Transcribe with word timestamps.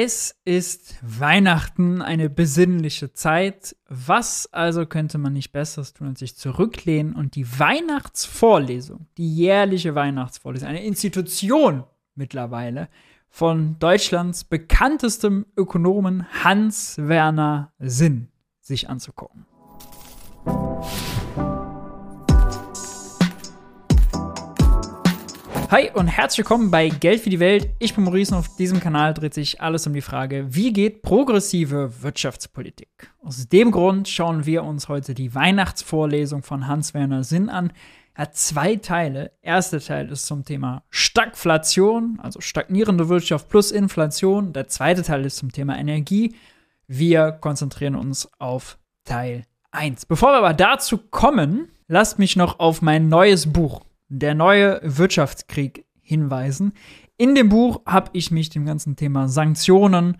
Es 0.00 0.36
ist 0.44 0.94
Weihnachten, 1.02 2.02
eine 2.02 2.30
besinnliche 2.30 3.12
Zeit. 3.14 3.74
Was 3.88 4.48
also 4.52 4.86
könnte 4.86 5.18
man 5.18 5.32
nicht 5.32 5.50
Besseres 5.50 5.92
tun, 5.92 6.06
als 6.06 6.20
sich 6.20 6.36
zurücklehnen 6.36 7.16
und 7.16 7.34
die 7.34 7.58
Weihnachtsvorlesung, 7.58 9.08
die 9.16 9.34
jährliche 9.34 9.96
Weihnachtsvorlesung, 9.96 10.68
eine 10.68 10.84
Institution 10.84 11.82
mittlerweile 12.14 12.88
von 13.28 13.76
Deutschlands 13.80 14.44
bekanntestem 14.44 15.46
Ökonomen 15.56 16.28
Hans 16.44 16.98
Werner 16.98 17.72
Sinn 17.80 18.28
sich 18.60 18.88
anzugucken. 18.88 19.46
Hi 25.70 25.90
und 25.92 26.06
herzlich 26.06 26.38
willkommen 26.38 26.70
bei 26.70 26.88
Geld 26.88 27.20
für 27.20 27.28
die 27.28 27.40
Welt. 27.40 27.68
Ich 27.78 27.94
bin 27.94 28.04
Maurice 28.04 28.32
und 28.32 28.38
auf 28.38 28.56
diesem 28.56 28.80
Kanal 28.80 29.12
dreht 29.12 29.34
sich 29.34 29.60
alles 29.60 29.86
um 29.86 29.92
die 29.92 30.00
Frage, 30.00 30.46
wie 30.48 30.72
geht 30.72 31.02
progressive 31.02 32.02
Wirtschaftspolitik? 32.02 33.12
Aus 33.22 33.50
dem 33.50 33.70
Grund 33.70 34.08
schauen 34.08 34.46
wir 34.46 34.64
uns 34.64 34.88
heute 34.88 35.12
die 35.12 35.34
Weihnachtsvorlesung 35.34 36.42
von 36.42 36.66
Hans-Werner 36.66 37.22
Sinn 37.22 37.50
an. 37.50 37.74
Er 38.14 38.22
hat 38.22 38.36
zwei 38.36 38.76
Teile. 38.76 39.32
Erster 39.42 39.78
Teil 39.78 40.10
ist 40.10 40.24
zum 40.24 40.42
Thema 40.42 40.84
Stagflation, 40.88 42.18
also 42.22 42.40
stagnierende 42.40 43.10
Wirtschaft 43.10 43.50
plus 43.50 43.70
Inflation. 43.70 44.54
Der 44.54 44.68
zweite 44.68 45.02
Teil 45.02 45.26
ist 45.26 45.36
zum 45.36 45.52
Thema 45.52 45.78
Energie. 45.78 46.34
Wir 46.86 47.30
konzentrieren 47.30 47.94
uns 47.94 48.26
auf 48.38 48.78
Teil 49.04 49.44
1. 49.72 50.06
Bevor 50.06 50.32
wir 50.32 50.38
aber 50.38 50.54
dazu 50.54 50.96
kommen, 50.96 51.68
lasst 51.88 52.18
mich 52.18 52.36
noch 52.36 52.58
auf 52.58 52.80
mein 52.80 53.10
neues 53.10 53.52
Buch 53.52 53.82
der 54.08 54.34
neue 54.34 54.80
Wirtschaftskrieg 54.82 55.84
hinweisen. 56.02 56.72
In 57.16 57.34
dem 57.34 57.48
Buch 57.48 57.82
habe 57.86 58.10
ich 58.12 58.30
mich 58.30 58.50
dem 58.50 58.64
ganzen 58.64 58.96
Thema 58.96 59.28
Sanktionen 59.28 60.18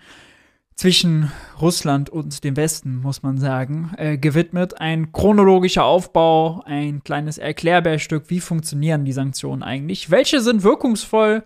zwischen 0.75 1.33
Russland 1.61 2.09
und 2.09 2.45
dem 2.45 2.57
Westen, 2.57 3.01
muss 3.01 3.23
man 3.23 3.39
sagen, 3.39 3.93
äh, 3.97 4.17
gewidmet. 4.17 4.81
Ein 4.81 5.11
chronologischer 5.11 5.85
Aufbau, 5.85 6.63
ein 6.67 7.03
kleines 7.03 7.37
Erklärbärstück, 7.37 8.31
wie 8.31 8.41
funktionieren 8.41 9.05
die 9.05 9.13
Sanktionen 9.13 9.65
eigentlich, 9.65 10.11
welche 10.11 10.41
sind 10.41 10.63
wirkungsvoll, 10.63 11.43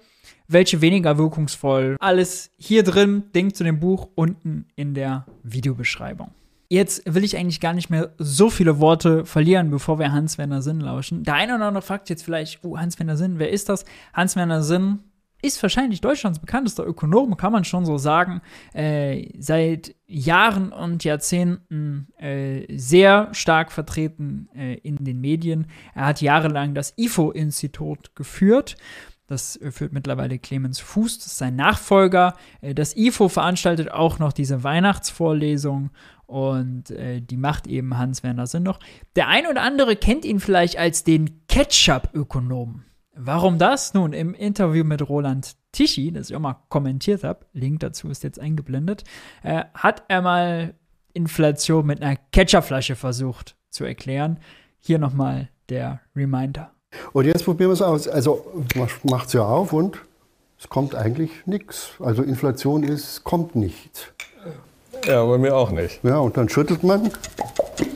welche 0.49 0.83
weniger 0.83 1.17
wirkungsvoll. 1.17 1.97
Alles 1.99 2.51
hier 2.59 2.83
drin, 2.83 3.25
Ding 3.35 3.55
zu 3.55 3.65
dem 3.65 3.81
Buch 3.81 4.09
unten 4.15 4.67
in 4.77 4.93
der 4.93 5.25
Videobeschreibung. 5.43 6.33
Jetzt 6.73 7.03
will 7.05 7.23
ich 7.23 7.37
eigentlich 7.37 7.61
gar 7.61 7.75
nicht 7.75 7.91
mehr 7.91 8.15
so 8.17 8.49
viele 8.49 8.81
Worte 8.81 9.27
verlieren, 9.27 9.69
bevor 9.69 9.99
wir 9.99 10.11
Hans-Werner 10.11 10.63
Sinn 10.63 10.81
lauschen. 10.81 11.23
Der 11.23 11.35
eine 11.35 11.55
oder 11.55 11.67
andere 11.67 11.83
fragt 11.83 12.09
jetzt 12.09 12.23
vielleicht, 12.23 12.65
oh, 12.65 12.79
Hans-Werner 12.79 13.19
Sinn, 13.19 13.39
wer 13.39 13.51
ist 13.51 13.69
das? 13.69 13.85
Hans-Werner 14.15 14.63
Sinn 14.63 15.01
ist 15.43 15.63
wahrscheinlich 15.63 16.01
Deutschlands 16.01 16.39
bekanntester 16.39 16.87
Ökonom, 16.87 17.37
kann 17.37 17.53
man 17.53 17.65
schon 17.65 17.85
so 17.85 17.99
sagen. 17.99 18.41
Äh, 18.73 19.29
seit 19.39 19.95
Jahren 20.07 20.73
und 20.73 21.05
Jahrzehnten 21.05 22.09
äh, 22.17 22.65
sehr 22.75 23.29
stark 23.33 23.71
vertreten 23.71 24.49
äh, 24.57 24.77
in 24.77 24.97
den 25.05 25.21
Medien. 25.21 25.67
Er 25.95 26.07
hat 26.07 26.23
jahrelang 26.23 26.75
das 26.75 26.95
IFO-Institut 26.97 28.17
geführt. 28.17 28.77
Das 29.27 29.59
führt 29.71 29.93
mittlerweile 29.93 30.39
Clemens 30.39 30.81
Fuß, 30.81 31.19
das 31.19 31.27
ist 31.29 31.39
sein 31.39 31.57
Nachfolger. 31.57 32.35
Äh, 32.61 32.75
das 32.75 32.97
IFO 32.97 33.29
veranstaltet 33.29 33.91
auch 33.91 34.19
noch 34.19 34.33
diese 34.33 34.65
Weihnachtsvorlesung 34.65 35.91
und 36.33 36.91
äh, 36.91 37.21
die 37.21 37.37
macht 37.37 37.67
eben 37.67 37.99
Hans-Werner 37.99 38.47
Sinn 38.47 38.63
noch. 38.63 38.81
Der 39.17 39.29
ein 39.29 39.47
oder 39.47 39.63
andere 39.63 39.97
kennt 39.97 40.25
ihn 40.25 40.41
vielleicht 40.41 40.79
als 40.79 41.05
den 41.05 41.47
Ketchup-Ökonom. 41.47 42.85
Warum 43.15 43.59
das? 43.59 43.93
Nun, 43.93 44.15
im 44.15 44.33
Interview 44.33 44.83
mit 44.85 45.07
Roland 45.07 45.55
Tichy, 45.73 46.11
das 46.11 46.31
ich 46.31 46.37
auch 46.37 46.41
mal 46.41 46.57
kommentiert 46.71 47.23
habe, 47.23 47.45
Link 47.53 47.81
dazu 47.81 48.09
ist 48.09 48.25
jetzt 48.25 48.41
eingeblendet, 48.41 49.05
äh, 49.43 49.65
hat 49.75 50.05
er 50.09 50.23
mal 50.23 50.75
Inflation 51.13 51.85
mit 51.85 52.01
einer 52.01 52.17
Ketchupflasche 52.33 52.97
versucht 52.97 53.55
zu 53.69 53.85
erklären. 53.85 54.39
Hier 54.81 54.99
nochmal 54.99 55.51
der 55.69 56.01
Reminder. 56.17 56.73
Und 57.13 57.27
jetzt 57.27 57.45
probieren 57.45 57.69
wir 57.69 57.75
es 57.75 57.83
aus. 57.83 58.09
Also 58.09 58.65
man 58.75 58.89
macht 59.03 59.29
es 59.29 59.35
ja 59.35 59.45
auf 59.45 59.75
und 59.75 59.99
es 60.59 60.71
kommt 60.71 60.95
eigentlich 60.95 61.31
nichts. 61.45 61.91
Also 62.01 62.23
Inflation 62.23 62.83
ist, 62.83 63.25
kommt 63.25 63.55
nichts. 63.55 64.07
Ja, 65.07 65.25
bei 65.25 65.39
mir 65.39 65.55
auch 65.57 65.71
nicht. 65.71 66.01
Ja, 66.03 66.19
und 66.19 66.37
dann 66.37 66.49
schüttelt 66.49 66.83
man. 66.83 67.11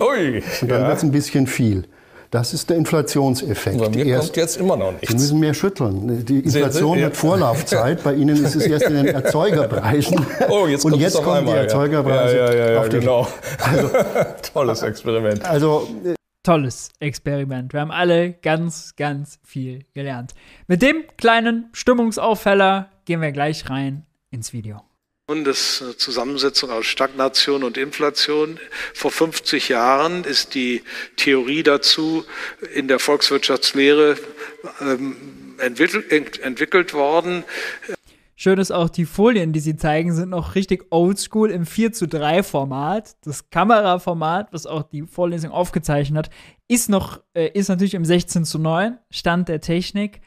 Ui. 0.01 0.43
Und 0.61 0.71
dann 0.71 0.83
ja. 0.83 0.89
wird 0.89 0.99
es 0.99 1.03
ein 1.03 1.13
bisschen 1.13 1.47
viel. 1.47 1.85
Das 2.31 2.53
ist 2.53 2.71
der 2.71 2.77
Inflationseffekt. 2.77 3.79
Bei 3.79 3.89
mir 3.89 4.05
Erst, 4.05 4.29
kommt 4.29 4.37
jetzt 4.37 4.57
immer 4.57 4.77
noch 4.77 4.93
nichts. 4.93 5.09
Sie 5.09 5.15
müssen 5.15 5.41
mehr 5.41 5.55
schütteln. 5.55 6.25
Die 6.25 6.41
Inflation 6.41 7.03
hat 7.03 7.17
Vorlaufzeit. 7.17 8.03
Bei 8.03 8.15
Ihnen 8.15 8.37
ist 8.37 8.55
es 8.57 8.67
erst 8.67 8.87
in 8.87 8.95
den 8.95 9.07
Erzeugerpreisen. 9.15 10.27
Oh, 10.49 10.67
jetzt 10.67 10.85
und 10.85 10.97
jetzt 10.97 11.23
kommen 11.23 11.39
einmal, 11.39 11.55
die 11.55 11.61
Erzeugerpreise 11.61 12.37
ja. 12.37 12.53
Ja, 12.53 12.55
ja, 12.55 12.73
ja, 12.73 12.81
auf 12.81 12.89
den. 12.89 13.01
genau. 13.01 13.29
Also, 13.63 13.91
Tolles 14.53 14.83
Experiment. 14.83 15.45
Also 15.45 15.89
Tolles 16.43 16.91
Experiment. 17.01 17.73
Wir 17.73 17.81
haben 17.81 17.91
alle 17.91 18.33
ganz, 18.33 18.95
ganz 18.97 19.39
viel 19.45 19.85
gelernt. 19.95 20.33
Mit 20.67 20.83
dem 20.83 21.05
kleinen 21.17 21.71
Stimmungsaufheller 21.73 22.91
gehen 23.05 23.21
wir 23.21 23.33
gleich 23.33 23.71
rein 23.71 24.05
ins 24.31 24.53
Video. 24.53 24.83
Bundeszusammensetzung 25.27 26.71
aus 26.71 26.87
Stagnation 26.87 27.65
und 27.65 27.77
Inflation. 27.77 28.61
Vor 28.95 29.11
50 29.11 29.69
Jahren 29.71 30.23
ist 30.23 30.55
die 30.55 30.85
Theorie 31.17 31.65
dazu 31.65 32.25
in 32.73 32.87
der 32.87 33.01
Volkswirtschaftslehre 33.01 34.17
ähm, 34.81 35.17
entwickelt, 35.59 36.39
entwickelt 36.39 36.95
worden. 36.95 37.43
Schön 38.37 38.59
ist 38.61 38.71
auch, 38.71 38.89
die 38.89 39.05
Folien, 39.05 39.53
die 39.53 39.59
sie 39.59 39.77
zeigen, 39.77 40.15
sind 40.15 40.29
noch 40.29 40.55
richtig 40.55 40.87
oldschool 40.91 41.51
im 41.51 41.67
4 41.67 41.93
zu 41.93 42.07
3 42.07 42.45
Format. 42.45 43.17
Das 43.25 43.51
Kameraformat, 43.51 44.53
was 44.53 44.65
auch 44.67 44.85
die 44.85 45.03
Vorlesung 45.03 45.51
aufgezeichnet 45.51 46.27
hat, 46.27 46.35
ist 46.69 46.89
noch, 46.89 47.21
äh, 47.35 47.51
ist 47.53 47.69
natürlich 47.69 47.95
im 47.95 48.05
16 48.05 48.45
zu 48.45 48.61
9 48.61 48.97
Stand 49.11 49.49
der 49.49 49.61
Technik. 49.61 50.21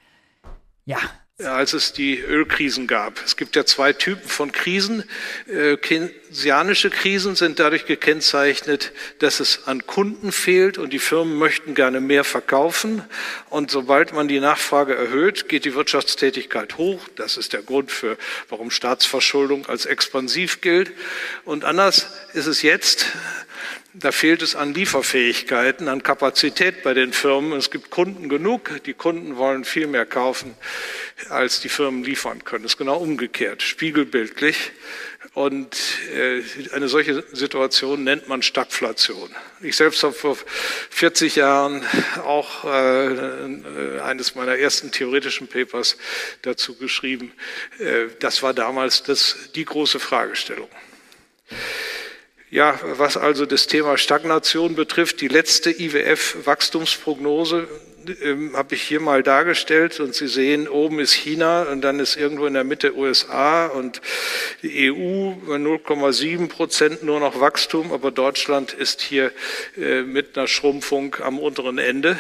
Ja, 0.84 0.98
als 1.46 1.72
es 1.74 1.94
die 1.94 2.20
Ölkrisen 2.20 2.86
gab. 2.86 3.24
Es 3.26 3.38
gibt 3.38 3.56
ja 3.56 3.66
zwei 3.66 3.94
Typen 3.94 4.28
von 4.28 4.52
Krisen. 4.52 5.04
Äh, 5.48 5.78
keynesianische 5.78 6.90
Krisen 6.90 7.36
sind 7.36 7.60
dadurch 7.60 7.86
gekennzeichnet, 7.86 8.92
dass 9.20 9.40
es 9.40 9.66
an 9.66 9.86
Kunden 9.86 10.34
fehlt 10.34 10.78
und 10.78 10.92
die 10.92 11.00
Firmen 11.00 11.38
möchten 11.38 11.76
gerne 11.76 12.02
mehr 12.02 12.26
verkaufen. 12.26 13.04
Und 13.50 13.72
sobald 13.72 14.14
man 14.14 14.28
die 14.28 14.42
Nachfrage 14.42 14.96
erhöht, 14.96 15.48
geht 15.48 15.64
die 15.64 15.76
Wirtschaftstätigkeit 15.76 16.78
hoch. 16.78 17.08
Das 17.16 17.38
ist 17.38 17.54
der 17.54 17.62
Grund 17.62 17.90
für, 17.90 18.18
warum 18.50 18.70
Staatsverschuldung 18.70 19.66
als 19.68 19.86
expansiv 19.86 20.60
gilt. 20.60 20.92
Und 21.46 21.64
anders 21.64 22.12
ist 22.34 22.48
es 22.48 22.62
jetzt. 22.64 23.06
Da 23.94 24.12
fehlt 24.12 24.44
es 24.44 24.56
an 24.56 24.76
Lieferfähigkeiten, 24.76 25.88
an 25.88 26.04
Kapazität 26.04 26.84
bei 26.84 26.94
den 26.94 27.12
Firmen. 27.12 27.54
Es 27.54 27.72
gibt 27.72 27.90
Kunden 27.90 28.30
genug. 28.30 28.84
Die 28.86 28.94
Kunden 28.94 29.36
wollen 29.38 29.66
viel 29.66 29.88
mehr 29.88 30.06
kaufen, 30.06 30.54
als 31.30 31.60
die 31.60 31.70
Firmen 31.70 32.04
liefern 32.04 32.44
können. 32.44 32.62
Das 32.62 32.74
ist 32.74 32.78
genau 32.78 32.98
umgekehrt, 32.98 33.64
spiegelbildlich. 33.64 34.74
Und 35.34 35.76
äh, 36.16 36.44
eine 36.72 36.88
solche 36.88 37.24
Situation 37.32 38.04
nennt 38.04 38.28
man 38.28 38.44
Stagflation. 38.44 39.36
Ich 39.62 39.76
selbst 39.76 40.04
habe 40.04 40.14
vor 40.14 40.38
40 40.92 41.36
Jahren 41.38 41.84
auch 42.24 42.66
äh, 42.66 44.00
eines 44.02 44.36
meiner 44.36 44.56
ersten 44.56 44.92
theoretischen 44.92 45.48
Papers 45.48 45.98
dazu 46.44 46.76
geschrieben. 46.76 47.32
Äh, 47.80 48.06
das 48.20 48.44
war 48.44 48.54
damals 48.54 49.02
das, 49.02 49.50
die 49.56 49.66
große 49.66 50.00
Fragestellung. 50.00 50.70
Ja, 52.52 52.80
was 52.98 53.16
also 53.16 53.46
das 53.46 53.68
Thema 53.68 53.98
Stagnation 53.98 54.74
betrifft, 54.76 55.22
die 55.22 55.28
letzte 55.28 55.70
IWF-Wachstumsprognose 55.70 57.68
ähm, 58.22 58.56
habe 58.56 58.76
ich 58.76 58.82
hier 58.82 59.00
mal 59.00 59.24
dargestellt 59.24 60.00
und 60.00 60.16
Sie 60.16 60.28
sehen, 60.28 60.68
oben 60.68 61.00
ist 61.00 61.14
China 61.14 61.64
und 61.64 61.82
dann 61.82 62.00
ist 62.00 62.16
irgendwo 62.16 62.46
in 62.46 62.54
der 62.54 62.64
Mitte 62.64 62.96
USA 62.96 63.68
und 63.68 64.02
die 64.62 64.92
EU 64.92 65.34
0,7 65.48 66.48
Prozent 66.48 67.04
nur 67.04 67.20
noch 67.20 67.40
Wachstum, 67.40 67.92
aber 67.92 68.12
Deutschland 68.12 68.74
ist 68.74 69.02
hier 69.02 69.32
äh, 69.78 70.02
mit 70.02 70.38
einer 70.38 70.48
Schrumpfung 70.48 71.16
am 71.22 71.40
unteren 71.40 71.78
Ende 71.78 72.18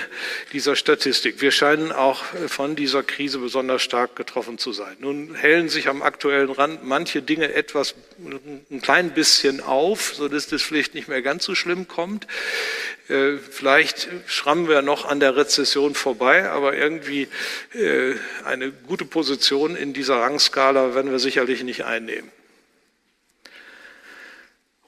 dieser 0.53 0.75
Statistik. 0.75 1.41
Wir 1.41 1.51
scheinen 1.51 1.91
auch 1.91 2.23
von 2.47 2.75
dieser 2.75 3.03
Krise 3.03 3.39
besonders 3.39 3.81
stark 3.81 4.15
getroffen 4.15 4.57
zu 4.57 4.71
sein. 4.71 4.97
Nun 4.99 5.35
hellen 5.35 5.69
sich 5.69 5.87
am 5.87 6.01
aktuellen 6.01 6.49
Rand 6.49 6.83
manche 6.83 7.21
Dinge 7.21 7.53
etwas, 7.53 7.95
ein 8.71 8.81
klein 8.81 9.11
bisschen 9.11 9.61
auf, 9.61 10.13
sodass 10.15 10.47
das 10.47 10.61
vielleicht 10.61 10.93
nicht 10.93 11.07
mehr 11.07 11.21
ganz 11.21 11.45
so 11.45 11.55
schlimm 11.55 11.87
kommt. 11.87 12.27
Äh, 13.09 13.37
vielleicht 13.37 14.07
schrammen 14.27 14.67
wir 14.67 14.81
noch 14.81 15.05
an 15.05 15.19
der 15.19 15.35
Rezession 15.35 15.95
vorbei, 15.95 16.49
aber 16.49 16.75
irgendwie 16.75 17.27
äh, 17.73 18.13
eine 18.45 18.71
gute 18.71 19.05
Position 19.05 19.75
in 19.75 19.93
dieser 19.93 20.17
Rangskala 20.17 20.93
werden 20.93 21.11
wir 21.11 21.19
sicherlich 21.19 21.63
nicht 21.63 21.85
einnehmen. 21.85 22.31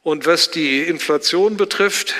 Und 0.03 0.25
was 0.25 0.51
die 0.51 0.81
Inflation 0.81 1.57
betrifft, 1.57 2.15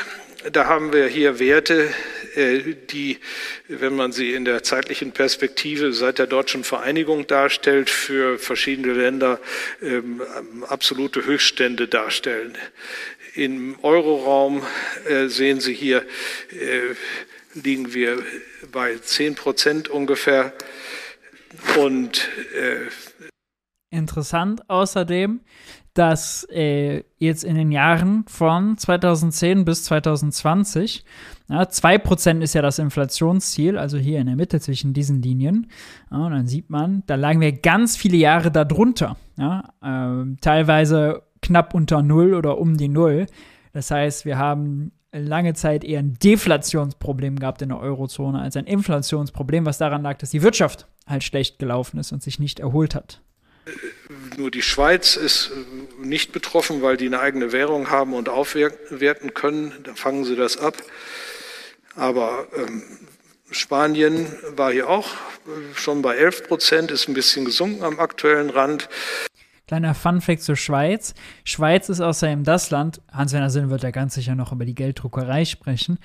da 0.52 0.66
haben 0.66 0.92
wir 0.92 1.08
hier 1.08 1.40
Werte, 1.40 1.94
äh, 2.36 2.76
die, 2.90 3.20
wenn 3.68 3.96
man 3.96 4.12
sie 4.12 4.34
in 4.34 4.46
der 4.46 4.64
zeitlichen 4.64 5.12
Perspektive 5.12 5.94
seit 5.94 6.18
der 6.18 6.28
deutschen 6.28 6.64
Vereinigung 6.64 7.28
darstellt, 7.28 7.92
für 7.92 8.40
verschiedene 8.40 8.94
Länder 8.94 9.40
ähm, 9.82 10.22
absolute 10.68 11.26
Höchststände 11.26 11.88
darstellen. 11.88 12.58
Im 13.36 13.78
Euroraum 13.82 14.62
äh, 15.08 15.28
sehen 15.28 15.62
Sie 15.62 15.74
hier, 15.74 16.02
äh, 16.52 16.96
liegen 17.54 17.94
wir 17.94 18.22
bei 18.72 18.98
10 18.98 19.36
Prozent 19.36 19.88
ungefähr. 19.88 20.54
Und 21.80 22.30
äh, 22.54 22.88
interessant 23.90 24.70
außerdem, 24.70 25.42
dass 25.94 26.48
jetzt 26.50 27.44
in 27.44 27.56
den 27.56 27.70
Jahren 27.70 28.24
von 28.26 28.78
2010 28.78 29.66
bis 29.66 29.84
2020, 29.84 31.04
ja, 31.50 31.64
2% 31.64 32.42
ist 32.42 32.54
ja 32.54 32.62
das 32.62 32.80
Inflationsziel, 32.80 33.78
also 33.78 33.98
hier 33.98 34.20
in 34.20 34.28
der 34.28 34.38
Mitte 34.38 34.62
zwischen 34.62 34.94
diesen 34.94 35.22
Linien. 35.22 35.70
Ja, 36.10 36.20
und 36.20 36.32
dann 36.32 36.48
sieht 36.48 36.70
man, 36.70 37.04
da 37.08 37.16
lagen 37.16 37.42
wir 37.42 37.52
ganz 37.52 37.98
viele 37.98 38.16
Jahre 38.16 38.52
darunter. 38.52 39.18
Ja, 39.38 39.74
äh, 39.82 40.38
teilweise 40.40 41.24
knapp 41.42 41.74
unter 41.74 42.02
Null 42.02 42.34
oder 42.34 42.58
um 42.58 42.78
die 42.78 42.88
Null. 42.88 43.28
Das 43.74 43.92
heißt, 43.92 44.26
wir 44.26 44.38
haben 44.38 44.92
lange 45.12 45.54
Zeit 45.54 45.84
eher 45.84 46.00
ein 46.00 46.14
Deflationsproblem 46.16 47.40
gehabt 47.40 47.62
in 47.62 47.70
der 47.70 47.80
Eurozone 47.80 48.40
als 48.40 48.56
ein 48.56 48.66
Inflationsproblem, 48.66 49.66
was 49.66 49.78
daran 49.78 50.04
lag, 50.04 50.18
dass 50.18 50.32
die 50.32 50.42
Wirtschaft 50.42 50.88
halt 51.06 51.24
schlecht 51.24 51.60
gelaufen 51.60 52.00
ist 52.00 52.12
und 52.12 52.24
sich 52.24 52.40
nicht 52.40 52.60
erholt 52.60 52.96
hat. 52.96 53.22
Nur 54.38 54.50
die 54.50 54.62
Schweiz 54.62 55.16
ist 55.16 55.52
nicht 56.02 56.32
betroffen, 56.32 56.82
weil 56.82 56.98
die 56.98 57.06
eine 57.08 57.20
eigene 57.20 57.52
Währung 57.52 57.90
haben 57.90 58.14
und 58.14 58.30
aufwerten 58.30 59.34
können. 59.34 59.74
Da 59.84 59.94
fangen 59.94 60.26
sie 60.26 60.36
das 60.36 60.58
ab. 60.58 60.76
Aber 61.96 62.48
ähm, 62.56 62.84
Spanien 63.52 64.26
war 64.56 64.72
hier 64.72 64.90
auch 64.90 65.10
schon 65.76 66.02
bei 66.02 66.16
11 66.16 66.48
Prozent, 66.48 66.92
ist 66.92 67.08
ein 67.08 67.14
bisschen 67.14 67.46
gesunken 67.46 67.84
am 67.84 68.00
aktuellen 68.00 68.50
Rand. 68.50 68.90
Kleiner 69.72 69.96
Funfact 69.96 70.42
zur 70.42 70.58
Schweiz. 70.58 71.14
Schweiz 71.46 71.88
ist 71.88 72.02
außerdem 72.02 72.44
das 72.44 72.72
Land, 72.72 73.02
Hans-Werner 73.10 73.50
Sinn 73.50 73.70
wird 73.70 73.86
da 73.86 73.92
ganz 73.92 74.16
sicher 74.16 74.36
noch 74.36 74.52
über 74.52 74.66
die 74.66 74.76
Gelddruckerei 74.76 75.46
sprechen. 75.46 75.98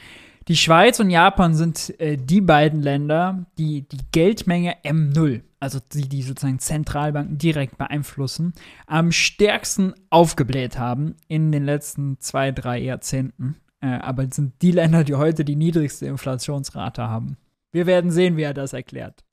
Die 0.47 0.55
Schweiz 0.55 1.01
und 1.01 1.11
Japan 1.11 1.53
sind 1.57 1.99
äh, 1.99 2.17
die 2.17 2.41
beiden 2.41 2.81
Länder, 2.81 3.45
die 3.59 3.83
die 3.89 3.99
Geldmenge 4.13 4.77
M0, 4.85 5.41
also 5.59 5.81
die, 5.93 6.09
die 6.09 6.23
sozusagen 6.23 6.61
Zentralbanken 6.61 7.39
direkt 7.39 7.77
beeinflussen, 7.77 8.55
am 8.87 9.11
stärksten 9.11 9.95
aufgebläht 10.11 10.79
haben 10.79 11.17
in 11.27 11.51
den 11.51 11.65
letzten 11.65 12.21
zwei, 12.21 12.53
drei 12.53 12.79
Jahrzehnten. 12.79 13.57
Äh, 13.81 13.89
aber 13.89 14.29
sind 14.31 14.63
die 14.63 14.71
Länder, 14.71 15.03
die 15.03 15.17
heute 15.17 15.45
die 15.45 15.57
niedrigste 15.57 16.07
Inflationsrate 16.07 17.03
haben. 17.03 17.37
Wir 17.73 17.87
werden 17.87 18.13
sehen, 18.13 18.37
wie 18.37 18.43
er 18.43 18.55
das 18.55 18.75
erklärt. 18.75 19.25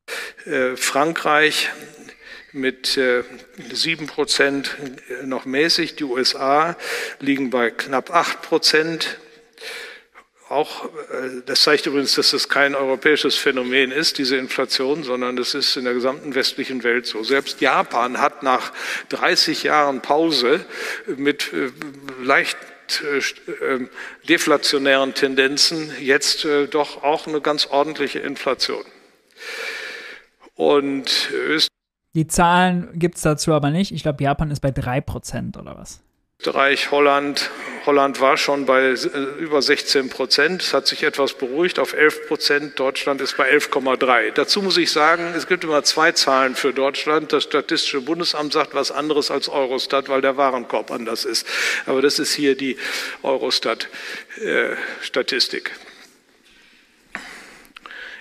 Äh, 0.48 0.76
Frankreich 0.76 1.70
mit 2.54 2.98
äh, 2.98 3.24
7 3.72 4.08
Prozent 4.08 4.78
noch 5.24 5.46
mäßig. 5.46 5.96
Die 5.96 6.04
USA 6.04 6.78
liegen 7.20 7.50
bei 7.50 7.72
knapp 7.72 8.12
8 8.12 8.42
Prozent. 8.42 9.18
Auch, 10.50 10.86
äh, 10.86 11.42
das 11.46 11.64
zeigt 11.64 11.88
übrigens, 11.88 12.14
dass 12.14 12.32
das 12.32 12.48
kein 12.50 12.76
europäisches 12.76 13.36
Phänomen 13.36 13.92
ist, 13.92 14.20
diese 14.20 14.38
Inflation, 14.38 15.04
sondern 15.04 15.36
das 15.36 15.56
ist 15.56 15.76
in 15.78 15.86
der 15.86 15.96
gesamten 15.96 16.36
westlichen 16.36 16.84
Welt 16.84 17.08
so. 17.08 17.24
Selbst 17.24 17.60
Japan 17.60 18.20
hat 18.20 18.44
nach 18.44 18.72
30 19.10 19.64
Jahren 19.64 20.02
Pause 20.02 20.64
mit 21.08 21.52
äh, 21.54 21.72
leicht 22.24 22.58
äh, 23.02 23.80
deflationären 24.30 25.16
Tendenzen 25.16 25.92
jetzt 26.00 26.46
doch 26.70 27.02
auch 27.02 27.26
eine 27.26 27.42
ganz 27.42 27.66
ordentliche 27.66 28.20
Inflation. 28.20 28.86
Und 30.56 31.32
Österreich 31.32 31.73
die 32.16 32.28
Zahlen 32.28 32.90
gibt 32.94 33.16
es 33.16 33.24
dazu 33.24 33.54
aber 33.54 33.72
nicht. 33.72 33.92
Ich 33.92 34.04
glaube, 34.04 34.24
Japan 34.24 34.52
ist 34.52 34.60
bei 34.60 34.70
3% 34.70 35.60
oder 35.60 35.76
was? 35.78 36.00
Österreich, 36.40 36.92
Holland. 36.92 37.50
Holland 37.86 38.20
war 38.20 38.38
schon 38.38 38.66
bei 38.66 38.82
äh, 38.82 38.96
über 39.40 39.62
16 39.62 40.10
Prozent. 40.10 40.62
Es 40.62 40.74
hat 40.74 40.88
sich 40.88 41.04
etwas 41.04 41.34
beruhigt 41.34 41.80
auf 41.80 41.94
11 41.94 42.28
Prozent. 42.28 42.78
Deutschland 42.78 43.22
ist 43.22 43.38
bei 43.38 43.50
11,3. 43.50 44.32
Dazu 44.32 44.62
muss 44.62 44.76
ich 44.76 44.92
sagen, 44.92 45.32
es 45.38 45.48
gibt 45.48 45.64
immer 45.64 45.84
zwei 45.84 46.12
Zahlen 46.12 46.56
für 46.56 46.74
Deutschland. 46.74 47.32
Das 47.32 47.44
Statistische 47.44 48.02
Bundesamt 48.02 48.52
sagt 48.52 48.74
was 48.74 48.92
anderes 48.92 49.32
als 49.32 49.48
Eurostat, 49.48 50.10
weil 50.10 50.20
der 50.20 50.36
Warenkorb 50.36 50.92
anders 50.92 51.24
ist. 51.24 51.48
Aber 51.86 52.02
das 52.02 52.20
ist 52.20 52.34
hier 52.34 52.58
die 52.58 52.76
Eurostat-Statistik. 53.22 55.72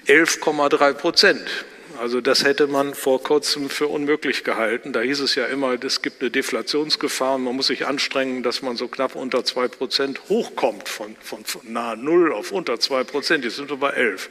Äh, 0.07 0.13
11,3 0.13 0.95
Prozent. 0.95 1.65
Also 2.03 2.21
das 2.21 2.43
hätte 2.43 2.67
man 2.67 2.95
vor 2.95 3.23
kurzem 3.23 3.71
für 3.71 3.87
unmöglich 3.87 4.43
gehalten. 4.43 4.93
Da 4.93 5.03
hieß 5.03 5.21
es 5.21 5.37
ja 5.37 5.45
immer, 5.45 5.81
es 5.85 6.03
gibt 6.03 6.21
eine 6.21 6.33
Deflationsgefahr 6.33 7.37
und 7.37 7.45
man 7.45 7.55
muss 7.55 7.69
sich 7.69 7.87
anstrengen, 7.87 8.43
dass 8.43 8.61
man 8.61 8.77
so 8.77 8.89
knapp 8.89 9.15
unter 9.15 9.45
zwei 9.45 9.69
Prozent 9.69 10.21
hochkommt, 10.29 10.89
von, 10.89 11.15
von, 11.21 11.45
von 11.45 11.61
nahe 11.73 11.97
Null 11.97 12.33
auf 12.33 12.51
unter 12.51 12.81
zwei 12.81 13.05
Prozent. 13.05 13.45
Jetzt 13.45 13.55
sind 13.55 13.71
wir 13.71 13.77
bei 13.77 13.91
elf. 13.91 14.31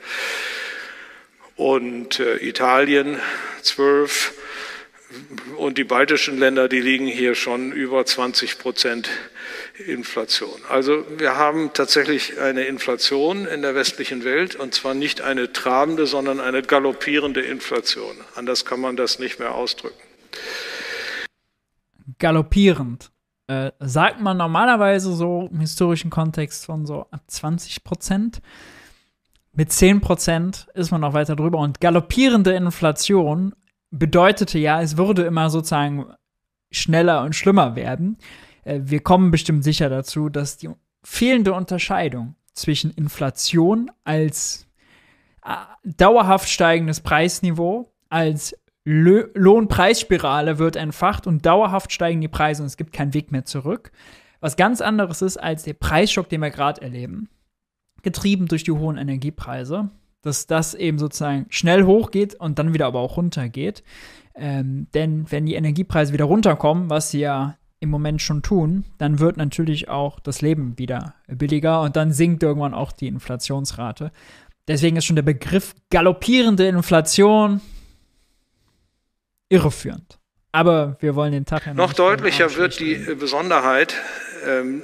Und 1.55 2.19
äh, 2.19 2.45
Italien 2.45 3.21
zwölf 3.61 4.33
und 5.55 5.77
die 5.77 5.85
baltischen 5.85 6.39
Länder, 6.39 6.67
die 6.67 6.81
liegen 6.81 7.07
hier 7.07 7.35
schon 7.35 7.71
über 7.71 8.05
20 8.05 8.59
Prozent 8.59 9.09
Inflation. 9.81 10.59
Also 10.69 11.05
wir 11.17 11.35
haben 11.35 11.71
tatsächlich 11.73 12.39
eine 12.39 12.63
Inflation 12.63 13.45
in 13.45 13.61
der 13.61 13.75
westlichen 13.75 14.23
Welt 14.23 14.55
und 14.55 14.73
zwar 14.73 14.93
nicht 14.93 15.21
eine 15.21 15.51
trabende, 15.51 16.05
sondern 16.05 16.39
eine 16.39 16.61
galoppierende 16.61 17.41
Inflation. 17.41 18.15
Anders 18.35 18.65
kann 18.65 18.79
man 18.79 18.95
das 18.95 19.19
nicht 19.19 19.39
mehr 19.39 19.53
ausdrücken. 19.53 20.01
Galoppierend. 22.19 23.11
Äh, 23.47 23.71
sagt 23.79 24.21
man 24.21 24.37
normalerweise 24.37 25.13
so 25.13 25.49
im 25.51 25.59
historischen 25.59 26.09
Kontext 26.09 26.65
von 26.65 26.85
so 26.85 27.07
ab 27.11 27.23
20 27.27 27.83
Prozent. 27.83 28.41
Mit 29.53 29.71
10 29.73 29.99
Prozent 29.99 30.67
ist 30.73 30.91
man 30.91 31.01
noch 31.01 31.13
weiter 31.13 31.35
drüber. 31.35 31.59
Und 31.59 31.81
galoppierende 31.81 32.53
Inflation 32.53 33.53
bedeutete 33.89 34.57
ja, 34.57 34.81
es 34.81 34.95
würde 34.95 35.23
immer 35.23 35.49
sozusagen 35.49 36.13
schneller 36.71 37.23
und 37.23 37.35
schlimmer 37.35 37.75
werden. 37.75 38.17
Äh, 38.63 38.81
wir 38.83 39.01
kommen 39.01 39.31
bestimmt 39.31 39.63
sicher 39.63 39.89
dazu, 39.89 40.29
dass 40.29 40.57
die 40.57 40.69
fehlende 41.03 41.53
Unterscheidung 41.53 42.35
zwischen 42.53 42.91
Inflation 42.91 43.91
als 44.03 44.67
äh, 45.43 45.55
dauerhaft 45.83 46.49
steigendes 46.49 47.01
Preisniveau, 47.01 47.91
als 48.09 48.55
Lohnpreisspirale 48.83 50.57
wird 50.57 50.75
entfacht 50.75 51.27
und 51.27 51.45
dauerhaft 51.45 51.91
steigen 51.91 52.19
die 52.19 52.27
Preise 52.27 52.63
und 52.63 52.67
es 52.67 52.77
gibt 52.77 52.93
keinen 52.93 53.13
Weg 53.13 53.31
mehr 53.31 53.45
zurück. 53.45 53.91
Was 54.39 54.57
ganz 54.57 54.81
anderes 54.81 55.21
ist 55.21 55.37
als 55.37 55.63
der 55.63 55.73
Preisschock, 55.73 56.29
den 56.29 56.41
wir 56.41 56.49
gerade 56.49 56.81
erleben, 56.81 57.29
getrieben 58.01 58.47
durch 58.47 58.63
die 58.63 58.71
hohen 58.71 58.97
Energiepreise 58.97 59.91
dass 60.21 60.47
das 60.47 60.73
eben 60.73 60.99
sozusagen 60.99 61.45
schnell 61.49 61.83
hochgeht 61.83 62.35
und 62.35 62.59
dann 62.59 62.73
wieder 62.73 62.87
aber 62.87 62.99
auch 62.99 63.17
runtergeht. 63.17 63.83
Ähm, 64.35 64.87
denn 64.93 65.29
wenn 65.29 65.45
die 65.45 65.55
Energiepreise 65.55 66.13
wieder 66.13 66.25
runterkommen, 66.25 66.89
was 66.89 67.11
sie 67.11 67.19
ja 67.19 67.57
im 67.81 67.89
Moment 67.89 68.21
schon 68.21 68.43
tun, 68.43 68.85
dann 68.99 69.19
wird 69.19 69.35
natürlich 69.35 69.89
auch 69.89 70.19
das 70.19 70.41
Leben 70.41 70.77
wieder 70.77 71.15
billiger 71.27 71.81
und 71.81 71.95
dann 71.95 72.13
sinkt 72.13 72.43
irgendwann 72.43 72.75
auch 72.75 72.91
die 72.91 73.07
Inflationsrate. 73.07 74.11
Deswegen 74.67 74.95
ist 74.95 75.05
schon 75.05 75.15
der 75.15 75.23
Begriff 75.23 75.75
galoppierende 75.89 76.67
Inflation 76.67 77.59
irreführend. 79.49 80.20
Aber 80.51 80.97
wir 80.99 81.15
wollen 81.15 81.31
den 81.31 81.45
Tag 81.45 81.65
ja 81.65 81.73
noch, 81.73 81.87
noch 81.87 81.93
deutlicher 81.93 82.55
wird 82.55 82.79
die 82.79 82.95
Besonderheit, 82.95 83.95
ähm, 84.45 84.83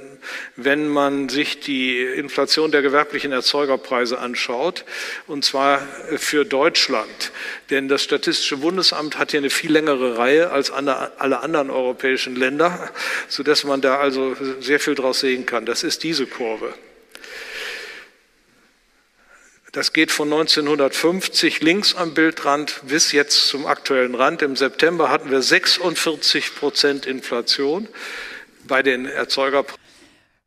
wenn 0.56 0.88
man 0.88 1.28
sich 1.28 1.60
die 1.60 2.00
Inflation 2.02 2.70
der 2.70 2.80
gewerblichen 2.80 3.32
Erzeugerpreise 3.32 4.18
anschaut, 4.18 4.84
und 5.26 5.44
zwar 5.44 5.80
für 6.16 6.44
Deutschland. 6.44 7.32
Denn 7.70 7.88
das 7.88 8.02
Statistische 8.02 8.58
Bundesamt 8.58 9.18
hat 9.18 9.32
hier 9.32 9.40
eine 9.40 9.50
viel 9.50 9.72
längere 9.72 10.16
Reihe 10.16 10.50
als 10.50 10.70
alle 10.70 11.40
anderen 11.40 11.70
europäischen 11.70 12.34
Länder, 12.34 12.90
sodass 13.28 13.64
man 13.64 13.80
da 13.80 13.98
also 13.98 14.36
sehr 14.60 14.80
viel 14.80 14.94
draus 14.94 15.20
sehen 15.20 15.44
kann. 15.44 15.66
Das 15.66 15.82
ist 15.82 16.02
diese 16.02 16.26
Kurve. 16.26 16.72
Das 19.78 19.92
geht 19.92 20.10
von 20.10 20.26
1950 20.32 21.62
links 21.62 21.94
am 21.94 22.12
Bildrand 22.12 22.82
bis 22.88 23.12
jetzt 23.12 23.46
zum 23.46 23.64
aktuellen 23.64 24.16
Rand. 24.16 24.42
Im 24.42 24.56
September 24.56 25.08
hatten 25.08 25.30
wir 25.30 25.40
46 25.40 26.56
Prozent 26.56 27.06
Inflation 27.06 27.86
bei 28.66 28.82
den 28.82 29.06
Erzeugerpreisen. 29.06 29.80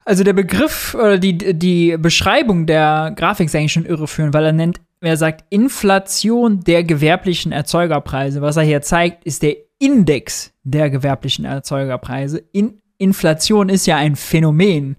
Also 0.04 0.26
der 0.26 0.34
Begriff 0.34 0.94
oder 0.96 1.18
die, 1.18 1.38
die 1.38 1.96
Beschreibung 1.98 2.66
der 2.66 3.14
Grafik 3.16 3.46
ist 3.46 3.56
eigentlich 3.56 3.72
schon 3.72 3.86
irreführend, 3.86 4.34
weil 4.34 4.48
er 4.48 4.52
nennt, 4.52 4.82
er 5.00 5.16
sagt 5.16 5.46
Inflation 5.50 6.60
der 6.66 6.84
gewerblichen 6.84 7.54
Erzeugerpreise. 7.54 8.42
Was 8.42 8.58
er 8.58 8.64
hier 8.64 8.82
zeigt, 8.82 9.24
ist 9.24 9.44
der 9.44 9.56
Index 9.80 10.52
der 10.64 10.90
gewerblichen 10.90 11.46
Erzeugerpreise. 11.46 12.44
In 12.52 12.82
Inflation 12.98 13.70
ist 13.70 13.86
ja 13.86 13.96
ein 13.96 14.18
Phänomen. 14.18 14.98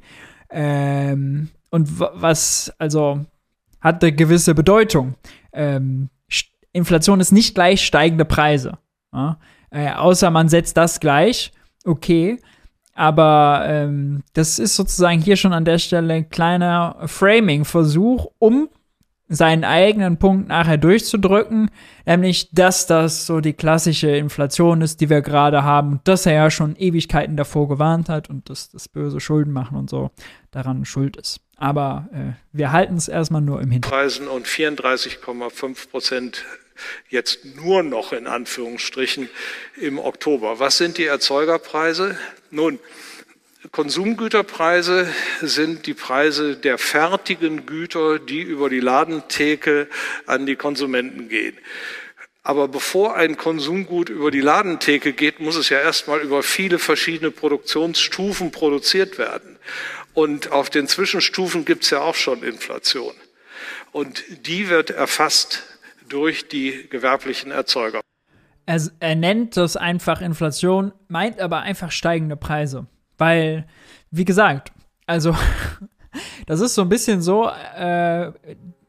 Ähm, 0.49 1.51
und 1.69 1.89
was, 1.99 2.73
also, 2.79 3.27
hat 3.83 4.03
eine 4.03 4.13
gewisse 4.13 4.55
Bedeutung. 4.55 5.17
Ähm, 5.53 6.09
Inflation 6.73 7.21
ist 7.21 7.33
nicht 7.33 7.55
gleich 7.55 7.85
steigende 7.85 8.25
Preise. 8.25 8.79
Ja? 9.13 9.39
Äh, 9.71 9.91
außer 9.93 10.31
man 10.31 10.49
setzt 10.49 10.77
das 10.77 11.01
gleich, 11.01 11.53
okay. 11.85 12.39
Aber 12.95 13.65
ähm, 13.67 14.23
das 14.35 14.59
ist 14.59 14.77
sozusagen 14.77 15.21
hier 15.21 15.37
schon 15.37 15.53
an 15.53 15.65
der 15.65 15.79
Stelle 15.79 16.15
ein 16.15 16.29
kleiner 16.29 16.97
Framing-Versuch, 17.07 18.27
um 18.39 18.69
seinen 19.29 19.65
eigenen 19.65 20.19
Punkt 20.19 20.49
nachher 20.49 20.77
durchzudrücken, 20.77 21.71
nämlich, 22.05 22.51
dass 22.53 22.87
das 22.87 23.27
so 23.27 23.41
die 23.41 23.55
klassische 23.55 24.11
Inflation 24.11 24.83
ist, 24.83 25.01
die 25.01 25.09
wir 25.09 25.23
gerade 25.23 25.65
haben, 25.65 26.01
dass 26.05 26.27
er 26.27 26.35
ja 26.35 26.51
schon 26.51 26.77
Ewigkeiten 26.77 27.37
davor 27.37 27.67
gewarnt 27.67 28.11
hat 28.11 28.29
und 28.29 28.51
dass 28.51 28.69
das 28.69 28.89
böse 28.89 29.21
Schulden 29.21 29.53
machen 29.53 29.79
und 29.79 29.89
so 29.89 30.11
daran 30.51 30.85
schuld 30.85 31.17
ist. 31.17 31.41
Aber 31.63 32.09
äh, 32.13 32.33
wir 32.53 32.73
halten 32.73 32.97
es 32.97 33.07
erstmal 33.07 33.41
nur 33.41 33.61
im 33.61 33.71
Hintergrund. 33.71 34.27
und 34.27 34.49
34,5 34.49 35.91
Prozent 35.91 36.45
jetzt 37.09 37.45
nur 37.55 37.85
noch 37.85 38.13
in 38.13 38.27
Anführungsstrichen 38.27 39.29
im 39.81 40.01
Oktober. 40.01 40.59
Was 40.59 40.79
sind 40.79 40.99
die 40.99 41.05
Erzeugerpreise? 41.05 42.19
Nun, 42.51 42.81
Konsumgüterpreise 43.71 45.07
sind 45.41 45.87
die 45.87 45.95
Preise 45.95 46.57
der 46.57 46.79
fertigen 46.79 47.65
Güter, 47.65 48.19
die 48.19 48.43
über 48.43 48.69
die 48.69 48.81
Ladentheke 48.81 49.87
an 50.27 50.47
die 50.47 50.57
Konsumenten 50.57 51.29
gehen. 51.29 51.57
Aber 52.43 52.67
bevor 52.67 53.15
ein 53.15 53.37
Konsumgut 53.37 54.09
über 54.09 54.33
die 54.33 54.41
Ladentheke 54.41 55.13
geht, 55.13 55.39
muss 55.39 55.55
es 55.55 55.69
ja 55.69 55.79
erstmal 55.79 56.23
über 56.23 56.43
viele 56.43 56.81
verschiedene 56.81 57.31
Produktionsstufen 57.31 58.51
produziert 58.51 59.17
werden. 59.17 59.59
Und 60.15 60.53
auf 60.53 60.71
den 60.71 60.89
Zwischenstufen 60.89 61.65
gibt 61.65 61.85
es 61.85 61.91
ja 61.91 62.01
auch 62.01 62.15
schon 62.15 62.43
Inflation. 62.43 63.15
Und 63.93 64.25
die 64.47 64.69
wird 64.69 64.91
erfasst 64.91 65.63
durch 66.09 66.49
die 66.49 66.89
gewerblichen 66.91 67.51
Erzeuger. 67.51 68.01
Er, 68.67 68.81
er 69.01 69.15
nennt 69.17 69.57
das 69.57 69.77
einfach 69.77 70.21
Inflation, 70.21 70.93
meint 71.09 71.41
aber 71.41 71.61
einfach 71.61 71.91
steigende 71.91 72.37
Preise. 72.37 72.87
Weil, 73.19 73.67
wie 74.11 74.25
gesagt, 74.25 74.73
also 75.07 75.37
das 76.47 76.61
ist 76.61 76.75
so 76.75 76.83
ein 76.83 76.89
bisschen 76.89 77.23
so, 77.23 77.49
äh, 77.49 78.33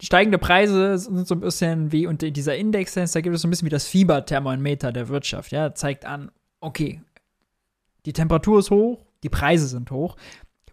steigende 0.02 0.38
Preise 0.38 0.98
sind 0.98 1.28
so 1.28 1.36
ein 1.36 1.40
bisschen 1.40 1.92
wie, 1.92 2.08
und 2.08 2.22
dieser 2.22 2.56
Index, 2.56 2.94
da 2.94 3.22
gibt 3.22 3.36
es 3.36 3.42
so 3.42 3.48
ein 3.48 3.52
bisschen 3.52 3.66
wie 3.66 3.72
das 3.72 3.88
Fieberthermometer 3.88 4.92
der 4.92 5.08
Wirtschaft, 5.08 5.52
ja, 5.52 5.74
zeigt 5.74 6.06
an, 6.06 6.32
okay, 6.60 7.02
die 8.06 8.14
Temperatur 8.14 8.60
ist 8.60 8.70
hoch, 8.70 9.06
die 9.24 9.30
Preise 9.30 9.68
sind 9.68 9.90
hoch, 9.92 10.18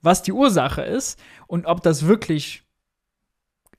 was 0.03 0.23
die 0.23 0.33
Ursache 0.33 0.83
ist 0.83 1.21
und 1.47 1.67
ob 1.67 1.83
das 1.83 2.07
wirklich 2.07 2.65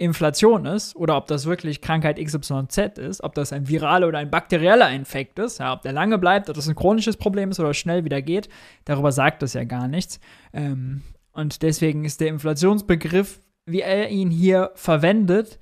Inflation 0.02 0.66
ist 0.66 0.96
oder 0.96 1.16
ob 1.16 1.28
das 1.28 1.46
wirklich 1.46 1.80
Krankheit 1.80 2.18
XYZ 2.18 2.98
ist, 2.98 3.24
ob 3.24 3.36
das 3.36 3.54
ein 3.54 3.68
viraler 3.68 4.08
oder 4.08 4.18
ein 4.18 4.32
bakterieller 4.32 4.90
Infekt 4.92 5.38
ist, 5.38 5.60
ja, 5.60 5.74
ob 5.74 5.84
der 5.84 5.94
lange 5.94 6.18
bleibt, 6.18 6.50
ob 6.50 6.56
das 6.56 6.68
ein 6.68 6.76
chronisches 6.76 7.18
Problem 7.18 7.52
ist 7.52 7.60
oder 7.60 7.74
schnell 7.76 8.04
wieder 8.04 8.22
geht, 8.22 8.50
darüber 8.86 9.12
sagt 9.12 9.44
das 9.44 9.54
ja 9.54 9.64
gar 9.64 9.88
nichts. 9.88 10.20
Ähm, 10.54 11.04
und 11.34 11.62
deswegen 11.62 12.04
ist 12.04 12.20
der 12.20 12.30
Inflationsbegriff, 12.30 13.42
wie 13.66 13.82
er 13.82 14.10
ihn 14.10 14.32
hier 14.32 14.72
verwendet, 14.74 15.60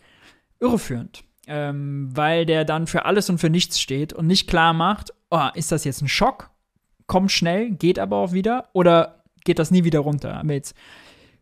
irreführend. 0.60 1.24
Ähm, 1.48 2.10
weil 2.14 2.46
der 2.46 2.64
dann 2.64 2.88
für 2.88 3.06
alles 3.06 3.30
und 3.30 3.40
für 3.40 3.50
nichts 3.50 3.80
steht 3.82 4.14
und 4.14 4.28
nicht 4.28 4.48
klar 4.48 4.74
macht, 4.74 5.14
oh, 5.32 5.48
ist 5.54 5.72
das 5.72 5.84
jetzt 5.84 6.02
ein 6.02 6.08
Schock? 6.08 6.52
Kommt 7.08 7.32
schnell, 7.32 7.72
geht 7.72 8.00
aber 8.00 8.18
auch 8.18 8.34
wieder 8.34 8.70
oder 8.72 9.19
geht 9.44 9.60
das 9.60 9.72
nie 9.72 9.84
wieder 9.84 10.00
runter? 10.00 10.42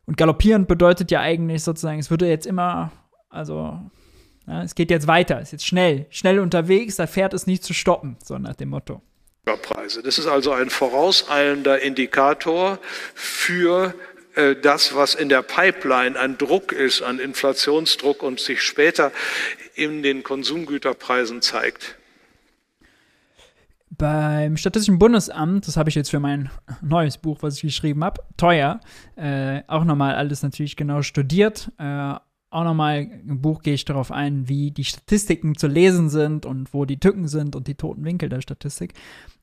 Und 0.05 0.17
galoppierend 0.17 0.67
bedeutet 0.67 1.11
ja 1.11 1.19
eigentlich 1.19 1.63
sozusagen, 1.63 1.99
es 1.99 2.09
würde 2.09 2.27
jetzt 2.27 2.45
immer, 2.45 2.91
also, 3.29 3.79
ja, 4.47 4.63
es 4.63 4.75
geht 4.75 4.89
jetzt 4.89 5.07
weiter, 5.07 5.37
es 5.37 5.49
ist 5.49 5.51
jetzt 5.51 5.67
schnell, 5.67 6.05
schnell 6.09 6.39
unterwegs, 6.39 6.95
da 6.95 7.07
fährt 7.07 7.33
es 7.33 7.47
nicht 7.47 7.63
zu 7.63 7.73
stoppen, 7.73 8.17
so 8.23 8.37
nach 8.37 8.55
dem 8.55 8.69
Motto. 8.69 9.01
Preise. 9.55 10.03
Das 10.03 10.17
ist 10.17 10.27
also 10.27 10.51
ein 10.51 10.69
vorauseilender 10.69 11.81
Indikator 11.81 12.79
für 13.13 13.93
äh, 14.35 14.55
das, 14.55 14.95
was 14.95 15.15
in 15.15 15.29
der 15.29 15.41
Pipeline 15.41 16.19
an 16.19 16.37
Druck 16.37 16.71
ist, 16.71 17.01
an 17.01 17.19
Inflationsdruck 17.19 18.23
und 18.23 18.39
sich 18.39 18.61
später 18.61 19.11
in 19.75 20.03
den 20.03 20.23
Konsumgüterpreisen 20.23 21.41
zeigt. 21.41 21.96
Beim 23.97 24.57
Statistischen 24.57 24.99
Bundesamt, 24.99 25.67
das 25.67 25.75
habe 25.75 25.89
ich 25.89 25.95
jetzt 25.95 26.11
für 26.11 26.19
mein 26.19 26.49
neues 26.81 27.17
Buch, 27.17 27.39
was 27.41 27.55
ich 27.55 27.61
geschrieben 27.61 28.03
habe, 28.03 28.21
teuer, 28.37 28.79
äh, 29.15 29.61
auch 29.67 29.83
nochmal 29.83 30.15
alles 30.15 30.43
natürlich 30.43 30.75
genau 30.75 31.01
studiert. 31.01 31.71
Äh, 31.79 32.13
auch 32.49 32.63
nochmal 32.63 33.07
im 33.27 33.41
Buch 33.41 33.61
gehe 33.61 33.73
ich 33.73 33.85
darauf 33.85 34.11
ein, 34.11 34.47
wie 34.47 34.71
die 34.71 34.83
Statistiken 34.83 35.57
zu 35.57 35.67
lesen 35.67 36.09
sind 36.09 36.45
und 36.45 36.73
wo 36.73 36.85
die 36.85 36.99
Tücken 36.99 37.27
sind 37.27 37.55
und 37.55 37.67
die 37.67 37.75
toten 37.75 38.05
Winkel 38.05 38.29
der 38.29 38.41
Statistik. 38.41 38.93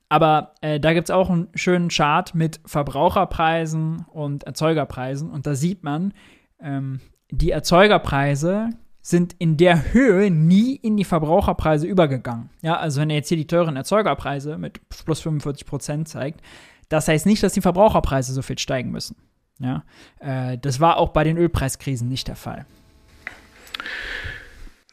Aber 0.09 0.53
äh, 0.61 0.79
da 0.79 0.93
gibt 0.93 1.09
es 1.09 1.15
auch 1.15 1.29
einen 1.29 1.49
schönen 1.55 1.89
Chart 1.89 2.33
mit 2.33 2.59
Verbraucherpreisen 2.65 4.05
und 4.11 4.43
Erzeugerpreisen. 4.43 5.29
Und 5.29 5.45
da 5.47 5.55
sieht 5.55 5.83
man, 5.83 6.13
ähm, 6.59 6.99
die 7.31 7.51
Erzeugerpreise 7.51 8.69
sind 9.05 9.35
in 9.37 9.55
der 9.55 9.93
Höhe 9.93 10.31
nie 10.31 10.75
in 10.75 10.97
die 10.97 11.03
Verbraucherpreise 11.03 11.85
übergegangen. 11.85 12.49
Ja, 12.63 12.77
also 12.77 13.01
wenn 13.01 13.11
er 13.11 13.17
jetzt 13.17 13.29
hier 13.29 13.37
die 13.37 13.45
teuren 13.45 13.75
Erzeugerpreise 13.75 14.57
mit 14.57 14.79
plus 14.89 15.21
45 15.21 15.67
Prozent 15.67 16.09
zeigt, 16.09 16.41
das 16.89 17.07
heißt 17.07 17.27
nicht, 17.27 17.43
dass 17.43 17.53
die 17.53 17.61
Verbraucherpreise 17.61 18.33
so 18.33 18.41
viel 18.41 18.57
steigen 18.57 18.89
müssen. 18.89 19.15
Ja, 19.59 19.85
äh, 20.19 20.57
das 20.57 20.79
war 20.79 20.97
auch 20.97 21.09
bei 21.09 21.23
den 21.23 21.37
Ölpreiskrisen 21.37 22.09
nicht 22.09 22.27
der 22.27 22.35
Fall. 22.35 22.65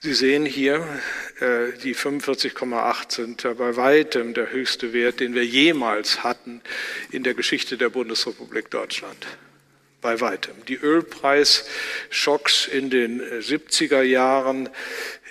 Sie 0.00 0.12
sehen 0.12 0.45
hier, 0.45 0.85
äh, 1.40 1.78
die 1.83 1.95
45,8 1.95 3.12
sind 3.12 3.42
bei 3.57 3.76
weitem 3.76 4.35
der 4.35 4.52
höchste 4.52 4.92
Wert, 4.92 5.21
den 5.21 5.35
wir 5.35 5.47
jemals 5.47 6.23
hatten 6.23 6.61
in 7.11 7.23
der 7.23 7.33
Geschichte 7.33 7.78
der 7.78 7.88
Bundesrepublik 7.88 8.71
Deutschland 8.71 9.26
bei 10.02 10.21
weitem. 10.21 10.54
Die 10.68 10.75
Ölpreisschocks 10.75 12.66
in 12.66 12.90
den 12.90 13.23
70er 13.23 14.02
Jahren 14.02 14.68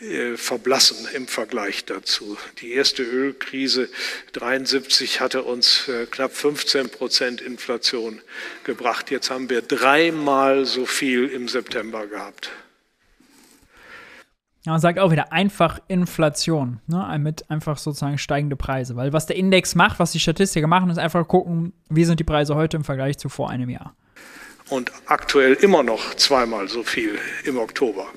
äh, 0.02 0.36
verblassen 0.38 1.08
im 1.14 1.28
Vergleich 1.28 1.86
dazu. 1.86 2.38
Die 2.62 2.72
erste 2.72 3.04
Ölkrise 3.04 3.90
73 4.34 5.22
hatte 5.22 5.44
uns 5.44 5.88
äh, 5.88 6.08
knapp 6.08 6.34
15 6.34 6.90
Prozent 6.90 7.42
Inflation 7.42 8.20
gebracht. 8.64 9.12
Jetzt 9.12 9.30
haben 9.30 9.50
wir 9.52 9.62
dreimal 9.62 10.66
so 10.66 10.88
viel 10.88 11.28
im 11.28 11.48
September 11.48 12.08
gehabt. 12.08 12.50
Ja, 14.64 14.74
man 14.74 14.82
sagt 14.82 15.00
auch 15.00 15.12
wieder 15.12 15.34
einfach 15.34 15.80
Inflation, 15.88 16.82
ne? 16.86 17.18
mit 17.20 17.50
einfach 17.50 17.80
sozusagen 17.80 18.20
steigende 18.20 18.56
Preise. 18.56 18.96
Weil 18.96 19.12
was 19.12 19.26
der 19.26 19.36
Index 19.36 19.74
macht, 19.74 20.00
was 20.00 20.12
die 20.12 20.20
Statistiker 20.20 20.68
machen, 20.68 20.92
ist 20.92 21.00
einfach 21.00 21.28
gucken, 21.28 21.74
wie 21.90 22.06
sind 22.06 22.20
die 22.20 22.24
Preise 22.24 22.56
heute 22.56 22.78
im 22.78 22.84
Vergleich 22.84 23.18
zu 23.18 23.28
vor 23.28 23.50
einem 23.50 23.70
Jahr 23.70 23.96
und 24.72 24.92
aktuell 25.06 25.54
immer 25.54 25.84
noch 25.84 26.16
zweimal 26.16 26.70
so 26.70 26.84
viel 26.84 27.20
im 27.44 27.58
Oktober. 27.58 28.08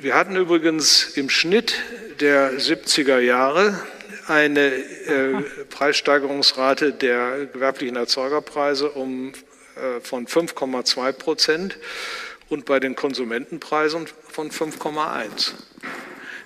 Wir 0.00 0.16
hatten 0.16 0.34
übrigens 0.34 1.16
im 1.16 1.30
Schnitt 1.30 1.74
der 2.20 2.58
70er 2.58 3.20
Jahre 3.20 3.80
eine 4.26 4.66
äh, 4.66 5.42
Preissteigerungsrate 5.70 6.92
der 6.92 7.46
gewerblichen 7.46 7.96
Erzeugerpreise 7.96 8.90
um, 8.90 9.32
äh, 9.76 10.00
von 10.02 10.26
5,2 10.26 11.12
Prozent 11.12 11.78
und 12.48 12.64
bei 12.64 12.80
den 12.80 12.96
Konsumentenpreisen 12.96 14.08
von 14.28 14.50
5,1. 14.50 15.52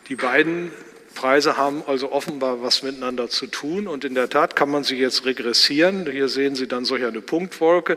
Die 0.09 0.17
beiden 0.17 0.71
Preise 1.13 1.57
haben 1.57 1.83
also 1.87 2.11
offenbar 2.11 2.63
was 2.63 2.83
miteinander 2.83 3.29
zu 3.29 3.47
tun. 3.47 3.87
Und 3.87 4.05
in 4.05 4.15
der 4.15 4.29
Tat 4.29 4.57
kann 4.57 4.71
man 4.71 4.85
sie 4.85 4.97
jetzt 4.97 5.25
regressieren. 5.25 6.09
Hier 6.11 6.29
sehen 6.29 6.55
Sie 6.55 6.67
dann 6.67 6.85
solch 6.85 7.05
eine 7.05 7.21
Punktwolke. 7.21 7.97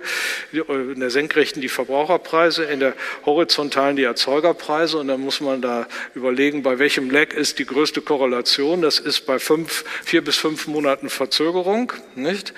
In 0.51 0.99
der 0.99 1.09
senkrechten 1.09 1.61
die 1.61 1.69
Verbraucherpreise, 1.69 2.65
in 2.65 2.79
der 2.79 2.93
horizontalen 3.25 3.95
die 3.95 4.03
Erzeugerpreise. 4.03 4.97
Und 4.97 5.07
dann 5.07 5.21
muss 5.21 5.41
man 5.41 5.61
da 5.61 5.87
überlegen, 6.13 6.61
bei 6.63 6.79
welchem 6.79 7.09
Lag 7.09 7.33
ist 7.33 7.59
die 7.59 7.65
größte 7.65 8.01
Korrelation. 8.01 8.81
Das 8.81 8.99
ist 8.99 9.21
bei 9.25 9.39
fünf, 9.39 9.83
vier 10.03 10.23
bis 10.23 10.37
fünf 10.37 10.67
Monaten 10.67 11.09
Verzögerung. 11.09 11.91
Nicht? 12.15 12.53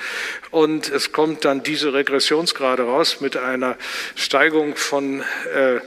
Und 0.52 0.90
es 0.90 1.12
kommt 1.12 1.46
dann 1.46 1.64
diese 1.64 1.94
Regressionsgrade 1.94 2.84
raus 2.84 3.22
mit 3.22 3.38
einer 3.38 3.78
Steigung 4.16 4.76
von 4.76 5.22
äh, 5.54 5.80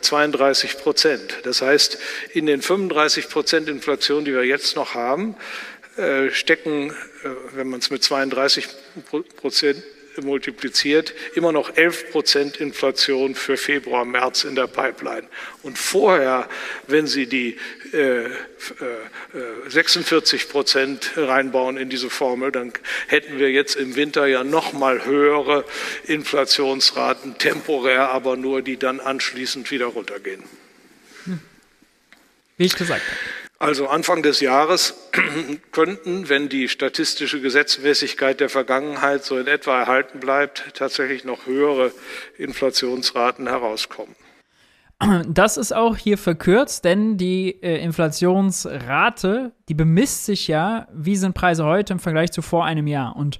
32 0.00 0.74
äh, 0.74 0.76
Prozent. 0.78 1.38
Das 1.44 1.62
heißt, 1.62 1.98
in 2.32 2.46
den 2.46 2.62
35 2.62 3.28
Prozent 3.28 3.68
Inflation, 3.68 4.24
die 4.24 4.32
wir 4.32 4.44
jetzt 4.44 4.76
noch 4.76 4.94
haben, 4.94 5.36
äh, 5.96 6.30
stecken, 6.30 6.90
äh, 6.90 6.94
wenn 7.54 7.68
man 7.68 7.80
es 7.80 7.90
mit 7.90 8.02
32 8.02 8.68
Prozent 9.36 9.82
multipliziert, 10.22 11.14
immer 11.34 11.52
noch 11.52 11.76
11 11.76 12.10
Prozent 12.10 12.56
Inflation 12.58 13.34
für 13.34 13.56
Februar, 13.56 14.04
März 14.04 14.44
in 14.44 14.54
der 14.54 14.66
Pipeline. 14.66 15.26
Und 15.62 15.78
vorher, 15.78 16.48
wenn 16.86 17.06
Sie 17.06 17.26
die 17.26 17.56
äh, 17.92 18.24
äh, 18.24 18.30
46 19.68 20.48
Prozent 20.48 21.12
reinbauen 21.16 21.76
in 21.76 21.88
diese 21.88 22.10
Formel, 22.10 22.52
dann 22.52 22.72
hätten 23.08 23.38
wir 23.38 23.50
jetzt 23.50 23.76
im 23.76 23.96
Winter 23.96 24.26
ja 24.26 24.44
noch 24.44 24.72
mal 24.72 25.04
höhere 25.04 25.64
Inflationsraten, 26.06 27.38
temporär 27.38 28.10
aber 28.10 28.36
nur, 28.36 28.62
die 28.62 28.76
dann 28.76 29.00
anschließend 29.00 29.70
wieder 29.70 29.86
runtergehen. 29.86 30.42
Wie 32.56 32.64
ich 32.64 32.76
gesagt 32.76 33.02
habe. 33.02 33.45
Also 33.58 33.88
Anfang 33.88 34.22
des 34.22 34.40
Jahres 34.40 34.94
könnten, 35.72 36.28
wenn 36.28 36.48
die 36.48 36.68
statistische 36.68 37.40
Gesetzmäßigkeit 37.40 38.38
der 38.38 38.50
Vergangenheit 38.50 39.24
so 39.24 39.38
in 39.38 39.46
etwa 39.46 39.80
erhalten 39.80 40.20
bleibt, 40.20 40.74
tatsächlich 40.74 41.24
noch 41.24 41.46
höhere 41.46 41.90
Inflationsraten 42.36 43.48
herauskommen. 43.48 44.14
Das 45.28 45.58
ist 45.58 45.74
auch 45.74 45.96
hier 45.96 46.16
verkürzt, 46.16 46.86
denn 46.86 47.18
die 47.18 47.62
äh, 47.62 47.82
Inflationsrate, 47.82 49.52
die 49.68 49.74
bemisst 49.74 50.24
sich 50.24 50.48
ja, 50.48 50.88
wie 50.90 51.16
sind 51.16 51.34
Preise 51.34 51.64
heute 51.64 51.92
im 51.92 51.98
Vergleich 51.98 52.32
zu 52.32 52.40
vor 52.40 52.64
einem 52.64 52.86
Jahr. 52.86 53.14
Und 53.14 53.38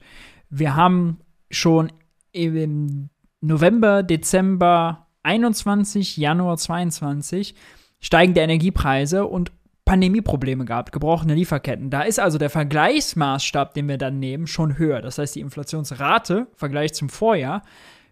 wir 0.51 0.77
haben 0.77 1.19
schon 1.51 1.91
im 2.33 3.09
November, 3.41 4.03
Dezember 4.03 5.07
21, 5.23 6.19
Januar 6.19 6.59
22 6.59 7.55
steigende 8.01 8.41
Energiepreise 8.41 9.27
und 9.27 9.53
Pandemieprobleme 9.87 10.65
gehabt, 10.65 10.93
gebrochene 10.93 11.35
Lieferketten. 11.35 11.91
Da 11.91 12.03
ist 12.03 12.19
also 12.19 12.39
der 12.39 12.51
Vergleichsmaßstab, 12.51 13.73
den 13.73 13.89
wir 13.89 13.97
dann 13.97 14.19
nehmen, 14.19 14.49
schon 14.49 14.77
höher. 14.77 15.01
Das 15.01 15.17
heißt, 15.17 15.37
die 15.37 15.41
Inflationsrate 15.41 16.49
im 16.51 16.57
Vergleich 16.57 16.93
zum 16.93 17.09
Vorjahr, 17.09 17.63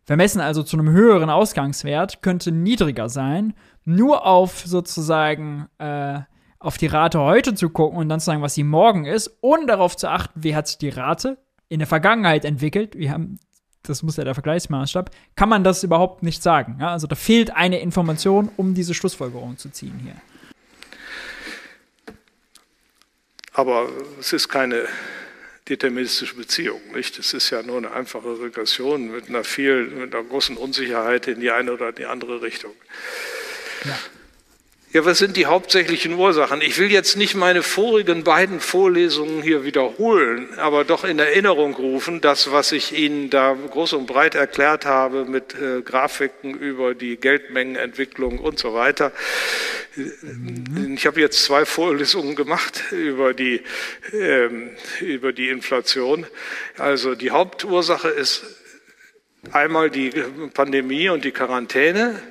vermessen 0.04 0.40
also 0.40 0.62
zu 0.62 0.78
einem 0.78 0.90
höheren 0.90 1.30
Ausgangswert, 1.30 2.22
könnte 2.22 2.52
niedriger 2.52 3.08
sein. 3.08 3.54
Nur 3.84 4.24
auf 4.24 4.62
sozusagen 4.64 5.66
äh, 5.78 6.20
auf 6.60 6.78
die 6.78 6.86
Rate 6.86 7.20
heute 7.20 7.54
zu 7.54 7.68
gucken 7.70 7.98
und 7.98 8.08
dann 8.08 8.20
zu 8.20 8.26
sagen, 8.26 8.40
was 8.40 8.54
sie 8.54 8.64
morgen 8.64 9.04
ist, 9.04 9.36
ohne 9.40 9.66
darauf 9.66 9.96
zu 9.96 10.08
achten, 10.08 10.44
wie 10.44 10.54
hat 10.54 10.68
sich 10.68 10.78
die 10.78 10.90
Rate 10.90 11.38
in 11.68 11.80
der 11.80 11.88
Vergangenheit 11.88 12.44
entwickelt. 12.44 12.96
Wir 12.96 13.10
haben 13.10 13.38
das 13.86 14.02
muss 14.02 14.16
ja 14.16 14.24
der 14.24 14.32
Vergleichsmaßstab, 14.32 15.10
kann 15.34 15.50
man 15.50 15.62
das 15.62 15.82
überhaupt 15.82 16.22
nicht 16.22 16.42
sagen. 16.42 16.78
Ja? 16.80 16.92
Also 16.92 17.06
da 17.06 17.16
fehlt 17.16 17.54
eine 17.54 17.80
Information, 17.80 18.48
um 18.56 18.72
diese 18.72 18.94
Schlussfolgerung 18.94 19.58
zu 19.58 19.68
ziehen 19.70 19.98
hier. 20.02 20.14
Aber 23.54 23.88
es 24.20 24.32
ist 24.32 24.48
keine 24.48 24.86
deterministische 25.68 26.34
Beziehung, 26.34 26.80
nicht? 26.92 27.18
Es 27.18 27.32
ist 27.32 27.50
ja 27.50 27.62
nur 27.62 27.78
eine 27.78 27.92
einfache 27.92 28.40
Regression 28.40 29.10
mit 29.12 29.28
einer 29.28 29.44
viel, 29.44 29.86
mit 29.86 30.14
einer 30.14 30.24
großen 30.24 30.56
Unsicherheit 30.56 31.28
in 31.28 31.40
die 31.40 31.50
eine 31.50 31.72
oder 31.72 31.92
die 31.92 32.04
andere 32.04 32.42
Richtung. 32.42 32.74
Ja. 33.84 33.98
Ja, 34.94 35.04
was 35.04 35.18
sind 35.18 35.36
die 35.36 35.46
hauptsächlichen 35.46 36.14
Ursachen? 36.14 36.60
Ich 36.60 36.78
will 36.78 36.88
jetzt 36.88 37.16
nicht 37.16 37.34
meine 37.34 37.64
vorigen 37.64 38.22
beiden 38.22 38.60
Vorlesungen 38.60 39.42
hier 39.42 39.64
wiederholen, 39.64 40.56
aber 40.56 40.84
doch 40.84 41.02
in 41.02 41.18
Erinnerung 41.18 41.74
rufen, 41.74 42.20
das, 42.20 42.52
was 42.52 42.70
ich 42.70 42.96
Ihnen 42.96 43.28
da 43.28 43.54
groß 43.54 43.94
und 43.94 44.06
breit 44.06 44.36
erklärt 44.36 44.86
habe 44.86 45.24
mit 45.24 45.52
äh, 45.52 45.82
Grafiken 45.82 46.56
über 46.56 46.94
die 46.94 47.16
Geldmengenentwicklung 47.16 48.38
und 48.38 48.60
so 48.60 48.72
weiter. 48.72 49.10
Mhm. 49.96 50.94
Ich 50.94 51.06
habe 51.06 51.20
jetzt 51.20 51.42
zwei 51.42 51.64
Vorlesungen 51.64 52.36
gemacht 52.36 52.92
über 52.92 53.34
die, 53.34 53.62
ähm, 54.12 54.76
über 55.00 55.32
die 55.32 55.48
Inflation. 55.48 56.24
Also 56.78 57.16
die 57.16 57.32
Hauptursache 57.32 58.10
ist 58.10 58.44
einmal 59.50 59.90
die 59.90 60.12
Pandemie 60.54 61.08
und 61.08 61.24
die 61.24 61.32
Quarantäne. 61.32 62.22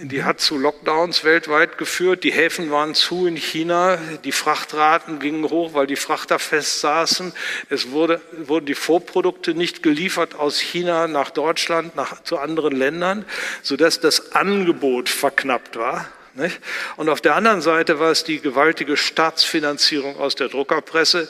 Die 0.00 0.24
hat 0.24 0.40
zu 0.40 0.56
Lockdowns 0.56 1.22
weltweit 1.22 1.76
geführt. 1.76 2.24
Die 2.24 2.32
Häfen 2.32 2.70
waren 2.70 2.94
zu 2.94 3.26
in 3.26 3.36
China. 3.36 3.98
Die 4.24 4.32
Frachtraten 4.32 5.18
gingen 5.18 5.50
hoch, 5.50 5.74
weil 5.74 5.86
die 5.86 5.96
Frachter 5.96 6.38
festsaßen. 6.38 7.32
Es 7.68 7.90
wurde, 7.90 8.20
wurden 8.32 8.66
die 8.66 8.74
Vorprodukte 8.74 9.54
nicht 9.54 9.82
geliefert 9.82 10.34
aus 10.34 10.60
China 10.60 11.08
nach 11.08 11.30
Deutschland, 11.30 11.94
nach, 11.94 12.22
zu 12.22 12.38
anderen 12.38 12.74
Ländern, 12.74 13.26
sodass 13.62 14.00
das 14.00 14.32
Angebot 14.32 15.08
verknappt 15.08 15.76
war. 15.76 16.08
Nicht? 16.34 16.60
Und 16.96 17.10
auf 17.10 17.20
der 17.20 17.36
anderen 17.36 17.60
Seite 17.60 18.00
war 18.00 18.10
es 18.10 18.24
die 18.24 18.40
gewaltige 18.40 18.96
Staatsfinanzierung 18.96 20.18
aus 20.18 20.34
der 20.34 20.48
Druckerpresse. 20.48 21.28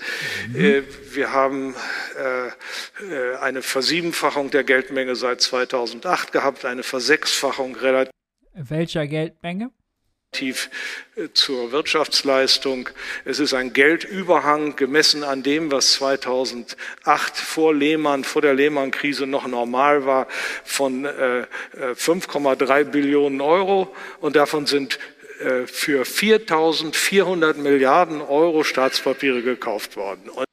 Mhm. 0.52 0.84
Wir 1.10 1.32
haben 1.32 1.74
äh, 2.16 2.46
äh, 3.12 3.36
eine 3.40 3.62
Versiebenfachung 3.62 4.50
der 4.50 4.62
Geldmenge 4.62 5.16
seit 5.16 5.40
2008 5.40 6.30
gehabt, 6.30 6.64
eine 6.64 6.84
Versechsfachung 6.84 7.74
relativ 7.74 8.12
welcher 8.54 9.06
Geldmenge? 9.06 9.70
Äh, 10.34 11.28
zur 11.34 11.72
Wirtschaftsleistung. 11.72 12.88
Es 13.26 13.38
ist 13.38 13.52
ein 13.52 13.74
Geldüberhang 13.74 14.76
gemessen 14.76 15.24
an 15.24 15.42
dem, 15.42 15.70
was 15.70 15.92
2008 15.92 16.76
vor 17.36 17.74
Lehman, 17.74 18.24
vor 18.24 18.40
der 18.40 18.54
Lehman-Krise 18.54 19.26
noch 19.26 19.46
normal 19.46 20.06
war, 20.06 20.26
von 20.64 21.04
äh, 21.04 21.46
5,3 21.76 22.80
äh, 22.80 22.84
Billionen 22.84 23.42
Euro. 23.42 23.94
Und 24.20 24.36
davon 24.36 24.64
sind 24.64 24.98
äh, 25.40 25.66
für 25.66 26.04
4.400 26.04 27.58
Milliarden 27.58 28.22
Euro 28.22 28.64
Staatspapiere 28.64 29.42
gekauft 29.42 29.96
worden. 29.96 30.30
Und 30.30 30.46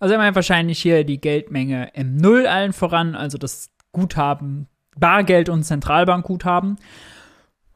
also 0.00 0.14
haben 0.14 0.22
wir 0.22 0.34
wahrscheinlich 0.34 0.80
hier 0.80 1.04
die 1.04 1.20
Geldmenge 1.20 1.90
im 1.94 2.16
Null 2.16 2.46
allen 2.46 2.72
voran, 2.72 3.14
also 3.14 3.36
das 3.36 3.70
Guthaben, 3.92 4.68
Bargeld 4.96 5.48
und 5.48 5.64
Zentralbankguthaben. 5.64 6.78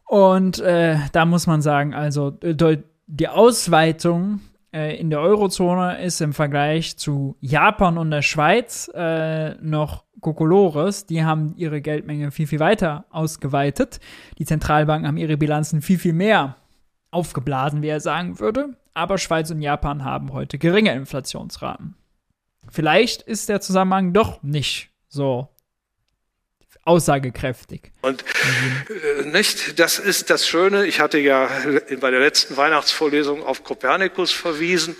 Und 0.06 0.60
äh, 0.60 0.98
da 1.12 1.24
muss 1.24 1.46
man 1.46 1.60
sagen, 1.62 1.92
also 1.92 2.38
äh, 2.40 2.78
die 3.06 3.28
Ausweitung 3.28 4.40
äh, 4.72 4.98
in 4.98 5.10
der 5.10 5.20
Eurozone 5.20 6.02
ist 6.02 6.20
im 6.20 6.32
Vergleich 6.32 6.96
zu 6.96 7.36
Japan 7.40 7.98
und 7.98 8.10
der 8.10 8.22
Schweiz 8.22 8.90
äh, 8.94 9.54
noch 9.56 10.04
Kokolores. 10.20 11.06
Die 11.06 11.24
haben 11.24 11.54
ihre 11.56 11.80
Geldmenge 11.80 12.30
viel, 12.30 12.46
viel 12.46 12.60
weiter 12.60 13.04
ausgeweitet. 13.10 14.00
Die 14.38 14.44
Zentralbanken 14.44 15.06
haben 15.06 15.16
ihre 15.16 15.36
Bilanzen 15.36 15.82
viel, 15.82 15.98
viel 15.98 16.12
mehr 16.12 16.56
aufgeblasen, 17.10 17.82
wie 17.82 17.88
er 17.88 18.00
sagen 18.00 18.38
würde. 18.38 18.76
Aber 18.94 19.18
Schweiz 19.18 19.50
und 19.50 19.60
Japan 19.60 20.04
haben 20.04 20.32
heute 20.32 20.58
geringe 20.58 20.92
Inflationsraten. 20.94 21.96
Vielleicht 22.68 23.22
ist 23.22 23.48
der 23.48 23.60
Zusammenhang 23.60 24.12
doch 24.12 24.42
nicht 24.42 24.90
so 25.08 25.48
aussagekräftig. 26.86 27.92
Und 28.00 28.24
äh, 28.88 29.26
nicht, 29.26 29.80
das 29.80 29.98
ist 29.98 30.30
das 30.30 30.46
Schöne. 30.46 30.86
Ich 30.86 31.00
hatte 31.00 31.18
ja 31.18 31.50
bei 32.00 32.12
der 32.12 32.20
letzten 32.20 32.56
Weihnachtsvorlesung 32.56 33.42
auf 33.44 33.64
Kopernikus 33.64 34.30
verwiesen. 34.30 34.96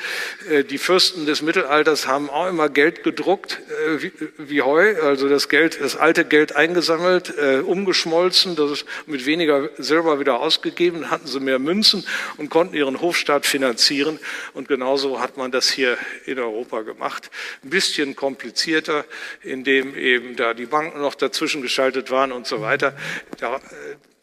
Äh, 0.50 0.64
die 0.64 0.78
Fürsten 0.78 1.26
des 1.26 1.42
Mittelalters 1.42 2.08
haben 2.08 2.28
auch 2.28 2.48
immer 2.48 2.68
Geld 2.68 3.04
gedruckt 3.04 3.60
äh, 4.00 4.10
wie, 4.38 4.62
Heu, 4.62 5.00
also 5.02 5.28
das 5.28 5.48
Geld, 5.48 5.78
das 5.80 5.96
alte 5.96 6.24
Geld 6.24 6.56
eingesammelt, 6.56 7.32
äh, 7.38 7.58
umgeschmolzen, 7.58 8.56
das 8.56 8.84
mit 9.06 9.24
weniger 9.24 9.70
Silber 9.78 10.18
wieder 10.18 10.40
ausgegeben, 10.40 11.08
hatten 11.10 11.28
sie 11.28 11.38
mehr 11.38 11.60
Münzen 11.60 12.04
und 12.36 12.50
konnten 12.50 12.74
ihren 12.74 13.00
Hofstaat 13.00 13.46
finanzieren. 13.46 14.18
Und 14.54 14.66
genauso 14.66 15.20
hat 15.20 15.36
man 15.36 15.52
das 15.52 15.70
hier 15.70 15.96
in 16.24 16.40
Europa 16.40 16.82
gemacht. 16.82 17.30
Ein 17.62 17.70
bisschen 17.70 18.16
komplizierter, 18.16 19.04
indem 19.42 19.96
eben 19.96 20.34
da 20.34 20.52
die 20.52 20.66
Banken 20.66 21.00
noch 21.00 21.14
dazwischen 21.14 21.62
geschaltet 21.76 22.10
waren 22.10 22.32
und 22.32 22.46
so 22.46 22.62
weiter. 22.62 22.94
Da, 23.38 23.56
äh, 23.56 23.60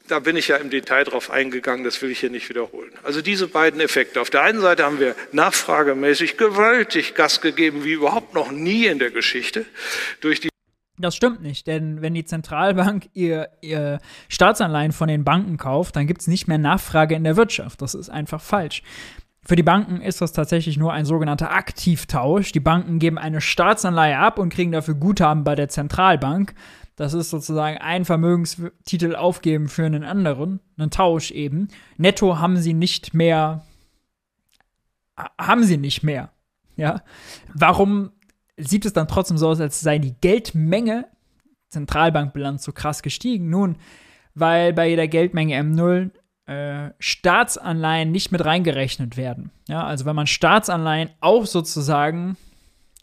da 0.08 0.20
bin 0.20 0.36
ich 0.36 0.48
ja 0.48 0.58
im 0.58 0.70
Detail 0.70 1.04
drauf 1.04 1.30
eingegangen, 1.30 1.84
das 1.86 2.02
will 2.02 2.10
ich 2.10 2.20
hier 2.20 2.32
nicht 2.32 2.50
wiederholen. 2.50 2.92
Also 3.04 3.22
diese 3.22 3.48
beiden 3.48 3.80
Effekte. 3.80 4.20
Auf 4.20 4.30
der 4.30 4.42
einen 4.42 4.60
Seite 4.60 4.84
haben 4.84 5.00
wir 5.00 5.16
nachfragemäßig 5.32 6.38
gewaltig 6.38 7.14
Gas 7.14 7.42
gegeben, 7.42 7.84
wie 7.84 7.94
überhaupt 7.94 8.34
noch 8.34 8.52
nie 8.52 8.88
in 8.88 9.00
der 9.00 9.12
Geschichte, 9.12 9.66
durch 10.22 10.40
die 10.40 10.50
das 11.00 11.16
stimmt 11.16 11.42
nicht, 11.42 11.66
denn 11.66 12.04
wenn 12.04 12.14
die 12.14 12.24
Zentralbank 12.24 13.10
ihr, 13.14 13.50
ihr 13.62 14.00
Staatsanleihen 14.30 14.92
von 14.92 15.08
den 15.08 15.24
Banken 15.24 15.58
kauft, 15.58 15.96
dann 15.96 16.06
gibt 16.06 16.22
es 16.22 16.28
nicht 16.28 16.48
mehr 16.48 16.60
Nachfrage 16.60 17.16
in 17.16 17.24
der 17.24 17.36
Wirtschaft. 17.36 17.82
Das 17.82 17.96
ist 17.96 18.10
einfach 18.10 18.40
falsch. 18.40 18.84
Für 19.46 19.56
die 19.56 19.64
Banken 19.64 20.02
ist 20.02 20.22
das 20.22 20.34
tatsächlich 20.34 20.78
nur 20.78 20.94
ein 20.94 21.06
sogenannter 21.06 21.52
Aktivtausch. 21.52 22.52
Die 22.52 22.60
Banken 22.60 23.00
geben 23.00 23.18
eine 23.18 23.42
Staatsanleihe 23.42 24.18
ab 24.18 24.38
und 24.38 24.54
kriegen 24.54 24.72
dafür 24.72 24.94
Guthaben 24.94 25.44
bei 25.44 25.56
der 25.56 25.68
Zentralbank. 25.68 26.54
Das 26.96 27.14
ist 27.14 27.30
sozusagen 27.30 27.78
ein 27.78 28.06
Vermögenstitel 28.06 29.16
aufgeben 29.16 29.68
für 29.68 29.86
einen 29.86 30.04
anderen, 30.04 30.60
einen 30.78 30.92
Tausch 30.92 31.32
eben. 31.32 31.70
Netto 31.98 32.38
haben 32.38 32.58
sie 32.58 32.74
nicht 32.74 33.14
mehr, 33.14 33.66
haben 35.40 35.64
sie 35.64 35.78
nicht 35.78 36.04
mehr. 36.04 36.32
Ja. 36.76 37.02
Warum 37.54 38.12
sieht 38.58 38.86
es 38.86 38.94
dann 38.94 39.08
trotzdem 39.08 39.38
so 39.38 39.50
aus, 39.50 39.60
als 39.60 39.80
sei 39.82 39.98
die 40.00 40.16
Geldmenge 40.20 41.08
Zentralbankbilanz 41.70 42.64
so 42.64 42.72
krass 42.72 43.02
gestiegen? 43.02 43.50
Nun, 43.50 43.78
weil 44.36 44.74
bei 44.74 44.90
jeder 44.90 45.08
Geldmenge 45.08 45.60
M0 45.60 46.12
äh, 46.46 46.92
Staatsanleihen 47.00 48.12
nicht 48.12 48.32
mit 48.32 48.44
reingerechnet 48.46 49.18
werden. 49.18 49.52
Ja, 49.68 49.86
also 49.86 50.06
wenn 50.06 50.16
man 50.16 50.28
Staatsanleihen 50.28 51.10
auch 51.22 51.46
sozusagen 51.46 52.38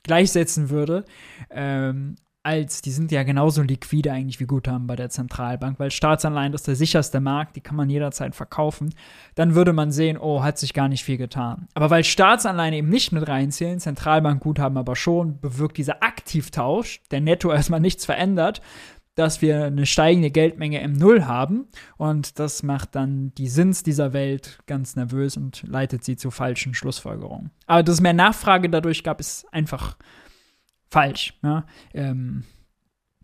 gleichsetzen 0.03 0.71
würde, 0.71 1.05
ähm, 1.51 2.17
als, 2.43 2.81
die 2.81 2.91
sind 2.91 3.13
ja 3.13 3.23
genauso 3.23 3.63
liquide 3.63 4.13
eigentlich 4.13 4.41
wie 4.41 4.47
Guthaben 4.47 4.87
bei 4.87 4.97
der 4.97 5.11
Zentralbank, 5.11 5.79
weil 5.79 5.91
Staatsanleihen 5.91 6.53
das 6.53 6.63
ist 6.63 6.69
der 6.69 6.77
sicherste 6.77 7.21
Markt, 7.21 7.57
die 7.57 7.61
kann 7.61 7.77
man 7.77 7.91
jederzeit 7.91 8.35
verkaufen, 8.35 8.95
dann 9.35 9.55
würde 9.55 9.73
man 9.73 9.93
sehen, 9.93 10.17
oh, 10.19 10.43
hat 10.43 10.59
sich 10.59 10.73
gar 10.73 10.89
nicht 10.89 11.05
viel 11.05 11.19
getan. 11.19 11.69
Aber 11.75 11.91
weil 11.91 12.03
Staatsanleihen 12.03 12.75
eben 12.75 12.89
nicht 12.89 13.13
mit 13.13 13.29
reinzählen, 13.29 13.79
Zentralbankguthaben 13.79 14.79
aber 14.79 14.97
schon, 14.97 15.39
bewirkt 15.41 15.77
dieser 15.77 16.03
Aktivtausch, 16.03 17.03
der 17.11 17.21
netto 17.21 17.53
erstmal 17.53 17.81
nichts 17.81 18.07
verändert, 18.07 18.63
dass 19.17 19.43
wir 19.43 19.65
eine 19.65 19.85
steigende 19.85 20.31
Geldmenge 20.31 20.81
im 20.81 20.95
Null 20.95 21.27
haben 21.27 21.67
und 21.99 22.39
das 22.39 22.63
macht 22.63 22.95
dann 22.95 23.35
die 23.35 23.49
Sins 23.49 23.83
dieser 23.83 24.15
Welt 24.15 24.61
ganz 24.67 24.97
nervös 24.97 25.37
und 25.37 25.63
leitet 25.67 26.05
sie 26.05 26.17
zu 26.17 26.31
falschen 26.31 26.73
Schlussfolgerungen. 26.73 27.51
Aber 27.67 27.83
dass 27.83 27.97
es 27.97 28.01
mehr 28.01 28.15
Nachfrage 28.15 28.71
dadurch 28.71 29.05
gab, 29.05 29.21
ist 29.21 29.45
einfach 29.53 29.97
falsch. 30.91 31.35
Ja? 31.43 31.67
Ähm, 31.95 32.45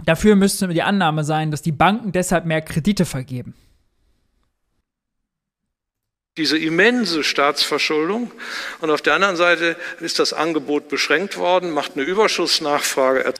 dafür 0.04 0.36
müsste 0.36 0.68
die 0.68 0.82
Annahme 0.82 1.24
sein, 1.24 1.50
dass 1.50 1.62
die 1.62 1.72
Banken 1.72 2.12
deshalb 2.12 2.46
mehr 2.46 2.62
Kredite 2.62 3.04
vergeben. 3.04 3.54
Diese 6.36 6.58
immense 6.58 7.24
Staatsverschuldung 7.24 8.30
und 8.80 8.90
auf 8.90 9.00
der 9.00 9.14
anderen 9.14 9.36
Seite 9.36 9.76
ist 10.00 10.18
das 10.18 10.34
Angebot 10.34 10.88
beschränkt 10.88 11.38
worden, 11.38 11.70
macht 11.70 11.92
eine 11.96 12.04
Überschussnachfrage. 12.04 13.32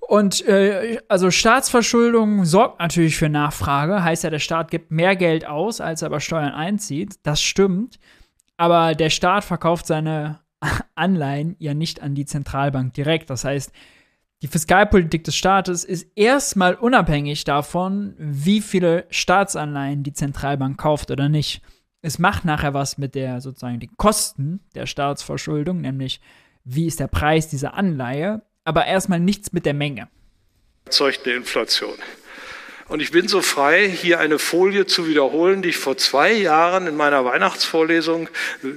Und 0.00 0.46
äh, 0.46 1.00
also 1.08 1.32
Staatsverschuldung 1.32 2.44
sorgt 2.44 2.78
natürlich 2.78 3.16
für 3.16 3.28
Nachfrage, 3.28 4.04
heißt 4.04 4.22
ja, 4.22 4.30
der 4.30 4.38
Staat 4.38 4.70
gibt 4.70 4.92
mehr 4.92 5.16
Geld 5.16 5.46
aus, 5.46 5.80
als 5.80 6.02
er 6.02 6.06
aber 6.06 6.20
Steuern 6.20 6.52
einzieht. 6.52 7.14
Das 7.24 7.42
stimmt. 7.42 7.98
Aber 8.56 8.94
der 8.94 9.10
Staat 9.10 9.42
verkauft 9.42 9.86
seine 9.86 10.41
Anleihen 10.94 11.56
ja 11.58 11.74
nicht 11.74 12.02
an 12.02 12.14
die 12.14 12.26
Zentralbank 12.26 12.94
direkt. 12.94 13.30
Das 13.30 13.44
heißt, 13.44 13.72
die 14.42 14.48
Fiskalpolitik 14.48 15.22
des 15.24 15.36
Staates 15.36 15.84
ist 15.84 16.06
erstmal 16.16 16.74
unabhängig 16.74 17.44
davon, 17.44 18.14
wie 18.18 18.60
viele 18.60 19.06
Staatsanleihen 19.10 20.02
die 20.02 20.12
Zentralbank 20.12 20.78
kauft 20.78 21.10
oder 21.10 21.28
nicht. 21.28 21.62
Es 22.00 22.18
macht 22.18 22.44
nachher 22.44 22.74
was 22.74 22.98
mit 22.98 23.14
der 23.14 23.40
sozusagen 23.40 23.78
den 23.78 23.96
Kosten 23.96 24.60
der 24.74 24.86
Staatsverschuldung, 24.86 25.80
nämlich 25.80 26.20
wie 26.64 26.86
ist 26.86 26.98
der 26.98 27.06
Preis 27.06 27.48
dieser 27.48 27.74
Anleihe, 27.74 28.42
aber 28.64 28.86
erstmal 28.86 29.20
nichts 29.20 29.52
mit 29.52 29.64
der 29.64 29.74
Menge. 29.74 30.08
Erzeugt 30.86 31.24
eine 31.24 31.36
Inflation. 31.36 31.94
Und 32.92 33.00
ich 33.00 33.10
bin 33.10 33.26
so 33.26 33.40
frei, 33.40 33.88
hier 33.88 34.20
eine 34.20 34.38
Folie 34.38 34.84
zu 34.84 35.08
wiederholen, 35.08 35.62
die 35.62 35.70
ich 35.70 35.78
vor 35.78 35.96
zwei 35.96 36.30
Jahren 36.30 36.86
in 36.86 36.94
meiner 36.94 37.24
Weihnachtsvorlesung 37.24 38.28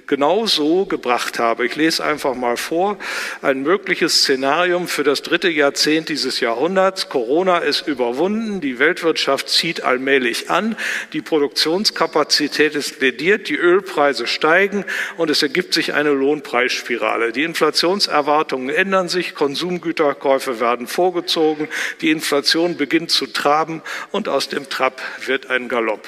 genau 0.08 0.46
so 0.46 0.86
gebracht 0.86 1.38
habe. 1.38 1.66
Ich 1.66 1.76
lese 1.76 2.02
einfach 2.02 2.34
mal 2.34 2.56
vor. 2.56 2.98
Ein 3.42 3.64
mögliches 3.64 4.22
Szenarium 4.22 4.88
für 4.88 5.04
das 5.04 5.22
dritte 5.22 5.50
Jahrzehnt 5.50 6.08
dieses 6.08 6.40
Jahrhunderts. 6.40 7.10
Corona 7.10 7.58
ist 7.58 7.90
überwunden, 7.90 8.62
die 8.62 8.80
Weltwirtschaft 8.80 9.50
zieht 9.50 9.84
allmählich 9.84 10.50
an, 10.50 10.78
die 11.12 11.22
Produktionskapazität 11.22 12.74
ist 12.76 13.02
lediert, 13.02 13.50
die 13.50 13.58
Ölpreise 13.58 14.28
steigen 14.28 14.86
und 15.18 15.30
es 15.30 15.44
ergibt 15.44 15.74
sich 15.74 15.94
eine 15.94 16.12
Lohnpreisspirale. 16.12 17.34
Die 17.34 17.44
Inflationserwartungen 17.44 18.70
ändern 18.70 19.10
sich, 19.10 19.36
Konsumgüterkäufe 19.36 20.62
werden 20.62 20.88
vorgezogen, 20.88 21.68
die 22.00 22.12
Inflation 22.12 22.78
beginnt 22.78 23.12
zu 23.12 23.28
traben 23.28 23.82
und 24.12 24.30
aus 24.30 24.50
dem 24.50 24.70
Trab 24.70 25.02
wird 25.26 25.50
ein 25.50 25.68
Galopp. 25.68 26.08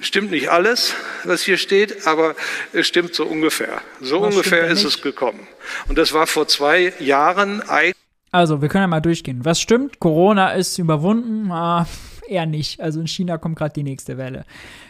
Stimmt 0.00 0.32
nicht 0.32 0.50
alles, 0.50 0.94
was 1.24 1.42
hier 1.42 1.56
steht, 1.56 2.06
aber 2.06 2.34
es 2.72 2.86
stimmt 2.86 3.14
so 3.14 3.24
ungefähr. 3.24 3.80
So 4.00 4.20
was 4.20 4.34
ungefähr 4.34 4.66
ist 4.68 4.84
es 4.84 5.00
gekommen. 5.00 5.46
Und 5.88 5.96
das 5.96 6.12
war 6.12 6.26
vor 6.26 6.46
zwei 6.48 6.92
Jahren 6.98 7.62
eigentlich. 7.62 7.94
Also, 8.30 8.60
wir 8.60 8.68
können 8.68 8.82
ja 8.82 8.88
mal 8.88 9.00
durchgehen. 9.00 9.44
Was 9.44 9.60
stimmt? 9.60 10.00
Corona 10.00 10.50
ist 10.52 10.78
überwunden. 10.78 11.52
Ah, 11.52 11.86
eher 12.28 12.46
nicht. 12.46 12.80
Also 12.80 13.00
in 13.00 13.06
China 13.06 13.38
kommt 13.38 13.56
gerade 13.56 13.72
die 13.72 13.82
nächste 13.82 14.18
Welle. 14.18 14.44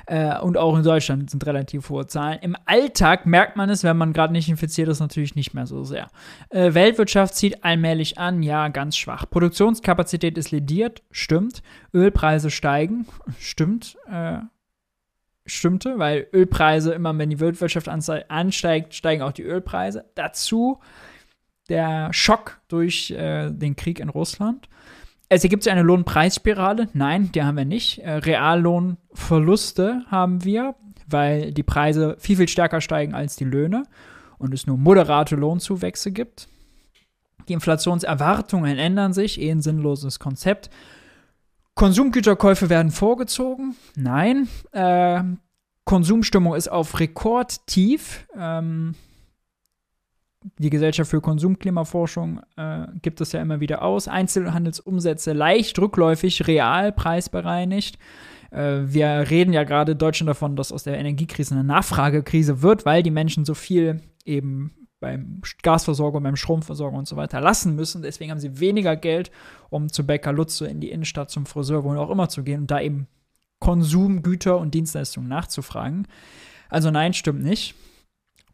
Äh, 0.06 0.38
und 0.40 0.56
auch 0.56 0.76
in 0.76 0.82
Deutschland 0.82 1.30
sind 1.30 1.44
relativ 1.46 1.90
hohe 1.90 2.06
Zahlen. 2.06 2.38
Im 2.42 2.56
Alltag 2.66 3.26
merkt 3.26 3.56
man 3.56 3.70
es, 3.70 3.84
wenn 3.84 3.96
man 3.96 4.12
gerade 4.12 4.32
nicht 4.32 4.48
infiziert 4.48 4.88
ist, 4.88 5.00
natürlich 5.00 5.34
nicht 5.34 5.54
mehr 5.54 5.66
so 5.66 5.84
sehr. 5.84 6.08
Äh, 6.50 6.74
Weltwirtschaft 6.74 7.34
zieht 7.34 7.64
allmählich 7.64 8.18
an, 8.18 8.42
ja, 8.42 8.68
ganz 8.68 8.96
schwach. 8.96 9.28
Produktionskapazität 9.28 10.38
ist 10.38 10.50
lediert, 10.50 11.02
stimmt. 11.10 11.62
Ölpreise 11.92 12.50
steigen, 12.50 13.06
stimmt. 13.38 13.96
Äh, 14.10 14.38
stimmte, 15.46 15.98
weil 15.98 16.26
Ölpreise 16.32 16.94
immer, 16.94 17.16
wenn 17.18 17.30
die 17.30 17.40
Weltwirtschaft 17.40 17.88
ansteigt, 17.88 18.94
steigen 18.94 19.22
auch 19.22 19.32
die 19.32 19.42
Ölpreise. 19.42 20.06
Dazu 20.14 20.80
der 21.68 22.12
Schock 22.12 22.60
durch 22.68 23.10
äh, 23.10 23.50
den 23.50 23.76
Krieg 23.76 24.00
in 24.00 24.08
Russland. 24.08 24.68
Es 25.34 25.42
ergibt 25.42 25.64
sich 25.64 25.72
eine 25.72 25.82
Lohnpreisspirale. 25.82 26.88
Nein, 26.92 27.32
die 27.32 27.42
haben 27.42 27.56
wir 27.56 27.64
nicht. 27.64 27.98
Äh, 27.98 28.12
Reallohnverluste 28.18 30.04
haben 30.08 30.44
wir, 30.44 30.76
weil 31.08 31.52
die 31.52 31.64
Preise 31.64 32.14
viel, 32.20 32.36
viel 32.36 32.46
stärker 32.46 32.80
steigen 32.80 33.14
als 33.14 33.34
die 33.34 33.44
Löhne 33.44 33.82
und 34.38 34.54
es 34.54 34.68
nur 34.68 34.76
moderate 34.76 35.34
Lohnzuwächse 35.34 36.12
gibt. 36.12 36.46
Die 37.48 37.52
Inflationserwartungen 37.52 38.78
ändern 38.78 39.12
sich, 39.12 39.40
eh 39.40 39.50
ein 39.50 39.60
sinnloses 39.60 40.20
Konzept. 40.20 40.70
Konsumgüterkäufe 41.74 42.70
werden 42.70 42.92
vorgezogen. 42.92 43.74
Nein. 43.96 44.46
Äh, 44.70 45.20
Konsumstimmung 45.84 46.54
ist 46.54 46.68
auf 46.68 47.00
Rekordtief. 47.00 48.28
Ähm, 48.38 48.94
die 50.58 50.70
Gesellschaft 50.70 51.10
für 51.10 51.20
Konsumklimaforschung 51.20 52.40
äh, 52.56 52.86
gibt 53.02 53.20
es 53.20 53.32
ja 53.32 53.40
immer 53.40 53.60
wieder 53.60 53.82
aus. 53.82 54.08
Einzelhandelsumsätze 54.08 55.32
leicht 55.32 55.78
rückläufig, 55.78 56.46
real 56.46 56.92
preisbereinigt. 56.92 57.98
Äh, 58.50 58.80
wir 58.84 59.30
reden 59.30 59.52
ja 59.52 59.64
gerade 59.64 59.92
in 59.92 59.98
Deutschland 59.98 60.28
davon, 60.28 60.54
dass 60.54 60.72
aus 60.72 60.84
der 60.84 60.98
Energiekrise 60.98 61.54
eine 61.54 61.64
Nachfragekrise 61.64 62.62
wird, 62.62 62.84
weil 62.84 63.02
die 63.02 63.10
Menschen 63.10 63.44
so 63.44 63.54
viel 63.54 64.02
eben 64.24 64.74
beim 65.00 65.40
Gasversorgung, 65.62 66.22
beim 66.22 66.36
Stromversorgung 66.36 66.98
und 66.98 67.08
so 67.08 67.16
weiter 67.16 67.40
lassen 67.40 67.74
müssen. 67.74 68.02
Deswegen 68.02 68.30
haben 68.30 68.40
sie 68.40 68.60
weniger 68.60 68.96
Geld, 68.96 69.30
um 69.70 69.90
zu 69.90 70.06
Bäcker 70.06 70.32
Lutze 70.32 70.66
in 70.66 70.80
die 70.80 70.90
Innenstadt, 70.90 71.30
zum 71.30 71.46
Friseur, 71.46 71.84
wo 71.84 71.94
auch 71.94 72.10
immer 72.10 72.28
zu 72.28 72.42
gehen 72.42 72.62
und 72.62 72.70
da 72.70 72.80
eben 72.80 73.06
Konsumgüter 73.60 74.58
und 74.58 74.74
Dienstleistungen 74.74 75.28
nachzufragen. 75.28 76.06
Also 76.68 76.90
nein, 76.90 77.14
stimmt 77.14 77.42
nicht. 77.42 77.74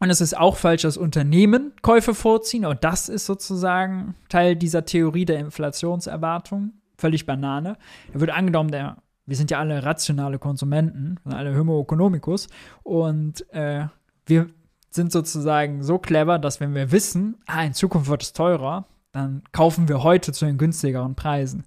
Und 0.01 0.09
es 0.09 0.19
ist 0.19 0.35
auch 0.35 0.57
falsch, 0.57 0.81
dass 0.81 0.97
Unternehmen 0.97 1.73
Käufe 1.83 2.15
vorziehen. 2.15 2.65
Und 2.65 2.83
das 2.83 3.07
ist 3.07 3.27
sozusagen 3.27 4.15
Teil 4.29 4.55
dieser 4.55 4.83
Theorie 4.83 5.25
der 5.25 5.37
Inflationserwartung. 5.37 6.73
Völlig 6.97 7.27
Banane. 7.27 7.77
Da 8.11 8.19
wird 8.19 8.31
angenommen, 8.31 8.71
der, 8.71 8.97
wir 9.27 9.37
sind 9.37 9.51
ja 9.51 9.59
alle 9.59 9.85
rationale 9.85 10.39
Konsumenten, 10.39 11.19
alle 11.25 11.55
Homo 11.55 11.79
economicus. 11.79 12.47
Und 12.81 13.47
äh, 13.53 13.85
wir 14.25 14.47
sind 14.89 15.11
sozusagen 15.11 15.83
so 15.83 15.99
clever, 15.99 16.39
dass 16.39 16.59
wenn 16.59 16.73
wir 16.73 16.91
wissen, 16.91 17.37
ah, 17.45 17.63
in 17.63 17.75
Zukunft 17.75 18.09
wird 18.09 18.23
es 18.23 18.33
teurer, 18.33 18.85
dann 19.11 19.43
kaufen 19.51 19.87
wir 19.87 20.01
heute 20.01 20.33
zu 20.33 20.45
den 20.45 20.57
günstigeren 20.57 21.13
Preisen. 21.13 21.63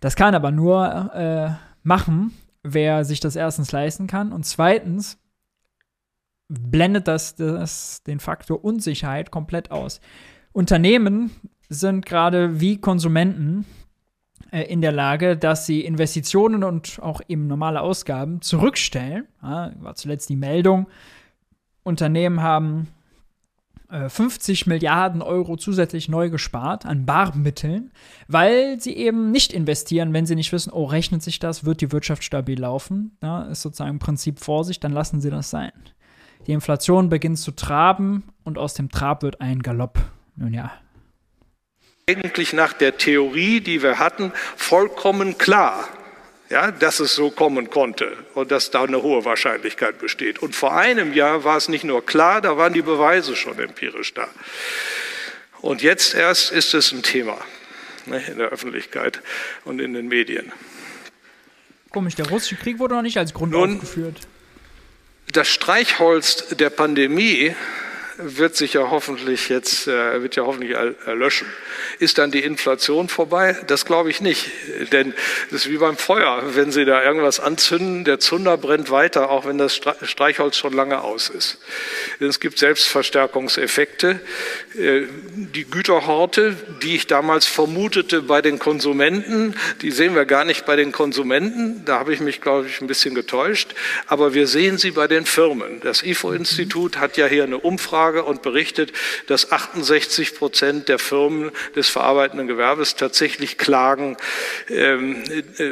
Das 0.00 0.14
kann 0.14 0.34
aber 0.34 0.50
nur 0.50 1.14
äh, 1.14 1.52
machen, 1.82 2.32
wer 2.62 3.06
sich 3.06 3.20
das 3.20 3.34
erstens 3.34 3.72
leisten 3.72 4.08
kann 4.08 4.30
und 4.30 4.44
zweitens, 4.44 5.18
blendet 6.48 7.08
das, 7.08 7.34
das 7.34 8.02
den 8.04 8.20
Faktor 8.20 8.64
Unsicherheit 8.64 9.30
komplett 9.30 9.70
aus. 9.70 10.00
Unternehmen 10.52 11.30
sind 11.68 12.06
gerade 12.06 12.60
wie 12.60 12.80
Konsumenten 12.80 13.64
äh, 14.50 14.62
in 14.62 14.80
der 14.80 14.92
Lage, 14.92 15.36
dass 15.36 15.66
sie 15.66 15.80
Investitionen 15.80 16.64
und 16.64 16.98
auch 17.02 17.20
eben 17.28 17.46
normale 17.46 17.80
Ausgaben 17.80 18.40
zurückstellen. 18.42 19.26
Ja, 19.42 19.72
war 19.80 19.94
zuletzt 19.96 20.28
die 20.28 20.36
Meldung, 20.36 20.86
Unternehmen 21.82 22.42
haben 22.42 22.88
äh, 23.88 24.08
50 24.08 24.66
Milliarden 24.66 25.22
Euro 25.22 25.56
zusätzlich 25.56 26.08
neu 26.08 26.30
gespart 26.30 26.84
an 26.84 27.06
Barmitteln, 27.06 27.92
weil 28.26 28.80
sie 28.80 28.96
eben 28.96 29.30
nicht 29.30 29.52
investieren, 29.52 30.12
wenn 30.12 30.26
sie 30.26 30.34
nicht 30.34 30.52
wissen, 30.52 30.72
oh, 30.72 30.84
rechnet 30.84 31.22
sich 31.22 31.38
das, 31.38 31.64
wird 31.64 31.80
die 31.80 31.92
Wirtschaft 31.92 32.24
stabil 32.24 32.58
laufen. 32.58 33.16
Ja, 33.22 33.44
ist 33.44 33.62
sozusagen 33.62 33.90
im 33.90 33.98
Prinzip 34.00 34.40
Vorsicht, 34.40 34.82
dann 34.82 34.92
lassen 34.92 35.20
sie 35.20 35.30
das 35.30 35.50
sein. 35.50 35.70
Die 36.46 36.52
Inflation 36.52 37.08
beginnt 37.08 37.38
zu 37.38 37.50
traben 37.50 38.22
und 38.44 38.56
aus 38.56 38.74
dem 38.74 38.88
Trab 38.88 39.22
wird 39.22 39.40
ein 39.40 39.62
Galopp. 39.62 39.98
Nun 40.36 40.54
ja. 40.54 40.72
Eigentlich 42.08 42.52
nach 42.52 42.72
der 42.72 42.98
Theorie, 42.98 43.60
die 43.60 43.82
wir 43.82 43.98
hatten, 43.98 44.32
vollkommen 44.54 45.38
klar, 45.38 45.88
ja, 46.48 46.70
dass 46.70 47.00
es 47.00 47.16
so 47.16 47.30
kommen 47.30 47.68
konnte 47.70 48.16
und 48.34 48.52
dass 48.52 48.70
da 48.70 48.84
eine 48.84 49.02
hohe 49.02 49.24
Wahrscheinlichkeit 49.24 49.98
besteht. 49.98 50.38
Und 50.38 50.54
vor 50.54 50.76
einem 50.76 51.12
Jahr 51.14 51.42
war 51.42 51.56
es 51.56 51.68
nicht 51.68 51.82
nur 51.82 52.06
klar, 52.06 52.40
da 52.40 52.56
waren 52.56 52.72
die 52.72 52.82
Beweise 52.82 53.34
schon 53.34 53.58
empirisch 53.58 54.14
da. 54.14 54.28
Und 55.60 55.82
jetzt 55.82 56.14
erst 56.14 56.52
ist 56.52 56.74
es 56.74 56.92
ein 56.92 57.02
Thema 57.02 57.38
ne, 58.04 58.22
in 58.24 58.38
der 58.38 58.50
Öffentlichkeit 58.50 59.20
und 59.64 59.80
in 59.80 59.94
den 59.94 60.06
Medien. 60.06 60.52
Komisch, 61.90 62.14
der 62.14 62.28
russische 62.28 62.54
Krieg 62.54 62.78
wurde 62.78 62.94
noch 62.94 63.02
nicht 63.02 63.18
als 63.18 63.34
Grund 63.34 63.50
Nun, 63.50 63.74
aufgeführt 63.74 64.28
das 65.32 65.48
Streichholz 65.48 66.48
der 66.56 66.70
Pandemie 66.70 67.54
wird 68.18 68.56
sich 68.56 68.74
ja 68.74 68.90
hoffentlich 68.90 69.48
jetzt, 69.48 69.86
äh, 69.88 70.22
wird 70.22 70.36
ja 70.36 70.44
hoffentlich 70.44 70.72
erlöschen. 70.72 71.46
Ist 71.98 72.18
dann 72.18 72.30
die 72.30 72.42
Inflation 72.42 73.08
vorbei? 73.08 73.56
Das 73.66 73.84
glaube 73.84 74.10
ich 74.10 74.20
nicht. 74.20 74.50
Denn 74.92 75.14
das 75.50 75.66
ist 75.66 75.70
wie 75.70 75.78
beim 75.78 75.96
Feuer. 75.96 76.42
Wenn 76.54 76.72
Sie 76.72 76.84
da 76.84 77.02
irgendwas 77.04 77.40
anzünden, 77.40 78.04
der 78.04 78.18
Zunder 78.18 78.56
brennt 78.56 78.90
weiter, 78.90 79.30
auch 79.30 79.46
wenn 79.46 79.58
das 79.58 79.76
Streichholz 79.76 80.56
schon 80.56 80.72
lange 80.72 81.02
aus 81.02 81.28
ist. 81.28 81.58
Es 82.20 82.40
gibt 82.40 82.58
Selbstverstärkungseffekte. 82.58 84.20
Äh, 84.78 85.02
die 85.54 85.64
Güterhorte, 85.64 86.56
die 86.82 86.96
ich 86.96 87.06
damals 87.06 87.46
vermutete 87.46 88.22
bei 88.22 88.42
den 88.42 88.58
Konsumenten, 88.58 89.54
die 89.82 89.90
sehen 89.90 90.14
wir 90.14 90.24
gar 90.24 90.44
nicht 90.44 90.66
bei 90.66 90.76
den 90.76 90.92
Konsumenten. 90.92 91.84
Da 91.84 91.98
habe 91.98 92.14
ich 92.14 92.20
mich, 92.20 92.40
glaube 92.40 92.66
ich, 92.66 92.80
ein 92.80 92.86
bisschen 92.86 93.14
getäuscht. 93.14 93.74
Aber 94.06 94.34
wir 94.34 94.46
sehen 94.46 94.78
sie 94.78 94.90
bei 94.90 95.06
den 95.06 95.26
Firmen. 95.26 95.80
Das 95.80 96.02
IFO-Institut 96.02 96.98
hat 96.98 97.16
ja 97.16 97.26
hier 97.26 97.44
eine 97.44 97.58
Umfrage 97.58 98.05
und 98.24 98.42
berichtet, 98.42 98.92
dass 99.26 99.52
68 99.52 100.34
Prozent 100.36 100.88
der 100.88 100.98
Firmen 100.98 101.50
des 101.74 101.88
verarbeitenden 101.88 102.46
Gewerbes 102.46 102.96
tatsächlich 102.96 103.58
klagen 103.58 104.16
ähm, 104.68 105.22
äh, 105.58 105.64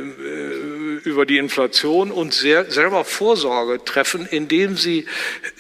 über 1.09 1.27
die 1.27 1.39
Inflation 1.39 2.11
und 2.11 2.35
sehr, 2.35 2.71
selber 2.71 3.05
Vorsorge 3.05 3.85
treffen, 3.85 4.27
indem 4.27 4.77
sie 4.77 5.07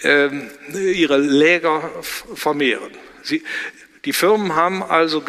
ähm, 0.02 0.50
ihre 0.72 1.18
Läger 1.18 1.90
vermehren. 2.02 2.92
Sie, 3.22 3.42
die 4.04 4.12
Firmen 4.12 4.54
haben 4.54 4.82
also 4.82 5.22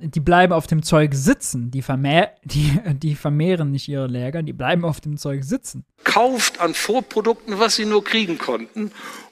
die 0.00 0.20
bleiben 0.20 0.52
auf 0.52 0.66
dem 0.66 0.82
Zeug 0.82 1.14
sitzen. 1.14 1.70
Die, 1.70 1.82
vermehr, 1.82 2.34
die, 2.42 2.80
die 2.94 3.14
vermehren 3.14 3.70
nicht 3.70 3.88
ihre 3.88 4.08
Läger, 4.08 4.42
die 4.42 4.52
bleiben 4.52 4.84
auf 4.84 5.00
dem 5.00 5.16
Zeug 5.16 5.44
sitzen. 5.44 5.84
Kauft 6.02 6.60
an 6.60 6.74
Vorprodukten, 6.74 7.58
was 7.60 7.76
sie 7.76 7.84
nur 7.84 8.02
kriegen 8.02 8.38
konnten, 8.38 8.90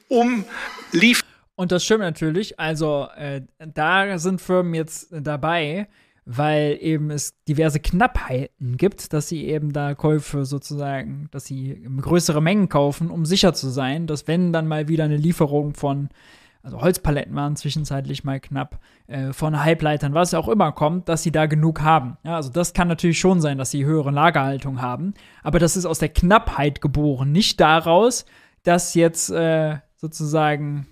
um 0.09 0.45
liefern. 0.93 1.29
Und 1.55 1.73
das 1.73 1.85
stimmt 1.85 2.01
natürlich. 2.01 2.59
Also 2.61 3.09
äh, 3.17 3.43
da 3.59 4.19
sind 4.19 4.41
Firmen 4.41 4.75
jetzt 4.75 5.09
dabei, 5.11 5.89
weil 6.25 6.79
eben 6.81 7.11
es 7.11 7.43
diverse 7.45 7.81
Knappheiten 7.81 8.77
gibt, 8.77 9.13
dass 9.13 9.29
sie 9.29 9.47
eben 9.47 9.73
da 9.73 9.95
Käufe 9.95 10.45
sozusagen, 10.45 11.29
dass 11.31 11.47
sie 11.47 11.83
größere 12.01 12.43
Mengen 12.43 12.69
kaufen, 12.69 13.11
um 13.11 13.25
sicher 13.25 13.55
zu 13.55 13.71
sein, 13.71 14.07
dass 14.07 14.29
wenn 14.29 14.53
dann 14.53 14.69
mal 14.69 14.89
wieder 14.89 15.05
eine 15.05 15.17
Lieferung 15.17 15.75
von 15.75 16.11
also 16.63 16.81
Holzpaletten 16.83 17.35
waren 17.35 17.57
zwischenzeitlich 17.57 18.25
mal 18.25 18.41
knapp, 18.41 18.81
äh, 19.07 19.33
von 19.33 19.65
Halbleitern, 19.65 20.13
was 20.13 20.35
auch 20.35 20.49
immer 20.49 20.73
kommt, 20.73 21.09
dass 21.09 21.23
sie 21.23 21.33
da 21.33 21.47
genug 21.47 21.81
haben. 21.81 22.19
Ja, 22.25 22.37
also 22.37 22.51
das 22.51 22.75
kann 22.75 22.89
natürlich 22.89 23.19
schon 23.19 23.41
sein, 23.41 23.59
dass 23.59 23.71
sie 23.71 23.85
höhere 23.85 24.11
Lagerhaltung 24.11 24.83
haben, 24.83 25.15
aber 25.43 25.59
das 25.59 25.77
ist 25.77 25.87
aus 25.87 25.99
der 25.99 26.11
Knappheit 26.11 26.81
geboren, 26.81 27.33
nicht 27.33 27.59
daraus, 27.61 28.27
dass 28.65 28.95
jetzt 28.95 29.31
äh, 29.31 29.79
sozusagen 29.99 30.87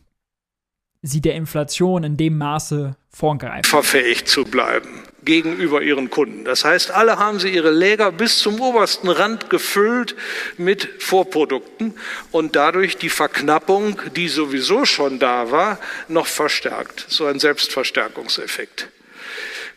sie 1.03 1.21
der 1.21 1.35
Inflation 1.35 2.05
in 2.05 2.16
dem 2.16 2.37
Maße 2.38 2.97
vorgreifen. 3.09 3.64
Verfähigt 3.64 4.29
zu 4.29 4.45
bleiben 4.45 5.03
gegenüber 5.27 5.83
ihren 5.83 6.09
Kunden. 6.09 6.45
Das 6.45 6.64
heißt, 6.64 6.90
alle 6.92 7.19
haben 7.19 7.38
sie 7.38 7.51
ihre 7.51 7.71
Läger 7.71 8.12
bis 8.12 8.38
zum 8.38 8.61
obersten 8.61 9.09
Rand 9.09 9.51
gefüllt 9.51 10.16
mit 10.57 10.88
Vorprodukten 11.01 11.95
und 12.31 12.57
dadurch 12.57 12.97
die 12.97 13.11
Verknappung, 13.11 14.01
die 14.14 14.29
sowieso 14.29 14.85
schon 14.85 15.19
da 15.19 15.51
war, 15.51 15.79
noch 16.09 16.27
verstärkt. 16.27 17.07
So 17.09 17.27
ein 17.27 17.40
Selbstverstärkungseffekt. 17.40 18.88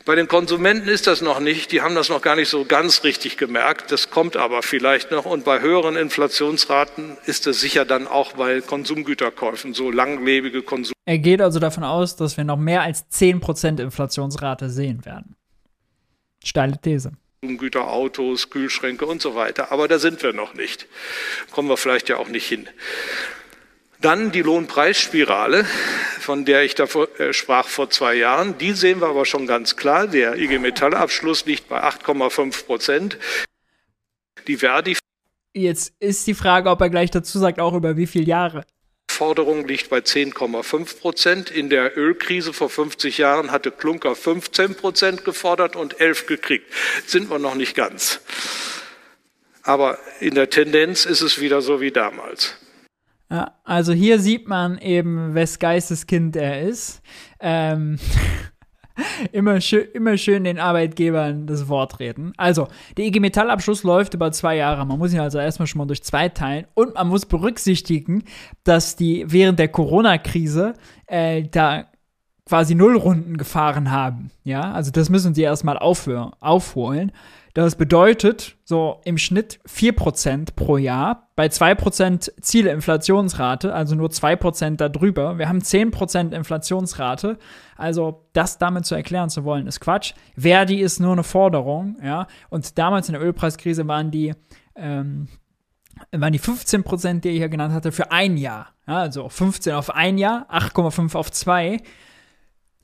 Bei 0.05 0.15
den 0.15 0.27
Konsumenten 0.27 0.87
ist 0.87 1.07
das 1.07 1.21
noch 1.21 1.39
nicht, 1.39 1.71
die 1.71 1.81
haben 1.81 1.93
das 1.93 2.09
noch 2.09 2.21
gar 2.21 2.35
nicht 2.35 2.49
so 2.49 2.65
ganz 2.65 3.03
richtig 3.03 3.37
gemerkt, 3.37 3.91
das 3.91 4.09
kommt 4.09 4.37
aber 4.37 4.63
vielleicht 4.63 5.11
noch 5.11 5.25
und 5.25 5.45
bei 5.45 5.59
höheren 5.61 5.95
Inflationsraten 5.95 7.17
ist 7.25 7.45
es 7.47 7.59
sicher 7.59 7.85
dann 7.85 8.07
auch 8.07 8.33
bei 8.33 8.61
Konsumgüterkäufen, 8.61 9.73
so 9.73 9.91
langlebige 9.91 10.63
Konsum. 10.63 10.93
Er 11.05 11.17
geht 11.17 11.41
also 11.41 11.59
davon 11.59 11.83
aus, 11.83 12.15
dass 12.15 12.37
wir 12.37 12.43
noch 12.43 12.57
mehr 12.57 12.81
als 12.81 13.05
10% 13.11 13.81
Inflationsrate 13.81 14.69
sehen 14.69 15.05
werden. 15.05 15.35
Steile 16.43 16.79
These. 16.81 17.11
Güter, 17.41 17.87
Autos, 17.87 18.49
Kühlschränke 18.49 19.05
und 19.05 19.21
so 19.21 19.33
weiter. 19.33 19.71
Aber 19.71 19.87
da 19.87 19.97
sind 19.97 20.21
wir 20.23 20.33
noch 20.33 20.53
nicht. 20.53 20.87
Kommen 21.51 21.69
wir 21.69 21.77
vielleicht 21.77 22.09
ja 22.09 22.17
auch 22.17 22.27
nicht 22.27 22.47
hin. 22.47 22.67
Dann 24.01 24.31
die 24.31 24.41
Lohnpreisspirale, 24.41 25.65
von 26.21 26.45
der 26.45 26.63
ich 26.63 26.73
da 26.73 26.85
äh, 26.85 27.33
sprach 27.33 27.67
vor 27.67 27.89
zwei 27.89 28.15
Jahren. 28.15 28.57
Die 28.57 28.71
sehen 28.71 29.01
wir 29.01 29.07
aber 29.07 29.25
schon 29.25 29.45
ganz 29.45 29.75
klar. 29.75 30.07
Der 30.07 30.37
IG 30.37 30.57
Metallabschluss 30.57 31.45
liegt 31.45 31.67
bei 31.67 31.83
8,5 31.83 32.65
Prozent. 32.65 33.17
Die 34.47 34.57
Verdi. 34.57 34.97
Jetzt 35.53 35.93
ist 35.99 36.25
die 36.27 36.33
Frage, 36.33 36.69
ob 36.69 36.79
er 36.79 36.89
gleich 36.89 37.11
dazu 37.11 37.39
sagt, 37.39 37.59
auch 37.59 37.73
über 37.73 37.97
wie 37.97 38.07
viele 38.07 38.25
Jahre. 38.25 38.63
Forderung 39.11 39.67
liegt 39.67 39.89
bei 39.89 39.97
10,5 39.97 40.99
Prozent. 41.01 41.51
In 41.51 41.69
der 41.69 41.97
Ölkrise 41.97 42.53
vor 42.53 42.69
50 42.69 43.17
Jahren 43.17 43.51
hatte 43.51 43.69
Klunker 43.69 44.15
15 44.15 44.75
Prozent 44.75 45.25
gefordert 45.25 45.75
und 45.75 45.99
11 45.99 46.25
gekriegt. 46.25 46.71
Sind 47.05 47.29
wir 47.29 47.37
noch 47.37 47.55
nicht 47.55 47.75
ganz. 47.75 48.21
Aber 49.63 49.97
in 50.21 50.35
der 50.35 50.49
Tendenz 50.49 51.05
ist 51.05 51.19
es 51.19 51.41
wieder 51.41 51.61
so 51.61 51.81
wie 51.81 51.91
damals. 51.91 52.55
Ja, 53.31 53.51
also 53.63 53.93
hier 53.93 54.19
sieht 54.19 54.47
man 54.47 54.79
eben, 54.79 55.35
wes 55.35 55.59
Geisteskind 55.59 56.35
er 56.35 56.61
ist. 56.61 57.01
Ähm, 57.39 57.99
immer, 59.31 59.61
schön, 59.61 59.87
immer 59.93 60.17
schön 60.17 60.43
den 60.45 60.59
Arbeitgebern 60.59 61.45
das 61.45 61.67
Wort 61.67 61.99
reden. 61.99 62.33
Also, 62.37 62.67
der 62.97 63.05
IG 63.05 63.19
Metallabschluss 63.19 63.83
läuft 63.83 64.15
über 64.15 64.31
zwei 64.31 64.55
Jahre. 64.55 64.85
Man 64.85 64.97
muss 64.97 65.13
ihn 65.13 65.19
also 65.19 65.37
erstmal 65.37 65.67
schon 65.67 65.77
mal 65.77 65.85
durch 65.85 66.03
zwei 66.03 66.29
teilen. 66.29 66.65
Und 66.73 66.95
man 66.95 67.07
muss 67.07 67.25
berücksichtigen, 67.25 68.23
dass 68.63 68.95
die 68.95 69.25
während 69.27 69.59
der 69.59 69.67
Corona-Krise 69.67 70.73
äh, 71.05 71.43
da 71.43 71.85
quasi 72.47 72.73
Nullrunden 72.73 73.37
gefahren 73.37 73.91
haben. 73.91 74.31
Ja, 74.43 74.71
also 74.71 74.89
das 74.89 75.09
müssen 75.11 75.35
sie 75.35 75.43
erstmal 75.43 75.77
aufholen. 75.77 77.11
Das 77.53 77.75
bedeutet 77.75 78.57
so 78.63 79.01
im 79.05 79.17
Schnitt 79.17 79.59
4% 79.67 80.55
pro 80.55 80.77
Jahr 80.77 81.29
bei 81.35 81.47
2% 81.47 82.41
Zieleinflationsrate, 82.41 83.73
also 83.73 83.95
nur 83.95 84.09
2% 84.09 84.75
darüber. 84.75 85.39
Wir 85.39 85.49
haben 85.49 85.59
10% 85.59 86.31
Inflationsrate. 86.31 87.39
Also 87.75 88.27
das 88.33 88.59
damit 88.59 88.85
zu 88.85 88.93
erklären 88.93 89.29
zu 89.29 89.45
wollen, 89.45 89.65
ist 89.65 89.79
Quatsch. 89.79 90.13
Verdi 90.37 90.79
ist 90.79 90.99
nur 90.99 91.13
eine 91.13 91.23
Forderung, 91.23 91.97
ja. 92.03 92.27
Und 92.49 92.77
damals 92.77 93.09
in 93.09 93.13
der 93.13 93.23
Ölpreiskrise 93.23 93.87
waren 93.87 94.11
die, 94.11 94.33
ähm, 94.75 95.27
waren 96.11 96.33
die 96.33 96.39
15%, 96.39 97.21
die 97.21 97.29
er 97.29 97.35
hier 97.35 97.49
genannt 97.49 97.73
hatte, 97.73 97.91
für 97.91 98.11
ein 98.11 98.37
Jahr. 98.37 98.67
Ja, 98.87 98.97
also 98.97 99.27
15 99.27 99.73
auf 99.73 99.89
ein 99.89 100.17
Jahr, 100.17 100.45
8,5 100.51 101.15
auf 101.15 101.31
zwei 101.31 101.79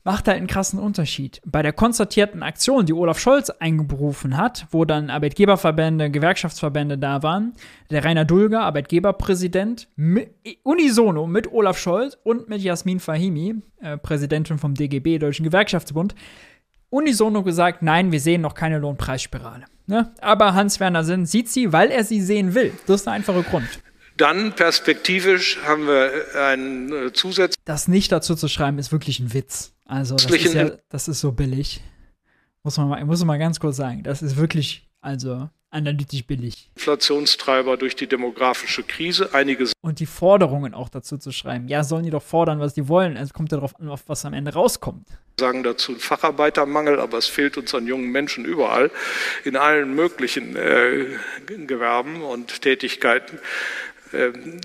macht 0.06 0.28
halt 0.28 0.38
einen 0.38 0.46
krassen 0.46 0.78
Unterschied. 0.78 1.42
Bei 1.44 1.62
der 1.62 1.72
konzertierten 1.72 2.44
Aktion, 2.44 2.86
die 2.86 2.92
Olaf 2.92 3.18
Scholz 3.18 3.50
eingeberufen 3.50 4.36
hat, 4.36 4.68
wo 4.70 4.84
dann 4.84 5.10
Arbeitgeberverbände, 5.10 6.10
Gewerkschaftsverbände 6.10 6.96
da 6.96 7.24
waren, 7.24 7.54
der 7.90 8.04
Rainer 8.04 8.24
Dulger, 8.24 8.60
Arbeitgeberpräsident, 8.60 9.88
unisono 10.62 11.26
mit 11.26 11.52
Olaf 11.52 11.78
Scholz 11.78 12.16
und 12.22 12.48
mit 12.48 12.62
Jasmin 12.62 13.00
Fahimi, 13.00 13.56
äh, 13.80 13.98
Präsidentin 13.98 14.58
vom 14.58 14.74
DGB, 14.74 15.18
Deutschen 15.18 15.42
Gewerkschaftsbund, 15.42 16.14
unisono 16.88 17.42
gesagt, 17.42 17.82
nein, 17.82 18.12
wir 18.12 18.20
sehen 18.20 18.42
noch 18.42 18.54
keine 18.54 18.78
Lohnpreisspirale. 18.78 19.64
Ne? 19.88 20.12
Aber 20.20 20.54
Hans-Werner 20.54 21.02
Sinn 21.02 21.26
sieht 21.26 21.48
sie, 21.48 21.72
weil 21.72 21.90
er 21.90 22.04
sie 22.04 22.20
sehen 22.20 22.54
will. 22.54 22.72
Das 22.86 23.00
ist 23.00 23.06
der 23.06 23.14
einfache 23.14 23.42
Grund. 23.42 23.80
Dann 24.16 24.52
perspektivisch 24.52 25.58
haben 25.66 25.88
wir 25.88 26.12
einen 26.40 26.92
äh, 27.08 27.12
Zusatz. 27.12 27.54
Das 27.64 27.88
nicht 27.88 28.12
dazu 28.12 28.36
zu 28.36 28.46
schreiben, 28.46 28.78
ist 28.78 28.92
wirklich 28.92 29.18
ein 29.18 29.34
Witz. 29.34 29.75
Also, 29.86 30.16
das 30.16 30.26
ist, 30.26 30.54
ja, 30.54 30.70
das 30.88 31.08
ist 31.08 31.20
so 31.20 31.32
billig. 31.32 31.80
Muss 32.62 32.76
man, 32.76 32.88
mal, 32.88 33.04
muss 33.04 33.20
man 33.20 33.28
mal 33.28 33.38
ganz 33.38 33.60
kurz 33.60 33.76
sagen. 33.76 34.02
Das 34.02 34.20
ist 34.20 34.36
wirklich, 34.36 34.88
also, 35.00 35.48
analytisch 35.70 36.26
billig. 36.26 36.70
Inflationstreiber 36.74 37.76
durch 37.76 37.94
die 37.94 38.06
demografische 38.06 38.82
Krise. 38.82 39.30
Einige 39.32 39.70
Und 39.82 40.00
die 40.00 40.06
Forderungen 40.06 40.74
auch 40.74 40.88
dazu 40.88 41.18
zu 41.18 41.32
schreiben. 41.32 41.68
Ja, 41.68 41.84
sollen 41.84 42.04
die 42.04 42.10
doch 42.10 42.22
fordern, 42.22 42.60
was 42.60 42.74
die 42.74 42.88
wollen. 42.88 43.16
Es 43.16 43.32
kommt 43.32 43.52
ja 43.52 43.58
darauf 43.58 43.78
an, 43.78 43.90
was 44.06 44.24
am 44.24 44.32
Ende 44.32 44.52
rauskommt. 44.52 45.06
Sagen 45.38 45.62
dazu 45.62 45.94
Facharbeitermangel, 45.96 46.98
aber 46.98 47.18
es 47.18 47.26
fehlt 47.26 47.56
uns 47.58 47.74
an 47.74 47.86
jungen 47.86 48.10
Menschen 48.10 48.44
überall, 48.44 48.90
in 49.44 49.56
allen 49.56 49.94
möglichen 49.94 50.56
äh, 50.56 51.04
Gewerben 51.46 52.22
und 52.22 52.62
Tätigkeiten. 52.62 53.38
Ähm, 54.12 54.60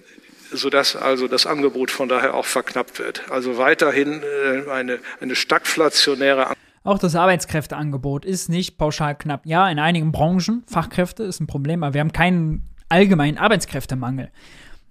sodass 0.51 0.95
also 0.95 1.27
das 1.27 1.45
Angebot 1.45 1.91
von 1.91 2.09
daher 2.09 2.33
auch 2.33 2.45
verknappt 2.45 2.99
wird. 2.99 3.29
Also 3.29 3.57
weiterhin 3.57 4.21
äh, 4.23 4.69
eine, 4.69 4.99
eine 5.19 5.35
stagflationäre 5.35 6.53
auch 6.83 6.97
das 6.97 7.15
Arbeitskräfteangebot 7.15 8.25
ist 8.25 8.49
nicht 8.49 8.79
pauschal 8.79 9.15
knapp. 9.15 9.45
Ja, 9.45 9.69
in 9.69 9.77
einigen 9.77 10.11
Branchen, 10.11 10.63
Fachkräfte 10.65 11.21
ist 11.21 11.39
ein 11.39 11.45
Problem, 11.45 11.83
aber 11.83 11.93
wir 11.93 12.01
haben 12.01 12.11
keinen 12.11 12.67
allgemeinen 12.89 13.37
Arbeitskräftemangel. 13.37 14.31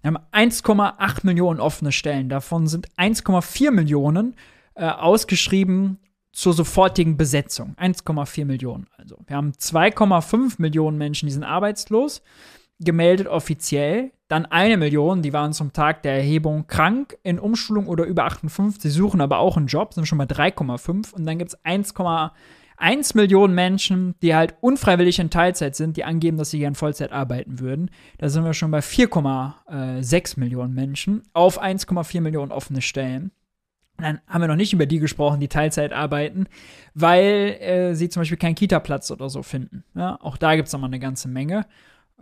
Wir 0.02 0.12
haben 0.12 0.18
1,8 0.32 1.26
Millionen 1.26 1.58
offene 1.58 1.90
Stellen. 1.90 2.28
Davon 2.28 2.68
sind 2.68 2.88
1,4 2.96 3.72
Millionen 3.72 4.36
äh, 4.74 4.84
ausgeschrieben 4.84 5.98
zur 6.32 6.52
sofortigen 6.52 7.16
Besetzung. 7.16 7.74
1,4 7.78 8.44
Millionen. 8.44 8.86
Also 8.96 9.18
wir 9.26 9.36
haben 9.36 9.52
2,5 9.52 10.54
Millionen 10.58 10.96
Menschen, 10.96 11.26
die 11.26 11.32
sind 11.32 11.44
arbeitslos. 11.44 12.22
Gemeldet 12.80 13.28
offiziell, 13.28 14.10
dann 14.28 14.46
eine 14.46 14.76
Million, 14.76 15.22
die 15.22 15.32
waren 15.32 15.52
zum 15.52 15.72
Tag 15.72 16.02
der 16.02 16.14
Erhebung 16.14 16.66
krank, 16.66 17.18
in 17.22 17.38
Umschulung 17.38 17.86
oder 17.86 18.04
über 18.04 18.24
58, 18.24 18.92
suchen 18.92 19.20
aber 19.20 19.38
auch 19.38 19.56
einen 19.56 19.66
Job, 19.66 19.92
sind 19.92 20.06
schon 20.06 20.18
mal 20.18 20.26
3,5 20.26 21.12
und 21.12 21.26
dann 21.26 21.38
gibt 21.38 21.52
es 21.52 21.64
1,1 21.64 23.16
Millionen 23.16 23.54
Menschen, 23.54 24.14
die 24.22 24.34
halt 24.34 24.54
unfreiwillig 24.60 25.18
in 25.18 25.30
Teilzeit 25.30 25.76
sind, 25.76 25.96
die 25.96 26.04
angeben, 26.04 26.38
dass 26.38 26.50
sie 26.50 26.60
gern 26.60 26.74
Vollzeit 26.74 27.12
arbeiten 27.12 27.58
würden. 27.58 27.90
Da 28.18 28.28
sind 28.28 28.44
wir 28.44 28.54
schon 28.54 28.70
bei 28.70 28.78
4,6 28.78 30.38
Millionen 30.38 30.74
Menschen 30.74 31.22
auf 31.32 31.62
1,4 31.62 32.20
Millionen 32.20 32.52
offene 32.52 32.82
Stellen. 32.82 33.32
dann 33.98 34.20
haben 34.28 34.42
wir 34.42 34.48
noch 34.48 34.56
nicht 34.56 34.72
über 34.72 34.86
die 34.86 35.00
gesprochen, 35.00 35.40
die 35.40 35.48
Teilzeit 35.48 35.92
arbeiten, 35.92 36.46
weil 36.94 37.58
äh, 37.60 37.94
sie 37.94 38.08
zum 38.08 38.20
Beispiel 38.20 38.38
keinen 38.38 38.54
Kita-Platz 38.54 39.10
oder 39.10 39.28
so 39.28 39.42
finden. 39.42 39.82
Ja, 39.94 40.18
auch 40.22 40.36
da 40.38 40.54
gibt 40.54 40.68
es 40.68 40.72
nochmal 40.72 40.88
eine 40.88 41.00
ganze 41.00 41.28
Menge 41.28 41.66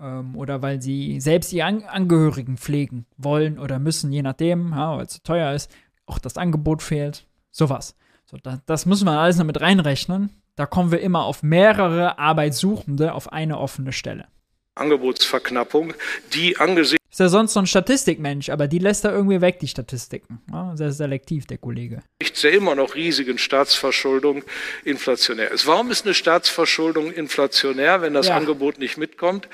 ähm, 0.01 0.37
oder 0.37 0.63
weil 0.63 0.81
sie 0.81 1.21
selbst 1.21 1.53
ihre 1.53 1.67
An 1.67 1.85
Angehörigen 1.85 2.57
pflegen 2.57 3.07
wollen 3.17 3.59
oder 3.59 3.79
müssen, 3.79 4.13
je 4.13 4.23
nachdem, 4.23 4.71
ja, 4.71 4.97
weil 4.97 5.07
es 5.07 5.13
zu 5.13 5.23
teuer 5.23 5.53
ist, 5.53 5.71
auch 6.07 6.19
das 6.19 6.37
Angebot 6.37 6.83
fehlt, 6.83 7.27
sowas. 7.51 7.97
So, 8.27 8.37
da, 8.37 8.61
das 8.67 8.87
müssen 8.87 9.07
wir 9.07 9.19
alles 9.19 9.39
noch 9.39 9.45
mit 9.45 9.61
reinrechnen. 9.61 10.31
Da 10.57 10.67
kommen 10.67 10.91
wir 10.91 11.01
immer 11.01 11.25
auf 11.25 11.43
mehrere 11.43 12.19
Arbeitssuchende 12.19 13.15
auf 13.15 13.33
eine 13.33 13.59
offene 13.59 13.93
Stelle. 13.93 14.27
Angebotsverknappung, 14.75 15.95
die 16.35 16.57
angesichts 16.57 16.98
ist 17.11 17.21
ja 17.21 17.29
sonst 17.29 17.55
so 17.55 17.61
ein 17.61 17.67
Statistikmensch, 17.67 18.51
aber 18.51 18.69
die 18.69 18.79
lässt 18.79 19.05
er 19.05 19.13
irgendwie 19.13 19.41
weg, 19.41 19.59
die 19.61 19.69
Statistiken. 19.69 20.41
Ja, 20.53 20.77
sehr 20.77 20.93
selektiv, 20.93 21.47
der 21.47 21.57
Kollege. 21.57 22.03
der 22.43 22.53
immer 22.53 22.75
noch 22.75 22.95
riesigen 22.95 23.39
Staatsverschuldung 23.39 24.43
inflationär 24.85 25.51
ist. 25.51 25.67
Warum 25.67 25.91
ist 25.91 26.05
eine 26.05 26.15
Staatsverschuldung 26.15 27.11
inflationär, 27.11 28.03
wenn 28.03 28.13
das 28.13 28.29
ja. 28.29 28.37
Angebot 28.37 28.79
nicht 28.79 28.99
mitkommt? 28.99 29.49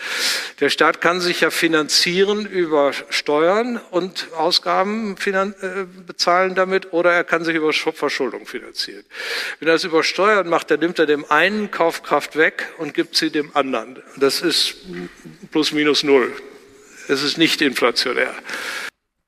Der 0.61 0.69
Staat 0.69 1.01
kann 1.01 1.21
sich 1.21 1.43
ja 1.43 1.51
finanzieren 1.51 2.45
über 2.45 2.93
Steuern 3.09 3.81
und 3.91 4.29
Ausgaben 4.37 5.17
äh, 5.25 5.85
bezahlen 6.07 6.55
damit 6.55 6.93
oder 6.93 7.13
er 7.13 7.25
kann 7.25 7.45
sich 7.45 7.55
über 7.55 7.73
Verschuldung 7.73 8.47
finanzieren. 8.47 9.05
Wenn 9.61 9.69
er 9.69 9.75
das 9.75 9.85
über 9.85 10.03
Steuern 10.03 10.49
macht, 10.49 10.71
dann 10.71 10.81
nimmt 10.81 10.99
er 10.99 11.07
dem 11.07 11.25
einen 11.31 11.71
Kaufkraft 11.71 12.37
weg 12.37 12.73
und 12.79 12.95
gibt 12.95 13.17
sie 13.17 13.31
dem 13.31 13.55
anderen. 13.55 14.03
Das 14.17 14.43
ist 14.43 14.77
plus 15.51 15.73
minus 15.73 16.03
null. 16.03 16.33
Es 17.09 17.23
ist 17.23 17.39
nicht 17.39 17.61
inflationär. 17.61 18.33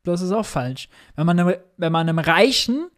Das 0.04 0.20
ist 0.20 0.32
auch 0.32 0.46
falsch. 0.46 0.88
Wenn 1.16 1.26
man, 1.26 1.38
einem, 1.38 1.54
wenn 1.76 1.92
man 1.92 2.08
einem 2.08 2.18
Reichen 2.18 2.88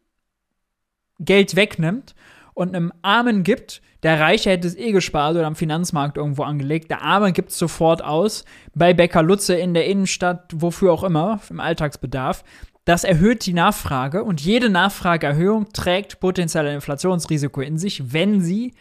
Geld 1.19 1.57
wegnimmt 1.57 2.15
und 2.55 2.75
einem 2.75 2.93
Armen 3.03 3.43
gibt, 3.43 3.81
der 4.03 4.21
Reiche 4.21 4.51
hätte 4.51 4.69
es 4.69 4.77
eh 4.77 4.93
gespart 4.93 5.35
oder 5.37 5.47
am 5.47 5.57
Finanzmarkt 5.57 6.17
irgendwo 6.17 6.45
angelegt, 6.45 6.91
der 6.91 7.03
Arme 7.03 7.33
gibt 7.33 7.51
es 7.51 7.59
sofort 7.59 8.05
aus, 8.05 8.45
bei 8.75 8.95
Bäcker 8.95 9.23
Lutze 9.23 9.55
in 9.55 9.75
der 9.75 9.87
Innenstadt, 9.87 10.53
wofür 10.55 10.93
auch 10.93 11.03
immer, 11.03 11.41
im 11.51 11.59
Alltagsbedarf. 11.59 12.45
Das 12.85 13.05
erhöht 13.05 13.45
die 13.45 13.53
Nachfrage 13.53 14.23
und 14.23 14.41
jede 14.41 14.71
Nachfrageerhöhung 14.71 15.73
trägt 15.73 16.21
potenzielle 16.21 16.73
Inflationsrisiko 16.75 17.61
in 17.61 17.77
sich, 17.77 18.13
wenn 18.13 18.41
sie 18.41 18.75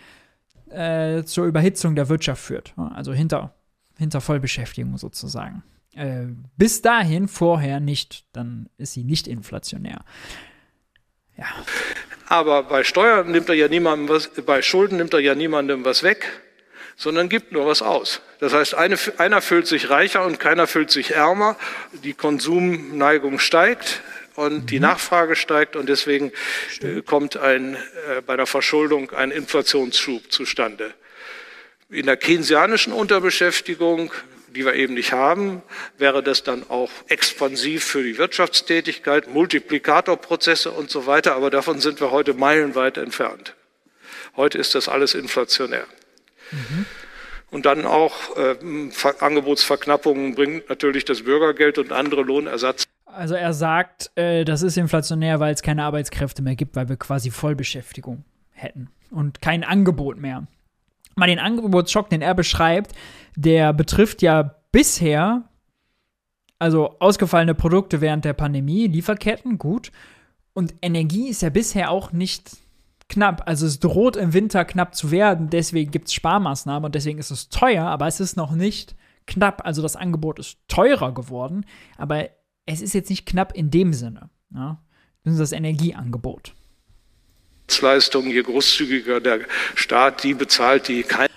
äh, 0.70 1.24
zur 1.24 1.46
Überhitzung 1.46 1.96
der 1.96 2.10
Wirtschaft 2.10 2.42
führt. 2.42 2.74
Also 2.78 3.14
hinter, 3.14 3.56
hinter 3.98 4.22
Vollbeschäftigung 4.22 4.98
sozusagen. 4.98 5.64
Äh, 5.93 6.28
bis 6.58 6.82
dahin 6.82 7.28
vorher 7.28 7.80
nicht, 7.80 8.26
dann 8.34 8.69
ist 8.78 8.93
sie 8.93 9.04
nicht 9.04 9.28
inflationär. 9.28 10.04
Ja. 11.38 11.45
Aber 12.28 12.63
bei 12.63 12.84
Steuern 12.84 13.32
nimmt 13.32 13.50
er 13.50 13.56
ja 13.56 13.67
niemandem 13.67 14.10
was, 14.10 14.30
bei 14.45 14.62
Schulden 14.62 14.97
nimmt 14.97 15.13
er 15.13 15.19
ja 15.19 15.34
niemandem 15.34 15.86
was 15.86 16.04
weg, 16.04 16.28
sondern 16.97 17.30
gibt 17.30 17.52
nur 17.52 17.65
was 17.65 17.82
aus. 17.82 18.21
Das 18.39 18.54
heißt, 18.54 18.76
eine, 18.76 18.97
einer 19.17 19.41
fühlt 19.41 19.67
sich 19.67 19.89
reicher 19.89 20.26
und 20.26 20.39
keiner 20.39 20.67
fühlt 20.67 20.91
sich 20.91 21.15
ärmer. 21.15 21.56
Die 22.04 22.13
Konsumneigung 22.13 23.39
steigt 23.39 24.02
und 24.36 24.63
mhm. 24.63 24.65
die 24.67 24.80
Nachfrage 24.80 25.36
steigt 25.36 25.76
und 25.76 25.88
deswegen 25.88 26.32
äh, 26.82 27.02
kommt 27.02 27.38
ein, 27.38 27.76
äh, 27.76 28.21
bei 28.26 28.36
der 28.36 28.45
Verschuldung 28.45 29.12
ein 29.12 29.32
Inflationsschub 29.32 30.32
zustande. 30.32 30.93
In 31.89 32.08
der 32.08 32.17
keynesianischen 32.17 32.91
Unterbeschäftigung 32.91 34.12
die 34.58 34.65
wir 34.65 34.74
eben 34.74 34.96
nicht 34.96 35.12
haben, 35.12 35.62
wäre 36.00 36.24
das 36.24 36.43
dann 36.43 36.67
auch 36.70 36.89
expansiv 37.08 37.84
für 37.84 38.02
die 38.02 38.17
Wirtschaftstätigkeit, 38.17 39.32
Multiplikatorprozesse 39.32 40.72
und 40.72 40.89
so 40.89 41.06
weiter. 41.06 41.36
Aber 41.36 41.52
davon 41.52 41.80
sind 41.80 42.02
wir 42.02 42.10
heute 42.10 42.34
meilenweit 42.34 42.98
entfernt. 42.98 43.54
Heute 44.36 44.58
ist 44.58 44.74
das 44.74 44.89
alles 44.89 45.13
inflationär. 45.13 45.86
Mhm. 46.52 46.86
Und 47.52 47.65
dann 47.67 47.86
auch 47.86 48.36
äh, 48.36 48.56
Angebotsverknappungen 49.20 50.34
bringt 50.34 50.70
natürlich 50.70 51.06
das 51.06 51.24
Bürgergeld 51.24 51.78
und 51.78 51.91
andere 51.91 52.24
Lohnersatz. 52.24 52.84
Also 53.06 53.36
er 53.36 53.54
sagt, 53.54 54.12
äh, 54.15 54.43
das 54.43 54.63
ist 54.63 54.76
inflationär, 54.76 55.39
weil 55.39 55.54
es 55.54 55.62
keine 55.62 55.84
Arbeitskräfte 55.84 56.41
mehr 56.41 56.56
gibt, 56.56 56.76
weil 56.76 56.89
wir 56.89 56.98
quasi 56.98 57.30
Vollbeschäftigung 57.30 58.26
hätten 58.52 58.89
und 59.12 59.39
kein 59.41 59.63
Angebot 59.63 60.17
mehr 60.17 60.48
mal 61.17 61.28
den 61.28 61.39
Angebotsschock, 61.39 62.10
den 62.10 62.22
er 62.22 62.36
beschreibt, 62.36 62.91
der 63.38 63.71
betrifft 63.71 64.23
ja 64.23 64.56
bisher, 64.71 65.43
also 66.58 66.97
ausgefallene 67.00 67.54
Produkte 67.54 68.02
während 68.02 68.26
der 68.26 68.34
Pandemie, 68.34 68.88
Lieferketten, 68.88 69.60
gut. 69.60 69.91
Und 70.54 70.73
Energie 70.82 71.30
ist 71.30 71.43
ja 71.43 71.50
bisher 71.50 71.91
auch 71.91 72.12
nicht 72.12 72.58
knapp. 73.10 73.43
Also 73.45 73.67
es 73.67 73.80
droht 73.80 74.15
im 74.15 74.34
Winter 74.34 74.65
knapp 74.65 74.95
zu 74.95 75.12
werden, 75.12 75.52
deswegen 75.52 75.91
gibt 75.91 76.08
es 76.08 76.15
Sparmaßnahmen 76.15 76.86
und 76.86 76.95
deswegen 76.95 77.19
ist 77.19 77.30
es 77.30 77.50
teuer, 77.50 77.86
aber 77.86 78.08
es 78.08 78.19
ist 78.19 78.38
noch 78.38 78.52
nicht 78.52 78.95
knapp. 79.28 79.62
Also 79.65 79.84
das 79.84 79.95
Angebot 79.95 80.39
ist 80.39 80.58
teurer 80.67 81.13
geworden, 81.13 81.63
aber 81.95 82.30
es 82.65 82.82
ist 82.82 82.93
jetzt 82.93 83.12
nicht 83.12 83.28
knapp 83.28 83.54
in 83.54 83.69
dem 83.69 83.93
Sinne. 83.93 84.32
Ja? 84.52 84.82
Das 85.23 85.34
ist 85.34 85.39
das 85.39 85.52
Energieangebot. 85.52 86.56
Leistungen, 87.82 88.32
je 88.32 88.41
großzügiger 88.41 89.19
der 89.19 89.41
Staat 89.76 90.23
die 90.23 90.34
bezahlt, 90.34 90.88
die 90.88 91.04
kein 91.04 91.28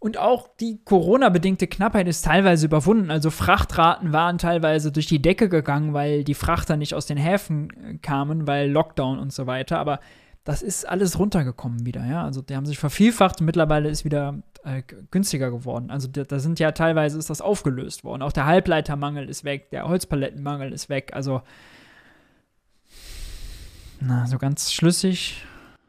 und 0.00 0.16
auch 0.16 0.48
die 0.60 0.78
Corona-bedingte 0.84 1.66
Knappheit 1.66 2.06
ist 2.06 2.24
teilweise 2.24 2.66
überwunden. 2.66 3.10
Also 3.10 3.30
Frachtraten 3.30 4.12
waren 4.12 4.38
teilweise 4.38 4.92
durch 4.92 5.06
die 5.06 5.20
Decke 5.20 5.48
gegangen, 5.48 5.92
weil 5.92 6.22
die 6.22 6.34
Frachter 6.34 6.76
nicht 6.76 6.94
aus 6.94 7.06
den 7.06 7.18
Häfen 7.18 7.70
äh, 7.70 7.98
kamen, 7.98 8.46
weil 8.46 8.70
Lockdown 8.70 9.18
und 9.18 9.32
so 9.32 9.46
weiter. 9.46 9.78
Aber 9.78 9.98
das 10.44 10.62
ist 10.62 10.88
alles 10.88 11.18
runtergekommen 11.18 11.84
wieder, 11.84 12.06
ja. 12.06 12.24
Also 12.24 12.42
die 12.42 12.54
haben 12.54 12.64
sich 12.64 12.78
vervielfacht 12.78 13.40
und 13.40 13.46
mittlerweile 13.46 13.88
ist 13.88 14.04
wieder 14.04 14.38
äh, 14.64 14.82
günstiger 15.10 15.50
geworden. 15.50 15.90
Also 15.90 16.08
da, 16.08 16.38
sind 16.38 16.60
ja 16.60 16.72
teilweise 16.72 17.18
ist 17.18 17.28
das 17.28 17.40
aufgelöst 17.40 18.04
worden. 18.04 18.22
Auch 18.22 18.32
der 18.32 18.46
Halbleitermangel 18.46 19.28
ist 19.28 19.42
weg, 19.42 19.70
der 19.70 19.88
Holzpalettenmangel 19.88 20.72
ist 20.72 20.88
weg. 20.88 21.10
Also 21.12 21.42
na, 24.00 24.26
so 24.28 24.38
ganz 24.38 24.72
schlüssig 24.72 25.44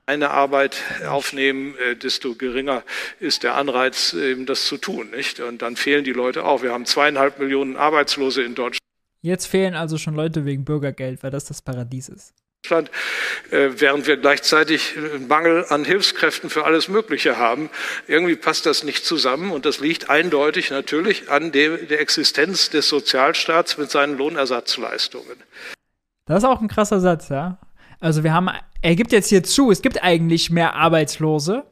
eine 0.10 0.32
Arbeit 0.32 0.82
aufnehmen, 1.08 1.76
äh, 1.78 1.96
desto 1.96 2.34
geringer 2.36 2.84
ist 3.20 3.44
der 3.44 3.56
Anreiz, 3.56 4.14
eben 4.14 4.46
das 4.46 4.66
zu 4.66 4.78
tun. 4.78 5.12
Nicht? 5.12 5.40
Und 5.40 5.62
dann 5.62 5.76
fehlen 5.76 6.04
die 6.04 6.14
Leute 6.14 6.44
auch. 6.44 6.64
Wir 6.64 6.74
haben 6.74 6.86
zweieinhalb 6.86 7.40
Millionen 7.40 7.78
Arbeitslose 7.78 8.42
in 8.42 8.56
Deutschland. 8.56 8.80
Jetzt 9.22 9.46
fehlen 9.46 9.76
also 9.76 9.98
schon 9.98 10.16
Leute 10.16 10.46
wegen 10.46 10.66
Bürgergeld, 10.66 11.22
weil 11.24 11.30
das 11.30 11.46
das 11.46 11.62
Paradies 11.62 12.10
ist. 12.10 12.34
Deutschland, 12.64 12.90
äh, 13.52 13.70
während 13.78 14.08
wir 14.08 14.18
gleichzeitig 14.18 14.96
einen 14.98 15.28
Mangel 15.28 15.66
an 15.70 15.86
Hilfskräften 15.86 16.50
für 16.50 16.66
alles 16.66 16.88
Mögliche 16.88 17.38
haben. 17.38 17.70
Irgendwie 18.08 18.36
passt 18.36 18.66
das 18.66 18.84
nicht 18.84 19.06
zusammen 19.06 19.52
und 19.52 19.66
das 19.66 19.80
liegt 19.80 20.10
eindeutig 20.10 20.72
natürlich 20.72 21.30
an 21.30 21.52
der 21.52 22.02
Existenz 22.02 22.70
des 22.70 22.90
Sozialstaats 22.90 23.78
mit 23.78 23.92
seinen 23.92 24.18
Lohnersatzleistungen. 24.18 25.38
Das 26.26 26.40
ist 26.40 26.50
auch 26.50 26.62
ein 26.62 26.68
krasser 26.68 27.00
Satz, 27.00 27.30
ja. 27.30 27.60
Also 28.02 28.24
wir 28.24 28.34
haben, 28.34 28.50
er 28.82 28.96
gibt 28.96 29.12
jetzt 29.12 29.30
hier 29.30 29.44
zu, 29.44 29.72
es 29.72 29.82
gibt 29.82 30.04
eigentlich 30.04 30.50
mehr 30.50 30.76
Arbeitslose 30.76 31.66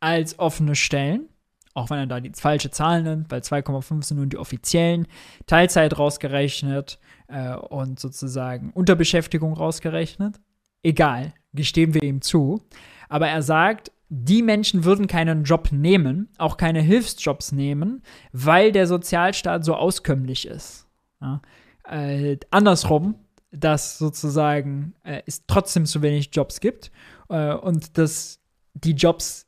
als 0.00 0.38
offene 0.38 0.74
Stellen. 0.74 1.28
Auch 1.74 1.90
wenn 1.90 1.98
er 1.98 2.06
da 2.06 2.20
die 2.20 2.32
falsche 2.34 2.70
Zahlen 2.70 3.04
nennt, 3.04 3.30
weil 3.30 3.40
2,5 3.40 4.02
sind 4.02 4.16
nun 4.16 4.30
die 4.30 4.38
offiziellen. 4.38 5.06
Teilzeit 5.46 5.98
rausgerechnet 5.98 6.98
äh, 7.28 7.54
und 7.54 8.00
sozusagen 8.00 8.70
Unterbeschäftigung 8.70 9.52
rausgerechnet. 9.52 10.40
Egal, 10.82 11.34
gestehen 11.52 11.92
wir 11.92 12.02
ihm 12.02 12.22
zu. 12.22 12.62
Aber 13.10 13.28
er 13.28 13.42
sagt, 13.42 13.92
die 14.08 14.42
Menschen 14.42 14.84
würden 14.84 15.06
keinen 15.06 15.44
Job 15.44 15.68
nehmen, 15.70 16.30
auch 16.38 16.56
keine 16.56 16.80
Hilfsjobs 16.80 17.52
nehmen, 17.52 18.02
weil 18.32 18.72
der 18.72 18.86
Sozialstaat 18.86 19.62
so 19.62 19.74
auskömmlich 19.74 20.46
ist. 20.46 20.86
Ja? 21.20 21.42
Äh, 21.90 22.38
andersrum, 22.50 23.16
dass 23.50 23.98
sozusagen 23.98 24.94
äh, 25.04 25.22
es 25.26 25.46
trotzdem 25.46 25.86
zu 25.86 26.02
wenig 26.02 26.30
Jobs 26.32 26.60
gibt 26.60 26.90
äh, 27.28 27.52
und 27.52 27.98
dass 27.98 28.40
die 28.74 28.92
Jobs 28.92 29.46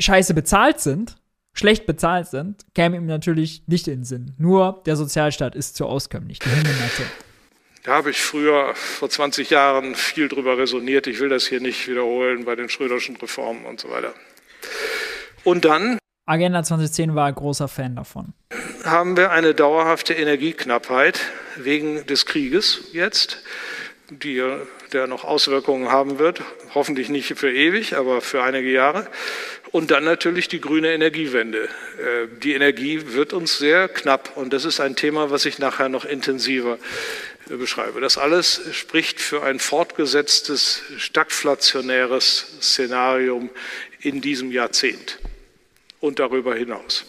scheiße 0.00 0.34
bezahlt 0.34 0.80
sind, 0.80 1.16
schlecht 1.52 1.86
bezahlt 1.86 2.26
sind, 2.26 2.66
käme 2.74 2.96
ihm 2.96 3.06
natürlich 3.06 3.62
nicht 3.66 3.86
in 3.88 4.00
den 4.00 4.04
Sinn. 4.04 4.34
Nur 4.38 4.82
der 4.86 4.96
Sozialstaat 4.96 5.54
ist 5.54 5.76
zu 5.76 5.86
auskömmlich, 5.86 6.40
die. 6.40 6.48
Da 7.84 7.92
habe 7.96 8.10
ich 8.10 8.20
früher, 8.20 8.74
vor 8.74 9.10
20 9.10 9.50
Jahren, 9.50 9.94
viel 9.94 10.28
drüber 10.28 10.56
resoniert. 10.56 11.06
Ich 11.06 11.20
will 11.20 11.28
das 11.28 11.46
hier 11.46 11.60
nicht 11.60 11.86
wiederholen 11.86 12.46
bei 12.46 12.56
den 12.56 12.70
Schröderschen 12.70 13.16
Reformen 13.16 13.66
und 13.66 13.78
so 13.78 13.90
weiter. 13.90 14.14
Und 15.44 15.66
dann 15.66 15.98
Agenda 16.26 16.62
2010 16.62 17.14
war 17.14 17.30
großer 17.30 17.68
Fan 17.68 17.96
davon. 17.96 18.32
Haben 18.82 19.16
wir 19.16 19.30
eine 19.30 19.54
dauerhafte 19.54 20.14
Energieknappheit 20.14 21.20
wegen 21.56 22.06
des 22.06 22.24
Krieges 22.24 22.88
jetzt, 22.92 23.42
die, 24.08 24.42
der 24.92 25.06
noch 25.06 25.24
Auswirkungen 25.24 25.90
haben 25.90 26.18
wird, 26.18 26.40
hoffentlich 26.74 27.10
nicht 27.10 27.34
für 27.34 27.52
ewig, 27.52 27.96
aber 27.96 28.22
für 28.22 28.42
einige 28.42 28.70
Jahre. 28.70 29.06
Und 29.70 29.90
dann 29.90 30.04
natürlich 30.04 30.48
die 30.48 30.60
grüne 30.60 30.92
Energiewende. 30.92 31.64
Äh, 31.64 32.28
die 32.42 32.54
Energie 32.54 33.12
wird 33.12 33.32
uns 33.32 33.58
sehr 33.58 33.88
knapp 33.88 34.36
und 34.36 34.52
das 34.52 34.64
ist 34.64 34.80
ein 34.80 34.96
Thema, 34.96 35.30
was 35.30 35.44
ich 35.46 35.58
nachher 35.58 35.88
noch 35.88 36.04
intensiver 36.04 36.78
äh, 37.50 37.56
beschreibe. 37.56 38.00
Das 38.00 38.16
alles 38.16 38.60
spricht 38.72 39.20
für 39.20 39.42
ein 39.42 39.58
fortgesetztes 39.58 40.82
stagflationäres 40.96 42.58
Szenarium 42.62 43.50
in 44.00 44.20
diesem 44.20 44.52
Jahrzehnt 44.52 45.18
und 46.04 46.18
darüber 46.18 46.54
hinaus. 46.54 47.06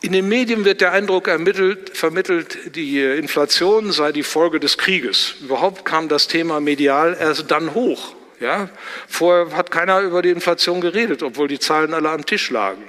In 0.00 0.12
den 0.12 0.26
Medien 0.28 0.64
wird 0.64 0.80
der 0.80 0.92
Eindruck 0.92 1.28
ermittelt, 1.28 1.96
vermittelt, 1.96 2.76
die 2.76 3.00
Inflation 3.00 3.92
sei 3.92 4.12
die 4.12 4.22
Folge 4.22 4.58
des 4.60 4.78
Krieges. 4.78 5.34
Überhaupt 5.42 5.84
kam 5.84 6.08
das 6.08 6.28
Thema 6.28 6.60
medial 6.60 7.16
erst 7.18 7.50
dann 7.50 7.74
hoch. 7.74 8.14
Ja? 8.40 8.70
Vorher 9.06 9.56
hat 9.56 9.70
keiner 9.70 10.00
über 10.00 10.22
die 10.22 10.30
Inflation 10.30 10.80
geredet, 10.80 11.22
obwohl 11.22 11.48
die 11.48 11.58
Zahlen 11.58 11.94
alle 11.94 12.10
am 12.10 12.26
Tisch 12.26 12.50
lagen. 12.50 12.84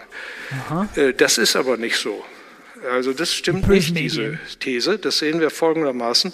Aha. 0.51 0.89
Äh, 0.95 1.13
das 1.13 1.37
ist 1.37 1.55
aber 1.55 1.77
nicht 1.77 1.97
so. 1.97 2.23
Also 2.91 3.13
das 3.13 3.33
stimmt 3.33 3.67
nicht, 3.67 3.97
diese 3.97 4.37
These. 4.59 4.97
Das 4.99 5.19
sehen 5.19 5.39
wir 5.39 5.49
folgendermaßen. 5.49 6.33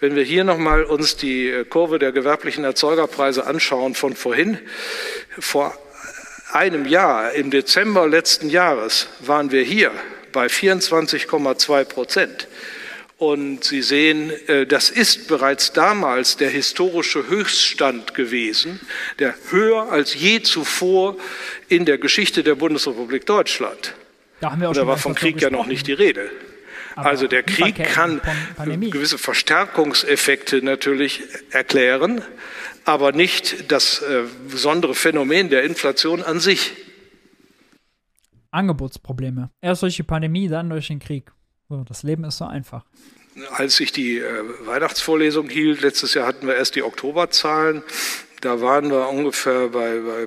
Wenn 0.00 0.16
wir 0.16 0.22
hier 0.22 0.44
nochmal 0.44 0.84
uns 0.84 1.16
die 1.16 1.48
äh, 1.48 1.64
Kurve 1.64 1.98
der 1.98 2.12
gewerblichen 2.12 2.64
Erzeugerpreise 2.64 3.46
anschauen 3.46 3.94
von 3.94 4.16
vorhin, 4.16 4.58
vor 5.38 5.76
einem 6.52 6.86
Jahr, 6.86 7.32
im 7.32 7.50
Dezember 7.50 8.06
letzten 8.08 8.50
Jahres, 8.50 9.08
waren 9.20 9.50
wir 9.50 9.62
hier 9.62 9.90
bei 10.32 10.46
24,2 10.46 11.84
Prozent. 11.84 12.48
Und 13.18 13.62
Sie 13.62 13.82
sehen, 13.82 14.32
äh, 14.48 14.66
das 14.66 14.90
ist 14.90 15.28
bereits 15.28 15.72
damals 15.72 16.36
der 16.36 16.50
historische 16.50 17.28
Höchststand 17.28 18.14
gewesen, 18.14 18.80
der 19.20 19.34
höher 19.50 19.92
als 19.92 20.14
je 20.14 20.42
zuvor 20.42 21.16
in 21.68 21.84
der 21.84 21.98
Geschichte 21.98 22.42
der 22.42 22.56
Bundesrepublik 22.56 23.24
Deutschland. 23.24 23.94
Da, 24.40 24.50
haben 24.50 24.60
wir 24.60 24.70
auch 24.70 24.74
da 24.74 24.88
war 24.88 24.98
vom 24.98 25.14
Krieg 25.14 25.40
ja 25.40 25.50
noch 25.50 25.66
nicht 25.66 25.86
die 25.86 25.92
Rede. 25.92 26.30
Aber 26.96 27.10
also 27.10 27.28
der 27.28 27.44
Krieg 27.44 27.76
kann 27.84 28.20
gewisse 28.90 29.18
Verstärkungseffekte 29.18 30.62
natürlich 30.62 31.22
erklären, 31.50 32.22
aber 32.84 33.12
nicht 33.12 33.70
das 33.70 34.02
äh, 34.02 34.24
besondere 34.48 34.94
Phänomen 34.94 35.48
der 35.48 35.64
Inflation 35.64 36.22
an 36.22 36.40
sich. 36.40 36.72
Angebotsprobleme. 38.50 39.50
Erst 39.60 39.82
durch 39.82 39.96
die 39.96 40.02
Pandemie, 40.02 40.48
dann 40.48 40.68
durch 40.68 40.88
den 40.88 40.98
Krieg. 40.98 41.32
So, 41.68 41.84
das 41.84 42.02
Leben 42.02 42.24
ist 42.24 42.38
so 42.38 42.44
einfach. 42.44 42.84
Als 43.50 43.80
ich 43.80 43.92
die 43.92 44.18
äh, 44.18 44.44
Weihnachtsvorlesung 44.66 45.48
hielt, 45.48 45.80
letztes 45.80 46.12
Jahr 46.14 46.26
hatten 46.26 46.46
wir 46.46 46.54
erst 46.54 46.74
die 46.74 46.82
Oktoberzahlen. 46.82 47.82
Da 48.42 48.60
waren 48.60 48.90
wir 48.90 49.08
ungefähr 49.08 49.68
bei, 49.68 50.00
bei, 50.00 50.26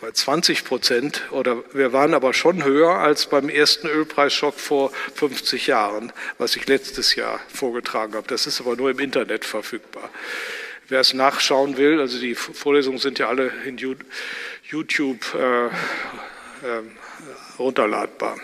bei 0.00 0.10
20 0.10 0.64
Prozent 0.64 1.22
oder 1.30 1.62
wir 1.74 1.92
waren 1.92 2.14
aber 2.14 2.32
schon 2.32 2.64
höher 2.64 2.94
als 2.94 3.26
beim 3.26 3.50
ersten 3.50 3.86
Ölpreisschock 3.86 4.54
vor 4.54 4.90
50 5.14 5.66
Jahren, 5.66 6.10
was 6.38 6.56
ich 6.56 6.66
letztes 6.66 7.14
Jahr 7.16 7.38
vorgetragen 7.48 8.14
habe. 8.14 8.26
Das 8.28 8.46
ist 8.46 8.62
aber 8.62 8.76
nur 8.76 8.90
im 8.90 8.98
Internet 8.98 9.44
verfügbar. 9.44 10.08
Wer 10.90 11.00
es 11.00 11.14
nachschauen 11.14 11.76
will, 11.76 12.00
also 12.00 12.18
die 12.18 12.34
Vorlesungen 12.34 12.98
sind 12.98 13.20
ja 13.20 13.28
alle 13.28 13.52
in 13.64 13.78
YouTube 13.78 15.34
äh, 15.34 15.66
äh, 15.66 15.70
runterladbar. 17.58 18.36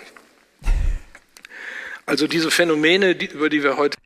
Also 2.06 2.28
diese 2.28 2.52
Phänomene, 2.52 3.16
die, 3.16 3.26
über 3.26 3.48
die 3.48 3.64
wir 3.64 3.76
heute 3.76 3.98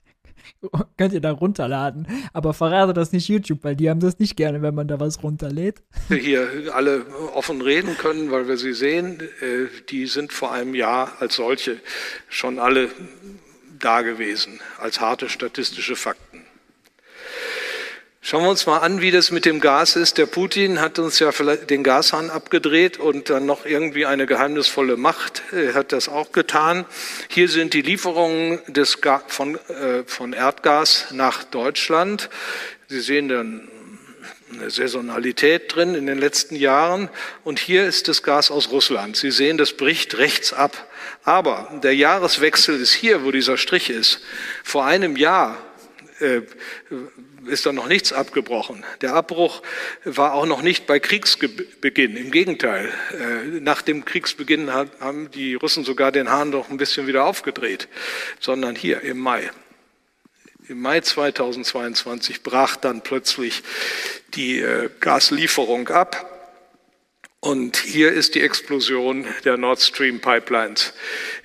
könnt 0.96 1.12
ihr 1.12 1.20
da 1.20 1.32
runterladen. 1.32 2.06
Aber 2.32 2.54
verrate 2.54 2.94
das 2.94 3.12
nicht 3.12 3.28
YouTube, 3.28 3.62
weil 3.62 3.76
die 3.76 3.90
haben 3.90 4.00
das 4.00 4.18
nicht 4.18 4.36
gerne, 4.36 4.62
wenn 4.62 4.74
man 4.74 4.88
da 4.88 4.98
was 4.98 5.22
runterlädt. 5.22 5.82
Hier 6.08 6.74
alle 6.74 7.06
offen 7.34 7.60
reden 7.60 7.96
können, 7.98 8.30
weil 8.30 8.48
wir 8.48 8.56
sie 8.56 8.72
sehen. 8.72 9.20
Äh, 9.42 9.66
die 9.90 10.06
sind 10.06 10.32
vor 10.32 10.52
einem 10.52 10.74
Jahr 10.74 11.12
als 11.20 11.36
solche 11.36 11.76
schon 12.30 12.58
alle 12.58 12.90
da 13.78 14.00
gewesen, 14.00 14.60
als 14.78 15.00
harte 15.00 15.28
statistische 15.28 15.96
Fakten. 15.96 16.29
Schauen 18.22 18.42
wir 18.42 18.50
uns 18.50 18.66
mal 18.66 18.78
an, 18.78 19.00
wie 19.00 19.10
das 19.10 19.30
mit 19.30 19.46
dem 19.46 19.60
Gas 19.60 19.96
ist. 19.96 20.18
Der 20.18 20.26
Putin 20.26 20.78
hat 20.82 20.98
uns 20.98 21.18
ja 21.20 21.32
vielleicht 21.32 21.70
den 21.70 21.82
Gashahn 21.82 22.28
abgedreht 22.28 22.98
und 22.98 23.30
dann 23.30 23.46
noch 23.46 23.64
irgendwie 23.64 24.04
eine 24.04 24.26
geheimnisvolle 24.26 24.98
Macht 24.98 25.42
hat 25.74 25.92
das 25.92 26.10
auch 26.10 26.30
getan. 26.30 26.84
Hier 27.28 27.48
sind 27.48 27.72
die 27.72 27.80
Lieferungen 27.80 28.60
des 28.66 28.98
von, 29.28 29.56
äh, 29.56 30.04
von 30.04 30.34
Erdgas 30.34 31.06
nach 31.12 31.44
Deutschland. 31.44 32.28
Sie 32.88 33.00
sehen 33.00 33.30
dann 33.30 33.68
eine 34.52 34.70
Saisonalität 34.70 35.74
drin 35.74 35.94
in 35.94 36.06
den 36.06 36.18
letzten 36.18 36.56
Jahren. 36.56 37.08
Und 37.42 37.58
hier 37.58 37.86
ist 37.86 38.06
das 38.06 38.22
Gas 38.22 38.50
aus 38.50 38.70
Russland. 38.70 39.16
Sie 39.16 39.30
sehen, 39.30 39.56
das 39.56 39.72
bricht 39.72 40.18
rechts 40.18 40.52
ab. 40.52 40.90
Aber 41.24 41.72
der 41.82 41.94
Jahreswechsel 41.96 42.78
ist 42.80 42.92
hier, 42.92 43.24
wo 43.24 43.30
dieser 43.30 43.56
Strich 43.56 43.88
ist. 43.88 44.20
Vor 44.62 44.84
einem 44.84 45.16
Jahr 45.16 45.56
äh, 46.20 46.42
ist 47.46 47.66
da 47.66 47.72
noch 47.72 47.86
nichts 47.86 48.12
abgebrochen. 48.12 48.84
Der 49.00 49.14
Abbruch 49.14 49.62
war 50.04 50.34
auch 50.34 50.46
noch 50.46 50.62
nicht 50.62 50.86
bei 50.86 50.98
Kriegsbeginn. 50.98 52.16
Im 52.16 52.30
Gegenteil, 52.30 52.92
äh, 53.12 53.60
nach 53.60 53.82
dem 53.82 54.04
Kriegsbeginn 54.04 54.72
haben 54.72 55.30
die 55.30 55.54
Russen 55.54 55.84
sogar 55.84 56.12
den 56.12 56.30
Hahn 56.30 56.52
doch 56.52 56.70
ein 56.70 56.76
bisschen 56.76 57.06
wieder 57.06 57.24
aufgedreht, 57.24 57.88
sondern 58.40 58.76
hier 58.76 59.02
im 59.02 59.18
Mai. 59.18 59.50
Im 60.68 60.80
Mai 60.80 61.00
2022 61.00 62.42
brach 62.42 62.76
dann 62.76 63.02
plötzlich 63.02 63.62
die 64.34 64.60
äh, 64.60 64.90
Gaslieferung 65.00 65.88
ab. 65.88 66.26
Und 67.40 67.78
hier 67.78 68.12
ist 68.12 68.34
die 68.34 68.42
Explosion 68.42 69.26
der 69.44 69.56
Nord 69.56 69.80
Stream 69.80 70.20
Pipelines 70.20 70.92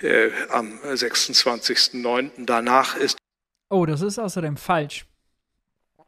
äh, 0.02 0.30
am 0.50 0.78
26.09. 0.84 2.32
Danach 2.38 2.98
ist. 2.98 3.18
Oh, 3.70 3.86
das 3.86 4.02
ist 4.02 4.20
außerdem 4.20 4.58
falsch. 4.58 5.06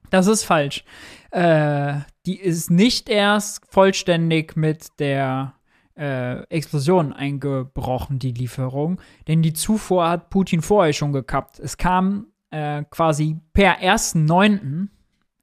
Das 0.10 0.28
ist 0.28 0.44
falsch. 0.44 0.84
Äh, 1.32 2.00
die 2.26 2.40
ist 2.40 2.70
nicht 2.70 3.10
erst 3.10 3.66
vollständig 3.70 4.56
mit 4.56 5.00
der 5.00 5.54
äh, 5.98 6.44
Explosion 6.50 7.14
eingebrochen, 7.14 8.20
die 8.20 8.32
Lieferung. 8.32 9.02
Denn 9.28 9.42
die 9.42 9.54
Zufuhr 9.54 10.10
hat 10.10 10.30
Putin 10.30 10.62
vorher 10.62 10.94
schon 10.94 11.14
gekappt. 11.14 11.60
Es 11.60 11.78
kam 11.78 12.28
äh, 12.52 12.84
quasi 12.90 13.38
per 13.54 13.80
1.9., 13.80 14.88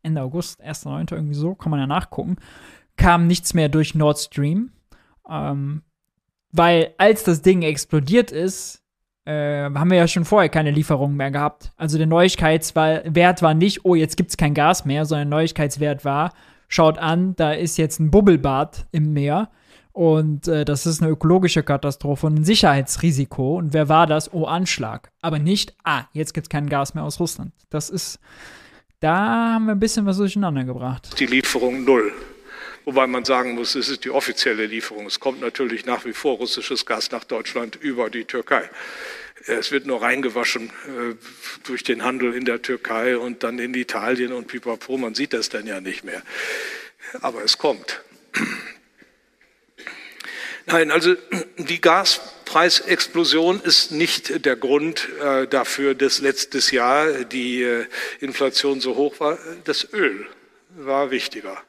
Ende 0.03 0.23
August, 0.23 0.63
1.9. 0.63 1.15
irgendwie 1.15 1.35
so, 1.35 1.55
kann 1.55 1.71
man 1.71 1.81
ja 1.81 1.87
nachgucken, 1.87 2.37
kam 2.97 3.27
nichts 3.27 3.55
mehr 3.55 3.69
durch 3.69 3.95
Nord 3.95 4.19
Stream. 4.19 4.71
Ähm, 5.29 5.83
weil 6.53 6.95
als 6.99 7.25
das 7.25 7.43
Ding 7.43 7.63
explodiert 7.63 8.31
ist, 8.31 8.84
äh, 9.25 9.65
haben 9.65 9.91
wir 9.91 9.99
ja 9.99 10.09
schon 10.09 10.25
vorher 10.25 10.49
keine 10.49 10.71
Lieferungen 10.71 11.17
mehr 11.17 11.31
gehabt. 11.31 11.73
Also 11.77 11.99
der 11.99 12.07
Neuigkeitswert 12.07 13.43
war 13.43 13.55
nicht, 13.55 13.85
oh, 13.85 13.95
jetzt 13.95 14.17
gibt 14.17 14.31
es 14.31 14.37
kein 14.37 14.55
Gas 14.55 14.85
mehr, 14.85 15.05
sondern 15.05 15.31
der 15.31 15.39
Neuigkeitswert 15.39 16.05
war, 16.05 16.33
schaut 16.69 16.99
an, 16.99 17.35
da 17.37 17.53
ist 17.53 17.77
jetzt 17.77 18.01
ein 18.01 18.11
Bubbelbad 18.11 18.87
im 18.93 19.13
Meer. 19.13 19.51
Und 19.93 20.49
äh, 20.49 20.65
das 20.65 20.87
ist 20.87 21.01
eine 21.01 21.13
ökologische 21.13 21.63
Katastrophe 21.63 22.27
und 22.27 22.41
ein 22.41 22.45
Sicherheitsrisiko. 22.45 23.59
Und 23.59 23.73
wer 23.73 23.89
war 23.89 24.09
das? 24.09 24.33
Oh, 24.35 24.45
Anschlag. 24.45 25.13
Aber 25.23 25.39
nicht, 25.39 25.77
ah, 25.85 26.03
jetzt 26.13 26.35
gibt 26.35 26.47
es 26.47 26.49
kein 26.49 26.69
Gas 26.69 26.95
mehr 26.95 27.05
aus 27.05 27.21
Russland. 27.21 27.53
Das 27.71 27.91
ist, 27.91 28.19
da 28.99 29.53
haben 29.55 29.67
wir 29.67 29.73
ein 29.73 29.79
bisschen 29.79 30.05
was 30.05 30.17
durcheinander 30.17 30.65
gebracht. 30.65 31.15
Die 31.21 31.27
Lieferung 31.27 31.85
null. 31.85 32.11
Wobei 32.85 33.07
man 33.07 33.25
sagen 33.25 33.55
muss, 33.55 33.75
es 33.75 33.89
ist 33.89 34.05
die 34.05 34.11
offizielle 34.11 34.67
Lieferung. 34.67 35.07
Es 35.07 35.19
kommt 35.19 35.41
natürlich 35.41 35.87
nach 35.87 36.05
wie 36.05 36.13
vor 36.13 36.37
russisches 36.37 36.85
Gas 36.85 37.11
nach 37.11 37.25
Deutschland 37.25 37.77
über 37.77 38.11
die 38.11 38.25
Türkei. 38.25 38.69
Es 39.47 39.73
wird 39.73 39.87
nur 39.87 40.03
reingewaschen 40.03 40.69
äh, 40.69 41.15
durch 41.65 41.83
den 41.83 42.05
Handel 42.05 42.35
in 42.35 42.45
der 42.45 42.63
Türkei 42.63 43.17
und 43.17 43.43
dann 43.43 43.59
in 43.59 43.75
Italien 43.75 44.33
und 44.33 44.47
pipapo. 44.47 44.97
Man 44.99 45.15
sieht 45.15 45.33
das 45.33 45.49
dann 45.49 45.67
ja 45.67 45.81
nicht 45.81 46.05
mehr. 46.05 46.23
Aber 47.21 47.43
es 47.43 47.59
kommt. 47.59 48.03
Nein, 50.67 50.91
also 50.91 51.15
die 51.59 51.81
Gaspreisexplosion 51.81 53.61
ist 53.61 53.93
nicht 53.93 54.47
der 54.47 54.57
Grund 54.57 55.09
äh, 55.21 55.47
dafür, 55.47 55.95
dass 55.95 56.21
letztes 56.21 56.71
Jahr 56.71 57.25
die 57.25 57.63
äh, 57.63 57.87
Inflation 58.21 58.81
so 58.81 58.97
hoch 58.97 59.21
war. 59.21 59.39
Das 59.65 59.93
Öl 59.93 60.27
war 60.77 61.11
wichtiger. 61.11 61.63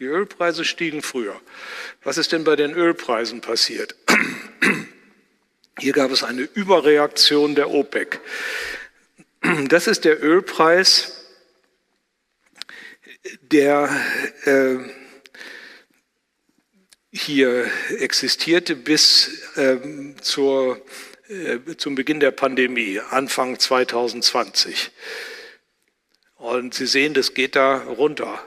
Die 0.00 0.06
Ölpreise 0.06 0.64
stiegen 0.64 1.02
früher. 1.02 1.40
Was 2.02 2.18
ist 2.18 2.32
denn 2.32 2.42
bei 2.44 2.56
den 2.56 2.72
Ölpreisen 2.72 3.40
passiert? 3.40 3.94
Hier 5.78 5.92
gab 5.92 6.10
es 6.10 6.24
eine 6.24 6.42
Überreaktion 6.42 7.54
der 7.54 7.70
OPEC. 7.70 8.20
Das 9.68 9.88
ist 9.88 10.06
der 10.06 10.24
Ölpreis, 10.24 11.24
der 13.42 13.90
äh, 14.46 14.78
hier 17.12 17.70
existierte 17.98 18.74
bis 18.74 19.42
ähm, 19.56 20.16
zur, 20.22 20.82
äh, 21.28 21.58
zum 21.76 21.94
Beginn 21.94 22.20
der 22.20 22.30
Pandemie, 22.30 23.00
Anfang 23.10 23.58
2020. 23.58 24.90
Und 26.36 26.74
Sie 26.74 26.86
sehen, 26.86 27.14
das 27.14 27.34
geht 27.34 27.54
da 27.54 27.82
runter. 27.82 28.42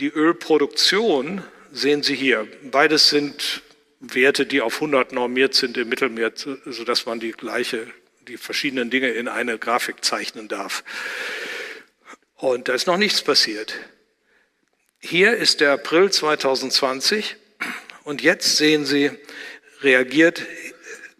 Die 0.00 0.08
Ölproduktion 0.08 1.42
sehen 1.72 2.04
Sie 2.04 2.14
hier. 2.14 2.46
Beides 2.62 3.08
sind 3.08 3.62
Werte, 3.98 4.46
die 4.46 4.60
auf 4.60 4.76
100 4.76 5.12
normiert 5.12 5.54
sind 5.54 5.76
im 5.76 5.88
Mittelmeer, 5.88 6.32
sodass 6.66 7.04
man 7.04 7.18
die 7.18 7.32
gleiche, 7.32 7.88
die 8.28 8.36
verschiedenen 8.36 8.90
Dinge 8.90 9.08
in 9.08 9.26
eine 9.26 9.58
Grafik 9.58 10.04
zeichnen 10.04 10.46
darf. 10.46 10.84
Und 12.36 12.68
da 12.68 12.74
ist 12.74 12.86
noch 12.86 12.96
nichts 12.96 13.22
passiert. 13.22 13.74
Hier 15.00 15.36
ist 15.36 15.60
der 15.60 15.72
April 15.72 16.12
2020 16.12 17.34
und 18.04 18.22
jetzt 18.22 18.56
sehen 18.56 18.86
Sie, 18.86 19.10
reagiert 19.80 20.46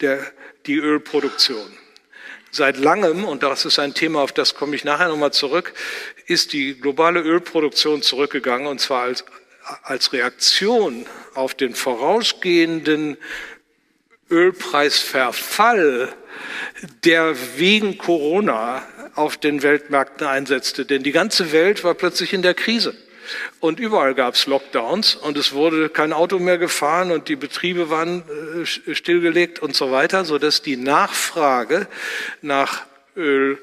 der, 0.01 0.24
die 0.66 0.76
Ölproduktion. 0.76 1.76
Seit 2.53 2.76
langem, 2.76 3.24
und 3.24 3.43
das 3.43 3.64
ist 3.64 3.81
ein 3.81 3.95
Thema, 3.95 4.20
auf 4.20 4.33
das 4.33 4.55
komme 4.55 4.76
ich 4.76 4.85
nachher 4.85 5.09
nochmal 5.09 5.33
zurück, 5.33 5.74
ist 6.29 6.53
die 6.53 6.79
globale 6.79 7.20
Ölproduktion 7.20 8.03
zurückgegangen 8.03 8.66
und 8.66 8.81
zwar 8.81 9.05
als, 9.05 9.24
als 9.83 10.12
Reaktion 10.12 11.07
auf 11.35 11.55
den 11.55 11.74
vorausgehenden 11.74 13.16
Ölpreisverfall, 14.31 16.14
der 17.05 17.35
wegen 17.57 17.97
Corona 17.97 18.87
auf 19.14 19.39
den 19.39 19.62
Weltmärkten 19.62 20.26
einsetzte. 20.26 20.85
Denn 20.85 21.03
die 21.03 21.12
ganze 21.12 21.51
Welt 21.51 21.83
war 21.83 21.95
plötzlich 21.95 22.35
in 22.35 22.43
der 22.43 22.55
Krise. 22.55 22.95
Und 23.61 23.81
überall 23.81 24.14
gab 24.14 24.35
es 24.35 24.47
Lockdowns 24.47 25.14
und 25.14 25.37
es 25.37 25.53
wurde 25.53 25.89
kein 25.89 26.12
Auto 26.12 26.39
mehr 26.39 26.59
gefahren 26.59 27.11
und 27.11 27.29
die 27.29 27.37
Betriebe 27.37 27.91
waren 27.91 28.22
äh, 28.62 28.95
stillgelegt 28.95 29.59
und 29.61 29.74
so 29.74 29.91
weiter, 29.91 30.24
sodass 30.24 30.62
die 30.62 30.76
Nachfrage 30.76 31.89
nach 32.41 32.85
Öl 33.16 33.59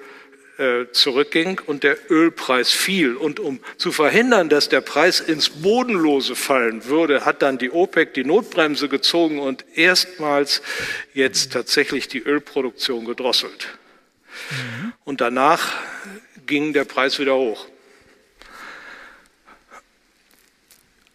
zurückging 0.92 1.60
und 1.66 1.84
der 1.84 1.98
Ölpreis 2.10 2.72
fiel. 2.72 3.16
Und 3.16 3.40
um 3.40 3.60
zu 3.78 3.92
verhindern, 3.92 4.50
dass 4.50 4.70
der 4.70 4.82
Preis 4.82 5.20
ins 5.20 5.50
Bodenlose 5.50 6.36
fallen 6.36 6.86
würde, 6.86 7.26
hat 7.26 7.42
dann 7.42 7.58
die 7.58 7.72
OPEC 7.72 8.14
die 8.14 8.24
Notbremse 8.24 8.88
gezogen 8.88 9.40
und 9.40 9.66
erstmals 9.76 10.62
jetzt 11.14 11.52
tatsächlich 11.52 12.08
die 12.08 12.20
Ölproduktion 12.20 13.06
gedrosselt. 13.06 13.68
Mhm. 14.52 14.94
Und 15.04 15.22
danach 15.22 15.74
ging 16.46 16.74
der 16.74 16.86
Preis 16.86 17.20
wieder 17.20 17.36
hoch. 17.36 17.68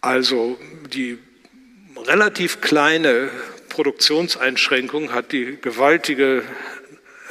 Also 0.00 0.58
die 0.92 1.18
relativ 1.96 2.60
kleine 2.60 3.30
Produktionseinschränkung 3.68 5.12
hat 5.12 5.32
die 5.32 5.58
gewaltige, 5.60 6.42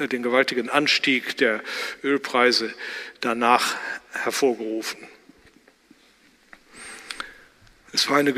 den 0.07 0.23
gewaltigen 0.23 0.69
Anstieg 0.69 1.37
der 1.37 1.61
Ölpreise 2.03 2.73
danach 3.21 3.75
hervorgerufen. 4.11 4.99
Es 7.91 8.09
war 8.09 8.17
eine 8.17 8.33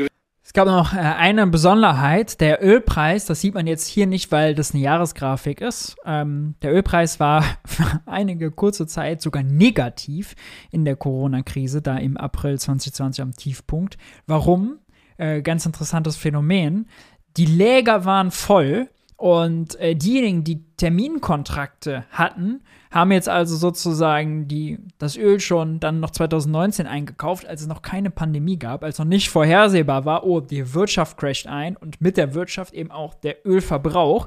es 0.52 0.54
gab 0.54 0.66
noch 0.66 0.92
äh, 0.92 0.98
eine 0.98 1.46
Besonderheit, 1.46 2.42
der 2.42 2.62
Ölpreis, 2.62 3.24
das 3.24 3.40
sieht 3.40 3.54
man 3.54 3.66
jetzt 3.66 3.86
hier 3.86 4.06
nicht, 4.06 4.30
weil 4.30 4.54
das 4.54 4.74
eine 4.74 4.82
Jahresgrafik 4.82 5.62
ist. 5.62 5.96
Ähm, 6.04 6.56
der 6.60 6.74
Ölpreis 6.74 7.18
war 7.18 7.42
für 7.64 8.02
einige 8.04 8.50
kurze 8.50 8.86
Zeit 8.86 9.22
sogar 9.22 9.42
negativ 9.42 10.34
in 10.70 10.84
der 10.84 10.96
Corona-Krise, 10.96 11.80
da 11.80 11.96
im 11.96 12.18
April 12.18 12.58
2020 12.58 13.22
am 13.22 13.32
Tiefpunkt. 13.34 13.96
Warum? 14.26 14.78
Äh, 15.16 15.40
ganz 15.40 15.64
interessantes 15.64 16.18
Phänomen. 16.18 16.86
Die 17.38 17.46
Läger 17.46 18.04
waren 18.04 18.30
voll 18.30 18.90
und 19.22 19.78
äh, 19.78 19.94
diejenigen, 19.94 20.42
die 20.42 20.64
Terminkontrakte 20.78 22.04
hatten, 22.10 22.60
haben 22.90 23.12
jetzt 23.12 23.28
also 23.28 23.54
sozusagen 23.54 24.48
die, 24.48 24.80
das 24.98 25.16
Öl 25.16 25.38
schon 25.38 25.78
dann 25.78 26.00
noch 26.00 26.10
2019 26.10 26.88
eingekauft, 26.88 27.46
als 27.46 27.60
es 27.60 27.68
noch 27.68 27.82
keine 27.82 28.10
Pandemie 28.10 28.58
gab, 28.58 28.82
als 28.82 28.98
noch 28.98 29.04
nicht 29.04 29.30
vorhersehbar 29.30 30.04
war, 30.06 30.26
oh, 30.26 30.40
die 30.40 30.74
Wirtschaft 30.74 31.18
crasht 31.18 31.46
ein 31.46 31.76
und 31.76 32.00
mit 32.00 32.16
der 32.16 32.34
Wirtschaft 32.34 32.74
eben 32.74 32.90
auch 32.90 33.14
der 33.14 33.46
Ölverbrauch. 33.46 34.26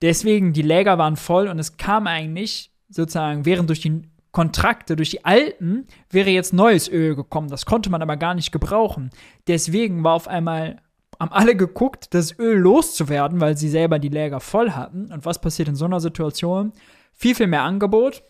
Deswegen, 0.00 0.52
die 0.52 0.62
Läger 0.62 0.96
waren 0.96 1.16
voll 1.16 1.48
und 1.48 1.58
es 1.58 1.76
kam 1.76 2.06
eigentlich 2.06 2.70
sozusagen, 2.88 3.46
während 3.46 3.68
durch 3.68 3.80
die 3.80 4.02
Kontrakte, 4.30 4.94
durch 4.94 5.10
die 5.10 5.24
alten, 5.24 5.88
wäre 6.08 6.30
jetzt 6.30 6.52
neues 6.52 6.88
Öl 6.88 7.16
gekommen. 7.16 7.48
Das 7.48 7.66
konnte 7.66 7.90
man 7.90 8.00
aber 8.00 8.16
gar 8.16 8.34
nicht 8.34 8.52
gebrauchen. 8.52 9.10
Deswegen 9.48 10.04
war 10.04 10.14
auf 10.14 10.28
einmal 10.28 10.76
haben 11.20 11.32
alle 11.32 11.54
geguckt, 11.54 12.14
das 12.14 12.36
Öl 12.38 12.58
loszuwerden, 12.58 13.40
weil 13.40 13.56
sie 13.56 13.68
selber 13.68 13.98
die 13.98 14.08
Läger 14.08 14.40
voll 14.40 14.70
hatten. 14.70 15.12
Und 15.12 15.24
was 15.24 15.40
passiert 15.40 15.68
in 15.68 15.76
so 15.76 15.84
einer 15.84 16.00
Situation? 16.00 16.72
viel, 17.20 17.34
viel 17.34 17.46
mehr 17.46 17.62
Angebot. 17.62 18.22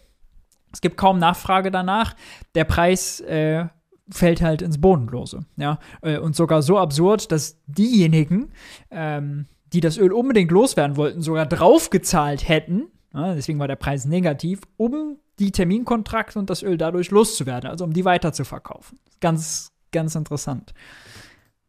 Es 0.72 0.80
gibt 0.80 0.96
kaum 0.96 1.18
Nachfrage 1.18 1.70
danach. 1.70 2.16
Der 2.56 2.64
Preis 2.64 3.20
äh, 3.20 3.66
fällt 4.10 4.42
halt 4.42 4.62
ins 4.62 4.80
Bodenlose. 4.80 5.44
Ja? 5.56 5.78
Äh, 6.02 6.18
und 6.18 6.34
sogar 6.34 6.62
so 6.62 6.76
absurd, 6.76 7.30
dass 7.30 7.60
diejenigen, 7.66 8.50
ähm, 8.90 9.46
die 9.72 9.80
das 9.80 9.96
Öl 9.96 10.12
unbedingt 10.12 10.50
loswerden 10.50 10.96
wollten, 10.96 11.22
sogar 11.22 11.46
draufgezahlt 11.46 12.48
hätten. 12.48 12.88
Ja, 13.14 13.34
deswegen 13.34 13.60
war 13.60 13.68
der 13.68 13.76
Preis 13.76 14.04
negativ, 14.04 14.60
um 14.76 15.18
die 15.38 15.52
Terminkontrakte 15.52 16.38
und 16.38 16.50
das 16.50 16.62
Öl 16.62 16.76
dadurch 16.76 17.10
loszuwerden, 17.10 17.70
also 17.70 17.84
um 17.84 17.92
die 17.92 18.04
weiter 18.04 18.32
zu 18.32 18.44
verkaufen. 18.44 18.98
Ganz, 19.20 19.72
ganz 19.92 20.16
interessant. 20.16 20.74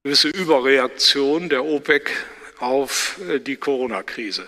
Gewisse 0.03 0.29
Überreaktion 0.29 1.47
der 1.49 1.63
OPEC 1.63 2.09
auf 2.59 3.19
äh, 3.29 3.39
die 3.39 3.55
Corona-Krise. 3.55 4.47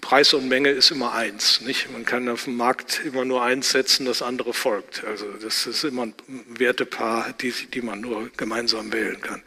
Preis 0.00 0.34
und 0.34 0.48
Menge 0.48 0.70
ist 0.70 0.90
immer 0.90 1.12
eins. 1.12 1.60
Nicht? 1.60 1.92
Man 1.92 2.04
kann 2.04 2.28
auf 2.28 2.44
dem 2.44 2.56
Markt 2.56 3.02
immer 3.04 3.24
nur 3.24 3.42
eins 3.42 3.70
setzen, 3.70 4.06
das 4.06 4.22
andere 4.22 4.54
folgt. 4.54 5.04
Also 5.04 5.26
das 5.40 5.66
ist 5.66 5.84
immer 5.84 6.02
ein 6.02 6.14
Wertepaar, 6.48 7.32
die, 7.40 7.52
die 7.52 7.82
man 7.82 8.00
nur 8.00 8.30
gemeinsam 8.36 8.92
wählen 8.92 9.20
kann. 9.20 9.42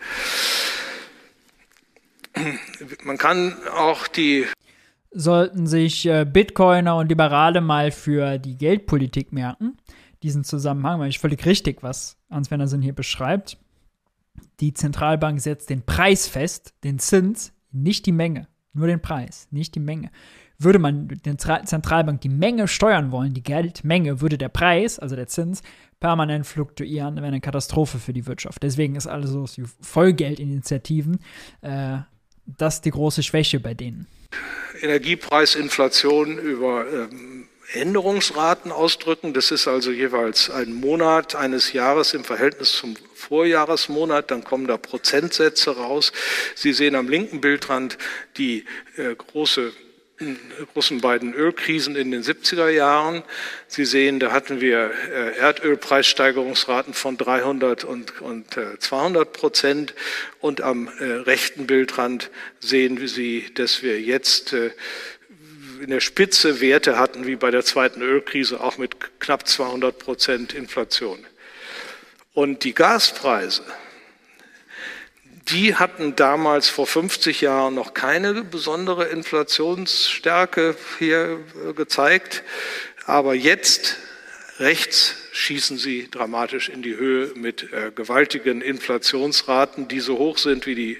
Man 3.03 3.17
kann 3.17 3.57
auch 3.69 4.07
die 4.07 4.45
sollten 5.15 5.65
sich 5.65 6.05
äh, 6.05 6.25
Bitcoiner 6.25 6.97
und 6.97 7.07
Liberale 7.07 7.61
mal 7.61 7.91
für 7.91 8.37
die 8.37 8.57
Geldpolitik 8.57 9.31
merken, 9.31 9.77
diesen 10.25 10.43
Zusammenhang, 10.43 10.99
weil 10.99 11.09
ich 11.09 11.19
völlig 11.19 11.45
richtig, 11.45 11.83
was 11.83 12.17
Hans 12.29 12.51
Wendersen 12.51 12.81
hier 12.81 12.93
beschreibt. 12.93 13.57
Die 14.59 14.73
Zentralbank 14.73 15.39
setzt 15.39 15.69
den 15.69 15.83
Preis 15.83 16.27
fest, 16.27 16.73
den 16.83 16.99
Zins, 16.99 17.53
nicht 17.71 18.05
die 18.05 18.11
Menge. 18.11 18.47
Nur 18.73 18.87
den 18.87 19.01
Preis, 19.01 19.47
nicht 19.51 19.75
die 19.75 19.79
Menge. 19.79 20.11
Würde 20.57 20.79
man 20.79 21.07
den 21.07 21.37
Zentralbank 21.37 22.21
die 22.21 22.29
Menge 22.29 22.67
steuern 22.67 23.11
wollen, 23.11 23.33
die 23.33 23.43
Geldmenge, 23.43 24.21
würde 24.21 24.37
der 24.37 24.49
Preis, 24.49 24.99
also 24.99 25.15
der 25.15 25.27
Zins, 25.27 25.61
permanent 25.99 26.45
fluktuieren, 26.45 27.15
wäre 27.15 27.27
eine 27.27 27.41
Katastrophe 27.41 27.99
für 27.99 28.13
die 28.13 28.25
Wirtschaft. 28.25 28.63
Deswegen 28.63 28.95
ist 28.95 29.07
alles 29.07 29.31
so 29.31 29.45
Vollgeldinitiativen 29.81 31.19
äh, 31.61 31.99
das 32.45 32.81
die 32.81 32.91
große 32.91 33.23
Schwäche 33.23 33.59
bei 33.59 33.73
denen. 33.73 34.07
Energiepreisinflation 34.81 36.37
über 36.37 36.85
ähm, 36.91 37.34
Änderungsraten 37.73 38.71
ausdrücken. 38.71 39.33
Das 39.33 39.51
ist 39.51 39.67
also 39.67 39.91
jeweils 39.91 40.49
ein 40.49 40.73
Monat 40.73 41.35
eines 41.35 41.73
Jahres 41.73 42.13
im 42.13 42.23
Verhältnis 42.23 42.73
zum 42.73 42.95
Vorjahresmonat, 43.13 44.29
dann 44.29 44.43
kommen 44.43 44.67
da 44.67 44.77
Prozentsätze 44.77 45.75
raus. 45.77 46.11
Sie 46.53 46.73
sehen 46.73 46.95
am 46.95 47.07
linken 47.07 47.41
Bildrand 47.41 47.97
die 48.37 48.65
äh, 48.97 49.15
große 49.15 49.73
äh, 50.19 50.35
großen 50.73 51.01
beiden 51.01 51.33
Ölkrisen 51.33 51.95
in 51.95 52.11
den 52.11 52.23
70er 52.23 52.69
Jahren. 52.69 53.23
Sie 53.67 53.83
sehen, 53.83 54.19
da 54.19 54.31
hatten 54.31 54.61
wir 54.61 54.91
äh, 55.11 55.37
Erdölpreissteigerungsraten 55.37 56.93
von 56.93 57.17
300 57.17 57.83
und, 57.83 58.21
und 58.21 58.57
200 58.79 59.27
äh, 59.27 59.31
Prozent. 59.31 59.93
Und 60.39 60.61
am 60.61 60.87
rechten 60.87 61.65
Bildrand 61.65 62.29
sehen 62.59 63.05
Sie, 63.07 63.51
dass 63.55 63.81
wir 63.81 63.99
jetzt 63.99 64.55
in 65.81 65.89
der 65.89 65.99
Spitze 65.99 66.61
Werte 66.61 66.97
hatten, 66.97 67.25
wie 67.25 67.35
bei 67.35 67.51
der 67.51 67.63
zweiten 67.63 68.01
Ölkrise, 68.01 68.61
auch 68.61 68.77
mit 68.77 69.19
knapp 69.19 69.47
200 69.47 69.97
Prozent 69.97 70.53
Inflation. 70.53 71.25
Und 72.33 72.63
die 72.63 72.73
Gaspreise, 72.73 73.63
die 75.49 75.75
hatten 75.75 76.15
damals 76.15 76.69
vor 76.69 76.87
50 76.87 77.41
Jahren 77.41 77.75
noch 77.75 77.93
keine 77.93 78.43
besondere 78.43 79.05
Inflationsstärke 79.05 80.75
hier 80.99 81.39
äh, 81.69 81.73
gezeigt, 81.73 82.43
aber 83.05 83.35
jetzt 83.35 83.97
rechts 84.59 85.15
schießen 85.33 85.77
sie 85.77 86.09
dramatisch 86.09 86.69
in 86.69 86.81
die 86.81 86.95
Höhe 86.95 87.31
mit 87.35 87.71
äh, 87.71 87.91
gewaltigen 87.93 88.61
Inflationsraten, 88.61 89.87
die 89.87 89.99
so 89.99 90.17
hoch 90.17 90.37
sind 90.37 90.65
wie 90.65 90.75
die 90.75 90.97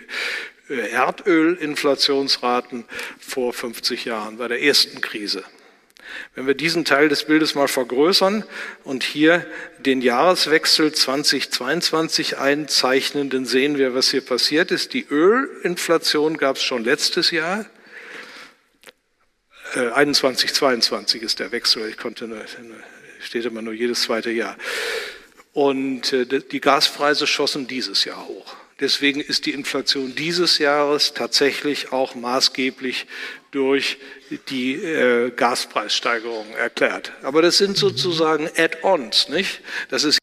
Erdölinflationsraten 0.70 2.86
vor 3.20 3.53
50 3.53 4.05
Jahren 4.05 4.38
bei 4.38 4.47
der 4.47 4.61
ersten 4.61 5.01
Krise. 5.01 5.43
Wenn 6.34 6.47
wir 6.47 6.53
diesen 6.53 6.86
Teil 6.86 7.09
des 7.09 7.26
Bildes 7.26 7.55
mal 7.55 7.68
vergrößern 7.68 8.43
und 8.84 9.03
hier 9.03 9.45
den 9.80 10.01
Jahreswechsel 10.01 10.93
2022 10.93 12.38
einzeichnen, 12.38 13.30
dann 13.30 13.45
sehen 13.45 13.78
wir, 13.78 13.93
was 13.93 14.11
hier 14.11 14.22
passiert 14.22 14.72
ist. 14.72 14.93
Die 14.93 15.05
Ölinflation 15.09 16.38
gab 16.38 16.57
es 16.57 16.63
schon 16.63 16.84
letztes 16.84 17.32
Jahr. 17.32 17.66
Äh, 19.76 19.89
21, 19.89 20.53
22 20.53 21.22
ist 21.22 21.39
der 21.39 21.51
Wechsel. 21.51 21.89
Ich 21.89 21.97
konnte, 21.97 22.28
nur, 22.28 22.41
steht 23.20 23.45
immer 23.45 23.61
nur 23.61 23.74
jedes 23.74 24.03
zweite 24.03 24.32
Jahr. 24.32 24.57
Und 25.53 26.13
äh, 26.13 26.26
die 26.26 26.61
Gaspreise 26.61 27.28
schossen 27.28 27.68
dieses 27.68 28.05
Jahr 28.05 28.28
hoch. 28.28 28.55
Deswegen 28.80 29.21
ist 29.21 29.45
die 29.45 29.51
Inflation 29.51 30.15
dieses 30.15 30.57
Jahres 30.57 31.13
tatsächlich 31.13 31.93
auch 31.93 32.13
maßgeblich 32.15 33.07
durch 33.51 33.97
die 34.49 34.73
äh, 34.73 35.32
Gaspreissteigerung 35.32 36.47
erklärt. 36.55 37.13
Aber 37.23 37.41
das 37.41 37.57
sind 37.57 37.78
sozusagen 37.78 38.49
Add-ons, 38.57 39.30
nicht? 39.30 39.61
Das 39.89 40.03
ist 40.03 40.19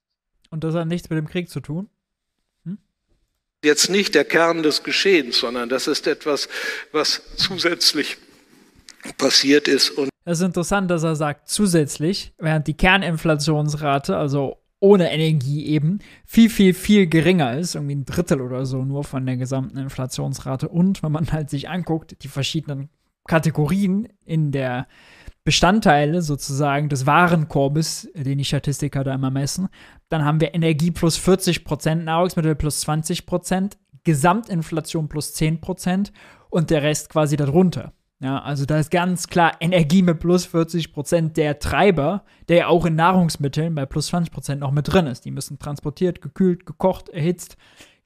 Und 0.50 0.64
das 0.64 0.74
hat 0.74 0.86
nichts 0.86 1.08
mit 1.08 1.16
dem 1.16 1.28
Krieg 1.28 1.48
zu 1.48 1.60
tun? 1.60 1.88
jetzt 3.64 3.90
nicht 3.90 4.14
der 4.14 4.24
Kern 4.24 4.62
des 4.62 4.82
Geschehens, 4.82 5.38
sondern 5.38 5.68
das 5.68 5.86
ist 5.86 6.06
etwas, 6.06 6.48
was 6.90 7.22
zusätzlich 7.36 8.18
passiert 9.18 9.68
ist. 9.68 9.90
Und 9.90 10.10
Es 10.24 10.40
ist 10.40 10.44
interessant, 10.44 10.90
dass 10.90 11.02
er 11.02 11.16
sagt 11.16 11.48
zusätzlich, 11.48 12.32
während 12.38 12.66
die 12.66 12.74
Kerninflationsrate, 12.74 14.16
also 14.16 14.61
ohne 14.82 15.12
Energie 15.12 15.66
eben, 15.66 16.00
viel, 16.26 16.50
viel, 16.50 16.74
viel 16.74 17.06
geringer 17.06 17.56
ist, 17.56 17.76
irgendwie 17.76 17.94
ein 17.94 18.04
Drittel 18.04 18.40
oder 18.40 18.66
so 18.66 18.84
nur 18.84 19.04
von 19.04 19.24
der 19.24 19.36
gesamten 19.36 19.78
Inflationsrate. 19.78 20.68
Und 20.68 21.04
wenn 21.04 21.12
man 21.12 21.30
halt 21.30 21.50
sich 21.50 21.70
anguckt, 21.70 22.16
die 22.24 22.28
verschiedenen 22.28 22.88
Kategorien 23.28 24.08
in 24.24 24.50
der 24.50 24.88
Bestandteile 25.44 26.20
sozusagen 26.20 26.88
des 26.88 27.06
Warenkorbes, 27.06 28.10
den 28.14 28.38
die 28.38 28.44
Statistiker 28.44 29.04
da 29.04 29.14
immer 29.14 29.30
messen, 29.30 29.68
dann 30.08 30.24
haben 30.24 30.40
wir 30.40 30.52
Energie 30.52 30.90
plus 30.90 31.16
40 31.16 31.64
Prozent, 31.64 32.04
Nahrungsmittel 32.04 32.56
plus 32.56 32.80
20 32.80 33.24
Prozent, 33.24 33.78
Gesamtinflation 34.02 35.08
plus 35.08 35.32
10 35.34 35.60
Prozent 35.60 36.12
und 36.50 36.70
der 36.70 36.82
Rest 36.82 37.08
quasi 37.08 37.36
darunter. 37.36 37.92
Ja, 38.22 38.38
also 38.38 38.66
da 38.66 38.78
ist 38.78 38.92
ganz 38.92 39.26
klar 39.26 39.56
Energie 39.58 40.00
mit 40.00 40.20
plus 40.20 40.46
40 40.46 40.92
Prozent 40.92 41.36
der 41.36 41.58
Treiber, 41.58 42.24
der 42.48 42.56
ja 42.56 42.66
auch 42.68 42.86
in 42.86 42.94
Nahrungsmitteln 42.94 43.74
bei 43.74 43.84
plus 43.84 44.06
20 44.06 44.32
Prozent 44.32 44.60
noch 44.60 44.70
mit 44.70 44.92
drin 44.92 45.08
ist. 45.08 45.24
Die 45.24 45.32
müssen 45.32 45.58
transportiert, 45.58 46.22
gekühlt, 46.22 46.64
gekocht, 46.64 47.08
erhitzt, 47.08 47.56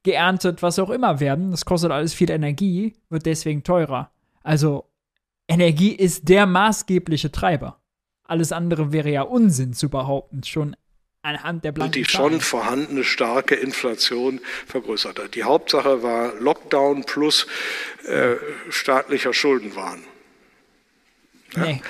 geerntet, 0.01 0.63
was 0.63 0.79
auch 0.79 0.89
immer 0.89 1.19
werden. 1.19 1.51
Das 1.51 1.65
kostet 1.65 1.91
alles 1.91 2.15
viel 2.15 2.31
Energie, 2.31 2.93
wird 3.09 3.27
deswegen 3.27 3.63
teurer. 3.63 4.09
Also 4.41 4.85
Energie 5.47 5.91
ist 5.91 6.27
der 6.27 6.47
maßgebliche 6.47 7.31
Treiber. 7.31 7.79
Alles 8.23 8.51
andere 8.51 8.91
wäre 8.91 9.11
ja 9.11 9.21
Unsinn 9.21 9.73
zu 9.73 9.87
behaupten, 9.87 10.43
schon 10.43 10.75
anhand 11.27 11.65
der 11.65 11.73
blanken 11.73 11.91
die 11.91 12.05
schon 12.05 12.39
vorhandene 12.41 13.03
starke 13.03 13.55
Inflation 13.55 14.39
vergrößert 14.65 15.19
hat. 15.19 15.35
Die 15.35 15.43
Hauptsache 15.43 16.01
war 16.01 16.33
Lockdown 16.39 17.03
plus 17.03 17.47
äh, 18.07 18.35
staatlicher 18.69 19.33
Schuldenwahn. 19.33 20.03
Nee. 21.55 21.81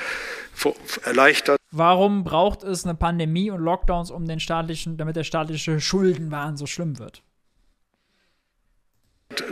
Vor- 0.53 0.75
Erleichtert 1.03 1.57
Warum 1.71 2.23
braucht 2.23 2.63
es 2.63 2.85
eine 2.85 2.95
Pandemie 2.95 3.51
und 3.51 3.61
Lockdowns, 3.61 4.09
um 4.11 4.27
den 4.27 4.39
staatlichen, 4.39 4.97
damit 4.97 5.15
der 5.15 5.23
staatliche 5.23 5.79
Schuldenwahn 5.79 6.57
so 6.57 6.65
schlimm 6.65 6.99
wird? 6.99 7.21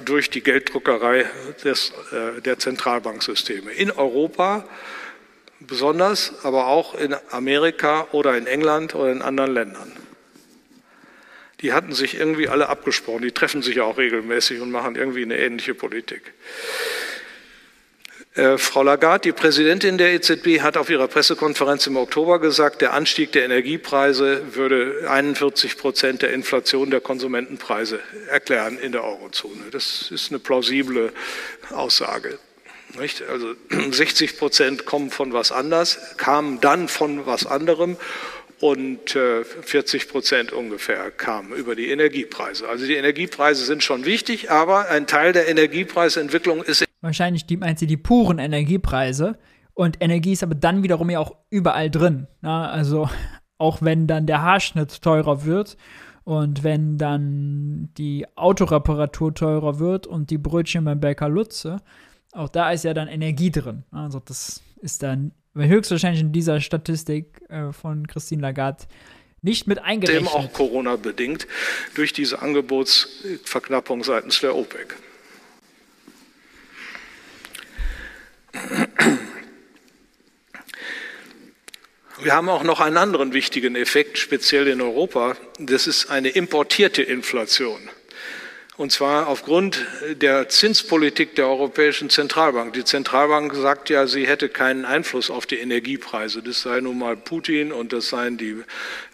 durch 0.05 0.30
die 0.30 0.41
Gelddruckerei 0.41 1.26
des, 1.63 1.91
äh, 2.11 2.41
der 2.41 2.57
Zentralbanksysteme. 2.59 3.72
In 3.72 3.91
Europa 3.91 4.66
besonders, 5.59 6.43
aber 6.43 6.68
auch 6.68 6.95
in 6.95 7.16
Amerika 7.32 8.07
oder 8.11 8.38
in 8.38 8.47
England 8.47 8.95
oder 8.95 9.11
in 9.11 9.22
anderen 9.22 9.53
Ländern. 9.53 9.91
Die 11.66 11.74
hatten 11.74 11.93
sich 11.93 12.13
irgendwie 12.13 12.47
alle 12.47 12.70
abgesprochen. 12.70 13.24
Die 13.24 13.32
treffen 13.32 13.63
sich 13.63 13.78
ja 13.78 13.86
auch 13.86 13.97
regelmäßig 13.97 14.61
und 14.61 14.70
machen 14.70 14.95
irgendwie 14.95 15.24
eine 15.24 15.39
ähnliche 15.39 15.74
Politik. 15.74 16.22
Äh, 18.36 18.59
Frau 18.59 18.84
Lagarde, 18.84 19.30
die 19.30 19.32
Präsidentin 19.32 19.97
der 19.97 20.13
EZB, 20.13 20.61
hat 20.61 20.78
auf 20.78 20.91
ihrer 20.91 21.07
Pressekonferenz 21.07 21.88
im 21.88 21.97
Oktober 21.97 22.38
gesagt, 22.38 22.84
der 22.84 22.93
Anstieg 22.93 23.32
der 23.32 23.45
Energiepreise 23.45 24.53
würde 24.53 25.07
41 25.09 25.80
Prozent 25.80 26.22
der 26.22 26.34
Inflation 26.34 26.91
der 26.91 27.01
Konsumentenpreise 27.01 27.99
erklären 28.30 28.78
in 28.78 28.91
der 28.91 29.03
Eurozone. 29.03 29.63
Das 29.72 30.11
ist 30.11 30.30
eine 30.30 30.38
plausible 30.38 31.13
Aussage. 31.72 32.38
Nicht? 32.99 33.24
Also 33.24 33.55
60 33.91 34.38
Prozent 34.38 34.86
kommen 34.86 35.09
von 35.09 35.34
was 35.34 35.51
anders, 35.51 35.97
kamen 36.18 36.61
dann 36.61 36.89
von 36.89 37.26
was 37.26 37.47
anderem 37.47 37.97
und 38.62 39.16
äh, 39.16 39.43
40 39.43 40.10
Prozent 40.10 40.51
ungefähr 40.51 41.12
kamen 41.12 41.53
über 41.53 41.76
die 41.76 41.89
Energiepreise. 41.89 42.68
Also 42.68 42.86
die 42.86 42.95
Energiepreise 42.95 43.66
sind 43.66 43.84
schon 43.84 44.06
wichtig, 44.06 44.49
aber 44.51 44.89
ein 44.89 45.08
Teil 45.08 45.34
der 45.34 45.47
Energiepreisentwicklung 45.47 46.64
ist 46.64 46.86
Wahrscheinlich 47.01 47.45
die, 47.45 47.58
meint 47.58 47.78
sie 47.78 47.88
die 47.88 47.97
puren 47.97 48.39
Energiepreise. 48.39 49.38
Und 49.76 49.97
Energie 50.01 50.32
ist 50.32 50.41
aber 50.41 50.56
dann 50.56 50.84
wiederum 50.84 51.10
ja 51.10 51.20
auch 51.20 51.36
überall 51.49 51.91
drin. 51.91 52.28
Na, 52.41 52.70
also 52.72 53.10
auch 53.58 53.82
wenn 53.82 54.08
dann 54.08 54.26
der 54.26 54.41
Haarschnitt 54.41 55.01
teurer 55.01 55.45
wird 55.45 55.78
und 56.24 56.64
wenn 56.64 56.97
dann 56.97 57.89
die 57.97 58.26
Autoreparatur 58.36 59.34
teurer 59.34 59.80
wird 59.80 60.08
und 60.08 60.30
die 60.32 60.38
Brötchen 60.38 60.86
beim 60.86 60.99
Bäcker 60.99 61.30
Lutze, 61.30 61.78
auch 62.32 62.49
da 62.49 62.72
ist 62.72 62.84
ja 62.84 62.93
dann 62.93 63.08
Energie 63.08 63.51
drin. 63.51 63.84
Also 63.91 64.20
das 64.20 64.64
ist 64.82 65.03
dann 65.03 65.32
höchstwahrscheinlich 65.56 66.22
in 66.22 66.32
dieser 66.32 66.60
Statistik 66.62 67.41
äh, 67.49 67.72
von 67.72 68.08
Christine 68.08 68.41
Lagarde 68.41 68.86
nicht 69.41 69.68
mit 69.68 69.78
dem 69.78 69.84
eingerechnet. 69.86 70.28
auch 70.34 70.51
Corona 70.53 70.95
bedingt 70.95 71.47
durch 71.93 72.14
diese 72.14 72.41
Angebotsverknappung 72.41 74.03
seitens 74.03 74.39
der 74.39 74.56
OPEC. 74.56 74.95
Wir 82.22 82.34
haben 82.34 82.49
auch 82.49 82.64
noch 82.64 82.80
einen 82.80 82.97
anderen 82.97 83.34
wichtigen 83.34 83.76
Effekt, 83.76 84.18
speziell 84.18 84.68
in 84.68 84.82
Europa. 84.82 85.36
Das 85.60 85.86
ist 85.86 86.10
eine 86.10 86.30
importierte 86.30 87.03
Inflation. 87.03 87.89
Und 88.78 88.91
zwar 88.91 89.28
aufgrund 89.28 89.86
der 90.21 90.49
Zinspolitik 90.49 91.36
der 91.36 91.47
Europäischen 91.47 92.09
Zentralbank. 92.09 92.73
Die 92.73 92.84
Zentralbank 92.84 93.55
sagt 93.55 93.89
ja, 93.89 94.05
sie 94.05 94.28
hätte 94.28 94.49
keinen 94.49 94.84
Einfluss 94.84 95.30
auf 95.30 95.45
die 95.45 95.59
Energiepreise. 95.59 96.41
Das 96.41 96.61
sei 96.61 96.82
nun 96.82 96.99
mal 96.99 97.15
Putin 97.15 97.71
und 97.71 97.93
das 97.93 98.09
seien 98.09 98.38
die 98.38 98.63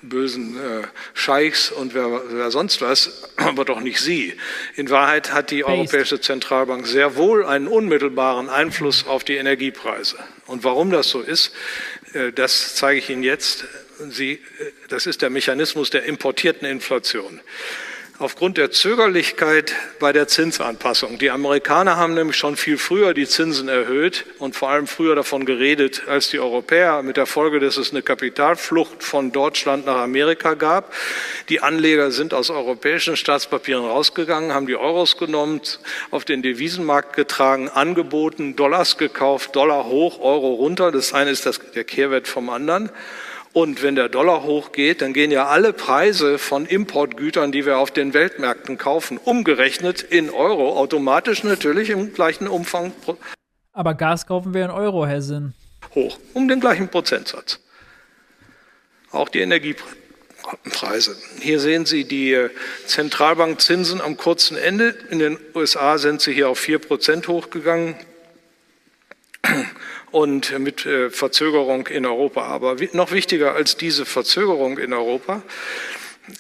bösen 0.01 0.57
äh, 0.57 0.88
Scheichs 1.14 1.72
und 1.72 1.93
wer, 1.93 2.24
wer 2.30 2.49
sonst 2.49 2.82
was, 2.82 3.30
aber 3.36 3.64
doch 3.64 3.82
nicht 3.82 3.99
sie. 3.99 4.34
In 4.76 4.89
Wahrheit 4.89 5.32
hat 5.32 5.51
die. 5.51 5.62
Europäische 5.64 6.20
Zentralbank 6.20 6.88
sehr 6.88 7.16
wohl 7.16 7.45
einen 7.45 7.68
unmittelbaren 7.68 8.49
Einfluss 8.49 9.05
auf 9.05 9.24
die 9.24 9.36
Energiepreise. 9.36 10.18
Und 10.47 10.64
warum 10.64 10.89
das 10.89 11.09
so 11.09 11.22
ist, 11.22 11.53
äh, 12.14 12.32
das 12.32 12.74
zeige 12.76 12.97
ich 12.97 13.12
Ihnen 13.12 13.22
jetzt. 13.22 13.66
Sie, 14.09 14.34
äh, 14.34 14.39
das 14.89 15.05
ist 15.05 15.22
der 15.22 15.30
Mechanismus 15.30 15.91
der 15.91 16.03
importierten 16.05 16.68
Inflation 16.68 17.41
aufgrund 18.22 18.58
der 18.58 18.70
Zögerlichkeit 18.70 19.74
bei 20.00 20.14
der 20.14 20.28
Zinsanpassung. 20.28 21.18
Die 21.18 21.32
Amerikaner 21.32 21.98
haben 21.98 22.14
nämlich 22.14 22.38
schon 22.38 22.56
viel 22.56 22.78
früher 22.78 23.16
die 23.16 23.28
Zinsen 23.28 23.68
erhöht 23.68 24.26
und 24.38 24.56
vor 24.56 24.70
allem 24.70 24.86
früher 24.86 25.16
davon 25.16 25.46
geredet 25.46 26.04
als 26.08 26.30
die 26.30 26.40
Europäer, 26.40 27.02
mit 27.02 27.18
der 27.18 27.26
Folge, 27.26 27.60
dass 27.60 27.78
es 27.78 27.92
eine 27.92 28.04
Kapitalflucht 28.04 29.04
von 29.04 29.32
Deutschland 29.32 29.88
nach 29.88 29.98
Amerika 29.98 30.54
gab. 30.54 30.94
Die 31.50 31.62
Anleger 31.62 32.12
sind 32.12 32.34
aus 32.36 32.52
europäischen 32.52 33.18
Staatspapieren 33.18 33.84
rausgegangen, 33.84 34.54
haben 34.54 34.68
die 34.68 34.76
Euros 34.76 35.18
genommen, 35.18 35.62
auf 36.12 36.24
den 36.24 36.44
Devisenmarkt 36.44 37.16
getragen, 37.16 37.70
angeboten, 37.70 38.56
Dollars 38.56 38.98
gekauft, 38.98 39.56
Dollar 39.56 39.86
hoch, 39.86 40.20
Euro 40.20 40.54
runter. 40.54 40.92
Das 40.92 41.14
eine 41.14 41.32
ist 41.32 41.48
das, 41.48 41.60
der 41.74 41.84
Kehrwert 41.84 42.28
vom 42.28 42.50
anderen. 42.50 42.92
Und 43.54 43.84
wenn 43.84 43.95
der 43.95 44.08
Dollar 44.08 44.43
hochgeht, 44.43 45.02
dann 45.02 45.12
gehen 45.12 45.30
ja 45.30 45.47
alle 45.47 45.74
Preise 45.74 46.38
von 46.38 46.66
Importgütern, 46.66 47.52
die 47.52 47.66
wir 47.66 47.80
auf 47.80 47.91
den 47.91 48.14
Weltmärkten 48.14 48.78
kaufen, 48.78 49.18
umgerechnet 49.18 50.02
in 50.02 50.30
Euro, 50.30 50.78
automatisch 50.78 51.43
natürlich 51.43 51.89
im 51.89 52.14
gleichen 52.14 52.47
Umfang 52.47 52.93
Aber 53.74 53.93
Gas 53.93 54.26
kaufen 54.26 54.54
wir 54.54 54.64
in 54.64 54.72
Euro, 54.72 55.06
Herr 55.06 55.22
Sinn. 55.22 55.54
hoch, 55.95 56.18
um 56.34 56.47
den 56.47 56.62
gleichen 56.62 56.88
Prozentsatz. 56.88 57.60
Auch 59.12 59.28
die 59.28 59.39
Energiepreise. 59.39 61.18
Hier 61.41 61.60
sehen 61.60 61.86
Sie 61.86 62.06
die 62.06 62.32
äh, 62.32 62.49
Zentralbankzinsen 62.86 63.99
am 63.99 64.16
kurzen 64.16 64.56
Ende. 64.56 64.95
In 65.10 65.20
den 65.20 65.38
USA 65.54 65.97
sind 65.97 66.22
sie 66.22 66.32
hier 66.34 66.47
auf 66.47 66.62
4% 66.62 67.28
hochgegangen 67.28 67.95
und 70.12 70.57
mit 70.59 70.86
äh, 70.86 71.09
Verzögerung 71.09 71.88
in 71.88 72.05
Europa. 72.05 72.43
Aber 72.43 72.76
noch 72.93 73.12
wichtiger 73.12 73.53
als 73.55 73.78
diese 73.78 74.05
Verzögerung 74.05 74.78
in 74.78 74.93
Europa 74.93 75.43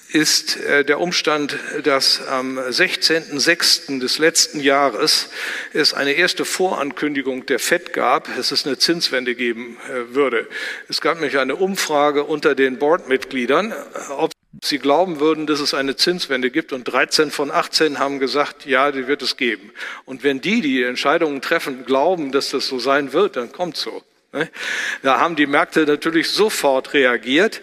ist 0.09 0.57
äh, 0.57 0.85
der 0.85 0.99
Umstand, 0.99 1.57
dass 1.83 2.25
am 2.27 2.59
16.06. 2.59 3.99
des 3.99 4.19
letzten 4.19 4.59
Jahres 4.59 5.29
es 5.73 5.93
eine 5.93 6.13
erste 6.13 6.45
Vorankündigung 6.45 7.45
der 7.45 7.59
FED 7.59 7.93
gab, 7.93 8.33
dass 8.35 8.51
es 8.51 8.65
eine 8.65 8.77
Zinswende 8.77 9.35
geben 9.35 9.77
äh, 9.89 10.13
würde. 10.13 10.47
Es 10.87 11.01
gab 11.01 11.15
nämlich 11.15 11.37
eine 11.39 11.55
Umfrage 11.55 12.23
unter 12.23 12.55
den 12.55 12.77
Boardmitgliedern, 12.77 13.73
ob 14.17 14.31
sie 14.63 14.79
glauben 14.79 15.19
würden, 15.19 15.47
dass 15.47 15.59
es 15.59 15.73
eine 15.73 15.95
Zinswende 15.95 16.51
gibt 16.51 16.73
und 16.73 16.83
13 16.83 17.31
von 17.31 17.51
18 17.51 17.99
haben 17.99 18.19
gesagt, 18.19 18.65
ja, 18.65 18.91
die 18.91 19.07
wird 19.07 19.21
es 19.21 19.37
geben. 19.37 19.71
Und 20.05 20.23
wenn 20.23 20.41
die, 20.41 20.61
die 20.61 20.83
Entscheidungen 20.83 21.41
treffen, 21.41 21.85
glauben, 21.85 22.31
dass 22.31 22.49
das 22.49 22.67
so 22.67 22.79
sein 22.79 23.13
wird, 23.13 23.37
dann 23.37 23.51
kommt 23.51 23.77
so. 23.77 24.03
Ne? 24.33 24.49
Da 25.03 25.19
haben 25.19 25.35
die 25.35 25.45
Märkte 25.45 25.85
natürlich 25.85 26.29
sofort 26.29 26.93
reagiert 26.93 27.61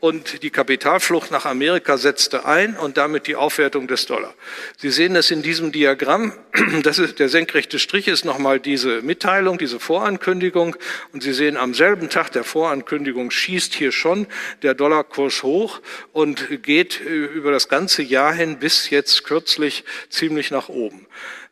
und 0.00 0.42
die 0.42 0.50
Kapitalflucht 0.50 1.30
nach 1.30 1.44
Amerika 1.44 1.98
setzte 1.98 2.46
ein 2.46 2.76
und 2.76 2.96
damit 2.96 3.26
die 3.26 3.36
Aufwertung 3.36 3.86
des 3.86 4.06
Dollar. 4.06 4.34
Sie 4.78 4.90
sehen 4.90 5.12
das 5.12 5.30
in 5.30 5.42
diesem 5.42 5.72
Diagramm. 5.72 6.32
Das 6.82 6.98
ist, 6.98 7.18
der 7.18 7.28
senkrechte 7.28 7.78
Strich 7.78 8.08
ist 8.08 8.24
nochmal 8.24 8.58
diese 8.58 9.02
Mitteilung, 9.02 9.58
diese 9.58 9.78
Vorankündigung. 9.78 10.76
Und 11.12 11.22
Sie 11.22 11.34
sehen, 11.34 11.56
am 11.56 11.74
selben 11.74 12.08
Tag 12.08 12.32
der 12.32 12.44
Vorankündigung 12.44 13.30
schießt 13.30 13.74
hier 13.74 13.92
schon 13.92 14.26
der 14.62 14.74
Dollarkurs 14.74 15.42
hoch 15.42 15.80
und 16.12 16.62
geht 16.62 17.00
äh, 17.00 17.08
über 17.08 17.50
das 17.50 17.68
ganze 17.68 18.02
Jahr 18.02 18.32
hin 18.32 18.58
bis 18.58 18.88
jetzt 18.88 19.24
kürzlich 19.24 19.84
ziemlich 20.08 20.50
nach 20.50 20.68
oben. 20.68 21.06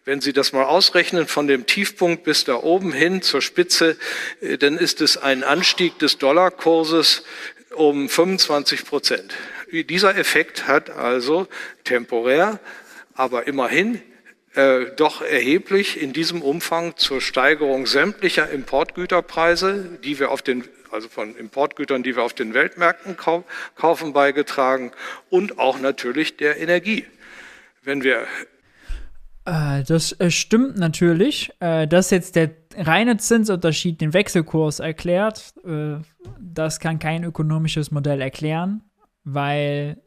Wenn 0.05 0.22
Sie 0.22 0.32
das 0.32 0.55
mal 0.55 0.64
ausrechnen 0.64 1.26
von 1.26 1.46
dem 1.49 1.66
Tiefpunkt 1.66 2.24
bis 2.24 2.44
da 2.44 2.55
oben 2.55 2.92
hin 2.92 3.20
zur 3.20 3.42
Spitze, 3.42 3.99
äh, 4.40 4.57
dann 4.57 4.78
ist 4.78 5.03
es 5.03 5.18
ein 5.18 5.44
Anstieg 5.44 5.99
des 5.99 6.16
Dollarkurses 6.16 7.24
um 7.75 8.09
25 8.09 8.85
Prozent. 8.85 9.35
Dieser 9.71 10.16
Effekt 10.16 10.66
hat 10.66 10.91
also 10.91 11.47
temporär, 11.85 12.59
aber 13.14 13.47
immerhin 13.47 14.01
äh, 14.55 14.87
doch 14.97 15.23
erheblich 15.23 16.01
in 16.01 16.12
diesem 16.12 16.43
Umfang 16.43 16.97
zur 16.97 17.21
Steigerung 17.21 17.87
sämtlicher 17.87 18.51
Importgüterpreise, 18.51 19.99
die 20.03 20.19
wir 20.19 20.31
auf 20.31 20.43
den 20.43 20.64
also 20.91 21.09
von 21.09 21.37
Importgütern, 21.37 22.03
die 22.03 22.16
wir 22.16 22.23
auf 22.23 22.33
den 22.33 22.55
Weltmärkten 22.55 23.16
kaufen, 23.16 24.12
beigetragen 24.12 24.93
und 25.29 25.59
auch 25.59 25.79
natürlich 25.79 26.37
der 26.37 26.59
Energie. 26.59 27.05
Wenn 27.83 28.03
wir 28.03 28.27
das 29.49 30.12
äh, 30.20 30.30
stimmt 30.30 30.76
natürlich. 30.76 31.51
Äh, 31.61 31.86
dass 31.88 32.11
jetzt 32.11 32.36
der 32.36 32.51
reine 32.76 33.16
Zinsunterschied 33.16 34.01
den 34.01 34.12
Wechselkurs 34.12 34.78
erklärt, 34.78 35.53
das 36.38 36.78
kann 36.78 37.01
kein 37.01 37.24
ökonomisches 37.24 37.90
Modell 37.90 38.20
erklären, 38.20 38.82
weil 39.24 40.01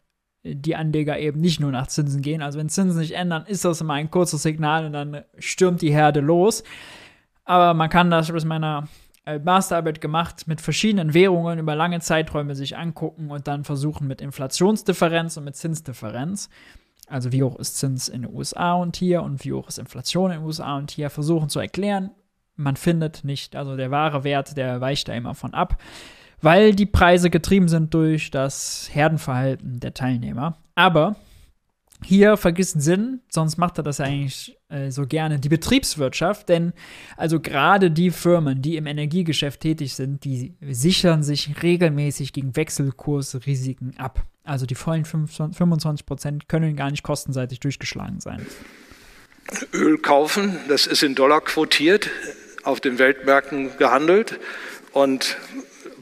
die 0.44 0.76
Anleger 0.78 1.20
eben 1.20 1.42
nicht 1.42 1.60
nur 1.60 1.72
nach 1.72 1.88
Zinsen 1.88 2.22
gehen. 2.22 2.42
Also 2.42 2.60
wenn 2.60 2.70
Zinsen 2.70 2.98
sich 2.98 3.14
ändern, 3.14 3.46
ist 3.46 3.66
das 3.66 3.82
immer 3.82 3.96
ein 3.96 4.10
kurzes 4.10 4.44
Signal 4.44 4.86
und 4.86 4.94
dann 4.94 5.24
stürmt 5.38 5.82
die 5.82 5.92
Herde 5.92 6.22
los. 6.22 6.64
Aber 7.44 7.74
man 7.74 7.90
kann 7.90 8.10
das, 8.10 8.28
das 8.28 8.46
meiner 8.46 8.88
Masterarbeit 9.44 10.00
gemacht, 10.00 10.48
mit 10.48 10.62
verschiedenen 10.62 11.14
Währungen 11.14 11.60
über 11.60 11.76
lange 11.76 12.00
Zeiträume 12.00 12.56
sich 12.56 12.78
angucken 12.78 13.32
und 13.32 13.48
dann 13.48 13.66
versuchen 13.66 14.08
mit 14.08 14.22
Inflationsdifferenz 14.22 15.36
und 15.36 15.44
mit 15.44 15.58
Zinsdifferenz 15.58 16.50
also 17.12 17.32
wie 17.32 17.44
hoch 17.44 17.58
ist 17.60 17.78
Zins 17.78 18.08
in 18.08 18.24
den 18.24 18.34
USA 18.34 18.74
und 18.74 18.96
hier 18.96 19.22
und 19.22 19.44
wie 19.44 19.54
hoch 19.54 19.68
ist 19.68 19.80
Inflation 19.80 20.32
in 20.32 20.40
den 20.40 20.46
USA 20.46 20.78
und 20.78 20.92
hier, 20.92 21.10
versuchen 21.10 21.50
zu 21.50 21.60
erklären. 21.60 22.12
Man 22.56 22.76
findet 22.76 23.24
nicht, 23.24 23.56
also 23.56 23.76
der 23.76 23.92
wahre 23.92 24.24
Wert, 24.24 24.56
der 24.58 24.82
weicht 24.82 25.08
da 25.08 25.14
immer 25.14 25.36
von 25.36 25.54
ab, 25.54 25.82
weil 26.42 26.74
die 26.74 26.86
Preise 26.86 27.30
getrieben 27.30 27.68
sind 27.68 27.94
durch 27.94 28.32
das 28.32 28.90
Herdenverhalten 28.92 29.80
der 29.80 29.94
Teilnehmer. 29.94 30.58
Aber 30.76 31.16
hier 32.04 32.36
vergisst 32.38 32.82
Sinn, 32.82 33.22
sonst 33.30 33.58
macht 33.58 33.78
er 33.78 33.84
das 33.84 34.00
ja 34.00 34.06
eigentlich 34.06 34.58
äh, 34.70 34.90
so 34.90 35.06
gerne, 35.06 35.40
die 35.40 35.50
Betriebswirtschaft, 35.50 36.50
denn 36.50 36.74
also 37.16 37.40
gerade 37.40 37.92
die 37.92 38.10
Firmen, 38.10 38.62
die 38.62 38.76
im 38.76 38.88
Energiegeschäft 38.88 39.62
tätig 39.62 39.94
sind, 39.94 40.24
die 40.24 40.56
sichern 40.62 41.22
sich 41.24 41.62
regelmäßig 41.62 42.34
gegen 42.34 42.56
Wechselkursrisiken 42.56 43.98
ab. 44.00 44.26
Also 44.44 44.66
die 44.66 44.76
vollen 44.76 45.06
25 45.06 46.06
Prozent 46.06 46.50
können 46.50 46.76
gar 46.76 46.90
nicht 46.90 47.04
kostenseitig 47.04 47.60
durchgeschlagen 47.60 48.20
sein. 48.20 48.46
Öl 49.74 49.98
kaufen, 49.98 50.58
das 50.68 50.88
ist 50.88 51.04
in 51.04 51.16
Dollar 51.16 51.42
quotiert, 51.42 52.10
auf 52.64 52.80
den 52.80 53.00
Weltmärkten 53.00 53.78
gehandelt 53.78 54.40
und 54.94 55.38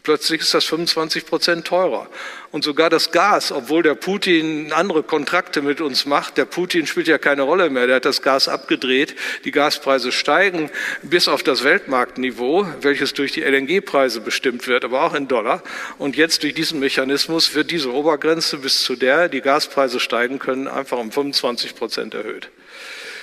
plötzlich 0.10 0.41
ist 0.41 0.55
das 0.55 0.66
25 0.66 1.28
Prozent 1.28 1.68
teurer. 1.68 2.07
Und 2.49 2.64
sogar 2.64 2.89
das 2.89 3.12
Gas, 3.12 3.51
obwohl 3.51 3.84
der 3.84 3.93
Putin 3.93 4.74
andere 4.74 5.03
Kontrakte 5.03 5.62
mit 5.62 5.82
uns 5.82 6.07
macht, 6.07 6.36
der 6.38 6.45
Putin 6.45 6.88
spielt 6.88 7.07
ja 7.07 7.20
keine 7.20 7.43
Rolle 7.43 7.70
mehr, 7.70 7.86
der 7.86 7.97
hat 7.97 8.05
das 8.05 8.24
Gas 8.24 8.47
abgedreht, 8.47 9.16
die 9.45 9.51
Gaspreise 9.51 10.12
steigen 10.12 10.72
bis 11.03 11.28
auf 11.28 11.43
das 11.43 11.64
Weltmarktniveau, 11.64 12.66
welches 12.82 13.14
durch 13.14 13.34
die 13.34 13.43
LNG-Preise 13.43 14.22
bestimmt 14.22 14.66
wird, 14.68 14.84
aber 14.84 15.03
auch 15.03 15.14
in 15.14 15.28
Dollar. 15.28 15.62
Und 15.99 16.18
jetzt 16.18 16.41
durch 16.41 16.55
diesen 16.55 16.80
Mechanismus 16.80 17.53
wird 17.53 17.70
diese 17.70 17.93
Obergrenze, 17.93 18.57
bis 18.57 18.82
zu 18.82 18.95
der 18.95 19.30
die 19.30 19.41
Gaspreise 19.41 19.99
steigen 19.99 20.39
können, 20.39 20.68
einfach 20.68 20.97
um 20.97 21.12
25 21.12 21.76
Prozent 21.76 22.16
erhöht. 22.16 22.49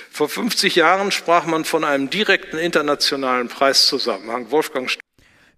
Vor 0.09 0.29
50 0.29 0.73
Jahren 0.75 1.11
sprach 1.11 1.45
man 1.45 1.65
von 1.65 1.83
einem 1.83 2.09
direkten 2.09 2.57
internationalen 2.57 3.49
Preiszusammenhang. 3.49 4.51
Wolfgang 4.51 4.89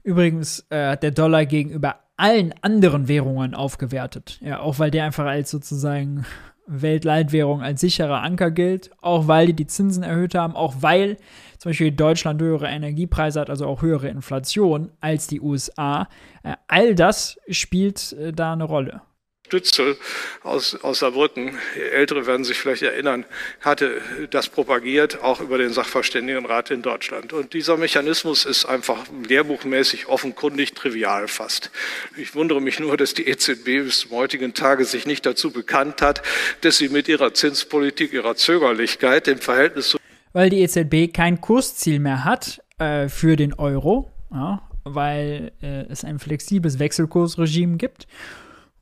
Übrigens 0.09 0.65
äh, 0.71 0.87
hat 0.87 1.03
der 1.03 1.11
Dollar 1.11 1.45
gegenüber 1.45 1.97
allen 2.17 2.55
anderen 2.61 3.07
Währungen 3.07 3.53
aufgewertet. 3.53 4.39
Ja, 4.41 4.59
auch 4.59 4.79
weil 4.79 4.89
der 4.89 5.05
einfach 5.05 5.27
als 5.27 5.51
sozusagen 5.51 6.25
Weltleitwährung 6.65 7.61
als 7.61 7.81
sicherer 7.81 8.23
Anker 8.23 8.49
gilt, 8.49 8.89
auch 9.03 9.27
weil 9.27 9.45
die 9.45 9.53
die 9.53 9.67
Zinsen 9.67 10.01
erhöht 10.01 10.33
haben, 10.33 10.55
auch 10.55 10.77
weil 10.79 11.17
zum 11.59 11.69
Beispiel 11.69 11.91
Deutschland 11.91 12.41
höhere 12.41 12.65
Energiepreise 12.69 13.39
hat, 13.39 13.51
also 13.51 13.67
auch 13.67 13.83
höhere 13.83 14.07
Inflation 14.07 14.91
als 14.99 15.27
die 15.27 15.41
USA. 15.41 16.09
Äh, 16.41 16.55
all 16.67 16.95
das 16.95 17.37
spielt 17.47 18.13
äh, 18.13 18.33
da 18.33 18.53
eine 18.53 18.63
Rolle. 18.63 19.01
Stützel 19.49 19.97
aus, 20.43 20.75
aus 20.83 20.99
Saarbrücken, 20.99 21.57
Ältere 21.91 22.27
werden 22.27 22.43
sich 22.43 22.59
vielleicht 22.59 22.83
erinnern, 22.83 23.25
hatte 23.61 23.99
das 24.29 24.47
propagiert, 24.47 25.23
auch 25.23 25.41
über 25.41 25.57
den 25.57 25.73
Sachverständigenrat 25.73 26.69
in 26.69 26.83
Deutschland. 26.83 27.33
Und 27.33 27.53
dieser 27.53 27.75
Mechanismus 27.75 28.45
ist 28.45 28.65
einfach 28.65 29.05
lehrbuchmäßig 29.27 30.07
offenkundig 30.07 30.75
trivial 30.75 31.27
fast. 31.27 31.71
Ich 32.15 32.35
wundere 32.35 32.61
mich 32.61 32.79
nur, 32.79 32.95
dass 32.95 33.15
die 33.15 33.27
EZB 33.27 33.65
bis 33.85 34.01
zum 34.01 34.11
heutigen 34.11 34.53
Tage 34.53 34.85
sich 34.85 35.07
nicht 35.07 35.25
dazu 35.25 35.49
bekannt 35.49 36.03
hat, 36.03 36.21
dass 36.61 36.77
sie 36.77 36.89
mit 36.89 37.07
ihrer 37.07 37.33
Zinspolitik, 37.33 38.13
ihrer 38.13 38.35
Zögerlichkeit 38.35 39.27
im 39.27 39.39
Verhältnis 39.39 39.89
zu 39.89 39.97
weil 40.31 40.51
die 40.51 40.61
EZB 40.61 41.11
kein 41.11 41.41
Kursziel 41.41 41.99
mehr 41.99 42.23
hat 42.23 42.61
äh, 42.77 43.09
für 43.09 43.35
den 43.35 43.55
Euro, 43.55 44.11
ja, 44.31 44.61
weil 44.83 45.51
äh, 45.63 45.85
es 45.89 46.03
ein 46.03 46.19
flexibles 46.19 46.77
Wechselkursregime 46.77 47.77
gibt 47.77 48.05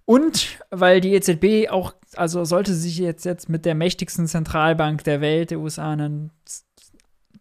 und 0.07 0.57
weil 0.71 1.01
die 1.01 1.13
EZB 1.13 1.69
auch, 1.69 1.93
also 2.15 2.45
sollte 2.45 2.73
sich 2.73 2.97
jetzt, 2.97 3.25
jetzt 3.25 3.49
mit 3.49 3.65
der 3.65 3.75
mächtigsten 3.75 4.25
Zentralbank 4.25 5.03
der 5.03 5.19
Welt, 5.19 5.51
der 5.51 5.59
USA, 5.59 5.91
einen 5.91 6.31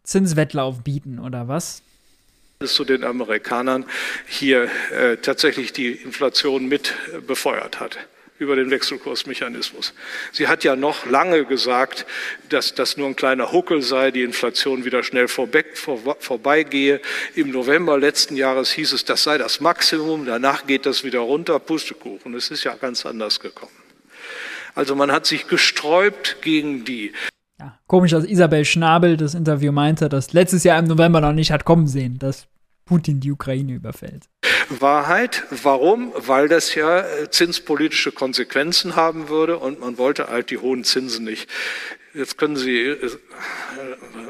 Zinswettlauf 0.03 0.83
bieten, 0.83 1.17
oder 1.19 1.47
was? 1.47 1.81
zu 2.59 2.83
den 2.83 3.03
Amerikanern 3.03 3.85
hier 4.27 4.67
äh, 4.91 5.17
tatsächlich 5.17 5.73
die 5.73 5.91
Inflation 5.91 6.67
mit 6.67 6.93
befeuert 7.27 7.79
hat 7.79 7.99
über 8.39 8.55
den 8.55 8.69
Wechselkursmechanismus. 8.69 9.93
Sie 10.31 10.47
hat 10.47 10.63
ja 10.63 10.75
noch 10.75 11.05
lange 11.05 11.45
gesagt, 11.45 12.05
dass 12.49 12.73
das 12.75 12.97
nur 12.97 13.07
ein 13.07 13.15
kleiner 13.15 13.51
Huckel 13.51 13.81
sei, 13.81 14.11
die 14.11 14.23
Inflation 14.23 14.85
wieder 14.85 15.03
schnell 15.03 15.27
vorbei, 15.27 15.65
vor, 15.73 15.99
vorbeigehe. 16.19 17.01
Im 17.35 17.51
November 17.51 17.97
letzten 17.97 18.35
Jahres 18.35 18.71
hieß 18.71 18.93
es, 18.93 19.05
das 19.05 19.23
sei 19.23 19.37
das 19.37 19.59
Maximum, 19.59 20.25
danach 20.25 20.67
geht 20.67 20.85
das 20.85 21.03
wieder 21.03 21.19
runter, 21.19 21.59
Pustekuchen. 21.59 22.33
Es 22.35 22.51
ist 22.51 22.63
ja 22.63 22.75
ganz 22.75 23.05
anders 23.05 23.39
gekommen. 23.39 23.71
Also 24.75 24.95
man 24.95 25.11
hat 25.11 25.25
sich 25.25 25.47
gesträubt 25.47 26.37
gegen 26.41 26.85
die. 26.85 27.11
Ja, 27.59 27.79
komisch, 27.87 28.11
dass 28.11 28.25
Isabel 28.25 28.63
Schnabel 28.63 29.17
das 29.17 29.33
Interview 29.33 29.71
meinte, 29.71 30.09
dass 30.09 30.33
letztes 30.33 30.63
Jahr 30.63 30.77
im 30.77 30.85
November 30.85 31.21
noch 31.21 31.33
nicht 31.33 31.51
hat 31.51 31.65
kommen 31.65 31.87
sehen, 31.87 32.19
dass 32.19 32.47
Putin 32.87 33.19
die 33.19 33.31
Ukraine 33.31 33.73
überfällt. 33.73 34.29
Wahrheit. 34.69 35.43
Warum? 35.49 36.11
Weil 36.15 36.47
das 36.47 36.75
ja 36.75 36.99
äh, 36.99 37.29
zinspolitische 37.29 38.11
Konsequenzen 38.11 38.95
haben 38.95 39.29
würde 39.29 39.57
und 39.57 39.79
man 39.79 39.97
wollte 39.97 40.27
halt 40.27 40.49
die 40.49 40.57
hohen 40.57 40.83
Zinsen 40.83 41.23
nicht. 41.23 41.49
Jetzt 42.13 42.37
können 42.37 42.55
Sie 42.55 42.79
äh, 42.79 42.97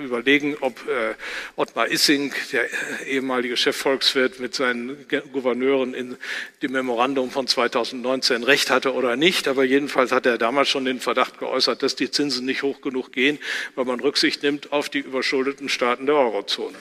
überlegen, 0.03 0.57
ob 0.59 0.77
äh, 0.87 1.13
Ottmar 1.55 1.87
Issing, 1.89 2.33
der 2.51 2.65
ehemalige 3.05 3.55
Chefvolkswirt, 3.55 4.39
mit 4.39 4.53
seinen 4.53 4.97
Gouverneuren 5.31 5.93
in 5.93 6.17
dem 6.61 6.73
Memorandum 6.73 7.31
von 7.31 7.47
2019 7.47 8.43
recht 8.43 8.69
hatte 8.69 8.93
oder 8.93 9.15
nicht. 9.15 9.47
Aber 9.47 9.63
jedenfalls 9.63 10.11
hat 10.11 10.25
er 10.25 10.37
damals 10.37 10.67
schon 10.67 10.85
den 10.85 10.99
Verdacht 10.99 11.39
geäußert, 11.39 11.81
dass 11.81 11.95
die 11.95 12.11
Zinsen 12.11 12.45
nicht 12.45 12.63
hoch 12.63 12.81
genug 12.81 13.11
gehen, 13.11 13.39
weil 13.75 13.85
man 13.85 13.99
Rücksicht 13.99 14.43
nimmt 14.43 14.73
auf 14.73 14.89
die 14.89 14.99
überschuldeten 14.99 15.69
Staaten 15.69 16.07
der 16.07 16.15
Eurozone. 16.15 16.75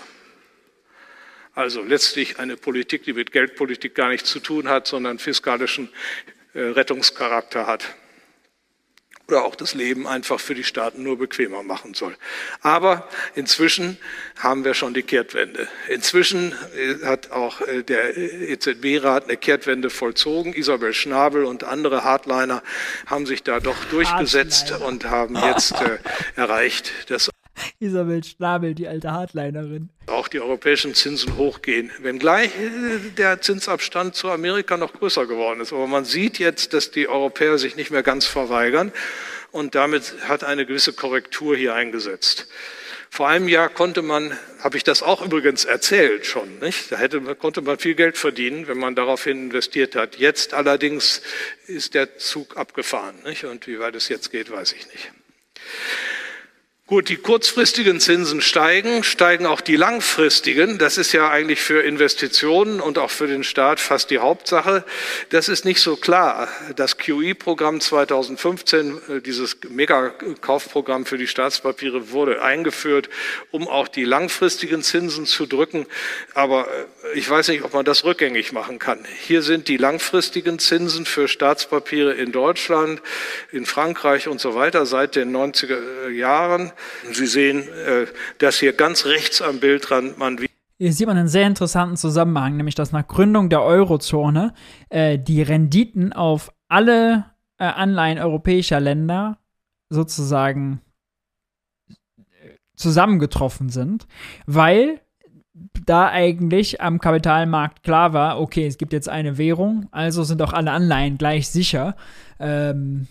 Also 1.56 1.82
letztlich 1.82 2.38
eine 2.38 2.56
Politik, 2.58 3.04
die 3.04 3.14
mit 3.14 3.32
Geldpolitik 3.32 3.94
gar 3.94 4.10
nichts 4.10 4.30
zu 4.30 4.40
tun 4.40 4.68
hat, 4.68 4.86
sondern 4.86 5.18
fiskalischen 5.18 5.88
äh, 6.52 6.60
Rettungscharakter 6.60 7.66
hat 7.66 7.96
oder 9.28 9.44
auch 9.44 9.56
das 9.56 9.74
Leben 9.74 10.06
einfach 10.06 10.38
für 10.38 10.54
die 10.54 10.64
Staaten 10.64 11.02
nur 11.02 11.18
bequemer 11.18 11.62
machen 11.62 11.94
soll. 11.94 12.16
Aber 12.60 13.08
inzwischen 13.34 13.96
haben 14.38 14.64
wir 14.64 14.74
schon 14.74 14.94
die 14.94 15.02
Kehrtwende. 15.02 15.66
Inzwischen 15.88 16.52
äh, 16.76 17.06
hat 17.06 17.32
auch 17.32 17.60
äh, 17.62 17.82
der 17.82 18.16
EZB-Rat 18.16 19.24
eine 19.24 19.38
Kehrtwende 19.38 19.88
vollzogen. 19.88 20.52
Isabel 20.52 20.92
Schnabel 20.92 21.44
und 21.44 21.64
andere 21.64 22.04
Hardliner 22.04 22.62
haben 23.06 23.26
sich 23.26 23.42
da 23.42 23.60
doch 23.60 23.82
durchgesetzt 23.86 24.72
Hardliner. 24.72 24.86
und 24.86 25.04
haben 25.06 25.36
jetzt 25.36 25.72
äh, 25.72 25.98
erreicht, 26.36 26.92
dass 27.08 27.30
Isabel 27.78 28.22
Schnabel, 28.24 28.74
die 28.74 28.88
alte 28.88 29.12
Hardlinerin. 29.12 29.90
Auch 30.06 30.28
die 30.28 30.40
europäischen 30.40 30.94
Zinsen 30.94 31.36
hochgehen, 31.36 31.90
wenngleich 32.00 32.48
äh, 32.48 33.10
der 33.16 33.40
Zinsabstand 33.40 34.14
zu 34.14 34.30
Amerika 34.30 34.76
noch 34.76 34.92
größer 34.92 35.26
geworden 35.26 35.60
ist. 35.60 35.72
Aber 35.72 35.86
man 35.86 36.04
sieht 36.04 36.38
jetzt, 36.38 36.72
dass 36.72 36.90
die 36.90 37.08
Europäer 37.08 37.58
sich 37.58 37.76
nicht 37.76 37.90
mehr 37.90 38.02
ganz 38.02 38.26
verweigern 38.26 38.92
und 39.52 39.74
damit 39.74 40.14
hat 40.28 40.44
eine 40.44 40.66
gewisse 40.66 40.92
Korrektur 40.92 41.56
hier 41.56 41.74
eingesetzt. 41.74 42.48
Vor 43.08 43.28
einem 43.28 43.48
Jahr 43.48 43.70
konnte 43.70 44.02
man, 44.02 44.36
habe 44.60 44.76
ich 44.76 44.84
das 44.84 45.02
auch 45.02 45.24
übrigens 45.24 45.64
erzählt 45.64 46.26
schon, 46.26 46.58
nicht? 46.58 46.92
da 46.92 46.98
hätte, 46.98 47.20
konnte 47.36 47.62
man 47.62 47.78
viel 47.78 47.94
Geld 47.94 48.18
verdienen, 48.18 48.68
wenn 48.68 48.78
man 48.78 48.94
daraufhin 48.94 49.44
investiert 49.44 49.96
hat. 49.96 50.16
Jetzt 50.16 50.52
allerdings 50.52 51.22
ist 51.66 51.94
der 51.94 52.18
Zug 52.18 52.56
abgefahren 52.56 53.14
nicht? 53.24 53.44
und 53.44 53.66
wie 53.66 53.78
weit 53.78 53.94
es 53.94 54.08
jetzt 54.08 54.32
geht, 54.32 54.50
weiß 54.50 54.72
ich 54.72 54.86
nicht. 54.88 55.12
Gut, 56.88 57.08
die 57.08 57.16
kurzfristigen 57.16 57.98
Zinsen 57.98 58.40
steigen, 58.40 59.02
steigen 59.02 59.44
auch 59.44 59.60
die 59.60 59.74
langfristigen. 59.74 60.78
Das 60.78 60.98
ist 60.98 61.10
ja 61.10 61.28
eigentlich 61.28 61.60
für 61.60 61.82
Investitionen 61.82 62.80
und 62.80 62.96
auch 62.96 63.10
für 63.10 63.26
den 63.26 63.42
Staat 63.42 63.80
fast 63.80 64.12
die 64.12 64.20
Hauptsache. 64.20 64.84
Das 65.30 65.48
ist 65.48 65.64
nicht 65.64 65.80
so 65.80 65.96
klar. 65.96 66.46
Das 66.76 66.96
QE-Programm 66.96 67.80
2015, 67.80 68.98
äh, 69.08 69.20
dieses 69.20 69.58
Megakaufprogramm 69.68 71.06
für 71.06 71.18
die 71.18 71.26
Staatspapiere, 71.26 72.12
wurde 72.12 72.40
eingeführt, 72.40 73.10
um 73.50 73.66
auch 73.66 73.88
die 73.88 74.04
langfristigen 74.04 74.84
Zinsen 74.84 75.26
zu 75.26 75.46
drücken. 75.46 75.86
Aber 76.34 76.68
äh, 76.68 77.18
ich 77.18 77.28
weiß 77.28 77.48
nicht, 77.48 77.64
ob 77.64 77.72
man 77.72 77.84
das 77.84 78.04
rückgängig 78.04 78.52
machen 78.52 78.78
kann. 78.78 79.04
Hier 79.26 79.42
sind 79.42 79.66
die 79.66 79.76
langfristigen 79.76 80.60
Zinsen 80.60 81.04
für 81.04 81.26
Staatspapiere 81.26 82.14
in 82.14 82.30
Deutschland, 82.30 83.02
in 83.50 83.66
Frankreich 83.66 84.28
und 84.28 84.40
so 84.40 84.54
weiter 84.54 84.86
seit 84.86 85.16
den 85.16 85.34
90er 85.34 86.10
Jahren 86.10 86.72
Sie 87.12 87.26
sehen 87.26 87.68
äh, 87.68 88.06
das 88.38 88.58
hier 88.58 88.72
ganz 88.72 89.06
rechts 89.06 89.42
am 89.42 89.60
Bildrand. 89.60 90.18
Man 90.18 90.38
hier 90.78 90.92
sieht 90.92 91.06
man 91.06 91.16
einen 91.16 91.28
sehr 91.28 91.46
interessanten 91.46 91.96
Zusammenhang, 91.96 92.56
nämlich 92.56 92.74
dass 92.74 92.92
nach 92.92 93.06
Gründung 93.06 93.48
der 93.48 93.62
Eurozone 93.62 94.52
äh, 94.90 95.18
die 95.18 95.40
Renditen 95.40 96.12
auf 96.12 96.52
alle 96.68 97.24
äh, 97.58 97.64
Anleihen 97.64 98.18
europäischer 98.18 98.78
Länder 98.78 99.38
sozusagen 99.88 100.82
äh, 101.88 102.56
zusammengetroffen 102.74 103.70
sind, 103.70 104.06
weil 104.44 105.00
da 105.86 106.08
eigentlich 106.10 106.82
am 106.82 107.00
Kapitalmarkt 107.00 107.82
klar 107.82 108.12
war, 108.12 108.38
okay, 108.38 108.66
es 108.66 108.76
gibt 108.76 108.92
jetzt 108.92 109.08
eine 109.08 109.38
Währung, 109.38 109.88
also 109.90 110.24
sind 110.24 110.42
auch 110.42 110.52
alle 110.52 110.72
Anleihen 110.72 111.16
gleich 111.16 111.48
sicher. 111.48 111.96
Ähm, 112.38 113.06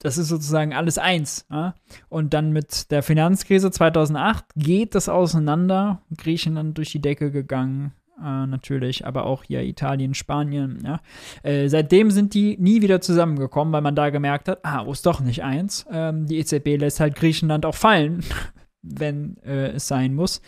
das 0.00 0.18
ist 0.18 0.28
sozusagen 0.28 0.74
alles 0.74 0.98
eins. 0.98 1.46
Ja? 1.50 1.74
Und 2.08 2.34
dann 2.34 2.52
mit 2.52 2.90
der 2.90 3.02
Finanzkrise 3.02 3.70
2008 3.70 4.44
geht 4.56 4.94
das 4.94 5.08
auseinander. 5.08 6.02
Griechenland 6.16 6.78
durch 6.78 6.92
die 6.92 7.00
Decke 7.00 7.30
gegangen, 7.30 7.92
äh, 8.18 8.46
natürlich, 8.46 9.06
aber 9.06 9.26
auch 9.26 9.44
hier 9.44 9.62
Italien, 9.62 10.14
Spanien. 10.14 10.82
Ja? 10.84 11.00
Äh, 11.42 11.68
seitdem 11.68 12.10
sind 12.10 12.34
die 12.34 12.56
nie 12.58 12.82
wieder 12.82 13.00
zusammengekommen, 13.00 13.72
weil 13.72 13.82
man 13.82 13.96
da 13.96 14.10
gemerkt 14.10 14.48
hat, 14.48 14.64
ah, 14.64 14.84
ist 14.90 15.06
doch 15.06 15.20
nicht 15.20 15.42
eins. 15.42 15.86
Ähm, 15.90 16.26
die 16.26 16.38
EZB 16.38 16.76
lässt 16.76 17.00
halt 17.00 17.16
Griechenland 17.16 17.66
auch 17.66 17.74
fallen, 17.74 18.24
wenn 18.82 19.36
äh, 19.38 19.72
es 19.72 19.88
sein 19.88 20.14
muss. 20.14 20.40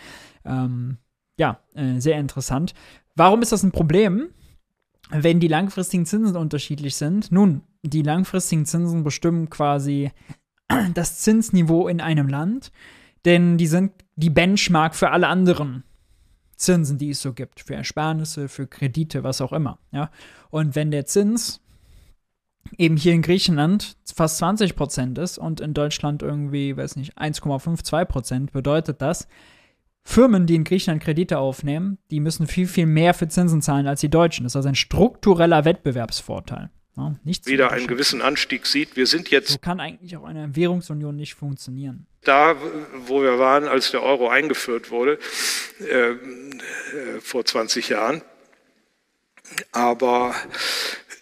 Ähm, 0.44 0.98
ja, 1.38 1.60
äh, 1.74 1.98
sehr 1.98 2.18
interessant. 2.18 2.74
Warum 3.16 3.42
ist 3.42 3.52
das 3.52 3.62
ein 3.62 3.72
Problem? 3.72 4.28
wenn 5.10 5.40
die 5.40 5.48
langfristigen 5.48 6.06
Zinsen 6.06 6.36
unterschiedlich 6.36 6.94
sind, 6.94 7.32
nun, 7.32 7.62
die 7.82 8.02
langfristigen 8.02 8.66
Zinsen 8.66 9.04
bestimmen 9.04 9.50
quasi 9.50 10.10
das 10.94 11.20
Zinsniveau 11.20 11.88
in 11.88 12.00
einem 12.00 12.28
Land, 12.28 12.72
denn 13.24 13.58
die 13.58 13.66
sind 13.66 13.92
die 14.16 14.30
Benchmark 14.30 14.94
für 14.94 15.10
alle 15.10 15.28
anderen 15.28 15.84
Zinsen, 16.56 16.98
die 16.98 17.10
es 17.10 17.22
so 17.22 17.32
gibt, 17.32 17.60
für 17.60 17.74
Ersparnisse, 17.74 18.48
für 18.48 18.66
Kredite, 18.66 19.24
was 19.24 19.40
auch 19.40 19.52
immer. 19.52 19.78
Ja? 19.92 20.10
Und 20.50 20.74
wenn 20.74 20.90
der 20.90 21.06
Zins 21.06 21.60
eben 22.76 22.96
hier 22.96 23.14
in 23.14 23.22
Griechenland 23.22 23.96
fast 24.14 24.38
20 24.38 24.76
Prozent 24.76 25.18
ist 25.18 25.38
und 25.38 25.60
in 25.60 25.74
Deutschland 25.74 26.22
irgendwie, 26.22 26.76
weiß 26.76 26.96
nicht, 26.96 27.18
1,52 27.18 28.04
Prozent, 28.04 28.52
bedeutet 28.52 29.00
das, 29.00 29.26
Firmen, 30.02 30.46
die 30.46 30.54
in 30.54 30.64
Griechenland 30.64 31.02
Kredite 31.02 31.38
aufnehmen, 31.38 31.98
die 32.10 32.20
müssen 32.20 32.46
viel, 32.46 32.66
viel 32.66 32.86
mehr 32.86 33.14
für 33.14 33.28
Zinsen 33.28 33.62
zahlen 33.62 33.86
als 33.86 34.00
die 34.00 34.08
Deutschen. 34.08 34.44
Das 34.44 34.52
ist 34.52 34.56
also 34.56 34.68
ein 34.68 34.74
struktureller 34.74 35.64
Wettbewerbsvorteil. 35.64 36.70
Ja, 36.96 37.14
wieder 37.44 37.70
einen 37.70 37.86
gewissen 37.86 38.20
Anstieg 38.20 38.66
sieht. 38.66 38.96
Wir 38.96 39.06
sind 39.06 39.30
jetzt. 39.30 39.48
So 39.48 39.58
kann 39.58 39.80
eigentlich 39.80 40.16
auch 40.16 40.24
eine 40.24 40.54
Währungsunion 40.54 41.16
nicht 41.16 41.34
funktionieren. 41.34 42.06
Da, 42.22 42.56
wo 43.06 43.22
wir 43.22 43.38
waren, 43.38 43.66
als 43.68 43.90
der 43.92 44.02
Euro 44.02 44.28
eingeführt 44.28 44.90
wurde, 44.90 45.18
äh, 45.80 46.10
äh, 46.10 46.16
vor 47.20 47.44
20 47.44 47.88
Jahren. 47.88 48.22
Aber 49.72 50.34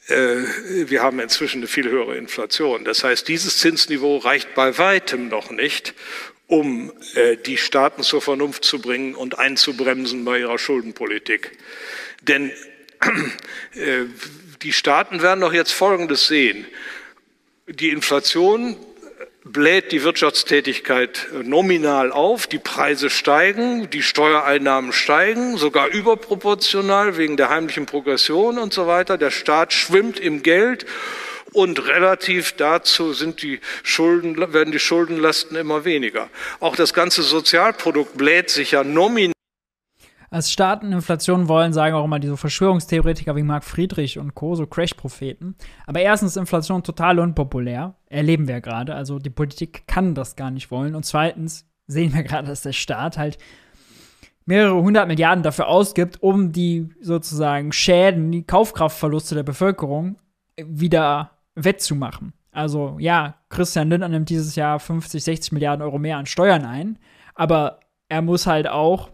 äh, 0.08 0.42
wir 0.88 1.02
haben 1.02 1.20
inzwischen 1.20 1.58
eine 1.58 1.66
viel 1.66 1.88
höhere 1.88 2.16
Inflation. 2.16 2.84
Das 2.84 3.04
heißt, 3.04 3.28
dieses 3.28 3.58
Zinsniveau 3.58 4.16
reicht 4.16 4.54
bei 4.54 4.76
weitem 4.78 5.28
noch 5.28 5.50
nicht, 5.50 5.94
um 6.46 6.92
äh, 7.14 7.36
die 7.36 7.58
Staaten 7.58 8.02
zur 8.02 8.22
Vernunft 8.22 8.64
zu 8.64 8.80
bringen 8.80 9.14
und 9.14 9.38
einzubremsen 9.38 10.24
bei 10.24 10.40
ihrer 10.40 10.58
Schuldenpolitik. 10.58 11.58
Denn 12.22 12.50
äh, 13.74 14.06
die 14.62 14.72
Staaten 14.72 15.22
werden 15.22 15.40
doch 15.40 15.52
jetzt 15.52 15.72
Folgendes 15.72 16.26
sehen. 16.26 16.66
Die 17.66 17.90
Inflation 17.90 18.76
bläht 19.44 19.92
die 19.92 20.02
Wirtschaftstätigkeit 20.02 21.28
nominal 21.42 22.12
auf, 22.12 22.46
die 22.46 22.58
Preise 22.58 23.08
steigen, 23.08 23.88
die 23.90 24.02
Steuereinnahmen 24.02 24.92
steigen, 24.92 25.56
sogar 25.56 25.88
überproportional 25.88 27.16
wegen 27.16 27.36
der 27.36 27.48
heimlichen 27.48 27.86
Progression 27.86 28.58
und 28.58 28.72
so 28.72 28.86
weiter. 28.86 29.16
Der 29.16 29.30
Staat 29.30 29.72
schwimmt 29.72 30.20
im 30.20 30.42
Geld 30.42 30.86
und 31.52 31.86
relativ 31.86 32.52
dazu 32.52 33.14
sind 33.14 33.42
die 33.42 33.60
Schulden, 33.82 34.36
werden 34.52 34.72
die 34.72 34.78
Schuldenlasten 34.78 35.56
immer 35.56 35.84
weniger. 35.84 36.28
Auch 36.60 36.76
das 36.76 36.92
ganze 36.92 37.22
Sozialprodukt 37.22 38.16
bläht 38.18 38.50
sich 38.50 38.72
ja 38.72 38.84
nominal. 38.84 39.32
Als 40.30 40.52
Staaten 40.52 40.92
Inflation 40.92 41.48
wollen, 41.48 41.72
sagen 41.72 41.94
auch 41.94 42.04
immer 42.04 42.18
diese 42.18 42.36
Verschwörungstheoretiker 42.36 43.34
wie 43.36 43.42
Marc 43.42 43.64
Friedrich 43.64 44.18
und 44.18 44.34
Co., 44.34 44.54
so 44.54 44.66
Crash-Propheten. 44.66 45.56
Aber 45.86 46.00
erstens 46.00 46.32
ist 46.32 46.36
Inflation 46.36 46.82
total 46.82 47.18
unpopulär. 47.18 47.94
Erleben 48.06 48.46
wir 48.46 48.60
gerade. 48.60 48.94
Also 48.94 49.18
die 49.18 49.30
Politik 49.30 49.86
kann 49.86 50.14
das 50.14 50.36
gar 50.36 50.50
nicht 50.50 50.70
wollen. 50.70 50.94
Und 50.94 51.04
zweitens 51.04 51.66
sehen 51.86 52.12
wir 52.12 52.22
gerade, 52.24 52.48
dass 52.48 52.62
der 52.62 52.72
Staat 52.72 53.16
halt 53.16 53.38
mehrere 54.44 54.80
hundert 54.82 55.08
Milliarden 55.08 55.42
dafür 55.42 55.68
ausgibt, 55.68 56.22
um 56.22 56.52
die 56.52 56.88
sozusagen 57.00 57.72
Schäden, 57.72 58.32
die 58.32 58.44
Kaufkraftverluste 58.44 59.34
der 59.34 59.42
Bevölkerung 59.42 60.16
wieder 60.56 61.32
wettzumachen. 61.54 62.32
Also 62.50 62.96
ja, 62.98 63.36
Christian 63.50 63.90
Lindner 63.90 64.08
nimmt 64.08 64.30
dieses 64.30 64.56
Jahr 64.56 64.80
50, 64.80 65.22
60 65.22 65.52
Milliarden 65.52 65.82
Euro 65.82 65.98
mehr 65.98 66.16
an 66.16 66.26
Steuern 66.26 66.64
ein, 66.64 66.98
aber 67.34 67.80
er 68.08 68.22
muss 68.22 68.46
halt 68.46 68.68
auch 68.68 69.10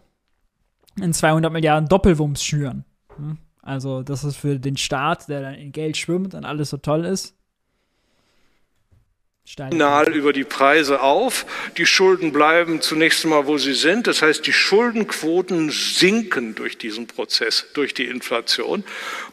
in 0.99 1.13
200 1.13 1.51
Milliarden 1.51 1.87
Doppelwumms 1.87 2.43
schüren. 2.43 2.85
Hm? 3.15 3.37
Also 3.61 4.03
das 4.03 4.23
ist 4.23 4.35
für 4.35 4.59
den 4.59 4.77
Staat, 4.77 5.27
der 5.27 5.41
dann 5.41 5.55
in 5.55 5.71
Geld 5.71 5.97
schwimmt 5.97 6.35
und 6.35 6.45
alles 6.45 6.69
so 6.69 6.77
toll 6.77 7.05
ist, 7.05 7.35
Signal 9.47 10.11
über 10.11 10.33
die 10.33 10.43
Preise 10.43 11.01
auf. 11.01 11.45
Die 11.77 11.85
Schulden 11.85 12.31
bleiben 12.31 12.81
zunächst 12.81 13.23
einmal, 13.23 13.45
wo 13.45 13.59
sie 13.59 13.75
sind. 13.75 14.07
Das 14.07 14.23
heißt, 14.23 14.45
die 14.47 14.53
Schuldenquoten 14.53 15.69
sinken 15.69 16.55
durch 16.55 16.79
diesen 16.79 17.05
Prozess, 17.05 17.67
durch 17.75 17.93
die 17.93 18.05
Inflation. 18.05 18.83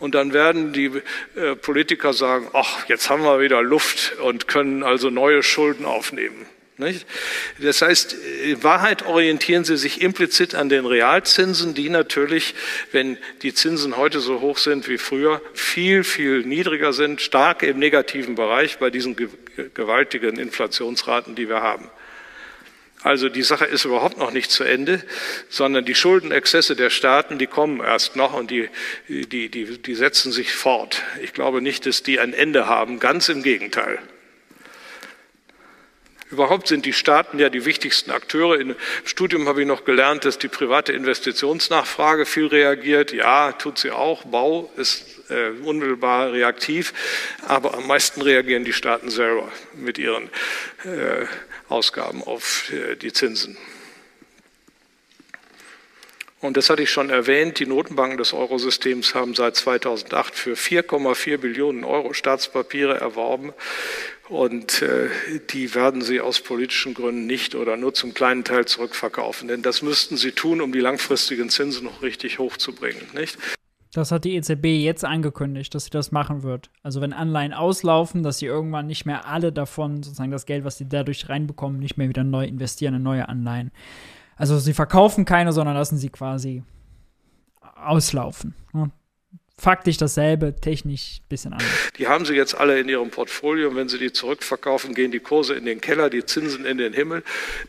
Und 0.00 0.14
dann 0.14 0.34
werden 0.34 0.74
die 0.74 0.90
äh, 1.34 1.56
Politiker 1.56 2.12
sagen, 2.12 2.46
ach, 2.52 2.86
jetzt 2.90 3.08
haben 3.08 3.22
wir 3.22 3.40
wieder 3.40 3.62
Luft 3.62 4.18
und 4.18 4.48
können 4.48 4.82
also 4.82 5.08
neue 5.08 5.42
Schulden 5.42 5.86
aufnehmen. 5.86 6.46
Das 6.78 7.82
heißt, 7.82 8.14
in 8.44 8.62
Wahrheit 8.62 9.04
orientieren 9.04 9.64
sie 9.64 9.76
sich 9.76 10.00
implizit 10.00 10.54
an 10.54 10.68
den 10.68 10.86
Realzinsen, 10.86 11.74
die 11.74 11.90
natürlich, 11.90 12.54
wenn 12.92 13.18
die 13.42 13.52
Zinsen 13.52 13.96
heute 13.96 14.20
so 14.20 14.40
hoch 14.40 14.58
sind 14.58 14.88
wie 14.88 14.98
früher, 14.98 15.42
viel, 15.54 16.02
viel 16.02 16.40
niedriger 16.44 16.92
sind, 16.92 17.20
stark 17.20 17.62
im 17.62 17.78
negativen 17.78 18.34
Bereich 18.34 18.78
bei 18.78 18.90
diesen 18.90 19.16
gewaltigen 19.74 20.38
Inflationsraten, 20.38 21.34
die 21.34 21.48
wir 21.48 21.60
haben. 21.60 21.90
Also 23.02 23.28
die 23.28 23.42
Sache 23.42 23.64
ist 23.64 23.84
überhaupt 23.84 24.16
noch 24.16 24.30
nicht 24.30 24.50
zu 24.50 24.62
Ende, 24.62 25.02
sondern 25.48 25.84
die 25.84 25.94
Schuldenexzesse 25.94 26.76
der 26.76 26.88
Staaten, 26.88 27.36
die 27.36 27.48
kommen 27.48 27.80
erst 27.80 28.14
noch 28.14 28.32
und 28.32 28.50
die, 28.50 28.68
die, 29.08 29.48
die, 29.48 29.78
die 29.82 29.94
setzen 29.94 30.30
sich 30.30 30.52
fort. 30.52 31.02
Ich 31.20 31.32
glaube 31.32 31.60
nicht, 31.62 31.84
dass 31.86 32.04
die 32.04 32.20
ein 32.20 32.32
Ende 32.32 32.66
haben, 32.66 33.00
ganz 33.00 33.28
im 33.28 33.42
Gegenteil. 33.42 33.98
Überhaupt 36.32 36.66
sind 36.66 36.86
die 36.86 36.94
Staaten 36.94 37.38
ja 37.38 37.50
die 37.50 37.66
wichtigsten 37.66 38.10
Akteure. 38.10 38.58
Im 38.58 38.74
Studium 39.04 39.48
habe 39.48 39.60
ich 39.60 39.66
noch 39.66 39.84
gelernt, 39.84 40.24
dass 40.24 40.38
die 40.38 40.48
private 40.48 40.92
Investitionsnachfrage 40.92 42.24
viel 42.24 42.46
reagiert. 42.46 43.12
Ja, 43.12 43.52
tut 43.52 43.78
sie 43.78 43.90
auch. 43.90 44.24
Bau 44.24 44.72
ist 44.76 45.04
äh, 45.28 45.50
unmittelbar 45.62 46.32
reaktiv, 46.32 46.94
aber 47.46 47.74
am 47.74 47.86
meisten 47.86 48.22
reagieren 48.22 48.64
die 48.64 48.72
Staaten 48.72 49.10
selber 49.10 49.52
mit 49.74 49.98
ihren 49.98 50.30
äh, 50.84 51.26
Ausgaben 51.68 52.22
auf 52.22 52.72
äh, 52.72 52.96
die 52.96 53.12
Zinsen. 53.12 53.58
Und 56.42 56.56
das 56.56 56.68
hatte 56.68 56.82
ich 56.82 56.90
schon 56.90 57.08
erwähnt, 57.08 57.60
die 57.60 57.66
Notenbanken 57.66 58.18
des 58.18 58.32
Eurosystems 58.32 59.14
haben 59.14 59.34
seit 59.34 59.54
2008 59.54 60.34
für 60.34 60.54
4,4 60.54 61.38
Billionen 61.38 61.84
Euro 61.84 62.12
Staatspapiere 62.12 63.00
erworben. 63.00 63.52
Und 64.28 64.82
äh, 64.82 65.08
die 65.50 65.74
werden 65.76 66.02
sie 66.02 66.20
aus 66.20 66.40
politischen 66.40 66.94
Gründen 66.94 67.26
nicht 67.26 67.54
oder 67.54 67.76
nur 67.76 67.94
zum 67.94 68.12
kleinen 68.12 68.42
Teil 68.42 68.64
zurückverkaufen. 68.64 69.46
Denn 69.46 69.62
das 69.62 69.82
müssten 69.82 70.16
sie 70.16 70.32
tun, 70.32 70.60
um 70.60 70.72
die 70.72 70.80
langfristigen 70.80 71.48
Zinsen 71.48 71.84
noch 71.84 72.02
richtig 72.02 72.40
hochzubringen. 72.40 73.02
Nicht? 73.14 73.38
Das 73.94 74.10
hat 74.10 74.24
die 74.24 74.34
EZB 74.34 74.64
jetzt 74.82 75.04
angekündigt, 75.04 75.72
dass 75.76 75.84
sie 75.84 75.90
das 75.90 76.10
machen 76.10 76.42
wird. 76.42 76.70
Also 76.82 77.00
wenn 77.00 77.12
Anleihen 77.12 77.52
auslaufen, 77.52 78.24
dass 78.24 78.38
sie 78.38 78.46
irgendwann 78.46 78.88
nicht 78.88 79.04
mehr 79.04 79.28
alle 79.28 79.52
davon, 79.52 80.02
sozusagen 80.02 80.32
das 80.32 80.46
Geld, 80.46 80.64
was 80.64 80.78
sie 80.78 80.88
dadurch 80.88 81.28
reinbekommen, 81.28 81.78
nicht 81.78 81.98
mehr 81.98 82.08
wieder 82.08 82.24
neu 82.24 82.46
investieren 82.46 82.94
in 82.94 83.02
neue 83.04 83.28
Anleihen. 83.28 83.70
Also 84.36 84.58
sie 84.58 84.74
verkaufen 84.74 85.24
keine, 85.24 85.52
sondern 85.52 85.74
lassen 85.74 85.98
sie 85.98 86.08
quasi 86.08 86.62
auslaufen. 87.76 88.54
Faktisch 89.62 89.96
dasselbe, 89.96 90.56
technisch 90.60 91.20
ein 91.20 91.28
bisschen 91.28 91.52
anders. 91.52 91.68
Die 91.96 92.08
haben 92.08 92.24
sie 92.24 92.34
jetzt 92.34 92.56
alle 92.56 92.80
in 92.80 92.88
ihrem 92.88 93.10
Portfolio 93.10 93.68
und 93.68 93.76
wenn 93.76 93.88
sie 93.88 93.96
die 93.96 94.12
zurückverkaufen, 94.12 94.92
gehen 94.92 95.12
die 95.12 95.20
Kurse 95.20 95.54
in 95.54 95.66
den 95.66 95.80
Keller, 95.80 96.10
die 96.10 96.26
Zinsen 96.26 96.64
in 96.64 96.78
den 96.78 96.92
Himmel. 96.92 97.22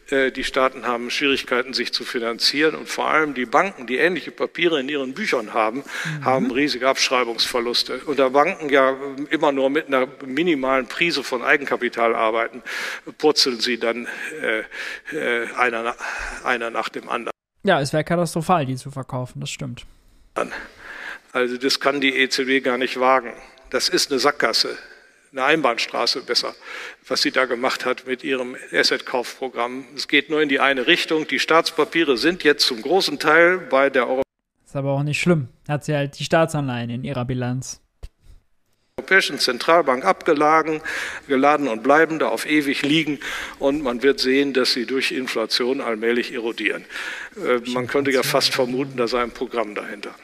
Äh, 0.09 0.31
die 0.31 0.43
Staaten 0.43 0.87
haben 0.87 1.11
Schwierigkeiten, 1.11 1.75
sich 1.75 1.93
zu 1.93 2.03
finanzieren 2.03 2.73
und 2.73 2.89
vor 2.89 3.11
allem 3.11 3.35
die 3.35 3.45
Banken, 3.45 3.85
die 3.85 3.97
ähnliche 3.97 4.31
Papiere 4.31 4.79
in 4.79 4.89
ihren 4.89 5.13
Büchern 5.13 5.53
haben, 5.53 5.83
mhm. 5.83 6.25
haben 6.25 6.49
riesige 6.49 6.89
Abschreibungsverluste. 6.89 7.99
Und 8.07 8.17
da 8.17 8.29
Banken 8.29 8.69
ja 8.69 8.97
immer 9.29 9.51
nur 9.51 9.69
mit 9.69 9.85
einer 9.85 10.07
minimalen 10.25 10.87
Prise 10.87 11.23
von 11.23 11.43
Eigenkapital 11.43 12.15
arbeiten, 12.15 12.63
purzeln 13.19 13.59
sie 13.59 13.77
dann 13.77 14.07
äh, 14.41 14.63
äh, 15.15 15.47
einer, 15.53 15.93
einer 16.43 16.71
nach 16.71 16.89
dem 16.89 17.07
anderen. 17.07 17.33
Ja, 17.61 17.79
es 17.79 17.93
wäre 17.93 18.03
katastrophal, 18.03 18.65
die 18.65 18.77
zu 18.77 18.89
verkaufen, 18.89 19.41
das 19.41 19.51
stimmt. 19.51 19.85
Dann. 20.33 20.51
Also 21.33 21.57
das 21.57 21.79
kann 21.79 21.99
die 21.99 22.15
EZB 22.15 22.63
gar 22.63 22.77
nicht 22.77 22.99
wagen. 22.99 23.33
Das 23.71 23.89
ist 23.89 24.11
eine 24.11 24.19
Sackgasse, 24.19 24.77
eine 25.31 25.43
Einbahnstraße 25.43 26.21
besser, 26.21 26.53
was 27.07 27.23
sie 27.23 27.31
da 27.31 27.45
gemacht 27.45 27.85
hat 27.85 28.05
mit 28.05 28.23
ihrem 28.23 28.55
Asset-Kaufprogramm. 28.71 29.85
Es 29.95 30.07
geht 30.07 30.29
nur 30.29 30.41
in 30.43 30.47
die 30.47 30.59
eine 30.59 30.85
Richtung. 30.85 31.27
Die 31.27 31.39
Staatspapiere 31.39 32.17
sind 32.17 32.43
jetzt 32.43 32.67
zum 32.67 32.81
großen 32.81 33.17
Teil 33.17 33.57
bei 33.57 33.89
der 33.89 34.07
Euro 34.07 34.21
ist 34.73 34.77
aber 34.77 34.93
auch 34.93 35.03
nicht 35.03 35.19
schlimm. 35.19 35.49
Hat 35.67 35.85
sie 35.85 35.93
halt 35.93 36.17
die 36.17 36.23
Staatsanleihen 36.23 36.89
in 36.89 37.03
ihrer 37.03 37.25
Bilanz. 37.25 37.79
Europäischen 38.97 39.37
Zentralbank 39.37 40.03
abgeladen, 40.03 40.81
geladen 41.27 41.67
und 41.67 41.83
bleiben 41.83 42.17
da 42.17 42.29
auf 42.29 42.47
ewig 42.47 42.81
liegen 42.81 43.19
und 43.59 43.83
man 43.83 44.01
wird 44.01 44.19
sehen, 44.19 44.53
dass 44.53 44.73
sie 44.73 44.87
durch 44.87 45.11
Inflation 45.11 45.79
allmählich 45.79 46.33
erodieren. 46.33 46.85
Äh, 47.35 47.69
man 47.69 47.85
könnte 47.85 48.09
ja 48.09 48.23
fast 48.23 48.55
vermuten, 48.55 48.97
da 48.97 49.07
sei 49.07 49.21
ein 49.21 49.31
Programm 49.31 49.75
dahinter. 49.75 50.15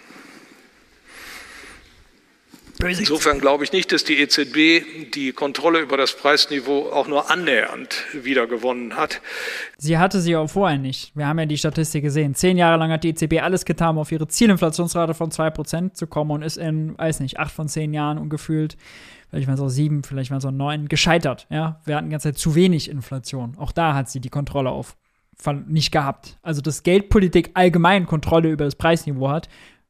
Insofern 2.82 3.40
glaube 3.40 3.66
ich 3.66 3.74
nicht, 3.74 3.92
dass 3.92 4.06
die 4.06 4.20
EZB 4.20 5.12
die 5.14 5.34
Kontrolle 5.34 5.82
über 5.82 5.98
das 5.98 6.16
Preisniveau 6.16 6.90
auch 6.92 7.10
nur 7.10 7.30
annähernd 7.30 8.06
wieder 8.14 8.48
gewonnen 8.48 8.96
hat. 8.96 9.22
Sie 9.78 9.98
hatte 9.98 10.22
sie 10.22 10.38
auch 10.38 10.50
vorher 10.50 10.78
nicht. 10.78 11.12
Wir 11.14 11.28
haben 11.28 11.40
ja 11.40 11.46
die 11.46 11.58
Statistik 11.58 12.04
gesehen. 12.04 12.36
Zehn 12.36 12.58
Jahre 12.58 12.78
lang 12.78 12.92
hat 12.92 13.04
die 13.04 13.10
EZB 13.10 13.42
alles 13.42 13.66
getan, 13.66 13.92
um 13.92 14.00
auf 14.00 14.12
ihre 14.14 14.30
Zielinflationsrate 14.30 15.14
von 15.14 15.30
2% 15.30 15.94
zu 15.94 16.08
kommen 16.08 16.32
und 16.32 16.42
ist 16.42 16.58
in, 16.58 16.98
weiß 16.98 17.20
nicht, 17.20 17.38
acht 17.38 17.52
von 17.52 17.68
zehn 17.68 17.94
Jahren 17.94 18.18
ungefühlt, 18.18 18.78
vielleicht 19.30 19.48
waren 19.48 19.56
es 19.56 19.62
auch 19.62 19.70
sieben, 19.70 20.04
vielleicht 20.04 20.32
waren 20.32 20.38
es 20.38 20.46
auch 20.46 20.52
neun, 20.52 20.88
gescheitert. 20.88 21.48
Ja? 21.50 21.82
Wir 21.84 21.98
hatten 21.98 22.08
die 22.08 22.12
ganze 22.12 22.30
Zeit 22.30 22.38
zu 22.38 22.56
wenig 22.56 22.90
Inflation. 22.90 23.58
Auch 23.58 23.74
da 23.74 23.94
hat 23.94 24.10
sie 24.10 24.22
die 24.22 24.30
Kontrolle 24.30 24.70
auf 24.70 24.96
nicht 25.68 25.92
gehabt. 25.92 26.38
Also, 26.42 26.62
dass 26.62 26.84
Geldpolitik 26.84 27.52
allgemein 27.54 28.06
Kontrolle 28.06 28.50
über 28.50 28.66
das 28.66 28.76
Preisniveau 28.76 29.30
hat, 29.30 29.48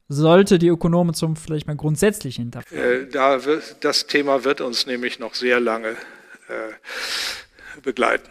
sollte 0.10 0.60
die 0.60 0.68
Ökonomen 0.68 1.14
zum 1.14 1.36
vielleicht 1.36 1.68
mal 1.68 1.76
grundsätzlich 1.76 2.38
hinterfragen? 2.38 3.08
Äh, 3.08 3.08
da 3.08 3.40
das 3.80 4.08
Thema 4.08 4.44
wird 4.44 4.60
uns 4.60 4.86
nämlich 4.86 5.20
noch 5.20 5.36
sehr 5.36 5.60
lange 5.60 5.90
äh, 5.90 7.82
begleiten. 7.84 8.30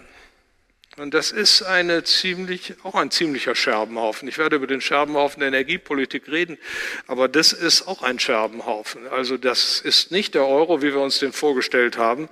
Und 0.99 1.15
das 1.15 1.31
ist 1.31 1.63
eine 1.63 2.03
ziemlich, 2.03 2.75
auch 2.83 2.97
ein 2.97 3.11
ziemlicher 3.13 3.55
Scherbenhaufen. 3.55 4.29
Ich 4.29 4.37
werde 4.37 4.57
über 4.57 4.67
den 4.67 4.81
Scherbenhaufen 4.81 5.41
der 5.41 5.49
Energiepolitik 5.49 6.29
reden, 6.29 6.59
aber 7.07 7.29
das 7.29 7.53
ist 7.53 7.87
auch 7.87 8.03
ein 8.03 8.19
Scherbenhaufen. 8.19 9.07
Also 9.09 9.37
das 9.37 9.81
ist 9.81 10.11
nicht 10.11 10.35
der 10.35 10.47
Euro, 10.47 10.83
wie 10.83 10.93
wir 10.93 11.01
uns 11.01 11.21
den 11.21 11.33
vorgestellt 11.33 11.99
haben, 11.99 12.29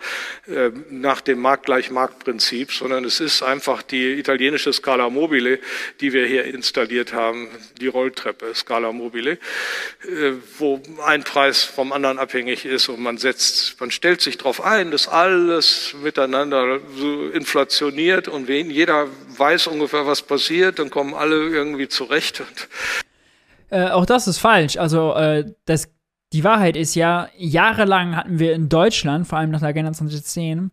äh, 0.48 0.70
nach 0.90 1.20
dem 1.20 1.40
Markt-gleich-Markt-Prinzip, 1.40 2.72
sondern 2.72 3.04
es 3.04 3.20
ist 3.20 3.42
einfach 3.42 3.82
die 3.82 4.14
italienische 4.14 4.72
Scala 4.72 5.10
Mobile, 5.10 5.60
die 6.00 6.12
wir 6.12 6.26
hier 6.26 6.44
installiert 6.44 7.12
haben, 7.12 7.48
die 7.80 7.86
Rolltreppe 7.86 8.52
Scala 8.54 8.90
Mobile, 8.90 9.32
äh, 9.32 10.32
wo 10.58 10.82
ein 11.04 11.22
Preis 11.22 11.62
vom 11.62 11.92
anderen 11.92 12.18
abhängig 12.18 12.64
ist 12.64 12.88
und 12.88 13.00
man 13.00 13.18
setzt, 13.18 13.78
man 13.80 13.92
stellt 13.92 14.20
sich 14.20 14.38
darauf 14.38 14.60
ein, 14.60 14.90
dass 14.90 15.06
alles 15.06 15.94
miteinander 16.02 16.80
so 16.96 17.28
inflationiert 17.28 18.26
und 18.26 18.48
jeder 18.62 19.06
weiß 19.36 19.66
ungefähr, 19.68 20.06
was 20.06 20.22
passiert, 20.22 20.78
dann 20.78 20.90
kommen 20.90 21.14
alle 21.14 21.36
irgendwie 21.36 21.88
zurecht. 21.88 22.42
Äh, 23.70 23.88
auch 23.90 24.06
das 24.06 24.28
ist 24.28 24.38
falsch. 24.38 24.76
Also 24.76 25.14
äh, 25.14 25.44
das, 25.64 25.88
die 26.32 26.44
Wahrheit 26.44 26.76
ist 26.76 26.94
ja, 26.94 27.28
jahrelang 27.36 28.16
hatten 28.16 28.38
wir 28.38 28.54
in 28.54 28.68
Deutschland, 28.68 29.26
vor 29.26 29.38
allem 29.38 29.50
nach 29.50 29.60
der 29.60 29.70
Agenda 29.70 29.92
2010, 29.92 30.70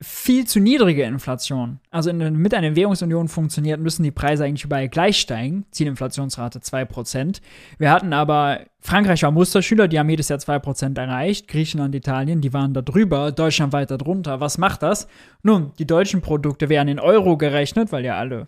viel 0.00 0.46
zu 0.46 0.60
niedrige 0.60 1.02
Inflation. 1.02 1.80
Also 1.90 2.10
in, 2.10 2.36
mit 2.36 2.54
einer 2.54 2.76
Währungsunion 2.76 3.26
funktioniert, 3.26 3.80
müssen 3.80 4.04
die 4.04 4.12
Preise 4.12 4.44
eigentlich 4.44 4.64
überall 4.64 4.88
gleich 4.88 5.18
steigen. 5.18 5.66
Zielinflationsrate 5.72 6.60
2%. 6.60 7.40
Wir 7.78 7.90
hatten 7.90 8.12
aber, 8.12 8.60
Frankreich 8.80 9.24
war 9.24 9.32
Musterschüler, 9.32 9.88
die 9.88 9.98
haben 9.98 10.08
jedes 10.08 10.28
Jahr 10.28 10.38
2% 10.38 10.96
erreicht. 10.96 11.48
Griechenland, 11.48 11.96
Italien, 11.96 12.40
die 12.40 12.52
waren 12.52 12.74
da 12.74 12.82
drüber, 12.82 13.32
Deutschland 13.32 13.72
weiter 13.72 13.98
drunter. 13.98 14.38
Was 14.38 14.56
macht 14.56 14.84
das? 14.84 15.08
Nun, 15.42 15.72
die 15.80 15.86
deutschen 15.86 16.20
Produkte 16.20 16.68
werden 16.68 16.88
in 16.88 17.00
Euro 17.00 17.36
gerechnet, 17.36 17.90
weil 17.90 18.04
ja 18.04 18.16
alle, 18.18 18.46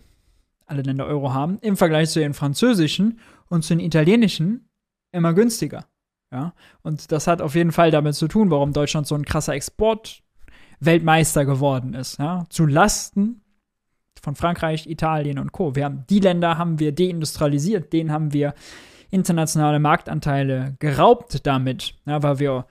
alle 0.67 0.83
Länder 0.83 1.07
Euro 1.07 1.35
haben, 1.35 1.59
im 1.63 1.77
Vergleich 1.77 2.11
zu 2.11 2.21
den 2.21 2.33
französischen 2.33 3.19
und 3.49 3.65
zu 3.65 3.75
den 3.75 3.85
italienischen 3.85 4.69
immer 5.11 5.35
günstiger. 5.35 5.87
Ja, 6.33 6.55
und 6.83 7.11
das 7.11 7.27
hat 7.27 7.43
auf 7.43 7.57
jeden 7.57 7.73
Fall 7.73 7.91
damit 7.91 8.15
zu 8.15 8.29
tun, 8.29 8.53
warum 8.53 8.73
Deutschland 8.73 9.09
so 9.09 9.17
ein 9.17 9.25
krasser 9.25 9.55
Export 9.55 10.23
Weltmeister 10.81 11.45
geworden 11.45 11.95
ist, 11.95 12.19
ja, 12.19 12.47
zu 12.51 12.67
Lasten 12.67 13.43
von 14.21 14.35
Frankreich, 14.35 14.87
Italien 14.87 15.39
und 15.39 15.53
Co. 15.53 15.75
Wir 15.77 15.85
haben 15.85 16.05
die 16.09 16.21
Länder 16.21 16.59
haben 16.59 16.79
wir 16.79 16.93
deindustrialisiert, 16.93 17.93
denen 17.93 18.13
haben 18.13 18.33
wir 18.33 18.55
internationale 19.11 19.79
Marktanteile 19.79 20.77
geraubt 20.79 21.47
damit, 21.47 21.95
ja, 22.07 22.23
weil 22.23 22.39
wir 22.39 22.67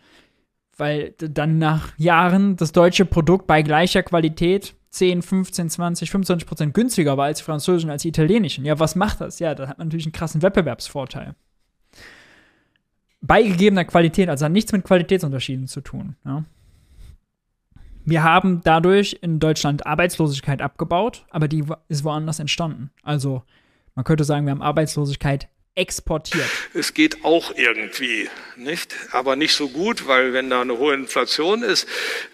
weil 0.77 1.13
dann 1.17 1.57
nach 1.57 1.91
Jahren 1.97 2.55
das 2.55 2.71
deutsche 2.71 3.05
Produkt 3.05 3.47
bei 3.47 3.61
gleicher 3.61 4.01
Qualität 4.01 4.75
10, 4.91 5.21
15, 5.21 5.69
20, 5.69 6.09
25 6.09 6.47
Prozent 6.47 6.73
günstiger 6.73 7.17
war 7.17 7.25
als 7.25 7.39
die 7.39 7.43
französischen, 7.43 7.91
als 7.91 8.01
die 8.01 8.07
italienischen. 8.07 8.65
Ja, 8.65 8.79
was 8.79 8.95
macht 8.95 9.21
das? 9.21 9.39
Ja, 9.39 9.53
da 9.53 9.67
hat 9.67 9.77
man 9.77 9.87
natürlich 9.87 10.05
einen 10.05 10.13
krassen 10.13 10.41
Wettbewerbsvorteil. 10.41 11.35
Bei 13.21 13.43
gegebener 13.43 13.85
Qualität, 13.85 14.29
also 14.29 14.45
hat 14.45 14.51
nichts 14.51 14.71
mit 14.71 14.85
Qualitätsunterschieden 14.85 15.67
zu 15.67 15.81
tun. 15.81 16.15
Ja. 16.25 16.45
Wir 18.05 18.23
haben 18.23 18.61
dadurch 18.63 19.19
in 19.21 19.39
Deutschland 19.39 19.85
Arbeitslosigkeit 19.85 20.61
abgebaut, 20.61 21.25
aber 21.29 21.47
die 21.47 21.63
ist 21.87 22.03
woanders 22.03 22.39
entstanden. 22.39 22.91
Also 23.03 23.43
man 23.95 24.05
könnte 24.05 24.23
sagen, 24.23 24.45
wir 24.45 24.51
haben 24.51 24.61
Arbeitslosigkeit 24.61 25.47
exportiert. 25.75 26.49
Es 26.73 26.93
geht 26.93 27.23
auch 27.23 27.55
irgendwie, 27.55 28.29
nicht? 28.57 28.93
Aber 29.11 29.35
nicht 29.35 29.55
so 29.55 29.69
gut, 29.69 30.07
weil 30.07 30.33
wenn 30.33 30.49
da 30.49 30.61
eine 30.61 30.77
hohe 30.77 30.93
Inflation 30.93 31.63
ist, 31.63 31.87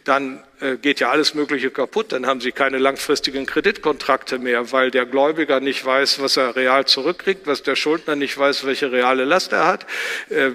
dann 0.04 0.44
äh, 0.62 0.78
geht 0.78 1.00
ja 1.00 1.12
alles 1.12 1.36
Mögliche 1.36 1.70
kaputt. 1.70 2.12
Dann 2.12 2.26
haben 2.26 2.42
Sie 2.42 2.52
keine 2.52 2.80
langfristigen 2.80 3.46
Kreditkontrakte 3.46 4.40
mehr, 4.40 4.72
weil 4.72 4.90
der 4.90 5.06
Gläubiger 5.06 5.60
nicht 5.60 5.86
weiß, 5.86 6.22
was 6.22 6.38
er 6.38 6.56
real 6.56 6.86
zurückkriegt, 6.86 7.46
was 7.46 7.62
der 7.62 7.76
Schuldner 7.76 8.16
nicht 8.16 8.36
weiß, 8.38 8.66
welche 8.66 8.92
reale 8.92 9.26
Last 9.26 9.54
er 9.54 9.68
hat. 9.68 9.86
Äh, 10.30 10.52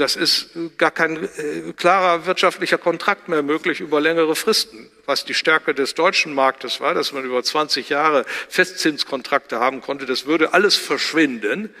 das 0.00 0.16
ist 0.16 0.50
gar 0.78 0.90
kein 0.90 1.24
äh, 1.24 1.72
klarer 1.76 2.26
wirtschaftlicher 2.26 2.78
Kontrakt 2.78 3.28
mehr 3.28 3.42
möglich 3.42 3.80
über 3.80 4.00
längere 4.00 4.34
Fristen. 4.34 4.90
Was 5.06 5.24
die 5.24 5.34
Stärke 5.34 5.74
des 5.74 5.94
deutschen 5.94 6.34
Marktes 6.34 6.80
war, 6.80 6.94
dass 6.94 7.12
man 7.12 7.24
über 7.24 7.42
20 7.42 7.88
Jahre 7.88 8.24
Festzinskontrakte 8.48 9.60
haben 9.60 9.80
konnte, 9.80 10.06
das 10.06 10.26
würde 10.26 10.54
alles 10.54 10.76
verschwinden 10.76 11.74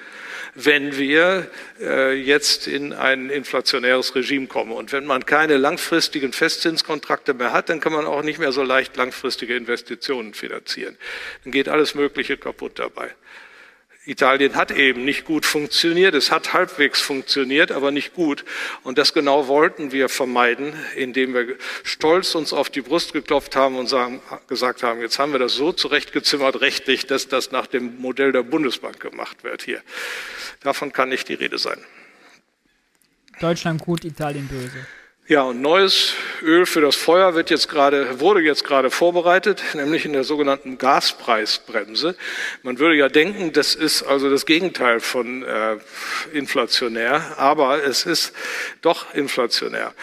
wenn 0.54 0.96
wir 0.96 1.48
äh, 1.80 2.12
jetzt 2.14 2.66
in 2.66 2.92
ein 2.92 3.30
inflationäres 3.30 4.14
Regime 4.14 4.46
kommen. 4.46 4.72
Und 4.72 4.92
wenn 4.92 5.06
man 5.06 5.24
keine 5.24 5.56
langfristigen 5.56 6.32
Festzinskontrakte 6.32 7.34
mehr 7.34 7.52
hat, 7.52 7.68
dann 7.68 7.80
kann 7.80 7.92
man 7.92 8.06
auch 8.06 8.22
nicht 8.22 8.38
mehr 8.38 8.52
so 8.52 8.62
leicht 8.62 8.96
langfristige 8.96 9.56
Investitionen 9.56 10.34
finanzieren. 10.34 10.96
Dann 11.44 11.52
geht 11.52 11.68
alles 11.68 11.94
Mögliche 11.94 12.36
kaputt 12.36 12.78
dabei. 12.78 13.10
Italien 14.06 14.54
hat 14.54 14.70
eben 14.70 15.04
nicht 15.04 15.26
gut 15.26 15.44
funktioniert. 15.44 16.14
Es 16.14 16.30
hat 16.30 16.54
halbwegs 16.54 17.02
funktioniert, 17.02 17.70
aber 17.70 17.90
nicht 17.90 18.14
gut. 18.14 18.46
Und 18.82 18.96
das 18.96 19.12
genau 19.12 19.46
wollten 19.46 19.92
wir 19.92 20.08
vermeiden, 20.08 20.72
indem 20.96 21.34
wir 21.34 21.56
stolz 21.82 22.34
uns 22.34 22.54
auf 22.54 22.70
die 22.70 22.80
Brust 22.80 23.12
geklopft 23.12 23.56
haben 23.56 23.76
und 23.76 23.88
sagen, 23.88 24.22
gesagt 24.48 24.82
haben, 24.82 25.02
jetzt 25.02 25.18
haben 25.18 25.32
wir 25.32 25.38
das 25.38 25.52
so 25.52 25.72
zurechtgezimmert 25.72 26.62
rechtlich, 26.62 27.06
dass 27.06 27.28
das 27.28 27.50
nach 27.50 27.66
dem 27.66 28.00
Modell 28.00 28.32
der 28.32 28.42
Bundesbank 28.42 29.00
gemacht 29.00 29.44
wird 29.44 29.62
hier. 29.62 29.82
Davon 30.62 30.92
kann 30.92 31.10
nicht 31.10 31.28
die 31.28 31.34
Rede 31.34 31.58
sein. 31.58 31.84
Deutschland 33.38 33.82
gut, 33.82 34.04
Italien 34.04 34.48
böse. 34.48 34.86
Ja, 35.30 35.42
und 35.42 35.60
neues 35.60 36.14
Öl 36.42 36.66
für 36.66 36.80
das 36.80 36.96
Feuer 36.96 37.36
wird 37.36 37.50
jetzt 37.50 37.68
gerade, 37.68 38.18
wurde 38.18 38.40
jetzt 38.40 38.64
gerade 38.64 38.90
vorbereitet, 38.90 39.62
nämlich 39.74 40.04
in 40.04 40.12
der 40.12 40.24
sogenannten 40.24 40.76
Gaspreisbremse. 40.76 42.16
Man 42.64 42.80
würde 42.80 42.96
ja 42.96 43.08
denken, 43.08 43.52
das 43.52 43.76
ist 43.76 44.02
also 44.02 44.28
das 44.28 44.44
Gegenteil 44.44 44.98
von 44.98 45.44
äh, 45.44 45.76
inflationär, 46.32 47.38
aber 47.38 47.84
es 47.84 48.06
ist 48.06 48.32
doch 48.82 49.14
inflationär. 49.14 49.94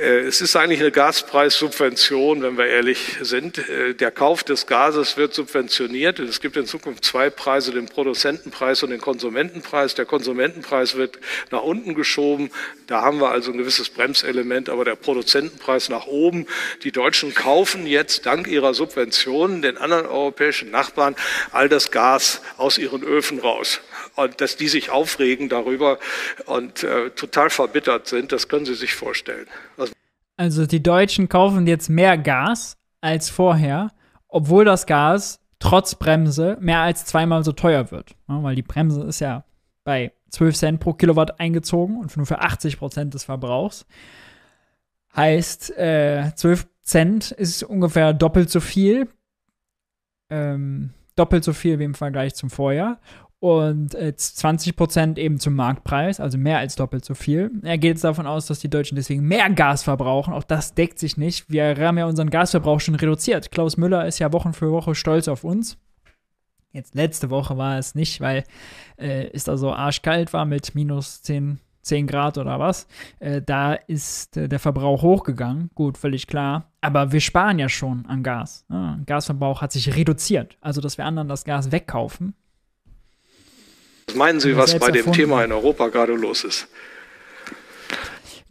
Äh, 0.00 0.20
es 0.20 0.40
ist 0.40 0.56
eigentlich 0.56 0.80
eine 0.80 0.90
Gaspreissubvention, 0.90 2.42
wenn 2.42 2.58
wir 2.58 2.66
ehrlich 2.66 3.16
sind. 3.20 3.58
Äh, 3.58 3.94
der 3.94 4.10
Kauf 4.10 4.44
des 4.44 4.66
Gases 4.66 5.16
wird 5.16 5.34
subventioniert. 5.34 6.18
Es 6.18 6.40
gibt 6.40 6.56
in 6.56 6.66
Zukunft 6.66 7.04
zwei 7.04 7.30
Preise, 7.30 7.72
den 7.72 7.86
Produzentenpreis 7.86 8.82
und 8.82 8.90
den 8.90 9.00
Konsumentenpreis. 9.00 9.94
Der 9.94 10.04
Konsumentenpreis 10.04 10.96
wird 10.96 11.18
nach 11.50 11.62
unten 11.62 11.94
geschoben. 11.94 12.50
Da 12.86 13.02
haben 13.02 13.20
wir 13.20 13.30
also 13.30 13.52
ein 13.52 13.58
gewisses 13.58 13.88
Bremselement, 13.90 14.68
aber 14.68 14.84
der 14.84 14.96
Produzentenpreis 14.96 15.88
nach 15.88 16.06
oben. 16.06 16.46
Die 16.82 16.92
Deutschen 16.92 17.34
kaufen 17.34 17.86
jetzt 17.86 18.26
dank 18.26 18.46
ihrer 18.48 18.74
Subventionen 18.74 19.62
den 19.62 19.76
anderen 19.78 20.06
europäischen 20.06 20.70
Nachbarn 20.70 21.16
all 21.52 21.68
das 21.68 21.90
Gas 21.90 22.42
aus 22.56 22.78
ihren 22.78 23.02
Öfen 23.02 23.38
raus 23.38 23.80
und 24.16 24.40
dass 24.40 24.56
die 24.56 24.68
sich 24.68 24.90
aufregen 24.90 25.48
darüber 25.48 25.98
und 26.46 26.82
äh, 26.82 27.10
total 27.10 27.50
verbittert 27.50 28.08
sind, 28.08 28.32
das 28.32 28.48
können 28.48 28.66
Sie 28.66 28.74
sich 28.74 28.94
vorstellen. 28.94 29.46
Also, 29.76 29.92
also 30.36 30.66
die 30.66 30.82
Deutschen 30.82 31.28
kaufen 31.28 31.66
jetzt 31.66 31.88
mehr 31.88 32.18
Gas 32.18 32.76
als 33.00 33.30
vorher, 33.30 33.92
obwohl 34.28 34.64
das 34.64 34.86
Gas 34.86 35.40
trotz 35.58 35.94
Bremse 35.94 36.56
mehr 36.60 36.80
als 36.80 37.04
zweimal 37.04 37.44
so 37.44 37.52
teuer 37.52 37.90
wird. 37.90 38.14
Ja, 38.28 38.42
weil 38.42 38.54
die 38.54 38.62
Bremse 38.62 39.02
ist 39.02 39.20
ja 39.20 39.44
bei 39.84 40.12
12 40.30 40.56
Cent 40.56 40.80
pro 40.80 40.92
Kilowatt 40.92 41.38
eingezogen 41.40 41.98
und 41.98 42.16
nur 42.16 42.26
für 42.26 42.40
80 42.40 42.78
Prozent 42.78 43.14
des 43.14 43.24
Verbrauchs. 43.24 43.86
Heißt, 45.14 45.76
äh, 45.78 46.32
12 46.34 46.66
Cent 46.82 47.30
ist 47.30 47.62
ungefähr 47.62 48.12
doppelt 48.12 48.50
so 48.50 48.60
viel. 48.60 49.08
Ähm, 50.28 50.90
doppelt 51.14 51.44
so 51.44 51.52
viel 51.52 51.78
wie 51.78 51.84
im 51.84 51.94
Vergleich 51.94 52.34
zum 52.34 52.50
Vorjahr 52.50 53.00
und 53.38 53.94
äh, 53.94 54.14
20% 54.16 55.18
eben 55.18 55.38
zum 55.38 55.54
Marktpreis, 55.54 56.20
also 56.20 56.38
mehr 56.38 56.58
als 56.58 56.74
doppelt 56.74 57.04
so 57.04 57.14
viel. 57.14 57.50
Er 57.62 57.76
geht 57.76 57.90
jetzt 57.90 58.04
davon 58.04 58.26
aus, 58.26 58.46
dass 58.46 58.60
die 58.60 58.70
Deutschen 58.70 58.96
deswegen 58.96 59.22
mehr 59.22 59.50
Gas 59.50 59.82
verbrauchen. 59.82 60.32
Auch 60.32 60.44
das 60.44 60.74
deckt 60.74 60.98
sich 60.98 61.16
nicht. 61.16 61.50
Wir 61.50 61.76
haben 61.76 61.98
ja 61.98 62.06
unseren 62.06 62.30
Gasverbrauch 62.30 62.80
schon 62.80 62.94
reduziert. 62.94 63.50
Klaus 63.50 63.76
Müller 63.76 64.06
ist 64.06 64.18
ja 64.18 64.32
Wochen 64.32 64.52
für 64.52 64.72
Woche 64.72 64.94
stolz 64.94 65.28
auf 65.28 65.44
uns. 65.44 65.78
Jetzt 66.72 66.94
letzte 66.94 67.30
Woche 67.30 67.56
war 67.56 67.78
es 67.78 67.94
nicht, 67.94 68.20
weil 68.20 68.44
äh, 68.98 69.30
es 69.32 69.44
da 69.44 69.56
so 69.56 69.72
arschkalt 69.72 70.32
war 70.32 70.44
mit 70.44 70.74
minus 70.74 71.22
10, 71.22 71.58
10 71.82 72.06
Grad 72.06 72.38
oder 72.38 72.58
was. 72.58 72.86
Äh, 73.18 73.42
da 73.42 73.74
ist 73.74 74.36
äh, 74.36 74.48
der 74.48 74.58
Verbrauch 74.58 75.02
hochgegangen. 75.02 75.70
Gut, 75.74 75.96
völlig 75.96 76.26
klar. 76.26 76.70
Aber 76.80 77.12
wir 77.12 77.20
sparen 77.20 77.58
ja 77.58 77.68
schon 77.68 78.06
an 78.06 78.22
Gas. 78.22 78.66
Ja, 78.70 78.98
Gasverbrauch 79.06 79.62
hat 79.62 79.72
sich 79.72 79.94
reduziert. 79.94 80.58
Also, 80.60 80.80
dass 80.80 80.98
wir 80.98 81.04
anderen 81.04 81.28
das 81.28 81.44
Gas 81.44 81.72
wegkaufen, 81.72 82.34
meinen 84.14 84.40
Sie, 84.40 84.56
was 84.56 84.78
bei 84.78 84.90
dem 84.90 85.12
Thema 85.12 85.44
in 85.44 85.52
Europa 85.52 85.88
gerade 85.88 86.14
los 86.14 86.44
ist? 86.44 86.68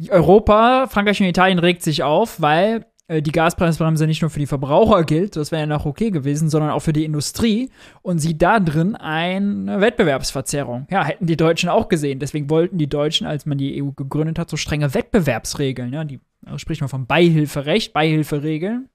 Europa, 0.10 0.88
Frankreich 0.88 1.22
und 1.22 1.28
Italien 1.28 1.60
regt 1.60 1.82
sich 1.82 2.04
auf, 2.04 2.42
weil 2.42 2.86
äh, 3.08 3.22
die 3.22 3.32
Gaspreisbremse 3.32 4.08
nicht 4.08 4.22
nur 4.22 4.30
für 4.30 4.40
die 4.40 4.48
Verbraucher 4.48 5.04
gilt, 5.04 5.36
das 5.36 5.52
wäre 5.52 5.62
ja 5.62 5.68
noch 5.68 5.86
okay 5.86 6.12
gewesen, 6.12 6.50
sondern 6.50 6.72
auch 6.72 6.82
für 6.82 6.94
die 6.94 7.06
Industrie 7.06 7.70
und 8.02 8.20
sie 8.20 8.38
da 8.38 8.60
drin 8.60 8.96
eine 8.96 9.80
Wettbewerbsverzerrung. 9.80 10.88
Ja, 10.90 11.06
hätten 11.06 11.28
die 11.28 11.38
Deutschen 11.38 11.70
auch 11.70 11.88
gesehen. 11.88 12.20
Deswegen 12.20 12.50
wollten 12.50 12.78
die 12.78 12.90
Deutschen, 12.90 13.28
als 13.28 13.46
man 13.46 13.58
die 13.58 13.82
EU 13.82 13.92
gegründet 13.92 14.40
hat, 14.40 14.50
so 14.50 14.58
strenge 14.58 14.94
Wettbewerbsregeln. 14.94 15.94
Ja, 15.94 16.04
die 16.04 16.20
also 16.46 16.58
spricht 16.58 16.82
man 16.82 16.90
von 16.90 17.08
Beihilferecht, 17.08 17.94
Beihilferegeln. 17.94 18.90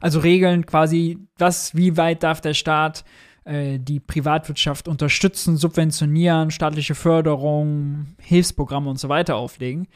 Also 0.00 0.20
Regeln 0.20 0.66
quasi, 0.66 1.18
was, 1.38 1.74
wie 1.74 1.96
weit 1.96 2.22
darf 2.22 2.40
der 2.40 2.54
Staat 2.54 3.04
äh, 3.46 3.78
die 3.78 4.00
Privatwirtschaft 4.00 4.88
unterstützen, 4.88 5.56
subventionieren, 5.56 6.50
staatliche 6.50 6.94
Förderung, 6.94 8.16
Hilfsprogramme 8.18 8.90
und 8.90 8.98
so 8.98 9.08
weiter 9.08 9.36
auflegen. 9.36 9.86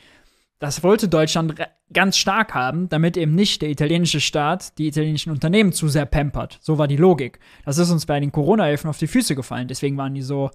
Das 0.61 0.83
wollte 0.83 1.09
Deutschland 1.09 1.55
ganz 1.93 2.17
stark 2.17 2.55
haben, 2.55 2.89
damit 2.89 3.17
eben 3.17 3.35
nicht 3.35 3.63
der 3.63 3.71
italienische 3.71 4.21
Staat 4.21 4.79
die 4.79 4.87
italienischen 4.87 5.33
Unternehmen 5.33 5.73
zu 5.73 5.89
sehr 5.89 6.07
pampert. 6.07 6.59
So 6.61 6.79
war 6.79 6.87
die 6.87 6.97
Logik. 6.97 7.41
Das 7.65 7.79
ist 7.79 7.91
uns 7.91 8.07
bei 8.07 8.21
den 8.21 8.31
Corona-Hilfen 8.31 8.89
auf 8.89 8.99
die 8.99 9.07
Füße 9.07 9.35
gefallen. 9.35 9.69
Deswegen 9.69 9.97
waren 9.97 10.15
die 10.15 10.23
so 10.23 10.51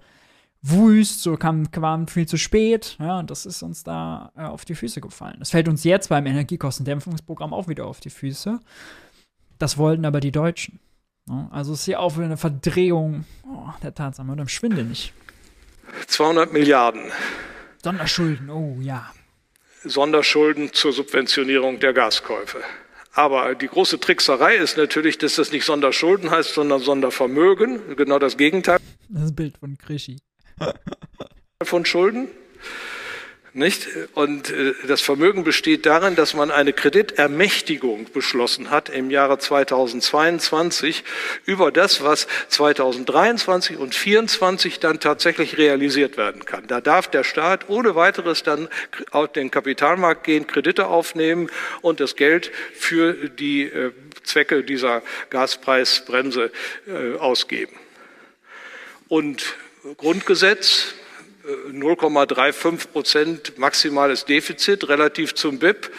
wüst, 0.62 1.22
so 1.22 1.36
kam, 1.36 1.70
kam 1.70 2.08
viel 2.08 2.26
zu 2.26 2.38
spät. 2.38 2.96
Ja, 2.98 3.18
und 3.18 3.30
das 3.30 3.46
ist 3.46 3.62
uns 3.62 3.84
da 3.84 4.32
äh, 4.36 4.44
auf 4.44 4.64
die 4.64 4.74
Füße 4.74 5.00
gefallen. 5.00 5.36
Das 5.38 5.50
fällt 5.50 5.68
uns 5.68 5.84
jetzt 5.84 6.08
beim 6.08 6.26
Energiekostendämpfungsprogramm 6.26 7.52
auch 7.52 7.68
wieder 7.68 7.86
auf 7.86 8.00
die 8.00 8.10
Füße. 8.10 8.60
Das 9.58 9.76
wollten 9.76 10.04
aber 10.04 10.20
die 10.20 10.32
Deutschen. 10.32 10.80
Also 11.50 11.72
ist 11.72 11.84
hier 11.84 12.00
auch 12.00 12.16
wieder 12.16 12.26
eine 12.26 12.36
Verdrehung 12.36 13.24
oh, 13.44 13.70
der 13.82 13.94
Tatsache 13.94 14.28
oder 14.28 14.42
im 14.42 14.48
Schwindel 14.48 14.84
nicht. 14.84 15.12
200 16.06 16.52
Milliarden. 16.52 17.02
Sonderschulden, 17.82 18.50
oh 18.50 18.78
ja. 18.80 19.12
Sonderschulden 19.84 20.72
zur 20.72 20.92
Subventionierung 20.92 21.80
der 21.80 21.92
Gaskäufe. 21.92 22.58
Aber 23.12 23.54
die 23.54 23.68
große 23.68 23.98
Trickserei 23.98 24.56
ist 24.56 24.76
natürlich, 24.76 25.18
dass 25.18 25.36
das 25.36 25.50
nicht 25.50 25.64
Sonderschulden 25.64 26.30
heißt, 26.30 26.54
sondern 26.54 26.80
Sondervermögen. 26.80 27.96
Genau 27.96 28.18
das 28.18 28.36
Gegenteil. 28.36 28.78
Das 29.08 29.34
Bild 29.34 29.56
von 29.58 29.78
Krischi. 29.78 30.18
von 31.62 31.86
Schulden. 31.86 32.28
Nicht? 33.56 33.88
Und 34.12 34.50
äh, 34.50 34.74
das 34.86 35.00
Vermögen 35.00 35.42
besteht 35.42 35.86
darin, 35.86 36.14
dass 36.14 36.34
man 36.34 36.50
eine 36.50 36.74
Kreditermächtigung 36.74 38.04
beschlossen 38.12 38.68
hat 38.68 38.90
im 38.90 39.10
Jahre 39.10 39.38
2022 39.38 41.04
über 41.46 41.72
das, 41.72 42.04
was 42.04 42.26
2023 42.48 43.78
und 43.78 43.94
2024 43.94 44.78
dann 44.78 45.00
tatsächlich 45.00 45.56
realisiert 45.56 46.18
werden 46.18 46.44
kann. 46.44 46.66
Da 46.66 46.82
darf 46.82 47.08
der 47.08 47.24
Staat 47.24 47.70
ohne 47.70 47.94
weiteres 47.94 48.42
dann 48.42 48.68
auf 49.10 49.32
den 49.32 49.50
Kapitalmarkt 49.50 50.24
gehen, 50.24 50.46
Kredite 50.46 50.88
aufnehmen 50.88 51.48
und 51.80 52.00
das 52.00 52.14
Geld 52.14 52.50
für 52.74 53.14
die 53.14 53.62
äh, 53.62 53.92
Zwecke 54.22 54.64
dieser 54.64 55.02
Gaspreisbremse 55.30 56.52
äh, 56.86 57.16
ausgeben. 57.16 57.74
Und 59.08 59.56
Grundgesetz 59.96 60.92
0,35 61.72 62.88
Prozent 62.88 63.58
maximales 63.58 64.24
Defizit 64.24 64.88
relativ 64.88 65.34
zum 65.34 65.58
BIP. 65.58 65.90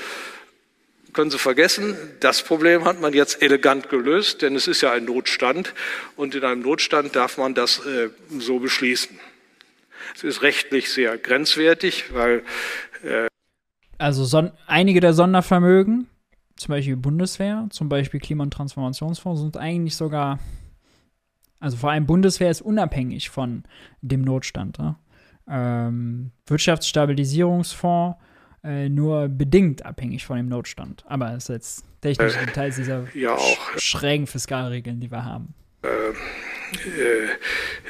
Können 1.13 1.31
Sie 1.31 1.39
vergessen, 1.39 1.97
das 2.19 2.43
Problem 2.43 2.85
hat 2.85 3.01
man 3.01 3.13
jetzt 3.13 3.41
elegant 3.41 3.89
gelöst, 3.89 4.41
denn 4.41 4.55
es 4.55 4.67
ist 4.67 4.81
ja 4.81 4.91
ein 4.91 5.05
Notstand 5.05 5.73
und 6.15 6.35
in 6.35 6.43
einem 6.43 6.61
Notstand 6.61 7.15
darf 7.15 7.37
man 7.37 7.55
das 7.55 7.79
äh, 7.85 8.09
so 8.37 8.59
beschließen. 8.59 9.17
Es 10.15 10.23
ist 10.23 10.41
rechtlich 10.41 10.91
sehr 10.91 11.17
grenzwertig, 11.17 12.13
weil. 12.13 12.43
Äh 13.03 13.27
also 13.97 14.25
son 14.25 14.51
einige 14.67 14.99
der 14.99 15.13
Sondervermögen, 15.13 16.07
zum 16.55 16.69
Beispiel 16.69 16.95
Bundeswehr, 16.95 17.67
zum 17.71 17.89
Beispiel 17.89 18.19
Klima- 18.19 18.43
und 18.43 18.51
Transformationsfonds, 18.51 19.41
sind 19.41 19.57
eigentlich 19.57 19.95
sogar, 19.95 20.39
also 21.59 21.77
vor 21.77 21.91
allem 21.91 22.05
Bundeswehr 22.05 22.51
ist 22.51 22.61
unabhängig 22.61 23.29
von 23.29 23.63
dem 24.01 24.21
Notstand. 24.21 24.77
Ja? 24.77 24.99
Ähm, 25.49 26.31
Wirtschaftsstabilisierungsfonds 26.45 28.17
äh, 28.63 28.89
nur 28.89 29.29
bedingt 29.29 29.85
abhängig 29.85 30.25
von 30.25 30.37
dem 30.37 30.49
Notstand. 30.49 31.03
Aber 31.07 31.33
es 31.33 31.43
ist 31.43 31.49
jetzt 31.49 31.85
technische 32.01 32.39
äh, 32.39 32.45
Details 32.45 32.75
dieser 32.75 33.07
ja, 33.13 33.33
auch, 33.33 33.77
schrägen 33.77 34.27
Fiskalregeln, 34.27 34.99
die 34.99 35.11
wir 35.11 35.23
haben. 35.23 35.53
Äh, 35.83 36.09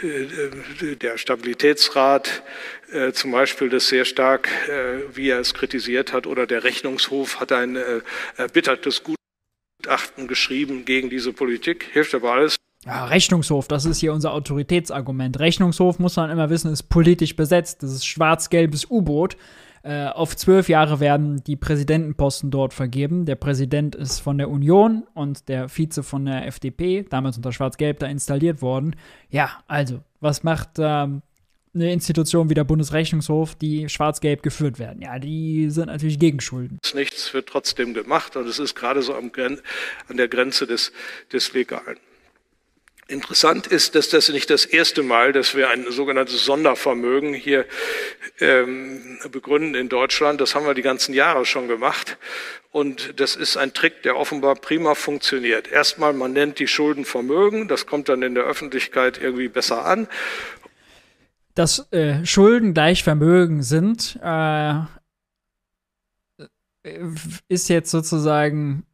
äh, 0.06 0.96
der 0.98 1.18
Stabilitätsrat 1.18 2.44
äh, 2.92 3.12
zum 3.12 3.32
Beispiel 3.32 3.70
das 3.70 3.88
sehr 3.88 4.06
stark, 4.06 4.50
äh, 4.70 5.16
wie 5.16 5.30
er 5.30 5.40
es 5.40 5.54
kritisiert 5.54 6.14
hat, 6.14 6.28
oder 6.28 6.46
der 6.46 6.64
Rechnungshof 6.64 7.40
hat 7.40 7.52
ein 7.52 7.76
äh, 7.76 8.02
erbittertes 8.38 9.02
Gutachten 9.04 10.28
geschrieben 10.28 10.86
gegen 10.86 11.10
diese 11.10 11.34
Politik. 11.34 11.86
Hilft 11.92 12.14
aber 12.14 12.34
alles. 12.34 12.58
Ja, 12.86 13.06
Rechnungshof, 13.06 13.68
das 13.68 13.86
ist 13.86 14.00
hier 14.00 14.14
unser 14.14 14.34
Autoritätsargument. 14.34 15.40
Rechnungshof 15.40 16.00
muss 16.00 16.16
man 16.16 16.30
immer 16.30 16.50
wissen, 16.50 16.72
ist 16.72 16.84
politisch 16.84 17.36
besetzt. 17.36 17.84
Das 17.84 17.92
ist 17.92 18.06
schwarz-gelbes 18.06 18.90
U-Boot. 18.90 19.36
Äh, 19.84 20.08
auf 20.08 20.36
zwölf 20.36 20.70
Jahre 20.70 21.00
werden 21.00 21.44
die 21.46 21.56
Präsidentenposten 21.56 22.52
dort 22.52 22.74
vergeben. 22.74 23.26
Der 23.26 23.36
Präsident 23.36 23.96
ist 23.96 24.20
von 24.20 24.38
der 24.38 24.50
Union 24.50 25.08
und 25.14 25.50
der 25.50 25.70
Vize 25.70 26.04
von 26.04 26.26
der 26.26 26.46
FDP, 26.46 27.06
damals 27.10 27.38
unter 27.38 27.52
Schwarz-Gelb, 27.52 28.00
da 28.00 28.08
installiert 28.08 28.62
worden. 28.62 28.96
Ja, 29.30 29.64
also, 29.68 30.02
was 30.20 30.44
macht 30.44 30.72
ähm, 30.78 31.22
eine 31.74 31.94
Institution 31.94 32.50
wie 32.50 32.54
der 32.54 32.64
Bundesrechnungshof, 32.64 33.56
die 33.56 33.88
schwarz-gelb 33.88 34.44
geführt 34.44 34.80
werden? 34.80 35.02
Ja, 35.02 35.20
die 35.20 35.70
sind 35.70 35.88
natürlich 35.88 36.20
gegen 36.20 36.42
Schulden. 36.42 36.80
Nichts 36.94 37.34
wird 37.34 37.48
trotzdem 37.48 37.94
gemacht 37.94 38.36
und 38.36 38.48
es 38.48 38.60
ist 38.60 38.76
gerade 38.76 39.02
so 39.02 39.16
am 39.16 39.32
an 40.10 40.18
der 40.18 40.28
Grenze 40.28 40.68
des, 40.68 40.92
des 41.32 41.54
Legalen. 41.54 41.98
Interessant 43.10 43.68
ist, 43.68 43.96
dass 43.96 44.10
das 44.10 44.28
nicht 44.28 44.50
das 44.50 44.66
erste 44.66 45.02
Mal, 45.02 45.32
dass 45.32 45.56
wir 45.56 45.70
ein 45.70 45.90
sogenanntes 45.92 46.44
Sondervermögen 46.44 47.34
hier 47.34 47.66
ähm, 48.42 49.18
begründen 49.32 49.76
in 49.76 49.88
Deutschland. 49.88 50.42
Das 50.42 50.56
haben 50.56 50.66
wir 50.66 50.74
die 50.74 50.82
ganzen 50.82 51.14
Jahre 51.14 51.46
schon 51.46 51.70
gemacht. 51.70 52.18
Und 52.70 53.18
das 53.20 53.38
ist 53.38 53.56
ein 53.56 53.74
Trick, 53.74 54.04
der 54.04 54.18
offenbar 54.18 54.56
prima 54.56 54.94
funktioniert. 54.94 55.72
Erstmal, 55.72 56.12
man 56.12 56.34
nennt 56.34 56.60
die 56.60 56.68
Schulden 56.68 57.06
Vermögen. 57.06 57.70
Das 57.70 57.86
kommt 57.86 58.10
dann 58.10 58.22
in 58.24 58.36
der 58.36 58.44
Öffentlichkeit 58.44 59.22
irgendwie 59.22 59.48
besser 59.48 59.86
an. 59.86 60.10
Dass 61.56 61.92
äh, 61.94 62.26
Schulden 62.26 62.74
gleich 62.74 63.04
Vermögen 63.06 63.64
sind, 63.64 64.20
äh, 64.22 64.82
ist 67.48 67.70
jetzt 67.70 67.90
sozusagen 67.90 68.86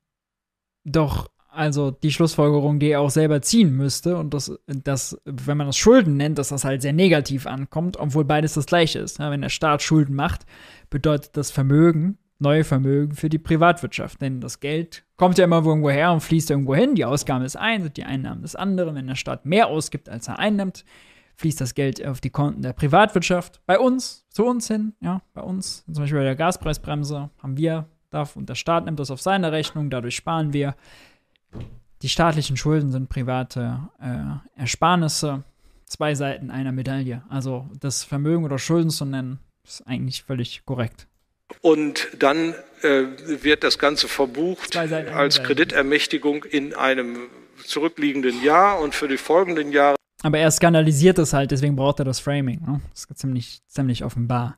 doch 0.85 1.32
also 1.53 1.91
die 1.91 2.11
Schlussfolgerung, 2.11 2.79
die 2.79 2.89
er 2.89 3.01
auch 3.01 3.09
selber 3.09 3.41
ziehen 3.41 3.75
müsste 3.75 4.17
und 4.17 4.33
das, 4.33 4.57
das, 4.67 5.17
wenn 5.25 5.57
man 5.57 5.67
das 5.67 5.77
Schulden 5.77 6.17
nennt, 6.17 6.37
dass 6.37 6.49
das 6.49 6.65
halt 6.65 6.81
sehr 6.81 6.93
negativ 6.93 7.45
ankommt, 7.47 7.97
obwohl 7.97 8.25
beides 8.25 8.53
das 8.53 8.65
gleiche 8.65 8.99
ist. 8.99 9.19
Ja, 9.19 9.31
wenn 9.31 9.41
der 9.41 9.49
Staat 9.49 9.81
Schulden 9.81 10.15
macht, 10.15 10.45
bedeutet 10.89 11.37
das 11.37 11.51
Vermögen, 11.51 12.17
neue 12.39 12.63
Vermögen 12.63 13.15
für 13.15 13.29
die 13.29 13.39
Privatwirtschaft. 13.39 14.21
Denn 14.21 14.41
das 14.41 14.59
Geld 14.59 15.05
kommt 15.17 15.37
ja 15.37 15.45
immer 15.45 15.63
irgendwo 15.63 15.89
her 15.89 16.11
und 16.11 16.21
fließt 16.21 16.51
irgendwo 16.51 16.75
hin. 16.75 16.95
Die 16.95 17.05
Ausgaben 17.05 17.45
ist 17.45 17.55
ein 17.55 17.83
und 17.83 17.97
die 17.97 18.03
Einnahmen 18.03 18.41
des 18.41 18.55
anderen. 18.55 18.95
Wenn 18.95 19.07
der 19.07 19.15
Staat 19.15 19.45
mehr 19.45 19.67
ausgibt, 19.67 20.09
als 20.09 20.27
er 20.27 20.39
einnimmt, 20.39 20.83
fließt 21.35 21.61
das 21.61 21.73
Geld 21.73 22.05
auf 22.05 22.21
die 22.21 22.29
Konten 22.29 22.61
der 22.61 22.73
Privatwirtschaft. 22.73 23.61
Bei 23.65 23.79
uns, 23.79 24.25
zu 24.29 24.45
uns 24.45 24.67
hin, 24.67 24.93
ja, 25.01 25.21
bei 25.33 25.41
uns, 25.41 25.85
zum 25.85 26.03
Beispiel 26.03 26.19
bei 26.19 26.25
der 26.25 26.35
Gaspreisbremse, 26.35 27.29
haben 27.41 27.57
wir 27.57 27.87
darf 28.11 28.35
und 28.35 28.47
der 28.47 28.55
Staat 28.55 28.85
nimmt 28.85 28.99
das 28.99 29.11
auf 29.11 29.21
seine 29.21 29.51
Rechnung, 29.51 29.89
dadurch 29.89 30.15
sparen 30.15 30.53
wir. 30.53 30.75
Die 32.01 32.09
staatlichen 32.09 32.57
Schulden 32.57 32.91
sind 32.91 33.09
private 33.09 33.79
äh, 34.01 34.59
Ersparnisse, 34.59 35.43
zwei 35.85 36.15
Seiten 36.15 36.51
einer 36.51 36.71
Medaille. 36.71 37.23
Also 37.29 37.69
das 37.79 38.03
Vermögen 38.03 38.43
oder 38.43 38.59
Schulden 38.59 38.89
zu 38.89 39.05
nennen, 39.05 39.39
ist 39.63 39.87
eigentlich 39.87 40.23
völlig 40.23 40.65
korrekt. 40.65 41.07
Und 41.61 42.09
dann 42.19 42.55
äh, 42.81 43.03
wird 43.41 43.63
das 43.63 43.79
Ganze 43.79 44.07
verbucht 44.07 44.75
als 44.75 45.43
Kreditermächtigung 45.43 46.43
in 46.43 46.73
einem 46.73 47.29
zurückliegenden 47.63 48.43
Jahr 48.43 48.79
und 48.79 48.95
für 48.95 49.07
die 49.07 49.17
folgenden 49.17 49.71
Jahre. 49.71 49.95
Aber 50.23 50.39
er 50.39 50.51
skandalisiert 50.51 51.19
es 51.19 51.33
halt, 51.33 51.51
deswegen 51.51 51.75
braucht 51.75 51.99
er 51.99 52.05
das 52.05 52.19
Framing. 52.19 52.61
Ne? 52.61 52.81
Das 52.91 53.05
ist 53.05 53.19
ziemlich, 53.19 53.59
ziemlich 53.67 54.03
offenbar 54.03 54.57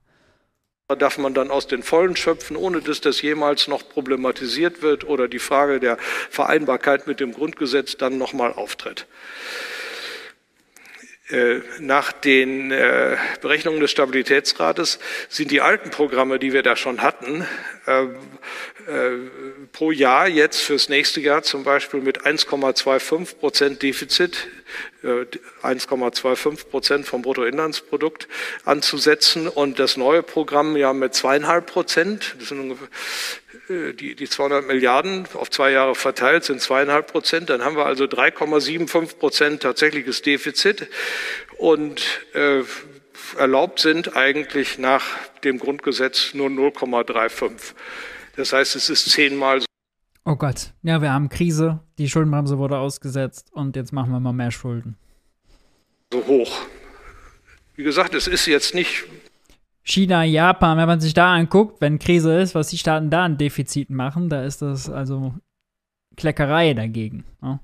darf 0.94 1.18
man 1.18 1.34
dann 1.34 1.50
aus 1.50 1.66
den 1.66 1.82
Vollen 1.82 2.16
schöpfen, 2.16 2.56
ohne 2.56 2.80
dass 2.80 3.02
das 3.02 3.24
jemals 3.24 3.68
noch 3.68 3.90
problematisiert 3.90 4.84
wird 4.84 5.04
oder 5.04 5.28
die 5.28 5.40
Frage 5.40 5.80
der 5.80 5.98
Vereinbarkeit 6.30 7.08
mit 7.08 7.20
dem 7.20 7.34
Grundgesetz 7.34 7.98
dann 7.98 8.20
nochmal 8.20 8.54
auftritt. 8.54 9.08
Äh, 11.30 11.62
nach 11.80 12.12
den 12.12 12.70
äh, 12.72 13.18
Berechnungen 13.42 13.80
des 13.80 13.90
Stabilitätsrates 13.90 15.00
sind 15.28 15.50
die 15.50 15.60
alten 15.60 15.90
Programme, 15.90 16.38
die 16.38 16.54
wir 16.54 16.62
da 16.62 16.76
schon 16.76 17.02
hatten, 17.02 17.48
äh, 17.88 18.04
pro 19.72 19.90
Jahr 19.90 20.28
jetzt 20.28 20.62
fürs 20.62 20.88
nächste 20.88 21.22
Jahr 21.22 21.42
zum 21.42 21.64
Beispiel 21.64 22.00
mit 22.02 22.28
1,25 22.28 23.38
Prozent 23.40 23.82
Defizit, 23.82 24.48
1,25 25.04 26.70
Prozent 26.70 27.08
vom 27.08 27.24
Bruttoinlandsprodukt 27.24 28.28
anzusetzen 28.64 29.48
und 29.48 29.80
das 29.80 29.98
neue 29.98 30.22
Programm 30.22 30.78
ja 30.78 30.94
mit 30.94 31.16
zweieinhalb 31.16 31.66
Prozent, 31.66 32.36
das 32.38 32.50
sind 32.50 32.60
ungefähr 32.60 32.88
die, 33.70 34.16
die 34.16 34.30
200 34.30 34.68
Milliarden 34.68 35.28
auf 35.34 35.50
zwei 35.50 35.72
Jahre 35.72 35.96
verteilt 35.96 36.44
sind 36.44 36.62
zweieinhalb 36.62 37.12
Prozent. 37.12 37.50
Dann 37.50 37.64
haben 37.64 37.76
wir 37.76 37.86
also 37.86 38.06
3,75 38.06 39.18
Prozent 39.18 39.64
tatsächliches 39.64 40.22
Defizit 40.22 40.88
und 41.58 42.04
äh, 42.34 42.62
erlaubt 43.38 43.80
sind 43.80 44.16
eigentlich 44.16 44.78
nach 44.78 45.04
dem 45.44 45.58
Grundgesetz 45.58 46.34
nur 46.34 46.48
0,35. 46.50 47.74
Das 48.36 48.54
heißt, 48.54 48.76
es 48.76 48.90
ist 48.90 49.10
zehnmal 49.10 49.62
so. 49.62 49.66
Oh 50.26 50.36
Gott, 50.36 50.74
ja, 50.82 51.02
wir 51.02 51.12
haben 51.12 51.30
Krise, 51.30 51.80
die 51.98 52.10
Schuldenbremse 52.10 52.58
wurde 52.58 52.78
ausgesetzt 52.78 53.50
und 53.52 53.76
jetzt 53.76 53.94
machen 53.94 54.12
wir 54.12 54.20
mal 54.20 54.34
mehr 54.34 54.52
Schulden. 54.52 54.98
So 56.12 56.26
hoch. 56.26 56.62
Wie 57.76 57.84
gesagt, 57.84 58.16
es 58.16 58.28
ist 58.28 58.46
jetzt 58.46 58.74
nicht 58.74 59.06
China, 59.88 60.24
Japan, 60.24 60.80
wenn 60.80 60.88
man 60.88 61.00
sich 61.00 61.14
da 61.14 61.36
anguckt, 61.36 61.80
wenn 61.80 62.00
Krise 62.00 62.40
ist, 62.40 62.56
was 62.56 62.70
die 62.70 62.78
Staaten 62.78 63.12
da 63.12 63.24
an 63.24 63.38
Defiziten 63.38 63.96
machen, 63.96 64.30
da 64.30 64.44
ist 64.44 64.64
das 64.64 64.90
also 64.90 65.36
Kleckerei 66.18 66.74
dagegen. 66.74 67.24
Ja. 67.42 67.60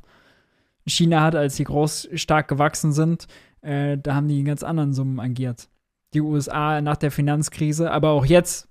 China 0.85 1.21
hat, 1.21 1.35
als 1.35 1.55
sie 1.55 1.63
groß 1.63 2.09
stark 2.13 2.47
gewachsen 2.47 2.93
sind, 2.93 3.27
äh, 3.61 3.97
da 3.97 4.13
haben 4.13 4.27
die 4.27 4.39
in 4.39 4.45
ganz 4.45 4.61
anderen 4.61 4.93
Summen 4.93 5.19
agiert. 5.19 5.67
Die 6.13 6.21
USA 6.21 6.79
nach 6.81 6.97
der 6.97 7.09
Finanzkrise, 7.09 7.91
aber 7.91 8.11
auch 8.11 8.25
jetzt, 8.25 8.67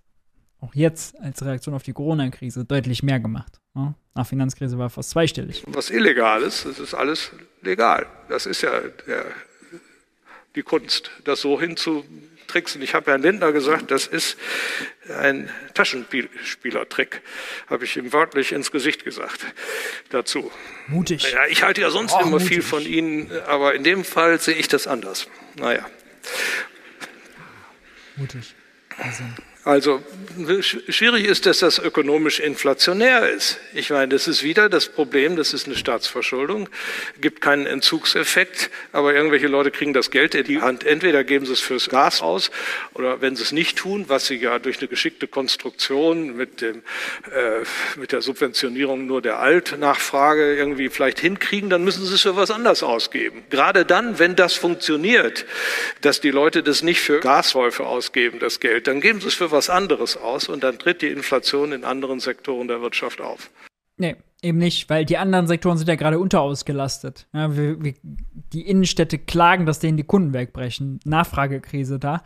auch 0.61 0.75
jetzt 0.75 1.21
als 1.21 1.45
Reaktion 1.45 1.75
auf 1.75 1.83
die 1.83 1.93
Corona-Krise 1.93 2.65
deutlich 2.65 3.03
mehr 3.03 3.19
gemacht. 3.19 3.61
Ja. 3.75 3.95
Nach 4.15 4.27
Finanzkrise 4.27 4.79
war 4.79 4.91
fast 4.91 5.11
zweistellig. 5.11 5.65
Was 5.67 5.91
illegal 5.91 6.43
ist, 6.43 6.67
das 6.67 6.79
ist 6.79 6.95
alles 6.95 7.33
legal. 7.63 8.07
Das 8.29 8.47
ist 8.47 8.63
ja 8.63 8.71
der, 9.09 9.25
die 10.55 10.63
Kunst, 10.63 11.11
das 11.25 11.41
so 11.41 11.61
hinzu 11.61 12.05
Tricks. 12.51 12.77
Und 12.77 12.83
ich 12.83 12.95
habe 12.95 13.11
Herrn 13.11 13.23
Lindner 13.23 13.53
gesagt, 13.53 13.91
das 13.91 14.07
ist 14.07 14.37
ein 15.09 15.51
Taschenspielertrick, 15.75 17.23
habe 17.69 17.85
ich 17.85 17.97
ihm 17.97 18.13
wörtlich 18.13 18.53
ins 18.53 18.71
Gesicht 18.71 19.05
gesagt 19.05 19.41
dazu. 20.11 20.51
Mutig. 20.87 21.33
Ja, 21.33 21.47
ich 21.47 21.63
halte 21.63 21.81
ja 21.81 21.91
sonst 21.91 22.15
oh, 22.15 22.21
immer 22.21 22.31
mutig. 22.31 22.49
viel 22.49 22.63
von 22.63 22.83
Ihnen, 22.83 23.31
aber 23.47 23.75
in 23.75 23.85
dem 23.85 24.05
Fall 24.05 24.41
sehe 24.41 24.55
ich 24.55 24.69
das 24.69 24.87
anders. 24.87 25.29
Naja. 25.57 25.89
Mutig. 28.17 28.55
Also. 28.99 29.25
Also 29.63 30.03
schwierig 30.63 31.27
ist, 31.27 31.45
dass 31.45 31.59
das 31.59 31.79
ökonomisch 31.79 32.41
inflationär 32.41 33.29
ist. 33.29 33.59
Ich 33.75 33.91
meine, 33.91 34.09
das 34.09 34.27
ist 34.27 34.43
wieder 34.43 34.71
das 34.71 34.89
Problem, 34.89 35.37
das 35.37 35.53
ist 35.53 35.67
eine 35.67 35.77
Staatsverschuldung, 35.77 36.71
gibt 37.21 37.43
keinen 37.43 37.67
Entzugseffekt, 37.67 38.71
aber 38.93 39.13
irgendwelche 39.13 39.49
Leute 39.49 39.71
kriegen 39.71 39.93
das 39.93 40.11
Geld 40.11 40.35
in 40.35 40.45
die 40.45 40.63
Hand. 40.63 40.85
Entweder 40.85 41.25
geben 41.25 41.45
sie 41.45 41.53
es 41.53 41.61
fürs 41.61 41.91
Gas 41.91 42.23
aus 42.23 42.51
oder 42.95 43.21
wenn 43.21 43.37
sie 43.37 43.43
es 43.43 43.53
nicht 43.53 43.77
tun, 43.77 44.07
was 44.09 44.29
sie 44.29 44.37
ja 44.37 44.59
durch 44.59 44.79
eine 44.79 44.89
geschickte 44.89 45.29
Konstruktion 45.29 46.39
mit, 46.39 46.63
dem, 46.63 46.77
äh, 47.31 47.99
mit 47.99 48.13
der 48.13 48.23
Subventionierung 48.23 49.07
nur 49.07 49.21
der 49.21 49.41
Altnachfrage 49.41 50.57
irgendwie 50.57 50.89
vielleicht 50.89 51.21
hinkriegen, 51.21 51.69
dann 51.69 51.85
müssen 51.85 52.07
sie 52.07 52.15
es 52.15 52.23
für 52.23 52.35
was 52.35 52.51
anderes 52.51 52.83
ausgeben. 52.83 53.43
Gerade 53.51 53.85
dann, 53.85 54.19
wenn 54.19 54.37
das 54.37 54.55
funktioniert, 54.55 55.45
dass 56.01 56.23
die 56.23 56.31
Leute 56.31 56.63
das 56.63 56.83
nicht 56.83 57.03
für 57.03 57.21
Gasläufe 57.21 57.85
ausgeben, 57.85 58.39
das 58.39 58.59
Geld, 58.59 58.87
dann 58.87 59.03
geben 59.03 59.21
sie 59.21 59.29
es 59.29 59.35
für 59.35 59.50
was 59.53 59.71
anderes 59.71 60.17
aus 60.17 60.49
und 60.49 60.63
dann 60.63 60.79
tritt 60.79 61.03
die 61.03 61.09
Inflation 61.09 61.73
in 61.73 61.85
anderen 61.85 62.21
Sektoren 62.21 62.69
der 62.69 62.81
Wirtschaft 62.81 63.21
auf. 63.21 63.51
Nee, 63.97 64.17
eben 64.43 64.59
nicht, 64.59 64.89
weil 64.89 65.05
die 65.05 65.19
anderen 65.19 65.47
Sektoren 65.47 65.77
sind 65.77 65.89
ja 65.89 65.95
gerade 65.95 66.19
unterausgelastet. 66.19 67.27
Ja, 67.33 67.55
wir, 67.57 67.83
wir, 67.83 67.95
die 68.03 68.67
Innenstädte 68.67 69.19
klagen, 69.19 69.67
dass 69.67 69.79
denen 69.79 69.97
die 69.97 70.05
Kunden 70.05 70.33
wegbrechen. 70.33 71.01
Nachfragekrise 71.05 71.99
da. 71.99 72.23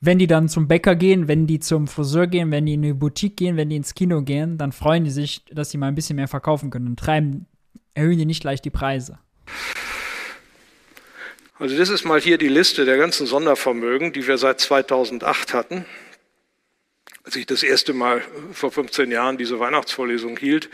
Wenn 0.00 0.18
die 0.18 0.26
dann 0.26 0.48
zum 0.48 0.66
Bäcker 0.66 0.96
gehen, 0.96 1.28
wenn 1.28 1.46
die 1.46 1.60
zum 1.60 1.86
Friseur 1.86 2.26
gehen, 2.26 2.50
wenn 2.50 2.66
die 2.66 2.74
in 2.74 2.82
eine 2.82 2.94
Boutique 2.94 3.36
gehen, 3.36 3.56
wenn 3.56 3.70
die 3.70 3.76
ins 3.76 3.94
Kino 3.94 4.22
gehen, 4.22 4.58
dann 4.58 4.72
freuen 4.72 5.04
die 5.04 5.10
sich, 5.10 5.44
dass 5.52 5.70
sie 5.70 5.78
mal 5.78 5.86
ein 5.86 5.94
bisschen 5.94 6.16
mehr 6.16 6.26
verkaufen 6.26 6.70
können 6.70 6.88
und 6.88 6.98
treiben, 6.98 7.46
erhöhen 7.94 8.18
die 8.18 8.26
nicht 8.26 8.40
gleich 8.40 8.60
die 8.60 8.70
Preise. 8.70 9.20
Also 11.60 11.78
das 11.78 11.90
ist 11.90 12.04
mal 12.04 12.20
hier 12.20 12.38
die 12.38 12.48
Liste 12.48 12.84
der 12.84 12.96
ganzen 12.96 13.28
Sondervermögen, 13.28 14.12
die 14.12 14.26
wir 14.26 14.38
seit 14.38 14.58
2008 14.58 15.54
hatten. 15.54 15.84
Als 17.24 17.36
ich 17.36 17.46
das 17.46 17.62
erste 17.62 17.92
Mal 17.92 18.20
vor 18.52 18.72
15 18.72 19.12
Jahren 19.12 19.38
diese 19.38 19.60
Weihnachtsvorlesung 19.60 20.36
hielt. 20.36 20.68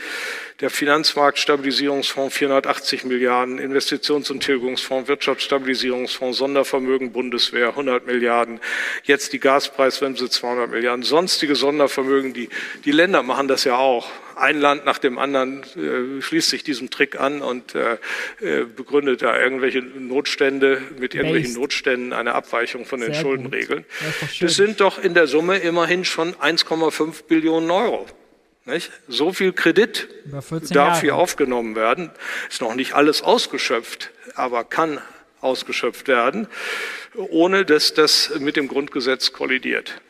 Der 0.60 0.70
Finanzmarktstabilisierungsfonds 0.70 2.34
480 2.34 3.04
Milliarden, 3.04 3.58
Investitions- 3.58 4.30
und 4.30 4.40
Tilgungsfonds, 4.40 5.08
Wirtschaftsstabilisierungsfonds, 5.08 6.38
Sondervermögen 6.38 7.12
Bundeswehr 7.12 7.68
100 7.68 8.06
Milliarden, 8.06 8.60
jetzt 9.04 9.34
die 9.34 9.40
Gaspreisbremse 9.40 10.30
200 10.30 10.70
Milliarden, 10.70 11.02
sonstige 11.02 11.54
Sondervermögen, 11.54 12.32
die, 12.32 12.48
die 12.86 12.92
Länder 12.92 13.22
machen 13.22 13.46
das 13.46 13.64
ja 13.64 13.76
auch. 13.76 14.08
Ein 14.38 14.60
Land 14.60 14.84
nach 14.84 14.98
dem 14.98 15.18
anderen 15.18 15.62
äh, 15.76 16.22
schließt 16.22 16.48
sich 16.48 16.62
diesem 16.62 16.90
Trick 16.90 17.20
an 17.20 17.42
und 17.42 17.74
äh, 17.74 17.98
äh 18.40 18.64
begründet 18.64 19.22
da 19.22 19.38
irgendwelche 19.38 19.82
Notstände 19.82 20.80
mit 20.98 21.14
irgendwelchen 21.14 21.50
Based. 21.50 21.60
Notständen 21.60 22.12
eine 22.12 22.34
Abweichung 22.34 22.84
von 22.84 23.00
den 23.00 23.12
Sehr 23.12 23.22
Schuldenregeln. 23.22 23.84
Das, 24.20 24.38
das 24.38 24.54
sind 24.54 24.80
doch 24.80 25.02
in 25.02 25.14
der 25.14 25.26
Summe 25.26 25.58
immerhin 25.58 26.04
schon 26.04 26.34
1,5 26.34 27.24
Billionen 27.24 27.70
Euro. 27.70 28.06
Nicht? 28.64 28.92
So 29.08 29.32
viel 29.32 29.52
Kredit 29.52 30.08
darf 30.70 31.00
hier 31.00 31.16
aufgenommen 31.16 31.74
werden. 31.74 32.10
Ist 32.50 32.60
noch 32.60 32.74
nicht 32.74 32.92
alles 32.92 33.22
ausgeschöpft, 33.22 34.10
aber 34.34 34.62
kann 34.64 35.00
ausgeschöpft 35.40 36.06
werden, 36.06 36.48
ohne 37.14 37.64
dass 37.64 37.94
das 37.94 38.32
mit 38.38 38.56
dem 38.56 38.68
Grundgesetz 38.68 39.32
kollidiert. 39.32 40.00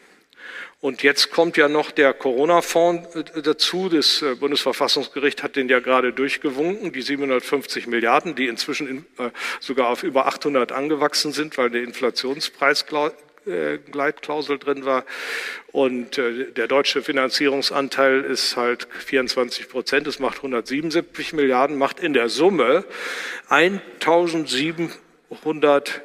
Und 0.80 1.02
jetzt 1.02 1.32
kommt 1.32 1.56
ja 1.56 1.68
noch 1.68 1.90
der 1.90 2.14
Corona-Fonds 2.14 3.16
äh, 3.16 3.42
dazu. 3.42 3.88
Das 3.88 4.22
äh, 4.22 4.36
Bundesverfassungsgericht 4.36 5.42
hat 5.42 5.56
den 5.56 5.68
ja 5.68 5.80
gerade 5.80 6.12
durchgewunken, 6.12 6.92
die 6.92 7.02
750 7.02 7.88
Milliarden, 7.88 8.36
die 8.36 8.46
inzwischen 8.46 8.86
in, 8.86 8.98
äh, 9.18 9.30
sogar 9.58 9.88
auf 9.88 10.04
über 10.04 10.26
800 10.26 10.70
angewachsen 10.70 11.32
sind, 11.32 11.58
weil 11.58 11.70
der 11.70 11.82
Inflationspreisgleitklausel 11.82 14.60
drin 14.60 14.84
war. 14.84 15.04
Und 15.72 16.16
der 16.16 16.66
deutsche 16.66 17.02
Finanzierungsanteil 17.02 18.22
ist 18.22 18.56
halt 18.56 18.88
24 19.04 19.68
Prozent. 19.68 20.06
Das 20.06 20.18
macht 20.18 20.38
177 20.38 21.34
Milliarden, 21.34 21.76
macht 21.76 22.00
in 22.00 22.14
der 22.14 22.28
Summe 22.28 22.84
1700 23.48 26.02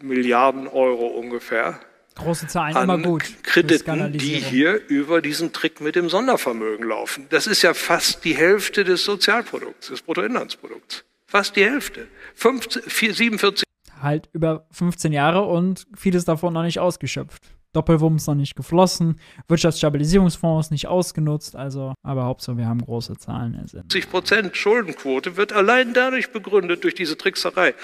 Milliarden 0.00 0.68
Euro 0.68 1.08
ungefähr 1.08 1.80
Große 2.16 2.46
Zahlen, 2.48 2.76
immer 2.76 2.98
gut. 2.98 3.24
Krediten, 3.42 4.12
die 4.12 4.36
hier 4.36 4.80
über 4.88 5.22
diesen 5.22 5.52
Trick 5.52 5.80
mit 5.80 5.96
dem 5.96 6.08
Sondervermögen 6.08 6.86
laufen. 6.86 7.26
Das 7.30 7.46
ist 7.46 7.62
ja 7.62 7.74
fast 7.74 8.24
die 8.24 8.36
Hälfte 8.36 8.84
des 8.84 9.04
Sozialprodukts, 9.04 9.88
des 9.88 10.02
Bruttoinlandsprodukts. 10.02 11.04
Fast 11.26 11.56
die 11.56 11.64
Hälfte. 11.64 12.08
15, 12.34 12.82
47. 12.88 13.64
Halt 14.02 14.28
über 14.32 14.66
15 14.72 15.12
Jahre 15.12 15.42
und 15.42 15.86
vieles 15.96 16.24
davon 16.24 16.52
noch 16.54 16.62
nicht 16.62 16.78
ausgeschöpft. 16.80 17.42
Doppelwumms 17.72 18.26
noch 18.26 18.34
nicht 18.34 18.56
geflossen, 18.56 19.20
Wirtschaftsstabilisierungsfonds 19.46 20.72
nicht 20.72 20.88
ausgenutzt, 20.88 21.54
also, 21.54 21.94
aber 22.02 22.24
Hauptsache 22.24 22.56
wir 22.56 22.66
haben 22.66 22.80
große 22.80 23.16
Zahlen 23.16 23.54
ersinnt. 23.54 23.92
70 23.92 24.10
Prozent 24.10 24.56
Schuldenquote 24.56 25.36
wird 25.36 25.52
allein 25.52 25.94
dadurch 25.94 26.32
begründet, 26.32 26.82
durch 26.82 26.96
diese 26.96 27.16
Trickserei. 27.16 27.74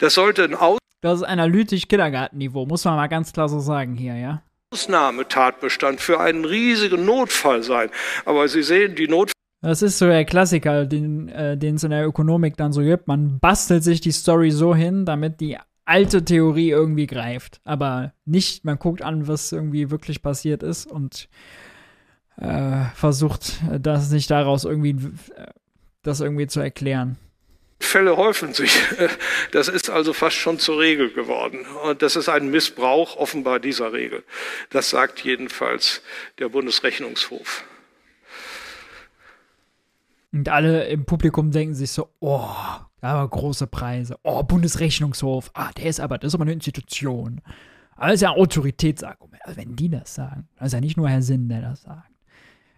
Das 0.00 0.14
sollte 0.14 0.42
ein 0.42 0.56
Aus 0.56 0.80
das 1.00 1.20
ist 1.20 1.26
analytisch 1.26 1.88
Kindergartenniveau, 1.88 2.66
muss 2.66 2.84
man 2.84 2.96
mal 2.96 3.08
ganz 3.08 3.32
klar 3.32 3.48
so 3.48 3.60
sagen 3.60 3.94
hier, 3.94 4.16
ja. 4.16 4.42
Ausnahmetatbestand 4.72 6.00
für 6.00 6.20
einen 6.20 6.44
riesigen 6.44 7.04
Notfall 7.04 7.62
sein. 7.62 7.90
Aber 8.24 8.46
Sie 8.46 8.62
sehen, 8.62 8.94
die 8.94 9.08
Notfall. 9.08 9.34
Das 9.62 9.82
ist 9.82 9.98
so 9.98 10.06
der 10.06 10.24
Klassiker, 10.24 10.86
den 10.86 11.28
äh, 11.28 11.56
es 11.56 11.84
in 11.84 11.90
der 11.90 12.06
Ökonomik 12.06 12.56
dann 12.56 12.72
so 12.72 12.80
gibt. 12.80 13.08
Man 13.08 13.40
bastelt 13.40 13.84
sich 13.84 14.00
die 14.00 14.12
Story 14.12 14.50
so 14.50 14.74
hin, 14.74 15.04
damit 15.04 15.40
die 15.40 15.58
alte 15.84 16.24
Theorie 16.24 16.70
irgendwie 16.70 17.06
greift. 17.06 17.60
Aber 17.64 18.12
nicht, 18.24 18.64
man 18.64 18.78
guckt 18.78 19.02
an, 19.02 19.26
was 19.26 19.52
irgendwie 19.52 19.90
wirklich 19.90 20.22
passiert 20.22 20.62
ist 20.62 20.86
und 20.86 21.28
äh, 22.36 22.84
versucht, 22.94 23.60
das 23.78 24.08
sich 24.08 24.28
daraus 24.28 24.64
irgendwie, 24.64 25.10
äh, 25.34 25.46
das 26.02 26.20
irgendwie 26.20 26.46
zu 26.46 26.60
erklären. 26.60 27.18
Fälle 27.80 28.16
häufen 28.16 28.54
sich. 28.54 28.78
Das 29.52 29.68
ist 29.68 29.90
also 29.90 30.12
fast 30.12 30.36
schon 30.36 30.58
zur 30.58 30.78
Regel 30.78 31.10
geworden. 31.12 31.66
Und 31.84 32.02
das 32.02 32.14
ist 32.14 32.28
ein 32.28 32.50
Missbrauch 32.50 33.16
offenbar 33.16 33.58
dieser 33.58 33.92
Regel. 33.92 34.22
Das 34.70 34.90
sagt 34.90 35.24
jedenfalls 35.24 36.02
der 36.38 36.50
Bundesrechnungshof. 36.50 37.64
Und 40.32 40.48
alle 40.48 40.86
im 40.86 41.04
Publikum 41.04 41.50
denken 41.50 41.74
sich 41.74 41.90
so, 41.90 42.08
oh, 42.20 42.48
aber 43.00 43.28
große 43.28 43.66
Preise. 43.66 44.16
Oh, 44.22 44.42
Bundesrechnungshof. 44.42 45.50
Ah, 45.54 45.72
der 45.72 45.86
ist 45.86 46.00
aber, 46.00 46.18
das 46.18 46.28
ist 46.28 46.34
aber 46.34 46.42
eine 46.42 46.52
Institution. 46.52 47.40
Aber 47.96 48.06
das 48.06 48.16
ist 48.16 48.22
ja 48.22 48.30
ein 48.30 48.38
Autoritätsargument. 48.38 49.44
Also 49.44 49.56
wenn 49.56 49.74
die 49.74 49.88
das 49.88 50.14
sagen, 50.14 50.48
das 50.56 50.68
ist 50.68 50.72
ja 50.74 50.80
nicht 50.80 50.96
nur 50.96 51.08
Herr 51.08 51.22
Sinn, 51.22 51.48
der 51.48 51.62
das 51.62 51.82
sagt. 51.82 52.10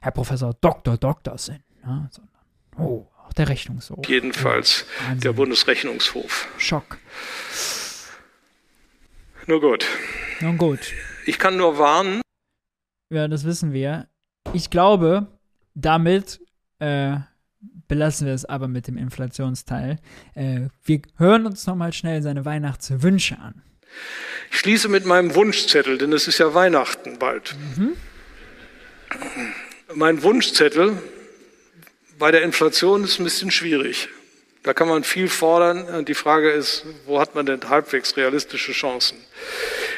Herr 0.00 0.12
Professor 0.12 0.54
Dr. 0.60 0.96
Dr. 0.96 1.36
Sinn, 1.38 1.62
ne, 1.84 2.08
sondern, 2.10 2.34
oh, 2.78 3.06
auch 3.32 3.34
der 3.34 3.48
Rechnungshof. 3.48 4.06
Jedenfalls 4.06 4.84
Wahnsinn. 5.00 5.20
der 5.20 5.32
Bundesrechnungshof. 5.32 6.48
Schock. 6.58 6.98
Nur 9.46 9.60
gut. 9.60 9.86
Nun 10.40 10.58
gut. 10.58 10.80
Ich 11.26 11.38
kann 11.38 11.56
nur 11.56 11.78
warnen. 11.78 12.20
Ja, 13.10 13.28
das 13.28 13.44
wissen 13.44 13.72
wir. 13.72 14.08
Ich 14.52 14.70
glaube, 14.70 15.26
damit 15.74 16.40
äh, 16.78 17.16
belassen 17.88 18.26
wir 18.26 18.34
es 18.34 18.44
aber 18.44 18.68
mit 18.68 18.86
dem 18.86 18.96
Inflationsteil. 18.96 19.98
Äh, 20.34 20.68
wir 20.84 21.02
hören 21.16 21.46
uns 21.46 21.66
nochmal 21.66 21.92
schnell 21.92 22.22
seine 22.22 22.44
Weihnachtswünsche 22.44 23.38
an. 23.38 23.62
Ich 24.50 24.58
schließe 24.58 24.88
mit 24.88 25.06
meinem 25.06 25.34
Wunschzettel, 25.34 25.98
denn 25.98 26.12
es 26.12 26.28
ist 26.28 26.38
ja 26.38 26.54
Weihnachten 26.54 27.18
bald. 27.18 27.56
Mhm. 27.76 27.92
Mein 29.94 30.22
Wunschzettel 30.22 30.98
bei 32.22 32.30
der 32.30 32.42
Inflation 32.42 33.02
ist 33.02 33.14
es 33.14 33.18
ein 33.18 33.24
bisschen 33.24 33.50
schwierig. 33.50 34.08
Da 34.62 34.74
kann 34.74 34.86
man 34.86 35.02
viel 35.02 35.26
fordern. 35.26 36.04
Die 36.04 36.14
Frage 36.14 36.52
ist, 36.52 36.84
wo 37.04 37.18
hat 37.18 37.34
man 37.34 37.46
denn 37.46 37.68
halbwegs 37.68 38.16
realistische 38.16 38.70
Chancen? 38.70 39.18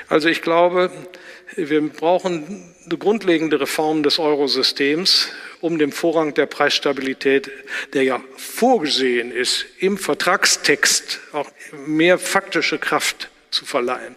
Also 0.09 0.30
ich 0.30 0.40
glaube, 0.40 0.90
wir 1.55 1.86
brauchen 1.86 2.74
eine 2.86 2.96
grundlegende 2.96 3.60
Reform 3.60 4.02
des 4.02 4.18
Eurosystems, 4.18 5.32
um 5.60 5.76
dem 5.76 5.92
Vorrang 5.92 6.32
der 6.32 6.46
Preisstabilität, 6.46 7.51
der 7.92 8.05
ja 8.05 8.22
vorgesehen 8.38 9.30
ist, 9.30 9.66
im 9.78 9.98
Vertragstext 9.98 11.20
auch 11.32 11.51
mehr 11.86 12.18
faktische 12.18 12.78
Kraft 12.78 13.28
zu 13.51 13.66
verleihen. 13.66 14.16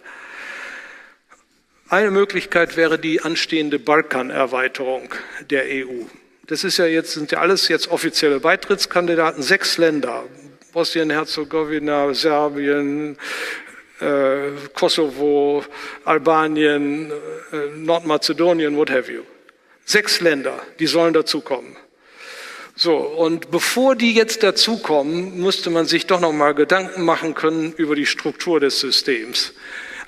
Eine 1.90 2.10
Möglichkeit 2.10 2.78
wäre 2.78 2.98
die 2.98 3.20
anstehende 3.20 3.78
Balkanerweiterung 3.78 5.14
der 5.50 5.64
EU. 5.66 6.04
Das 6.48 6.64
ist 6.64 6.78
ja 6.78 6.86
jetzt, 6.86 7.12
sind 7.12 7.30
ja 7.30 7.40
alles 7.40 7.68
jetzt 7.68 7.88
offizielle 7.88 8.40
Beitrittskandidaten, 8.40 9.42
sechs 9.42 9.76
Länder. 9.76 10.24
Bosnien-Herzegowina, 10.72 12.14
Serbien, 12.14 13.18
äh, 14.00 14.50
Kosovo, 14.74 15.62
Albanien, 16.04 17.10
äh, 17.52 17.76
Nordmazedonien, 17.76 18.76
what 18.76 18.90
have 18.90 19.12
you. 19.12 19.22
Sechs 19.84 20.20
Länder, 20.20 20.58
die 20.78 20.86
sollen 20.86 21.12
dazukommen. 21.12 21.76
So, 22.74 22.96
und 22.96 23.50
bevor 23.50 23.94
die 23.94 24.14
jetzt 24.14 24.42
dazukommen, 24.42 25.40
musste 25.40 25.68
man 25.68 25.84
sich 25.84 26.06
doch 26.06 26.20
noch 26.20 26.32
mal 26.32 26.54
Gedanken 26.54 27.04
machen 27.04 27.34
können 27.34 27.74
über 27.76 27.94
die 27.94 28.06
Struktur 28.06 28.58
des 28.60 28.80
Systems 28.80 29.52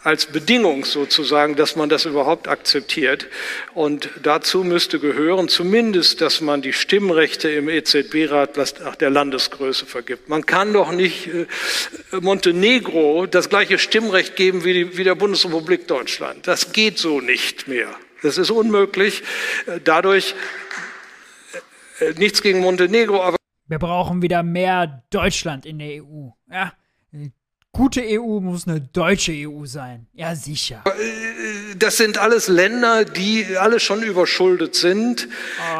als 0.02 0.26
Bedingung 0.26 0.84
sozusagen, 0.84 1.56
dass 1.56 1.76
man 1.76 1.88
das 1.88 2.06
überhaupt 2.06 2.48
akzeptiert. 2.48 3.26
Und 3.74 4.08
dazu 4.22 4.64
müsste 4.64 4.98
gehören 4.98 5.48
zumindest, 5.48 6.20
dass 6.20 6.40
man 6.40 6.62
die 6.62 6.72
Stimmrechte 6.72 7.50
im 7.50 7.68
EZB-Rat 7.68 8.56
nach 8.56 8.96
der 8.96 9.10
Landesgröße 9.10 9.86
vergibt. 9.86 10.28
Man 10.28 10.46
kann 10.46 10.72
doch 10.72 10.90
nicht 10.92 11.28
äh, 11.28 11.46
Montenegro 12.20 13.26
das 13.26 13.50
gleiche 13.50 13.78
Stimmrecht 13.78 14.36
geben 14.36 14.64
wie, 14.64 14.72
die, 14.72 14.96
wie 14.96 15.04
der 15.04 15.14
Bundesrepublik 15.14 15.86
Deutschland. 15.86 16.46
Das 16.46 16.72
geht 16.72 16.98
so 16.98 17.20
nicht 17.20 17.68
mehr. 17.68 17.88
Das 18.22 18.38
ist 18.38 18.50
unmöglich. 18.50 19.22
Äh, 19.66 19.80
dadurch 19.84 20.34
äh, 22.00 22.12
nichts 22.18 22.40
gegen 22.40 22.60
Montenegro, 22.60 23.22
aber 23.22 23.36
wir 23.70 23.78
brauchen 23.78 24.20
wieder 24.20 24.42
mehr 24.42 25.04
Deutschland 25.10 25.64
in 25.64 25.78
der 25.78 26.02
EU. 26.02 26.30
Ja, 26.50 26.72
gute 27.72 28.02
EU 28.04 28.40
muss 28.40 28.66
eine 28.66 28.80
deutsche 28.80 29.32
EU 29.32 29.64
sein. 29.64 30.06
Ja, 30.12 30.34
sicher. 30.34 30.82
Das 31.78 31.96
sind 31.96 32.18
alles 32.18 32.48
Länder, 32.48 33.04
die 33.04 33.46
alle 33.56 33.80
schon 33.80 34.02
überschuldet 34.02 34.74
sind 34.74 35.28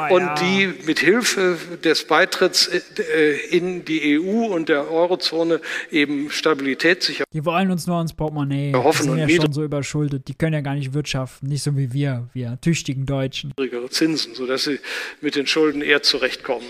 oh, 0.08 0.14
und 0.14 0.22
ja. 0.22 0.34
die 0.34 0.74
mit 0.86 1.00
Hilfe 1.00 1.58
des 1.84 2.06
Beitritts 2.06 2.68
äh, 2.68 3.36
in 3.50 3.84
die 3.84 4.18
EU 4.18 4.46
und 4.46 4.68
der 4.68 4.90
Eurozone 4.90 5.60
eben 5.90 6.30
Stabilität 6.30 7.02
sichern. 7.02 7.26
Die 7.32 7.44
wollen 7.44 7.70
uns 7.70 7.86
nur 7.86 8.00
ins 8.00 8.12
Portemonnaie. 8.12 8.72
Wir 8.72 8.82
hoffen 8.82 9.02
die 9.02 9.20
sind 9.20 9.28
ja 9.28 9.42
schon 9.42 9.52
so 9.52 9.62
überschuldet. 9.62 10.28
Die 10.28 10.34
können 10.34 10.54
ja 10.54 10.60
gar 10.60 10.74
nicht 10.74 10.94
wirtschaften. 10.94 11.48
Nicht 11.48 11.62
so 11.62 11.76
wie 11.76 11.92
wir, 11.92 12.28
wir 12.32 12.58
tüchtigen 12.60 13.06
Deutschen. 13.06 13.52
Zinsen, 13.90 14.34
sodass 14.34 14.64
sie 14.64 14.78
mit 15.20 15.36
den 15.36 15.46
Schulden 15.46 15.82
eher 15.82 16.02
zurechtkommen. 16.02 16.66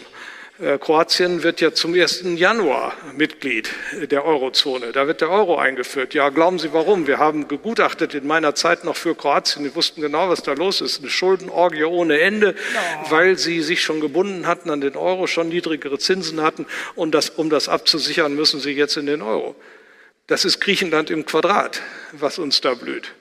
Äh, 0.61 0.79
Kroatien 0.79 1.43
wird 1.43 1.63
ja 1.63 1.73
zum 1.73 1.95
1. 1.95 2.23
Januar 2.37 2.93
Mitglied 3.17 3.71
der 4.11 4.27
Eurozone. 4.27 4.93
Da 4.93 5.07
wird 5.07 5.23
der 5.23 5.31
Euro 5.31 5.57
eingeführt. 5.57 6.13
Ja, 6.13 6.29
glauben 6.29 6.59
Sie 6.59 6.73
warum? 6.75 7.07
Wir 7.07 7.19
haben 7.19 7.49
gegutachtet 7.49 8.15
in 8.15 8.27
meiner 8.27 8.55
Zeit 8.55 8.85
noch 8.85 8.97
für 8.97 9.15
Kroatien. 9.15 9.65
Wir 9.65 9.75
wussten 9.75 10.03
genau, 10.03 10.29
was 10.29 10.43
da 10.43 10.53
los 10.53 10.83
ist. 10.83 11.01
Eine 11.01 11.09
Schuldenorgie 11.09 11.85
ohne 11.85 12.21
Ende, 12.21 12.55
no. 12.75 13.11
weil 13.11 13.39
sie 13.39 13.63
sich 13.63 13.83
schon 13.83 14.01
gebunden 14.01 14.47
hatten 14.47 14.69
an 14.69 14.83
den 14.83 14.97
Euro, 14.97 15.27
schon 15.27 15.49
niedrigere 15.49 15.99
Zinsen 15.99 16.43
hatten. 16.43 16.67
Und 16.95 17.13
das, 17.15 17.31
um 17.31 17.49
das 17.49 17.71
abzusichern, 17.71 18.35
müssen 18.35 18.61
sie 18.61 18.73
jetzt 18.73 18.99
in 18.99 19.07
den 19.07 19.23
Euro. 19.23 19.57
Das 20.27 20.45
ist 20.45 20.61
Griechenland 20.61 21.11
im 21.11 21.25
Quadrat, 21.25 21.81
was 22.13 22.39
uns 22.39 22.61
da 22.61 22.75
blüht. 22.75 23.15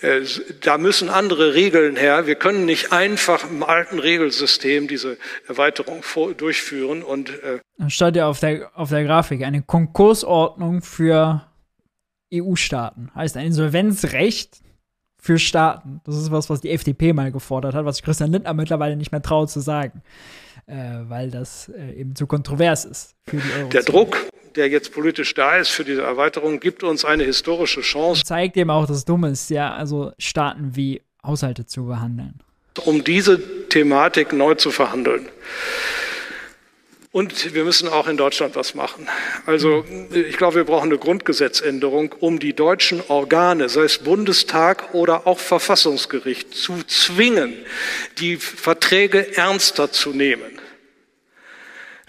Äh, 0.00 0.20
da 0.60 0.78
müssen 0.78 1.08
andere 1.08 1.54
Regeln 1.54 1.96
her. 1.96 2.26
Wir 2.26 2.36
können 2.36 2.64
nicht 2.64 2.92
einfach 2.92 3.50
im 3.50 3.62
alten 3.62 3.98
Regelsystem 3.98 4.86
diese 4.86 5.18
Erweiterung 5.48 6.02
vor, 6.02 6.34
durchführen. 6.34 7.02
Und, 7.02 7.30
äh 7.42 7.58
Dann 7.78 7.90
steht 7.90 8.16
ja 8.16 8.28
auf 8.28 8.40
der, 8.40 8.70
auf 8.74 8.90
der 8.90 9.04
Grafik 9.04 9.42
eine 9.42 9.62
Konkursordnung 9.62 10.82
für 10.82 11.46
EU-Staaten. 12.32 13.10
Heißt 13.14 13.36
ein 13.36 13.46
Insolvenzrecht 13.46 14.60
für 15.20 15.38
Staaten. 15.38 16.00
Das 16.04 16.16
ist 16.16 16.30
was, 16.30 16.48
was 16.48 16.60
die 16.60 16.70
FDP 16.70 17.12
mal 17.12 17.32
gefordert 17.32 17.74
hat, 17.74 17.84
was 17.84 18.02
Christian 18.02 18.30
Lindner 18.30 18.54
mittlerweile 18.54 18.96
nicht 18.96 19.10
mehr 19.10 19.22
traut 19.22 19.50
zu 19.50 19.60
sagen, 19.60 20.02
äh, 20.66 20.74
weil 21.08 21.30
das 21.30 21.70
äh, 21.70 21.92
eben 21.92 22.14
zu 22.14 22.26
kontrovers 22.26 22.84
ist 22.84 23.16
für 23.26 23.38
die. 23.38 23.68
Der 23.70 23.82
Druck 23.82 24.28
der 24.56 24.68
jetzt 24.68 24.92
politisch 24.92 25.34
da 25.34 25.56
ist 25.56 25.68
für 25.68 25.84
diese 25.84 26.02
Erweiterung, 26.02 26.60
gibt 26.60 26.82
uns 26.82 27.04
eine 27.04 27.24
historische 27.24 27.80
Chance. 27.80 28.24
Zeigt 28.24 28.56
eben 28.56 28.70
auch 28.70 28.86
das 28.86 29.04
Dumme 29.04 29.30
ist, 29.30 29.50
ja, 29.50 29.74
also 29.74 30.12
Staaten 30.18 30.76
wie 30.76 31.02
Haushalte 31.24 31.66
zu 31.66 31.86
behandeln. 31.86 32.40
Um 32.84 33.02
diese 33.02 33.68
Thematik 33.68 34.32
neu 34.32 34.54
zu 34.54 34.70
verhandeln. 34.70 35.28
Und 37.10 37.54
wir 37.54 37.64
müssen 37.64 37.88
auch 37.88 38.06
in 38.06 38.18
Deutschland 38.18 38.54
was 38.54 38.74
machen. 38.74 39.08
Also 39.46 39.84
ich 40.12 40.36
glaube, 40.36 40.56
wir 40.56 40.64
brauchen 40.64 40.90
eine 40.90 40.98
Grundgesetzänderung, 40.98 42.14
um 42.20 42.38
die 42.38 42.52
deutschen 42.52 43.02
Organe, 43.08 43.70
sei 43.70 43.84
es 43.84 43.98
Bundestag 43.98 44.94
oder 44.94 45.26
auch 45.26 45.38
Verfassungsgericht, 45.38 46.54
zu 46.54 46.82
zwingen, 46.86 47.54
die 48.18 48.36
Verträge 48.36 49.36
ernster 49.36 49.90
zu 49.90 50.10
nehmen. 50.10 50.60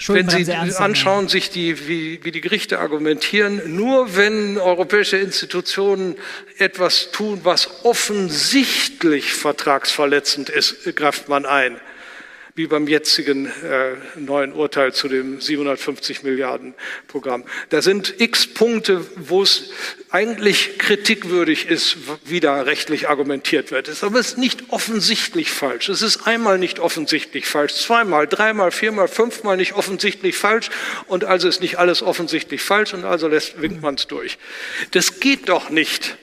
Wenn 0.08 0.30
Sie 0.30 0.52
anschauen, 0.54 1.28
sich 1.28 1.50
die, 1.50 1.88
wie, 1.88 2.24
wie 2.24 2.32
die 2.32 2.42
Gerichte 2.42 2.80
argumentieren, 2.80 3.76
nur 3.76 4.16
wenn 4.16 4.58
europäische 4.58 5.18
Institutionen 5.18 6.16
etwas 6.58 7.12
tun, 7.12 7.42
was 7.44 7.84
offensichtlich 7.84 9.34
vertragsverletzend 9.34 10.50
ist, 10.50 10.96
greift 10.96 11.28
man 11.28 11.46
ein 11.46 11.80
wie 12.60 12.68
beim 12.68 12.90
jetzigen 12.90 13.46
äh, 13.46 13.96
neuen 14.18 14.52
Urteil 14.52 14.92
zu 14.92 15.08
dem 15.08 15.40
750 15.40 16.24
Milliarden 16.24 16.74
Programm. 17.08 17.46
Da 17.70 17.82
sind 17.82 18.20
x 18.20 18.48
Punkte, 18.48 19.06
wo 19.16 19.42
es 19.44 19.72
eigentlich 20.10 20.78
kritikwürdig 20.78 21.70
ist, 21.70 21.96
wie 22.26 22.42
da 22.42 22.62
rechtlich 22.64 23.08
argumentiert 23.08 23.72
wird. 23.72 23.90
Aber 24.04 24.20
es 24.20 24.32
ist 24.32 24.38
nicht 24.38 24.74
offensichtlich 24.74 25.52
falsch. 25.52 25.88
Es 25.88 26.02
ist 26.02 26.28
einmal 26.28 26.58
nicht 26.58 26.82
offensichtlich 26.82 27.46
falsch, 27.46 27.76
zweimal, 27.76 28.28
dreimal, 28.28 28.72
viermal, 28.72 29.08
fünfmal 29.08 29.56
nicht 29.56 29.72
offensichtlich 29.76 30.36
falsch 30.36 30.70
und 31.08 31.24
also 31.24 31.48
ist 31.48 31.62
nicht 31.62 31.80
alles 31.80 32.02
offensichtlich 32.02 32.62
falsch 32.62 32.94
und 32.94 33.06
also 33.06 33.30
lässt, 33.30 33.62
winkt 33.62 33.82
man 33.82 33.96
es 33.96 34.08
durch. 34.08 34.38
Das 34.92 35.22
geht 35.22 35.48
doch 35.48 35.70
nicht. 35.70 36.18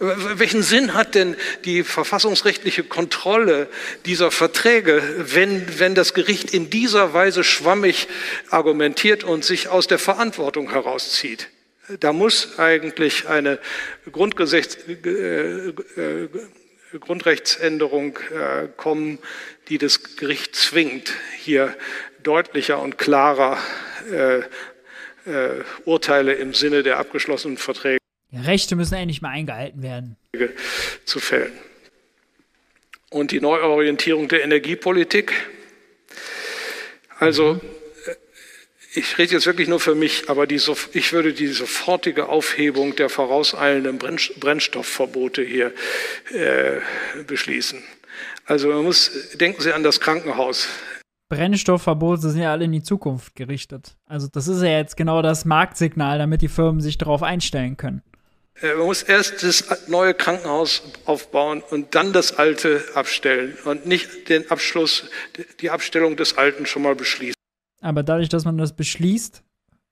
Welchen 0.00 0.62
Sinn 0.62 0.94
hat 0.94 1.16
denn 1.16 1.36
die 1.64 1.82
verfassungsrechtliche 1.82 2.84
Kontrolle 2.84 3.68
dieser 4.06 4.30
Verträge, 4.30 5.02
wenn, 5.18 5.78
wenn 5.80 5.96
das 5.96 6.14
Gericht 6.14 6.54
in 6.54 6.70
dieser 6.70 7.14
Weise 7.14 7.42
schwammig 7.42 8.06
argumentiert 8.50 9.24
und 9.24 9.44
sich 9.44 9.68
aus 9.68 9.88
der 9.88 9.98
Verantwortung 9.98 10.70
herauszieht? 10.70 11.48
Da 12.00 12.12
muss 12.12 12.58
eigentlich 12.58 13.28
eine 13.28 13.58
Grundgesetz, 14.12 14.78
äh, 14.86 15.68
äh, 15.68 16.28
Grundrechtsänderung 17.00 18.18
äh, 18.18 18.68
kommen, 18.76 19.18
die 19.68 19.78
das 19.78 20.16
Gericht 20.16 20.54
zwingt, 20.54 21.12
hier 21.38 21.74
deutlicher 22.22 22.80
und 22.80 22.98
klarer 22.98 23.58
äh, 24.12 24.38
äh, 24.38 25.64
Urteile 25.84 26.34
im 26.34 26.54
Sinne 26.54 26.82
der 26.82 26.98
abgeschlossenen 26.98 27.58
Verträge 27.58 27.98
Rechte 28.32 28.76
müssen 28.76 28.94
endlich 28.94 29.22
mal 29.22 29.30
eingehalten 29.30 29.82
werden. 29.82 30.16
Zu 31.04 31.18
fällen. 31.20 31.52
Und 33.10 33.32
die 33.32 33.40
Neuorientierung 33.40 34.28
der 34.28 34.44
Energiepolitik. 34.44 35.32
Also, 37.18 37.54
mhm. 37.54 37.60
ich 38.94 39.16
rede 39.16 39.32
jetzt 39.32 39.46
wirklich 39.46 39.68
nur 39.68 39.80
für 39.80 39.94
mich, 39.94 40.28
aber 40.28 40.46
die, 40.46 40.60
ich 40.92 41.12
würde 41.12 41.32
die 41.32 41.46
sofortige 41.46 42.28
Aufhebung 42.28 42.96
der 42.96 43.08
vorauseilenden 43.08 43.98
Brennstoffverbote 43.98 45.42
hier 45.42 45.72
äh, 46.30 46.80
beschließen. 47.26 47.82
Also 48.44 48.68
man 48.68 48.84
muss, 48.84 49.30
denken 49.38 49.62
Sie 49.62 49.72
an 49.72 49.82
das 49.82 50.00
Krankenhaus. 50.00 50.68
Brennstoffverbote 51.30 52.30
sind 52.30 52.42
ja 52.42 52.52
alle 52.52 52.64
in 52.64 52.72
die 52.72 52.82
Zukunft 52.82 53.36
gerichtet. 53.36 53.96
Also 54.06 54.28
das 54.32 54.48
ist 54.48 54.62
ja 54.62 54.78
jetzt 54.78 54.96
genau 54.96 55.20
das 55.20 55.44
Marktsignal, 55.44 56.18
damit 56.18 56.40
die 56.40 56.48
Firmen 56.48 56.80
sich 56.80 56.96
darauf 56.96 57.22
einstellen 57.22 57.76
können. 57.76 58.02
Äh, 58.60 58.74
man 58.74 58.86
muss 58.86 59.02
erst 59.02 59.42
das 59.42 59.88
neue 59.88 60.14
Krankenhaus 60.14 60.82
aufbauen 61.04 61.62
und 61.70 61.94
dann 61.94 62.12
das 62.12 62.38
alte 62.38 62.84
abstellen 62.94 63.56
und 63.64 63.86
nicht 63.86 64.28
den 64.28 64.50
Abschluss, 64.50 65.04
die 65.60 65.70
Abstellung 65.70 66.16
des 66.16 66.36
alten 66.36 66.66
schon 66.66 66.82
mal 66.82 66.94
beschließen. 66.94 67.34
Aber 67.80 68.02
dadurch, 68.02 68.28
dass 68.28 68.44
man 68.44 68.58
das 68.58 68.74
beschließt, 68.74 69.42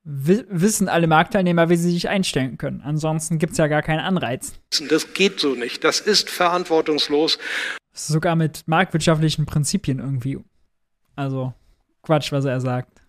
wissen 0.09 0.89
alle 0.89 1.07
Marktteilnehmer, 1.07 1.69
wie 1.69 1.77
sie 1.77 1.91
sich 1.91 2.09
einstellen 2.09 2.59
können. 2.59 2.81
Ansonsten 2.81 3.39
gibt 3.39 3.53
es 3.53 3.59
ja 3.59 3.67
gar 3.67 3.83
keinen 3.83 4.01
Anreiz. 4.01 4.53
Das 4.89 5.15
geht 5.15 5.41
so 5.41 5.55
nicht. 5.55 5.83
Das 5.83 6.01
ist 6.01 6.31
verantwortungslos. 6.31 7.39
Sogar 7.93 8.37
mit 8.37 8.63
marktwirtschaftlichen 8.67 9.47
Prinzipien 9.47 9.99
irgendwie. 9.99 10.39
Also 11.17 11.55
Quatsch, 12.03 12.31
was 12.31 12.45
er 12.45 12.61
sagt. 12.61 13.01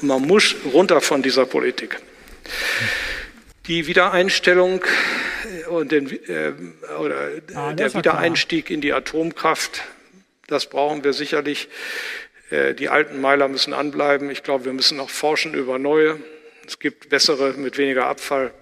Man 0.00 0.22
muss 0.22 0.54
runter 0.72 1.00
von 1.00 1.22
dieser 1.22 1.44
Politik. 1.44 2.00
Hm. 2.44 3.03
Die 3.66 3.86
Wiedereinstellung 3.86 4.84
äh, 4.84 5.68
und 5.68 5.90
den, 5.90 6.10
äh, 6.28 6.52
oder 7.00 7.30
ah, 7.54 7.72
der 7.72 7.94
Wiedereinstieg 7.94 8.68
in 8.68 8.82
die 8.82 8.92
Atomkraft, 8.92 9.82
das 10.48 10.66
brauchen 10.66 11.02
wir 11.02 11.14
sicherlich. 11.14 11.68
Äh, 12.50 12.74
die 12.74 12.90
alten 12.90 13.22
Meiler 13.22 13.48
müssen 13.48 13.72
anbleiben. 13.72 14.28
Ich 14.28 14.42
glaube, 14.42 14.66
wir 14.66 14.74
müssen 14.74 15.00
auch 15.00 15.08
forschen 15.08 15.54
über 15.54 15.78
neue. 15.78 16.18
Es 16.66 16.78
gibt 16.78 17.08
bessere 17.08 17.54
mit 17.54 17.78
weniger 17.78 18.06
Abfall. 18.06 18.52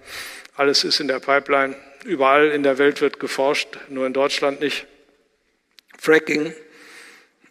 Alles 0.55 0.85
ist 0.85 1.01
in 1.01 1.09
der 1.09 1.19
Pipeline. 1.19 1.75
Überall 2.05 2.49
in 2.51 2.63
der 2.63 2.77
Welt 2.77 3.01
wird 3.01 3.19
geforscht, 3.19 3.77
nur 3.89 4.07
in 4.07 4.13
Deutschland 4.13 4.61
nicht. 4.61 4.85
Fracking 5.99 6.53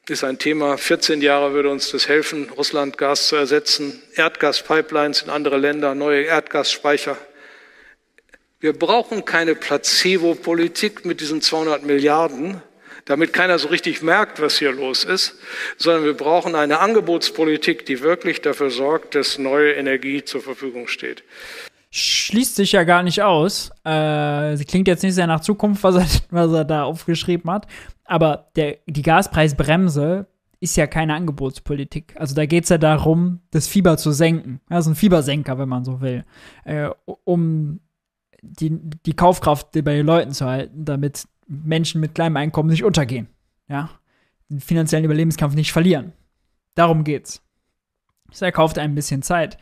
ist 0.08 0.24
ein 0.24 0.38
Thema. 0.38 0.78
14 0.78 1.20
Jahre 1.20 1.52
würde 1.52 1.68
uns 1.68 1.90
das 1.90 2.08
helfen, 2.08 2.48
Russland 2.48 2.96
Gas 2.96 3.28
zu 3.28 3.36
ersetzen. 3.36 4.02
Erdgaspipelines 4.14 5.22
in 5.22 5.30
andere 5.30 5.58
Länder, 5.58 5.94
neue 5.94 6.22
Erdgasspeicher 6.22 7.18
wir 8.62 8.78
brauchen 8.78 9.24
keine 9.24 9.56
Placebo-Politik 9.56 11.04
mit 11.04 11.20
diesen 11.20 11.42
200 11.42 11.84
Milliarden, 11.84 12.62
damit 13.04 13.32
keiner 13.32 13.58
so 13.58 13.66
richtig 13.68 14.02
merkt, 14.02 14.40
was 14.40 14.56
hier 14.56 14.70
los 14.70 15.02
ist, 15.02 15.34
sondern 15.76 16.04
wir 16.04 16.16
brauchen 16.16 16.54
eine 16.54 16.78
Angebotspolitik, 16.78 17.84
die 17.86 18.00
wirklich 18.02 18.40
dafür 18.40 18.70
sorgt, 18.70 19.16
dass 19.16 19.36
neue 19.36 19.72
Energie 19.72 20.24
zur 20.24 20.42
Verfügung 20.42 20.86
steht. 20.86 21.24
Schließt 21.90 22.54
sich 22.54 22.70
ja 22.70 22.84
gar 22.84 23.02
nicht 23.02 23.22
aus. 23.22 23.72
Äh, 23.84 24.56
sie 24.56 24.64
klingt 24.64 24.86
jetzt 24.86 25.02
nicht 25.02 25.16
sehr 25.16 25.26
nach 25.26 25.40
Zukunft, 25.40 25.82
was 25.82 25.96
er, 25.96 26.06
was 26.30 26.52
er 26.52 26.64
da 26.64 26.84
aufgeschrieben 26.84 27.50
hat. 27.50 27.66
Aber 28.04 28.52
der, 28.54 28.78
die 28.86 29.02
Gaspreisbremse 29.02 30.28
ist 30.60 30.76
ja 30.76 30.86
keine 30.86 31.14
Angebotspolitik. 31.14 32.14
Also 32.16 32.36
da 32.36 32.46
geht 32.46 32.62
es 32.62 32.70
ja 32.70 32.78
darum, 32.78 33.40
das 33.50 33.66
Fieber 33.66 33.96
zu 33.96 34.12
senken. 34.12 34.60
Also 34.68 34.90
ein 34.90 34.94
Fiebersenker, 34.94 35.58
wenn 35.58 35.68
man 35.68 35.84
so 35.84 36.00
will. 36.00 36.24
Äh, 36.64 36.90
um 37.24 37.80
die, 38.42 38.78
die 39.06 39.14
Kaufkraft 39.14 39.72
bei 39.72 39.80
den 39.80 40.06
Leuten 40.06 40.32
zu 40.32 40.46
halten, 40.46 40.84
damit 40.84 41.26
Menschen 41.46 42.00
mit 42.00 42.14
kleinem 42.14 42.36
Einkommen 42.36 42.68
nicht 42.68 42.84
untergehen. 42.84 43.28
Ja, 43.68 43.90
den 44.50 44.60
finanziellen 44.60 45.04
Überlebenskampf 45.04 45.54
nicht 45.54 45.72
verlieren. 45.72 46.12
Darum 46.74 47.04
geht's. 47.04 47.42
Das 48.28 48.42
erkauft 48.42 48.78
ein 48.78 48.94
bisschen 48.94 49.22
Zeit. 49.22 49.58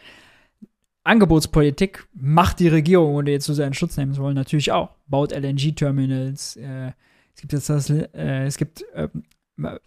Angebotspolitik 1.03 2.07
macht 2.13 2.61
die 2.61 2.69
Regierung, 2.69 3.15
ohne 3.15 3.31
jetzt 3.31 3.47
zu 3.47 3.55
seinen 3.55 3.75
Schutz 3.75 3.97
nehmen 3.97 4.15
zu 4.15 4.23
wollen, 4.23 4.35
natürlich 4.35 4.73
auch. 4.73 4.91
Baut 5.07 5.33
LNG-Terminals. 5.33 6.57
Äh, 6.57 6.93
es 7.35 7.41
gibt 7.41 7.53
jetzt 7.53 7.69
das, 7.71 7.91
äh, 7.91 8.45
es 8.45 8.57
gibt 8.57 8.85
äh, 8.95 9.09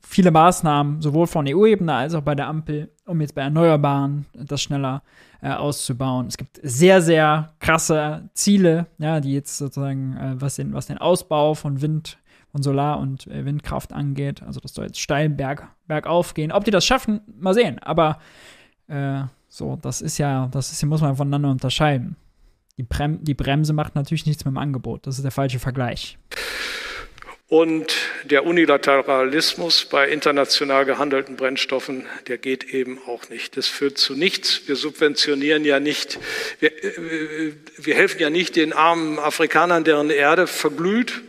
viele 0.02 0.32
Maßnahmen, 0.32 1.02
sowohl 1.02 1.28
von 1.28 1.48
EU-Ebene 1.48 1.94
als 1.94 2.14
auch 2.14 2.22
bei 2.22 2.36
der 2.36 2.48
Ampel, 2.48 2.92
um 3.06 3.22
jetzt 3.22 3.36
bei 3.36 3.42
Erneuerbaren 3.42 4.26
das 4.34 4.62
schneller 4.62 5.04
äh, 5.06 5.14
auszubauen. 5.50 6.28
Es 6.28 6.38
gibt 6.38 6.60
sehr, 6.64 7.02
sehr 7.02 7.54
krasse 7.60 8.30
Ziele, 8.34 8.88
ja, 8.98 9.20
die 9.20 9.34
jetzt 9.34 9.58
sozusagen, 9.58 10.16
äh, 10.18 10.36
was, 10.42 10.56
den, 10.56 10.74
was 10.74 10.88
den 10.88 10.98
Ausbau 10.98 11.54
von 11.54 11.82
Wind, 11.82 12.18
von 12.52 12.64
Solar- 12.64 13.00
und 13.00 13.28
äh, 13.28 13.46
Windkraft 13.46 13.94
angeht. 13.94 14.42
Also 14.44 14.60
das 14.60 14.74
soll 14.74 14.86
jetzt 14.86 15.00
steil 15.00 15.30
berg, 15.30 15.68
bergauf 15.88 16.34
gehen. 16.34 16.52
Ob 16.52 16.64
die 16.64 16.72
das 16.72 16.86
schaffen, 16.86 17.22
mal 17.40 17.54
sehen. 17.54 17.80
Aber 17.80 18.20
äh, 18.88 19.24
so, 19.50 19.78
das 19.82 20.02
ist 20.02 20.18
ja, 20.18 20.48
das 20.52 20.72
ist, 20.72 20.84
muss 20.86 21.02
man 21.02 21.16
voneinander 21.16 21.52
unterscheiden. 21.52 22.16
Die, 22.78 22.84
Brem 22.84 23.24
die 23.24 23.36
Bremse 23.36 23.74
macht 23.74 23.96
natürlich 23.96 24.26
nichts 24.26 24.46
mit 24.46 24.54
dem 24.54 24.58
Angebot. 24.58 25.06
Das 25.06 25.18
ist 25.18 25.24
der 25.24 25.32
falsche 25.32 25.60
Vergleich. 25.60 26.18
Und 27.54 27.94
der 28.24 28.48
Unilateralismus 28.48 29.86
bei 29.86 30.10
international 30.10 30.86
gehandelten 30.86 31.36
Brennstoffen, 31.36 32.08
der 32.26 32.40
geht 32.40 32.74
eben 32.74 33.00
auch 33.06 33.30
nicht. 33.30 33.58
Das 33.58 33.68
führt 33.68 34.00
zu 34.00 34.16
nichts. 34.16 34.64
Wir 34.66 34.76
subventionieren 34.76 35.64
ja 35.64 35.80
nicht, 35.80 36.18
wir, 36.60 36.72
äh, 36.84 37.54
wir 37.78 37.94
helfen 37.94 38.20
ja 38.20 38.32
nicht 38.32 38.56
den 38.56 38.74
armen 38.74 39.20
Afrikanern, 39.20 39.84
deren 39.84 40.10
Erde 40.10 40.48
verglüht 40.48 41.22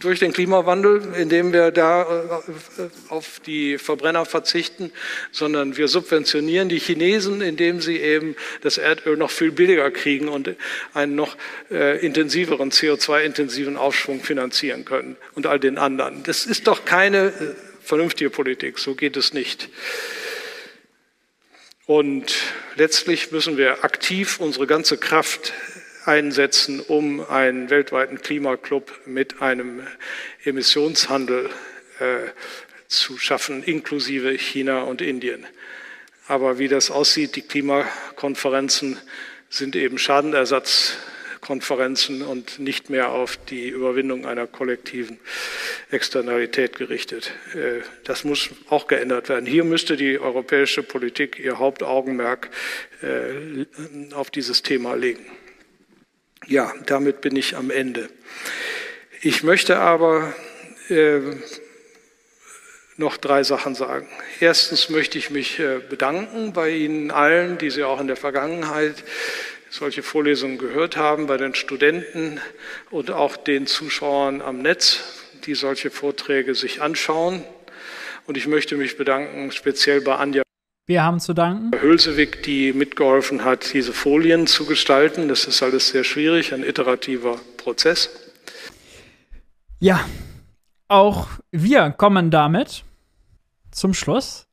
durch 0.00 0.18
den 0.18 0.32
Klimawandel, 0.32 1.14
indem 1.16 1.52
wir 1.52 1.70
da 1.70 2.02
äh, 2.02 2.88
auf 3.08 3.40
die 3.40 3.78
Verbrenner 3.78 4.24
verzichten, 4.24 4.92
sondern 5.30 5.76
wir 5.76 5.88
subventionieren 5.88 6.68
die 6.68 6.78
Chinesen, 6.78 7.42
indem 7.42 7.80
sie 7.80 7.98
eben 7.98 8.34
das 8.62 8.78
Erdöl 8.78 9.16
noch 9.16 9.30
viel 9.30 9.52
billiger 9.52 9.90
kriegen 9.90 10.28
und 10.28 10.54
einen 10.94 11.14
noch 11.14 11.36
äh, 11.70 12.04
intensiveren, 12.04 12.70
CO2-intensiven 12.70 13.76
Aufschwung 13.76 14.22
finanzieren 14.22 14.84
können 14.84 15.16
und 15.34 15.46
all 15.46 15.60
den 15.60 15.76
anderen. 15.76 16.22
Das 16.22 16.46
ist 16.46 16.66
doch 16.66 16.84
keine 16.84 17.26
äh, 17.26 17.32
vernünftige 17.82 18.30
Politik, 18.30 18.78
so 18.78 18.94
geht 18.94 19.16
es 19.16 19.34
nicht. 19.34 19.68
Und 21.84 22.32
letztlich 22.76 23.32
müssen 23.32 23.58
wir 23.58 23.84
aktiv 23.84 24.40
unsere 24.40 24.66
ganze 24.66 24.96
Kraft 24.96 25.52
einsetzen, 26.04 26.80
um 26.80 27.24
einen 27.28 27.70
weltweiten 27.70 28.20
Klimaclub 28.20 28.92
mit 29.06 29.40
einem 29.42 29.82
Emissionshandel 30.44 31.50
äh, 31.98 32.28
zu 32.88 33.18
schaffen, 33.18 33.62
inklusive 33.62 34.32
China 34.32 34.82
und 34.82 35.00
Indien. 35.00 35.46
Aber 36.28 36.58
wie 36.58 36.68
das 36.68 36.90
aussieht, 36.90 37.36
die 37.36 37.42
Klimakonferenzen 37.42 38.98
sind 39.48 39.76
eben 39.76 39.98
Schadenersatzkonferenzen 39.98 42.22
und 42.22 42.58
nicht 42.58 42.90
mehr 42.90 43.10
auf 43.10 43.36
die 43.36 43.68
Überwindung 43.68 44.26
einer 44.26 44.46
kollektiven 44.46 45.18
Externalität 45.90 46.76
gerichtet. 46.76 47.32
Äh, 47.54 47.80
das 48.04 48.24
muss 48.24 48.50
auch 48.68 48.86
geändert 48.86 49.28
werden. 49.28 49.46
Hier 49.46 49.64
müsste 49.64 49.96
die 49.96 50.18
europäische 50.18 50.82
Politik 50.82 51.38
ihr 51.38 51.58
Hauptaugenmerk 51.58 52.50
äh, 53.02 53.64
auf 54.14 54.30
dieses 54.30 54.62
Thema 54.62 54.94
legen. 54.94 55.26
Ja, 56.46 56.72
damit 56.86 57.20
bin 57.20 57.36
ich 57.36 57.56
am 57.56 57.70
Ende. 57.70 58.08
Ich 59.20 59.42
möchte 59.44 59.78
aber 59.78 60.34
äh, 60.88 61.20
noch 62.96 63.16
drei 63.16 63.44
Sachen 63.44 63.74
sagen. 63.74 64.08
Erstens 64.40 64.88
möchte 64.88 65.18
ich 65.18 65.30
mich 65.30 65.60
äh, 65.60 65.78
bedanken 65.78 66.52
bei 66.52 66.70
Ihnen 66.70 67.10
allen, 67.10 67.58
die 67.58 67.70
Sie 67.70 67.84
auch 67.84 68.00
in 68.00 68.08
der 68.08 68.16
Vergangenheit 68.16 69.04
solche 69.70 70.02
Vorlesungen 70.02 70.58
gehört 70.58 70.96
haben, 70.96 71.26
bei 71.26 71.36
den 71.36 71.54
Studenten 71.54 72.40
und 72.90 73.10
auch 73.10 73.36
den 73.36 73.66
Zuschauern 73.66 74.42
am 74.42 74.58
Netz, 74.58 75.00
die 75.46 75.54
solche 75.54 75.90
Vorträge 75.90 76.54
sich 76.54 76.82
anschauen. 76.82 77.44
Und 78.26 78.36
ich 78.36 78.46
möchte 78.46 78.76
mich 78.76 78.96
bedanken 78.96 79.52
speziell 79.52 80.00
bei 80.00 80.16
Anja 80.16 80.42
wir 80.86 81.02
haben 81.02 81.20
zu 81.20 81.32
danken. 81.32 81.70
Hülsewig, 81.80 82.42
die 82.42 82.72
mitgeholfen 82.72 83.44
hat, 83.44 83.72
diese 83.72 83.92
Folien 83.92 84.46
zu 84.46 84.66
gestalten. 84.66 85.28
Das 85.28 85.44
ist 85.44 85.62
alles 85.62 85.88
sehr 85.88 86.04
schwierig, 86.04 86.52
ein 86.52 86.64
iterativer 86.64 87.38
Prozess. 87.56 88.10
Ja, 89.78 90.04
auch 90.88 91.28
wir 91.50 91.90
kommen 91.90 92.30
damit 92.30 92.84
zum 93.70 93.94
Schluss. 93.94 94.48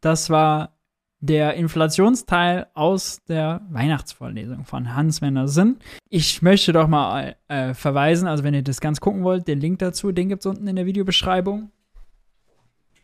Das 0.00 0.30
war 0.30 0.74
der 1.20 1.54
Inflationsteil 1.54 2.66
aus 2.74 3.22
der 3.28 3.62
Weihnachtsvorlesung 3.70 4.64
von 4.64 4.94
Hans-Werner 4.94 5.48
Sinn. 5.48 5.78
Ich 6.10 6.42
möchte 6.42 6.72
doch 6.72 6.86
mal 6.86 7.36
äh, 7.48 7.72
verweisen, 7.72 8.28
also 8.28 8.44
wenn 8.44 8.52
ihr 8.52 8.62
das 8.62 8.80
ganz 8.80 9.00
gucken 9.00 9.24
wollt, 9.24 9.48
den 9.48 9.58
Link 9.58 9.78
dazu, 9.78 10.12
den 10.12 10.28
gibt 10.28 10.40
es 10.40 10.46
unten 10.46 10.66
in 10.66 10.76
der 10.76 10.84
Videobeschreibung. 10.84 11.70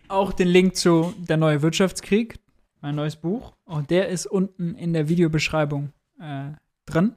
Auch 0.09 0.33
den 0.33 0.49
Link 0.49 0.77
zu 0.77 1.15
Der 1.19 1.39
neue 1.39 1.63
Wirtschaftskrieg, 1.63 2.35
mein 2.81 2.95
neues 2.95 3.17
Buch. 3.17 3.53
Und 3.65 3.91
der 3.91 4.09
ist 4.09 4.27
unten 4.27 4.75
in 4.75 4.93
der 4.93 5.09
Videobeschreibung 5.09 5.93
äh, 6.21 6.53
drin. 6.87 7.15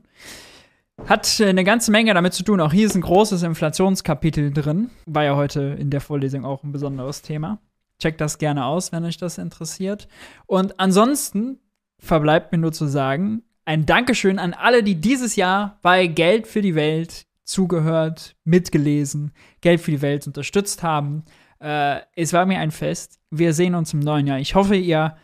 Hat 1.08 1.40
äh, 1.40 1.48
eine 1.48 1.64
ganze 1.64 1.92
Menge 1.92 2.14
damit 2.14 2.34
zu 2.34 2.44
tun. 2.44 2.62
Auch 2.62 2.74
hier 2.74 2.86
ist 2.86 2.96
ein 2.96 3.02
großes 3.02 3.44
Inflationskapitel 3.44 4.52
drin. 4.52 4.90
War 5.06 5.24
ja 5.24 5.36
heute 5.36 5.76
in 5.80 5.90
der 5.90 6.02
Vorlesung 6.02 6.46
auch 6.46 6.64
ein 6.64 6.72
besonderes 6.72 7.22
Thema. 7.22 7.60
Checkt 8.00 8.22
das 8.22 8.38
gerne 8.38 8.66
aus, 8.66 8.92
wenn 8.92 9.06
euch 9.06 9.18
das 9.18 9.38
interessiert. 9.38 10.08
Und 10.46 10.80
ansonsten 10.80 11.60
verbleibt 12.00 12.52
mir 12.52 12.58
nur 12.58 12.74
zu 12.74 12.86
sagen, 12.88 13.44
ein 13.66 13.86
Dankeschön 13.86 14.40
an 14.40 14.54
alle, 14.54 14.84
die 14.84 14.96
dieses 14.96 15.36
Jahr 15.36 15.80
bei 15.82 16.08
Geld 16.08 16.48
für 16.48 16.62
die 16.62 16.76
Welt 16.76 17.26
zugehört, 17.46 18.36
mitgelesen, 18.44 19.32
Geld 19.62 19.82
für 19.82 19.92
die 19.92 20.02
Welt 20.02 20.28
unterstützt 20.28 20.84
haben. 20.84 21.24
Äh, 21.60 22.02
es 22.16 22.34
war 22.34 22.46
mir 22.46 22.60
ein 22.60 22.72
Fest. 22.72 23.20
Wir 23.32 23.54
sehen 23.54 23.76
uns 23.76 23.94
im 23.94 24.00
neuen 24.00 24.28
Jahr. 24.28 24.40
Ich 24.40 24.56
hoffe, 24.56 24.76
ihr 24.76 25.16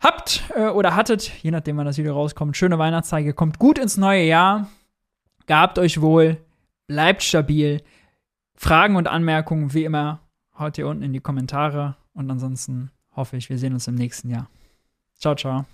habt 0.00 0.44
äh, 0.54 0.68
oder 0.68 0.96
hattet, 0.96 1.30
je 1.42 1.50
nachdem, 1.50 1.76
wann 1.76 1.86
das 1.86 1.98
Video 1.98 2.14
rauskommt, 2.14 2.56
schöne 2.56 2.78
Weihnachtstage, 2.78 3.34
kommt 3.34 3.58
gut 3.58 3.78
ins 3.78 3.96
neue 3.96 4.24
Jahr, 4.24 4.68
gabt 5.46 5.78
euch 5.78 6.00
wohl, 6.00 6.38
bleibt 6.86 7.22
stabil. 7.22 7.82
Fragen 8.54 8.96
und 8.96 9.06
Anmerkungen 9.08 9.74
wie 9.74 9.84
immer 9.84 10.20
haut 10.58 10.78
ihr 10.78 10.88
unten 10.88 11.02
in 11.02 11.12
die 11.12 11.20
Kommentare 11.20 11.96
und 12.14 12.30
ansonsten 12.30 12.90
hoffe 13.14 13.36
ich, 13.36 13.50
wir 13.50 13.58
sehen 13.58 13.74
uns 13.74 13.86
im 13.86 13.94
nächsten 13.94 14.30
Jahr. 14.30 14.48
Ciao, 15.18 15.34
ciao. 15.34 15.66